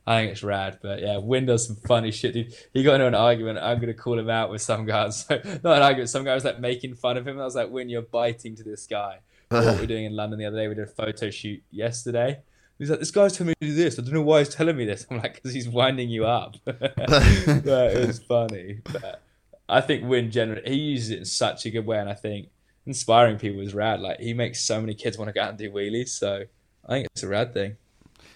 [0.07, 0.79] I think it's rad.
[0.81, 2.55] But yeah, Wyn does some funny shit, dude.
[2.73, 3.59] He got into an argument.
[3.59, 5.25] I'm to call him out with some guys.
[5.27, 6.09] So, not an argument.
[6.09, 7.39] Some guy was like making fun of him.
[7.39, 9.19] I was like, Wyn, you're biting to this guy.
[9.49, 12.39] What we're doing in London the other day, we did a photo shoot yesterday.
[12.77, 13.97] He's like, this guy's telling me to do this.
[13.97, 15.07] I don't know why he's telling me this.
[15.09, 16.57] I'm like, because he's winding you up.
[16.65, 18.81] but it was funny.
[18.83, 19.23] But
[19.67, 22.49] I think Wyn generally he uses it in such a good way, and I think
[22.85, 23.99] inspiring people is rad.
[23.99, 26.09] Like he makes so many kids want to go out and do wheelies.
[26.09, 26.43] So
[26.85, 27.77] I think it's a rad thing.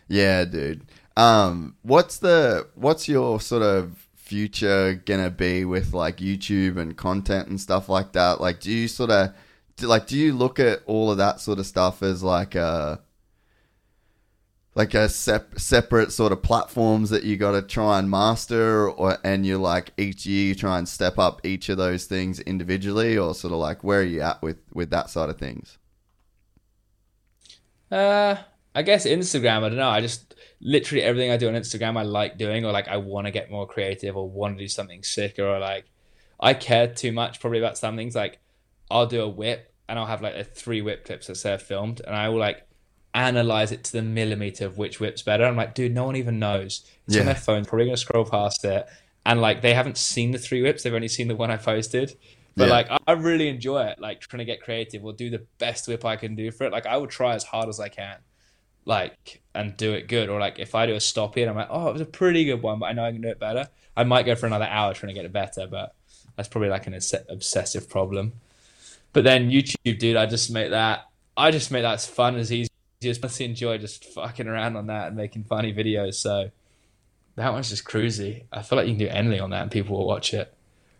[0.08, 0.86] Yeah, dude.
[1.16, 7.48] Um, what's the what's your sort of future gonna be with like YouTube and content
[7.48, 8.42] and stuff like that?
[8.42, 9.34] Like, do you sort of
[9.84, 13.02] like do you look at all of that sort of stuff as like a
[14.74, 19.18] like a sep- separate sort of platforms that you got to try and master, or
[19.24, 23.18] and you're like each year you try and step up each of those things individually,
[23.18, 25.78] or sort of like where are you at with with that side of things?
[27.92, 28.38] Uh,
[28.74, 29.64] I guess Instagram.
[29.64, 29.90] I don't know.
[29.90, 33.28] I just literally everything I do on Instagram, I like doing, or like I want
[33.28, 35.86] to get more creative, or want to do something sicker, or like
[36.40, 38.16] I care too much probably about some things.
[38.16, 38.40] Like
[38.90, 41.62] I'll do a whip, and I'll have like a three whip clips that say I've
[41.62, 42.66] filmed, and I will like
[43.14, 45.44] analyze it to the millimeter of which whip's better.
[45.44, 46.84] I'm like, dude, no one even knows.
[47.06, 47.22] It's Yeah.
[47.22, 48.88] on their phone, probably gonna scroll past it,
[49.26, 52.16] and like they haven't seen the three whips; they've only seen the one I posted.
[52.56, 52.74] But Yeah.
[52.74, 55.88] like, I- I really enjoy it, like trying to get creative or do the best
[55.88, 56.72] whip I can do for it.
[56.72, 58.18] Like, I will try as hard as I can.
[58.84, 60.28] like and do it good.
[60.28, 62.46] Or like if I do a stop in, I'm like, oh, it was a pretty
[62.46, 63.70] good one, but I know I can do it better.
[63.96, 65.94] I might go for another hour trying to get it better, but
[66.36, 66.96] that's probably like an
[67.30, 68.34] obsessive problem.
[69.14, 71.08] But then YouTube, dude, I just make that.
[71.36, 72.70] I just make that as fun as easy.
[73.02, 76.16] Just mostly enjoy just fucking around on that and making funny videos.
[76.16, 76.52] So
[77.36, 78.44] that one's just cruisy.
[78.52, 80.54] I feel like you can do anything on that and people will watch it.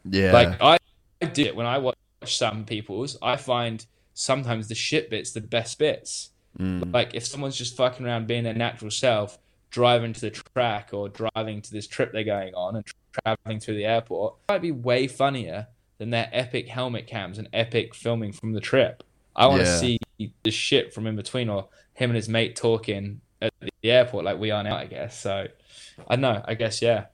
[0.04, 0.32] Yeah.
[0.32, 0.78] Like I,
[1.22, 3.18] I do it when I watch some people's.
[3.22, 6.30] I find sometimes the shit bits the best bits.
[6.60, 6.94] Mm.
[6.94, 9.38] Like if someone's just fucking around being their natural self,
[9.70, 12.86] driving to the track or driving to this trip they're going on and
[13.24, 15.68] traveling through the airport, it might be way funnier
[16.02, 19.04] than their epic helmet cams and epic filming from the trip.
[19.36, 19.78] I want to Yeah.
[19.78, 20.00] see
[20.42, 24.40] the shit from in between or him and his mate talking at the airport like
[24.40, 25.20] we are now, I guess.
[25.20, 25.46] So
[26.08, 26.42] I don't know.
[26.44, 27.06] I guess yeah.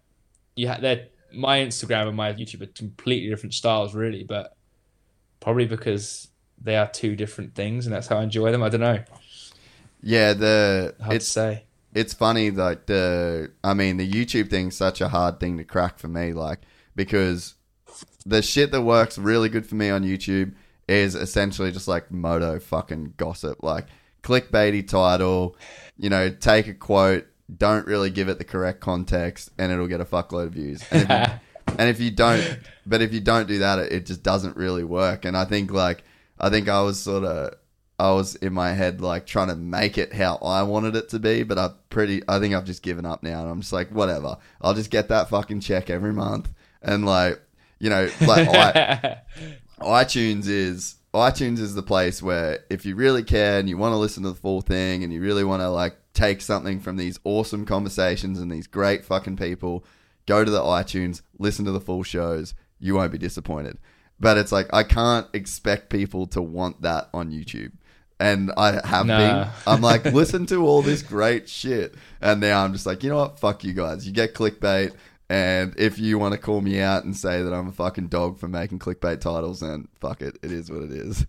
[0.56, 4.56] You ha- they're my Instagram and my YouTube are completely different styles, really, but
[5.42, 6.30] probably because
[6.62, 8.64] they are two different things, and that's how I enjoy them.
[8.64, 9.04] I don't know.
[10.02, 11.64] Yeah, the Hard it's to say.
[11.94, 16.00] it's funny like the I mean the YouTube thing's such a hard thing to crack
[16.00, 16.60] for me like
[16.96, 17.56] because
[18.28, 20.54] the shit that works really good for me on YouTube
[20.88, 23.64] is essentially just like moto fucking gossip.
[23.64, 23.88] Like
[24.24, 25.56] clickbaity title
[25.98, 27.26] you know take a quote
[27.56, 30.84] don't really give it the correct context and it'll get a fuckload of views.
[30.92, 31.40] And if you,
[31.80, 34.84] and if you don't but if you don't do that it, it just doesn't really
[34.84, 35.24] work.
[35.24, 36.04] And I think like
[36.40, 37.54] I think I was sort of
[38.00, 41.20] I was in my head like trying to make it how I wanted it to
[41.20, 43.90] be, but I pretty I think I've just given up now and I'm just like
[43.92, 44.38] whatever.
[44.62, 46.50] I'll just get that fucking check every month
[46.82, 47.42] and like
[47.80, 49.18] you know like I,
[49.82, 53.98] iTunes is iTunes is the place where if you really care and you want to
[53.98, 57.20] listen to the full thing and you really want to like take something from these
[57.24, 59.84] awesome conversations and these great fucking people,
[60.28, 62.54] go to the iTunes, listen to the full shows.
[62.80, 63.78] You won't be disappointed.
[64.20, 67.72] But it's like I can't expect people to want that on YouTube.
[68.20, 69.18] And I have Nah.
[69.18, 69.52] been.
[69.68, 71.96] I'm like, listen to all this great shit.
[72.20, 73.40] And now I'm just like, you know what?
[73.40, 74.06] Fuck you guys.
[74.08, 74.94] You get clickbait.
[75.30, 78.40] And if you want to call me out and say that I'm a fucking dog
[78.40, 80.38] for making clickbait titles, then fuck it.
[80.42, 81.26] It is what it is.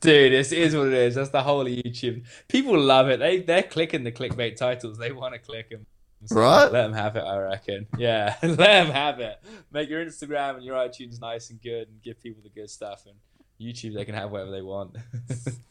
[0.00, 1.16] Dude, this is what it is.
[1.16, 2.24] That's the whole of YouTube.
[2.46, 3.18] People love it.
[3.18, 4.96] They they're clicking the clickbait titles.
[4.96, 5.86] They want to click them.
[6.30, 6.64] Right?
[6.64, 7.20] Let them have it.
[7.20, 7.86] I reckon.
[7.96, 9.42] Yeah, let them have it.
[9.72, 13.06] Make your Instagram and your iTunes nice and good, and give people the good stuff.
[13.06, 13.16] And
[13.60, 14.96] YouTube, they can have whatever they want.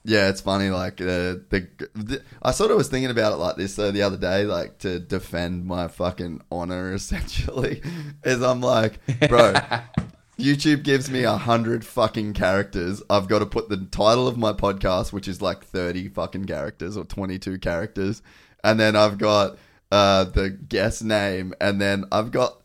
[0.04, 0.70] Yeah, it's funny.
[0.70, 4.04] Like uh, the, the, I sort of was thinking about it like this though the
[4.04, 6.94] other day, like to defend my fucking honor.
[6.96, 7.82] Essentially,
[8.24, 9.54] is I'm like, bro,
[10.40, 13.04] YouTube gives me a hundred fucking characters.
[13.10, 16.96] I've got to put the title of my podcast, which is like thirty fucking characters
[16.96, 18.22] or twenty two characters,
[18.64, 19.58] and then I've got
[19.92, 22.62] uh, the guest name, and then I've got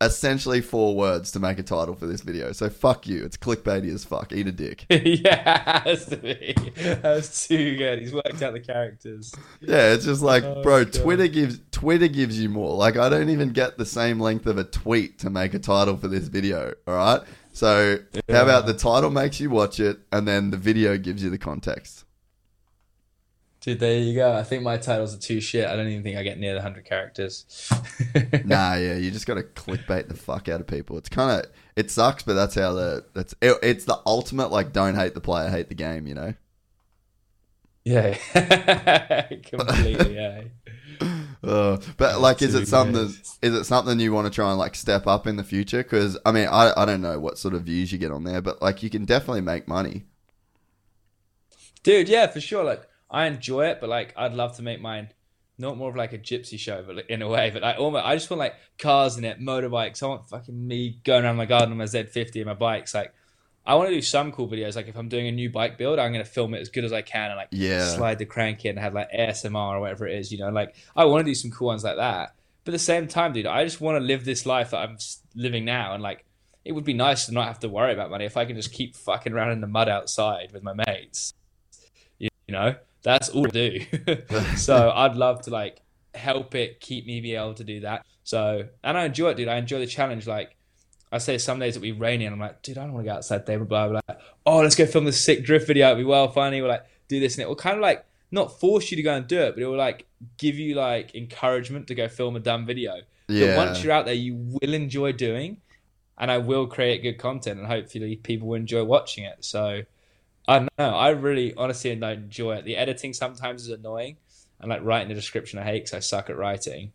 [0.00, 2.52] essentially four words to make a title for this video.
[2.52, 3.24] So fuck you.
[3.24, 4.32] It's clickbaity as fuck.
[4.32, 4.84] Eat a dick.
[4.90, 6.54] yeah, it has to be.
[6.76, 8.00] That was too good.
[8.00, 9.34] He's worked out the characters.
[9.60, 10.92] Yeah, it's just like, Oh, bro, God.
[10.92, 12.74] Twitter gives Twitter gives you more.
[12.76, 15.96] Like, I don't even get the same length of a tweet to make a title
[15.96, 16.74] for this video.
[16.86, 17.20] All right,
[17.52, 21.30] so how about the title makes you watch it, and then the video gives you
[21.30, 22.04] the context.
[23.66, 24.32] Dude, there you go.
[24.32, 25.66] I think my titles are too shit.
[25.66, 27.68] I don't even think I get near the hundred characters.
[28.44, 30.96] nah, yeah, you just got to clickbait the fuck out of people.
[30.98, 34.72] It's kind of it sucks, but that's how the that's it, it's the ultimate like
[34.72, 36.06] don't hate the player, hate the game.
[36.06, 36.34] You know.
[37.84, 38.14] Yeah,
[39.42, 40.14] completely.
[40.14, 40.42] Yeah.
[41.44, 42.94] Uh, but like, is it something?
[42.94, 43.10] good.
[43.42, 45.82] Is it something you want to try and like step up in the future?
[45.82, 48.40] Because I mean, I I don't know what sort of views you get on there,
[48.40, 50.06] but like, you can definitely make money.
[51.84, 52.64] Dude, yeah, for sure.
[52.64, 55.10] Like, I enjoy it, but like, I'd love to make mine
[55.58, 57.50] not more of like a gypsy show, but like, in a way.
[57.50, 60.02] But like, almost, I just want like cars in it, motorbikes.
[60.02, 62.94] I want fucking me going around my garden on my Z50 and my bikes.
[62.94, 63.14] Like,
[63.64, 64.76] I want to do some cool videos.
[64.76, 66.92] Like, if I'm doing a new bike build, I'm gonna film it as good as
[66.92, 67.94] I can and like Yeah.
[67.96, 70.30] slide the crank in and have like ASMR or whatever it is.
[70.30, 72.34] You know, like I want to do some cool ones like that.
[72.64, 74.98] But at the same time, dude, I just want to live this life that I'm
[75.34, 76.24] living now, and like.
[76.64, 78.72] It would be nice to not have to worry about money if I can just
[78.72, 81.32] keep fucking around in the mud outside with my mates
[82.18, 82.74] you know
[83.06, 83.80] that's all I do.
[84.56, 85.80] So i'd love to like
[86.14, 88.04] help it keep me be able to do that.
[88.24, 89.48] So and i enjoy it dude.
[89.48, 90.26] I enjoy the challenge.
[90.26, 90.56] Like
[91.12, 93.06] i say some days it will be raining and i'm like dude i don't want
[93.06, 94.16] to go outside today blah blah blah.
[94.44, 95.86] Oh let's go film this sick drift video.
[95.86, 96.60] It'll be well funny.
[96.60, 97.36] We'll like do this.
[97.36, 99.62] And it will kind of like not force you to go and do it but
[99.62, 100.04] it will like
[100.36, 102.96] give you like encouragement to go film a dumb video.
[103.28, 103.46] Yeah.
[103.46, 105.60] that once you're out there you will enjoy doing
[106.18, 109.44] and i will create good content and hopefully people will enjoy watching it.
[109.44, 109.82] So
[110.48, 110.90] I don't know.
[110.90, 112.64] I really, honestly, don't enjoy it.
[112.64, 114.16] The editing sometimes is annoying,
[114.60, 116.92] and like writing the description I hate because I suck at writing.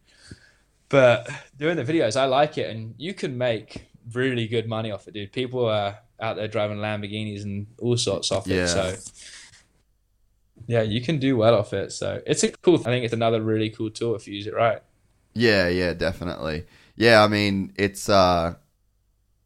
[0.90, 5.08] But doing the videos, I like it, and you can make really good money off
[5.08, 5.32] it, dude.
[5.32, 8.64] People are out there driving Lamborghinis and all sorts off Yeah.
[8.64, 8.68] it.
[8.68, 8.96] So
[10.68, 11.92] Yeah, you can do well off it.
[11.92, 12.76] So it's a cool.
[12.80, 14.82] I think it's another really cool tool if you use it right.
[15.34, 16.66] Yeah, yeah, definitely.
[16.96, 18.56] Yeah, I mean, it's uh,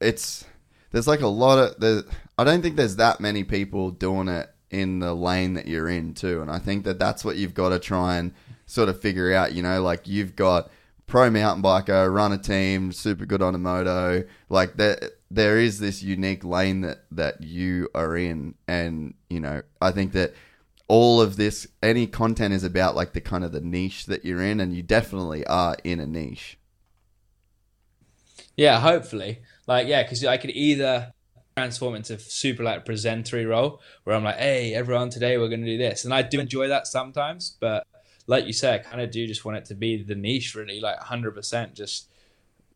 [0.01, 0.45] it's
[0.91, 2.05] there's like a lot of the.
[2.37, 6.13] I don't think there's that many people doing it in the lane that you're in
[6.13, 8.33] too, and I think that that's what you've got to try and
[8.65, 9.53] sort of figure out.
[9.53, 10.69] You know, like you've got
[11.07, 14.25] pro mountain biker, run a team, super good on a moto.
[14.49, 19.61] Like there, there is this unique lane that that you are in, and you know,
[19.81, 20.33] I think that
[20.87, 24.43] all of this, any content is about like the kind of the niche that you're
[24.43, 26.57] in, and you definitely are in a niche.
[28.57, 29.41] Yeah, hopefully.
[29.67, 31.13] Like, yeah, because I could either
[31.57, 35.65] transform into super like presentory role where I'm like, hey, everyone, today we're going to
[35.65, 36.03] do this.
[36.03, 37.87] And I do enjoy that sometimes, but
[38.27, 40.81] like you said, I kind of do just want it to be the niche, really,
[40.81, 41.73] like 100%.
[41.73, 42.09] Just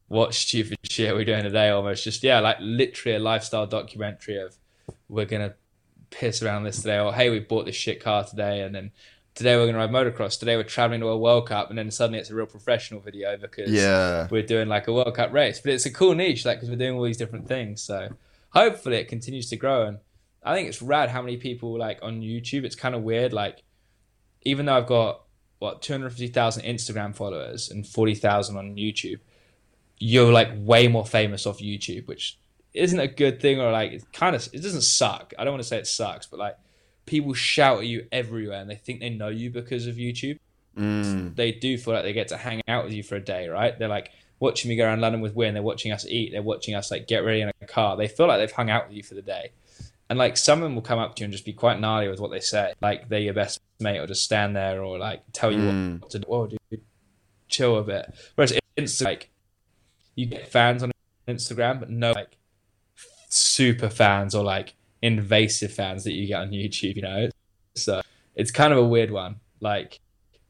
[0.08, 2.06] what stupid shit we're doing today, almost.
[2.06, 4.56] Just, yeah, like literally a lifestyle documentary of
[5.10, 5.56] we're going to
[6.10, 8.92] piss around this today, or hey, we bought this shit car today, and then
[9.36, 10.40] today we're going to ride motocross.
[10.40, 13.36] Today we're traveling to a World Cup, and then suddenly it's a real professional video
[13.36, 14.30] because yeah.
[14.32, 15.60] we're doing like a World Cup race.
[15.60, 17.82] But it's a cool niche, like because we're doing all these different things.
[17.82, 18.10] So
[18.52, 19.98] hopefully it continues to grow, and
[20.44, 22.64] I think it's rad how many people like on YouTube.
[22.64, 23.64] It's kind of weird, like
[24.44, 25.24] even though I've got
[25.60, 29.20] what 250,000 Instagram followers and 40,000 on YouTube,
[29.98, 32.40] you're like way more famous off YouTube, which
[32.74, 35.34] isn't a good thing or like it kind of it doesn't suck.
[35.38, 36.58] I don't want to say it sucks, but like
[37.06, 40.40] people shout at you everywhere and they think they know you because of YouTube.
[40.78, 41.36] Mm.
[41.36, 43.78] They do feel like they get to hang out with you for a day, right?
[43.78, 45.54] They're like watching me go around London with Wyn.
[45.54, 46.32] They're watching us eat.
[46.32, 47.98] They're watching us like get ready in a car.
[47.98, 49.52] They feel like they've hung out with you for the day.
[50.10, 52.08] And like some of them will come up to you and just be quite gnarly
[52.08, 52.74] with what they say.
[52.82, 56.02] Like they're your best mate or just stand there or like tell you Mm.
[56.02, 56.26] what to do.
[56.30, 56.82] Oh, dude,
[57.48, 58.12] chill a bit.
[58.36, 59.30] Whereas it's like
[60.16, 60.92] you get fans on
[61.28, 62.38] Instagram, but no like
[63.30, 67.30] super fans or like invasive fans that you get on YouTube, you know?
[67.76, 68.02] So
[68.36, 69.40] it's kind of a weird one.
[69.62, 70.00] Like,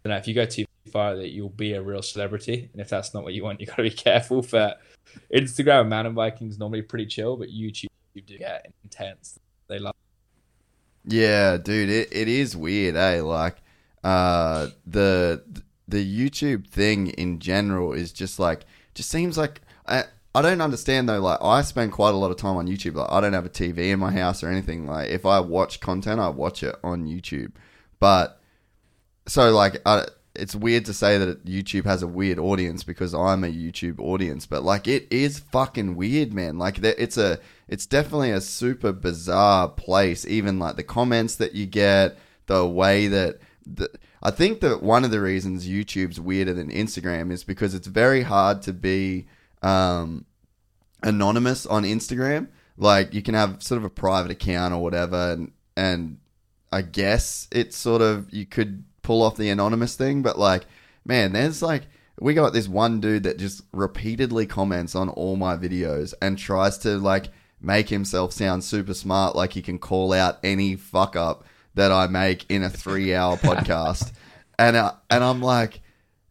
[0.10, 2.68] you know, if you go too far that you'll be a real celebrity.
[2.74, 4.42] And if that's not what you want, you gotta be careful.
[4.42, 4.82] But
[5.34, 9.38] Instagram and mountain biking is normally pretty chill, but YouTube you do get intense.
[9.68, 9.94] They love
[11.06, 13.22] Yeah, dude, it, it is weird, eh?
[13.22, 13.58] Like,
[14.04, 15.44] uh, the
[15.88, 18.66] the YouTube thing in general is just like,
[18.96, 21.20] just seems like I I don't understand though.
[21.20, 22.96] Like, I spend quite a lot of time on YouTube.
[22.96, 24.88] Like, I don't have a TV in my house or anything.
[24.88, 27.52] Like, if I watch content, I watch it on YouTube.
[28.00, 28.39] But
[29.30, 33.44] so like, I, it's weird to say that YouTube has a weird audience because I'm
[33.44, 36.58] a YouTube audience, but like, it is fucking weird, man.
[36.58, 40.26] Like, it's a it's definitely a super bizarre place.
[40.26, 42.18] Even like the comments that you get,
[42.48, 43.90] the way that the,
[44.22, 48.24] I think that one of the reasons YouTube's weirder than Instagram is because it's very
[48.24, 49.28] hard to be
[49.62, 50.26] um,
[51.04, 52.48] anonymous on Instagram.
[52.78, 56.18] Like you can have sort of a private account or whatever, and and
[56.72, 60.68] I guess it's sort of you could pull off the anonymous thing, but like,
[61.04, 61.82] man, there's like
[62.20, 66.78] we got this one dude that just repeatedly comments on all my videos and tries
[66.78, 67.30] to like
[67.60, 72.06] make himself sound super smart, like he can call out any fuck up that I
[72.06, 74.12] make in a three hour podcast,
[74.60, 75.82] and uh, and I'm like,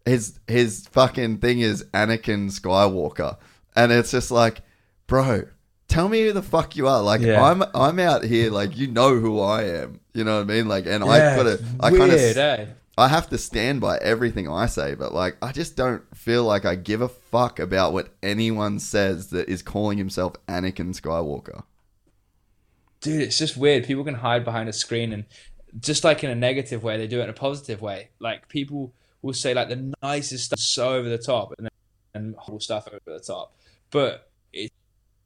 [0.04, 3.38] his his fucking thing is Anakin Skywalker,
[3.74, 4.60] and it's just like,
[5.08, 5.46] bro,
[5.88, 7.02] tell me who the fuck you are.
[7.02, 7.42] Like Yeah.
[7.42, 10.00] I'm I'm out here, like you know who I am.
[10.14, 10.68] You know what I mean?
[10.68, 12.66] Like, and I gotta, I kinda eh?
[12.96, 16.64] I have to stand by everything I say, but like, I just don't feel like
[16.64, 21.62] I give a fuck about what anyone says that is calling himself Anakin Skywalker.
[23.00, 23.84] dude, it's just weird.
[23.84, 25.24] People can hide behind a screen and
[25.78, 28.08] just like in a negative way, they do it in a positive way.
[28.18, 28.92] Like people
[29.22, 31.68] will say like the nicest stuff so over the top and
[32.14, 33.54] and horrible stuff over the top.
[33.90, 34.72] But it,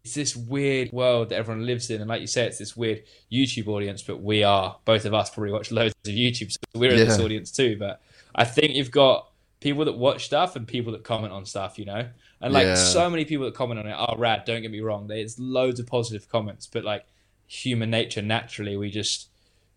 [0.04, 3.04] it's this weird world that everyone lives in, and like you say, it's this weird
[3.30, 4.02] YouTube audience.
[4.02, 7.20] But we are both of us probably watch loads of YouTube, so we're in this
[7.20, 7.76] audience too.
[7.78, 8.00] But
[8.34, 11.84] I think you've got people that watch stuff and people that comment on stuff, you
[11.84, 12.08] know.
[12.40, 12.74] And like Yeah.
[12.74, 14.44] so many people that comment on it are rad.
[14.44, 15.06] Don't get me wrong.
[15.06, 17.04] There's loads of positive comments, but like
[17.46, 19.28] human nature, naturally, we just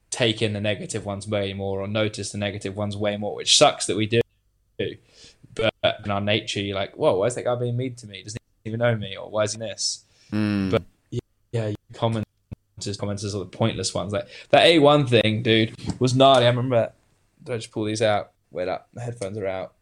[0.09, 3.57] take in the negative ones way more or notice the negative ones way more, which
[3.57, 4.21] sucks that we do.
[5.53, 5.73] But
[6.03, 8.23] in our nature, you're like, whoa, why is that guy being mean to me?
[8.23, 9.15] Doesn't he even know me?
[9.15, 10.04] Or why is he this?
[10.35, 10.69] Mm.
[10.69, 10.83] But
[11.53, 12.27] yeah, comments,
[12.97, 14.11] comments are the pointless ones.
[14.11, 16.45] Like that A1 thing, dude, was gnarly.
[16.45, 16.91] I remember.
[17.41, 18.31] Did I just pull these out?
[18.51, 19.73] Wait up, the headphones are out.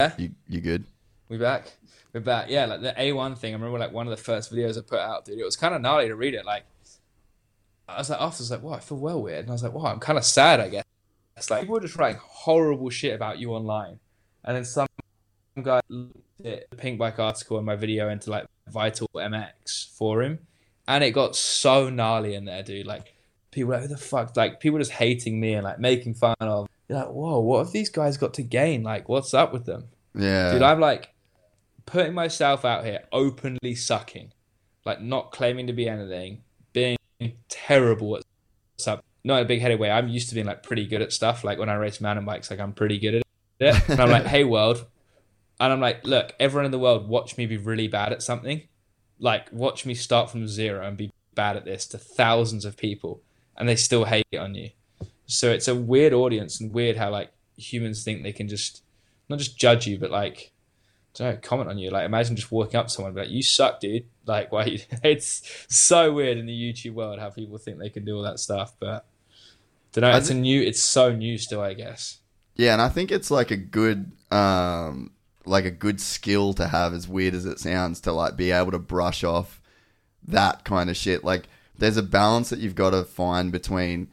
[0.00, 0.12] Yeah.
[0.18, 0.84] You you good?
[1.28, 1.72] We back?
[2.12, 2.50] We're back.
[2.50, 3.54] Yeah, like the A1 thing.
[3.54, 5.38] I remember like one of the first videos I put out, dude.
[5.38, 6.44] It was kind of gnarly to read it.
[6.44, 6.64] Like,
[7.88, 9.40] I was like, after I was like, wow, I feel well weird.
[9.40, 10.84] And I was like, wow, I'm kind of sad, I guess.
[11.36, 13.98] It's like people were just writing horrible shit about you online.
[14.48, 14.88] And then some
[15.62, 20.38] guy looked at the Pinkbike article and my video into like Vital MX for him,
[20.86, 22.86] and it got so gnarly in there, dude.
[22.86, 23.12] Like
[23.50, 24.34] people, like, who the fuck?
[24.38, 26.66] Like people just hating me and like making fun of.
[26.88, 28.82] You're like, whoa, what have these guys got to gain?
[28.82, 29.88] Like, what's up with them?
[30.14, 30.52] Yeah.
[30.54, 31.12] Dude, I'm like
[31.84, 34.32] putting myself out here, openly sucking,
[34.86, 36.40] like not claiming to be anything,
[36.72, 36.96] being
[37.50, 38.22] terrible at
[38.78, 39.02] stuff.
[39.24, 39.90] Not in a big headed way.
[39.90, 41.44] I'm used to being like pretty good at stuff.
[41.44, 43.22] Like when I race mountain bikes, like I'm pretty good at
[43.60, 43.74] it.
[43.88, 44.86] And I'm like, hey world,
[45.60, 48.62] and I'm like, look, everyone in the world, watch me be really bad at something.
[49.18, 53.22] Like, watch me start from zero and be bad at this to thousands of people,
[53.56, 54.70] and they still hate on you.
[55.26, 58.82] So it's a weird audience and weird how like humans think they can just
[59.28, 60.52] not just judge you, but like
[61.14, 61.90] don't know, comment on you.
[61.90, 64.64] Like, imagine just walking up to someone and be like, "You suck, dude." Like, why?
[64.64, 64.78] You...
[65.02, 68.38] It's so weird in the YouTube world how people think they can do all that
[68.38, 69.06] stuff, but
[69.92, 70.16] don't know.
[70.16, 70.62] It's a new.
[70.62, 72.17] It's so new still, I guess.
[72.58, 75.12] Yeah, and I think it's like a good um
[75.46, 78.72] like a good skill to have, as weird as it sounds, to like be able
[78.72, 79.62] to brush off
[80.26, 81.24] that kind of shit.
[81.24, 84.08] Like, there's a balance that you've got to find between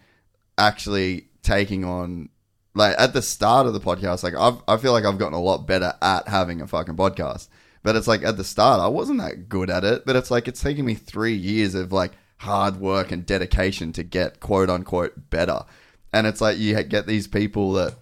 [0.57, 2.29] actually taking on.
[2.73, 5.41] Like at the start of the podcast, like I've, I feel like I've gotten a
[5.41, 7.47] lot better at having a fucking podcast.
[7.83, 10.05] But it's like at the start, I wasn't that good at it.
[10.05, 14.03] But it's like it's taken me three years of like hard work and dedication to
[14.03, 15.63] get quote unquote better.
[16.11, 17.95] And it's like you get these people that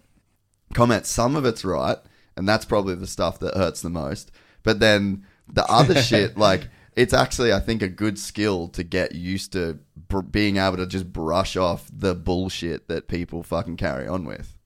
[0.73, 1.97] comment, some of it's right,
[2.35, 4.31] and that's probably the stuff that hurts the most.
[4.63, 9.15] But then the other shit, like it's actually I think a good skill to get
[9.15, 14.07] used to br- being able to just brush off the bullshit that people fucking carry
[14.07, 14.57] on with.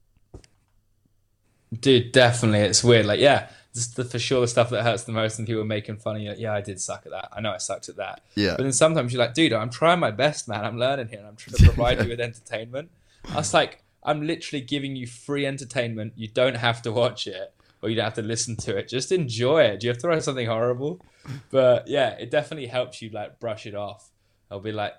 [1.77, 3.05] Dude, definitely, it's weird.
[3.05, 3.49] Like, yeah,
[3.95, 6.21] the, for sure the stuff that hurts the most, and people are making fun of
[6.21, 6.29] you.
[6.29, 7.29] Like, yeah, I did suck at that.
[7.33, 8.21] I know I sucked at that.
[8.35, 8.55] Yeah.
[8.57, 10.63] But then sometimes you're like, dude, I'm trying my best, man.
[10.63, 11.19] I'm learning here.
[11.19, 12.89] and I'm trying to provide you with entertainment.
[13.29, 16.13] I was like, I'm literally giving you free entertainment.
[16.15, 18.87] You don't have to watch it or you don't have to listen to it.
[18.87, 19.81] Just enjoy it.
[19.81, 21.05] Do you have to write something horrible?
[21.51, 24.09] But yeah, it definitely helps you like brush it off.
[24.49, 24.93] I'll be like,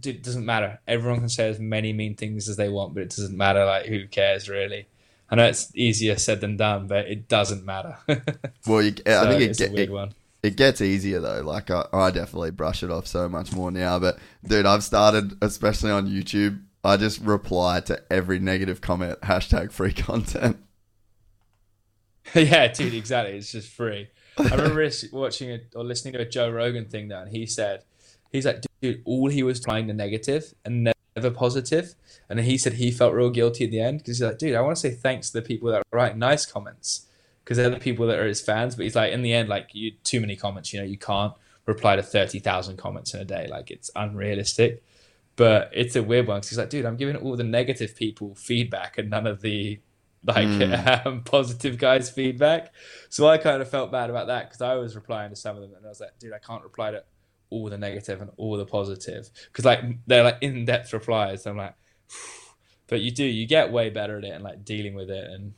[0.00, 0.80] dude, it doesn't matter.
[0.88, 3.66] Everyone can say as many mean things as they want, but it doesn't matter.
[3.66, 4.88] Like, who cares really?
[5.30, 7.98] I know it's easier said than done, but it doesn't matter.
[8.66, 11.42] well, you, I so think it, get, it, it, gets easier though.
[11.42, 13.98] Like I, I definitely brush it off so much more now.
[13.98, 16.62] But dude, I've started, especially on YouTube.
[16.84, 20.58] I just reply to every negative comment hashtag free content.
[22.34, 23.36] yeah, dude, exactly.
[23.36, 24.08] It's just free.
[24.38, 27.84] I remember watching it or listening to a Joe Rogan thing though, and he said,
[28.32, 31.94] he's like, dude, all he was trying the negative and never positive.
[32.28, 34.60] And he said he felt real guilty at the end because he's like, dude, I
[34.60, 37.06] want to say thanks to the people that write nice comments
[37.42, 38.74] because they're the people that are his fans.
[38.74, 41.34] But he's like, in the end, like, you too many comments, you know, you can't
[41.66, 43.46] reply to 30,000 comments in a day.
[43.50, 44.82] Like, it's unrealistic.
[45.36, 48.34] But it's a weird one because he's like, dude, I'm giving all the negative people
[48.34, 49.80] feedback and none of the
[50.26, 51.06] like mm.
[51.06, 52.72] um, positive guys' feedback.
[53.08, 55.62] So I kind of felt bad about that because I was replying to some of
[55.62, 57.04] them and I was like, dude, I can't reply to
[57.50, 61.42] all the negative and all the positive because like they're like in depth replies.
[61.42, 61.74] So I'm like,
[62.86, 65.30] but you do, you get way better at it and like dealing with it.
[65.30, 65.54] And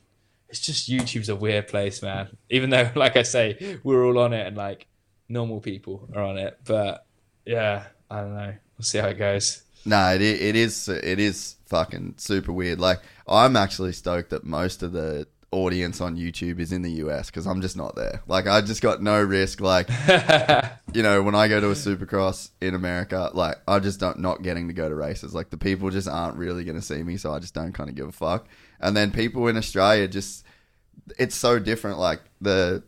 [0.49, 2.35] it's just YouTube's a weird place, man.
[2.49, 4.87] Even though, like I say, we're all on it and like
[5.29, 6.59] normal people are on it.
[6.65, 7.05] But
[7.45, 8.53] yeah, I don't know.
[8.77, 9.63] We'll see how it goes.
[9.87, 12.79] No, it it is it is fucking super weird.
[12.79, 17.27] Like I'm actually stoked that most of the audience on YouTube is in the US
[17.27, 18.21] because I'm just not there.
[18.27, 19.61] Like I just got no risk.
[19.61, 19.89] Like
[20.93, 24.43] you know, when I go to a Supercross in America, like I just don't not
[24.43, 25.33] getting to go to races.
[25.33, 27.89] Like the people just aren't really going to see me, so I just don't kind
[27.89, 28.47] of give a fuck.
[28.81, 30.43] And then people in Australia just
[31.17, 31.97] it's so different.
[31.97, 32.83] Like the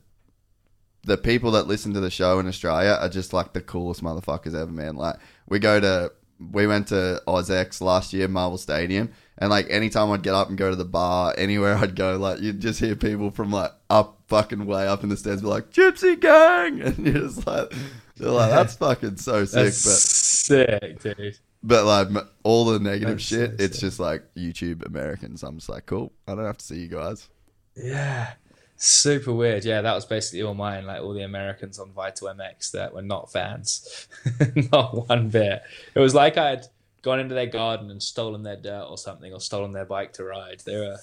[1.04, 4.54] the people that listen to the show in Australia are just like the coolest motherfuckers
[4.54, 4.98] ever, man.
[4.98, 5.16] Like
[5.48, 10.24] we go to we went to OzX last year, Marvel Stadium, and like anytime I'd
[10.24, 13.32] get up and go to the bar, anywhere I'd go, like you'd just hear people
[13.32, 17.28] from like up fucking way up in the stands be like "Gypsy Gang," and you're
[17.28, 17.74] just like,
[18.16, 19.66] you're like that's fucking so sick.
[19.66, 21.38] That's but sick, dude.
[21.62, 23.82] But like all the negative that's shit, so it's sick.
[23.82, 25.44] just like YouTube Americans.
[25.44, 26.14] I'm just like, cool.
[26.28, 27.28] I don't have to see you guys.
[27.76, 28.34] Yeah.
[28.82, 29.66] Super weird.
[29.66, 30.86] Yeah, that was basically all mine.
[30.86, 34.08] Like all the Americans on Vital MX that were not fans,
[34.72, 35.64] not one bit.
[35.94, 36.66] It was like I'd
[37.02, 40.24] gone into their garden and stolen their dirt or something, or stolen their bike to
[40.24, 40.62] ride.
[40.66, 40.98] There were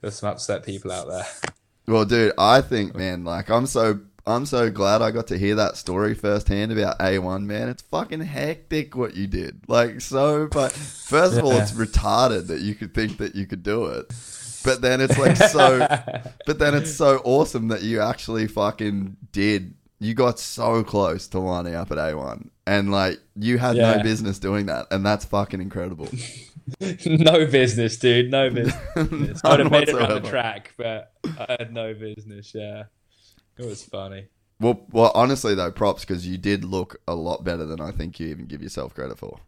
[0.00, 1.26] there were some upset people out there.
[1.86, 5.56] Well, dude, I think, man, like I'm so I'm so glad I got to hear
[5.56, 7.68] that story firsthand about A1, man.
[7.68, 9.68] It's fucking hectic what you did.
[9.68, 13.62] Like so, but first of all, it's retarded that you could think that you could
[13.62, 14.10] do it.
[14.64, 15.78] But then it's like so,
[16.46, 19.74] but then it's so awesome that you actually fucking did.
[19.98, 23.96] You got so close to lining up at A1 and like you had yeah.
[23.96, 24.86] no business doing that.
[24.90, 26.08] And that's fucking incredible.
[27.04, 28.30] no business, dude.
[28.30, 28.48] No
[28.94, 29.40] business.
[29.44, 32.52] I would have made it around the track, but I had no business.
[32.54, 32.84] Yeah.
[33.58, 34.28] It was funny.
[34.60, 38.20] Well, well, honestly though, props because you did look a lot better than I think
[38.20, 39.40] you even give yourself credit for.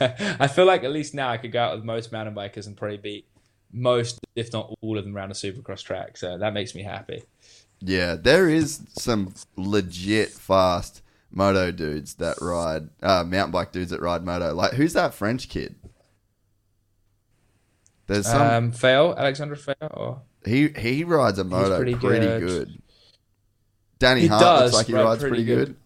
[0.00, 2.76] I feel like at least now I could go out with most mountain bikers and
[2.76, 3.26] probably beat
[3.72, 6.16] most, if not all of them, around a supercross track.
[6.16, 7.22] So that makes me happy.
[7.80, 14.00] Yeah, there is some legit fast moto dudes that ride uh, mountain bike dudes that
[14.02, 14.52] ride moto.
[14.52, 15.76] Like who's that French kid?
[18.06, 22.40] There's some Um, Fail, Alexandra Fail, or he he rides a moto pretty, pretty good.
[22.40, 22.82] good.
[23.98, 25.66] Danny He Hart does looks like he rides pretty pretty good.
[25.68, 25.76] good.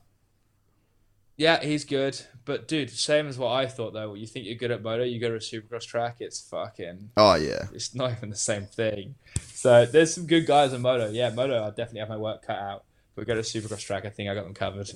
[1.37, 2.21] yeah, he's good.
[2.47, 4.15] But dude, same as what I thought though.
[4.15, 7.35] You think you're good at moto, you go to a supercross track, it's fucking Oh
[7.37, 9.15] yeah, it's not even the same thing.
[9.53, 11.09] So there's some good guys in moto.
[11.11, 12.85] Yeah, moto, I definitely have my work cut out.
[13.17, 14.91] But go to supercross track, I think I got them covered.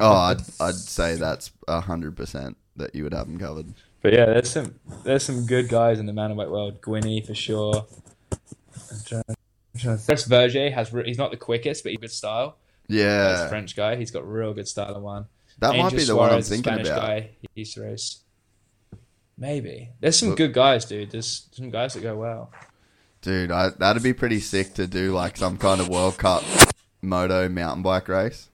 [0.00, 3.66] oh I'd I'd say that's a hundred percent that you would have them covered.
[4.02, 6.80] But yeah, there's some there's some good guys in the mountain bike world.
[6.80, 7.86] Gwynny for sure.
[8.32, 12.00] I'm trying, I'm trying to- Chris Verger has re- he's not the quickest, but he's
[12.00, 12.56] good style.
[12.88, 13.94] He's a Yeah, French guy.
[13.96, 15.26] He's got real good style in one.
[15.60, 17.00] That might be the one I'm thinking Spanish about.
[17.02, 17.30] guy.
[17.40, 18.20] He used to race.
[19.38, 21.10] Maybe there's some Look- good guys, dude.
[21.10, 22.52] There's some guys that go well.
[23.22, 26.42] Dude, I, that'd be pretty sick to do like some kind of World Cup
[27.02, 28.48] moto mountain bike race.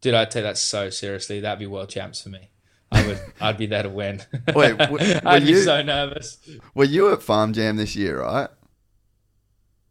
[0.00, 1.40] Dude, I'd take that so seriously.
[1.40, 2.50] That'd be world champs for me.
[2.92, 3.20] I would.
[3.40, 4.22] I'd be there to win.
[4.54, 6.38] Wait, were I'd be you- so nervous.
[6.74, 8.50] Were you at Farm Jam this year, right?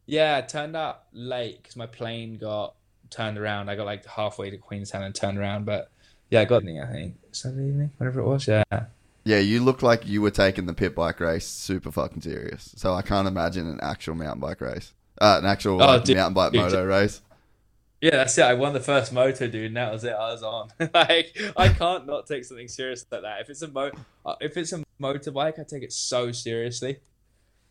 [0.06, 2.76] Yeah, it turned out late because my plane got
[3.14, 3.70] turned around.
[3.70, 5.90] I got like halfway to Queenstown and turned around, but
[6.30, 6.82] yeah, I got evening.
[6.82, 8.48] I think Saturday evening, whatever it was.
[8.48, 8.64] Yeah,
[9.24, 12.74] Yeah, you look like you were taking the pit bike race super fucking serious.
[12.76, 14.94] So I can't imagine an actual mountain bike race.
[15.22, 16.62] Uh, an actual Oh, like, dude, mountain bike dude.
[16.62, 17.22] moto race.
[18.02, 18.42] yeah, that's it.
[18.44, 20.12] I won the first moto, dude, and that was it.
[20.14, 20.70] I was on.
[20.94, 23.42] like, I can't not take something serious like that.
[23.42, 23.92] If it's a mo,
[24.26, 26.98] uh, if it's a motorbike, I take it so seriously.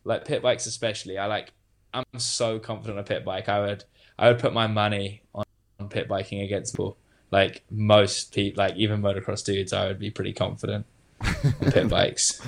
[0.05, 1.17] Like pit bikes, especially.
[1.17, 1.51] I like.
[1.93, 3.47] I'm so confident on a pit bike.
[3.49, 3.83] I would.
[4.17, 5.45] I would put my money on,
[5.79, 6.97] on pit biking against people.
[7.31, 10.85] Like most people, like even motocross dudes, I would be pretty confident
[11.21, 12.41] on pit bikes.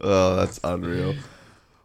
[0.00, 1.14] Oh, that's unreal.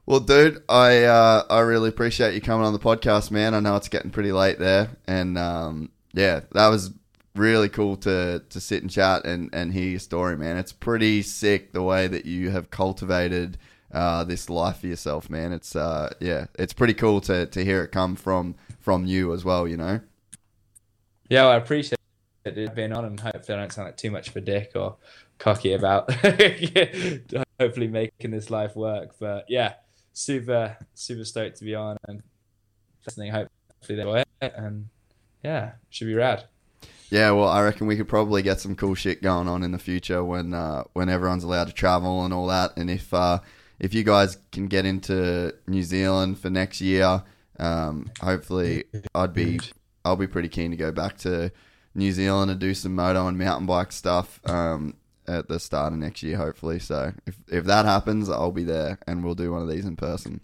[0.06, 3.54] Well, dude, I uh, I really appreciate you coming on the podcast, man.
[3.54, 6.92] I know it's getting pretty late there, and um, yeah, that was
[7.36, 10.58] really cool to to sit and chat and and hear your story, man.
[10.58, 13.58] It's pretty sick the way that you have cultivated
[13.92, 15.52] uh, this life for yourself, man.
[15.52, 19.46] It's uh, yeah, it's pretty cool to to hear it come from from you as
[19.46, 19.68] well.
[19.68, 20.00] You know.
[21.30, 22.00] Yeah, well, I appreciate
[22.46, 24.96] it, being on, and hopefully I don't sound like too much of a dick or
[25.40, 26.12] cocky about
[27.60, 29.16] hopefully making this life work.
[29.20, 29.74] But yeah,
[30.14, 32.24] super, super stoked to be on, and
[33.06, 33.32] listening.
[33.32, 34.88] Hopefully they enjoy it, and
[35.44, 36.46] yeah, should be rad.
[37.10, 39.80] Yeah, well, I reckon we could probably get some cool shit going on in the
[39.80, 42.76] future when uh, when everyone's allowed to travel and all that.
[42.76, 43.40] And if uh,
[43.80, 47.24] if you guys can get into New Zealand for next year,
[47.60, 49.60] um, hopefully I'd be
[50.04, 51.52] I'll be pretty keen to go back to
[51.94, 54.96] New Zealand and do some moto and mountain bike stuff um,
[55.28, 56.80] at the start of next year, hopefully.
[56.80, 59.96] So if if that happens, I'll be there and we'll do one of these in
[59.96, 60.42] person.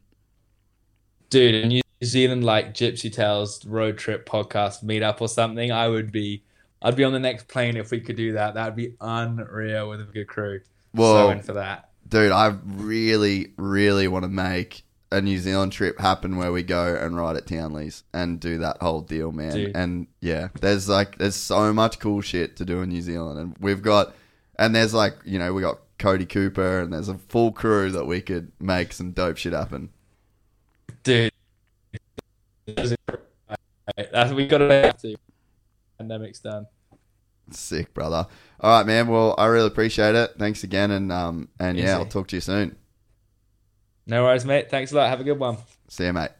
[1.29, 6.11] Dude, in New Zealand, like Gypsy Tales road trip podcast meetup or something, I would
[6.11, 6.43] be.
[6.85, 8.55] I'd be on the next plane if we could do that.
[8.55, 10.59] That'd be unreal with a good crew.
[10.93, 11.92] Well, so in for that.
[12.13, 16.95] Dude, I really, really want to make a New Zealand trip happen where we go
[16.95, 19.53] and ride at Townley's and do that whole deal, man.
[19.53, 19.75] Dude.
[19.75, 23.55] And yeah, there's like there's so much cool shit to do in New Zealand, and
[23.59, 24.13] we've got
[24.59, 28.05] and there's like you know we got Cody Cooper and there's a full crew that
[28.05, 29.89] we could make some dope shit happen.
[31.01, 31.31] dude.
[32.67, 35.15] We got to.
[35.97, 36.67] Pandemic's done.
[37.51, 38.27] Sick, brother.
[38.59, 39.07] All right, man.
[39.07, 40.31] Well, I really appreciate it.
[40.37, 42.75] Thanks again, and um and yeah, I'll talk to you soon.
[44.05, 44.69] No worries, mate.
[44.69, 45.09] Thanks a lot.
[45.09, 45.57] Have a good one.
[45.87, 46.31] See you, mate.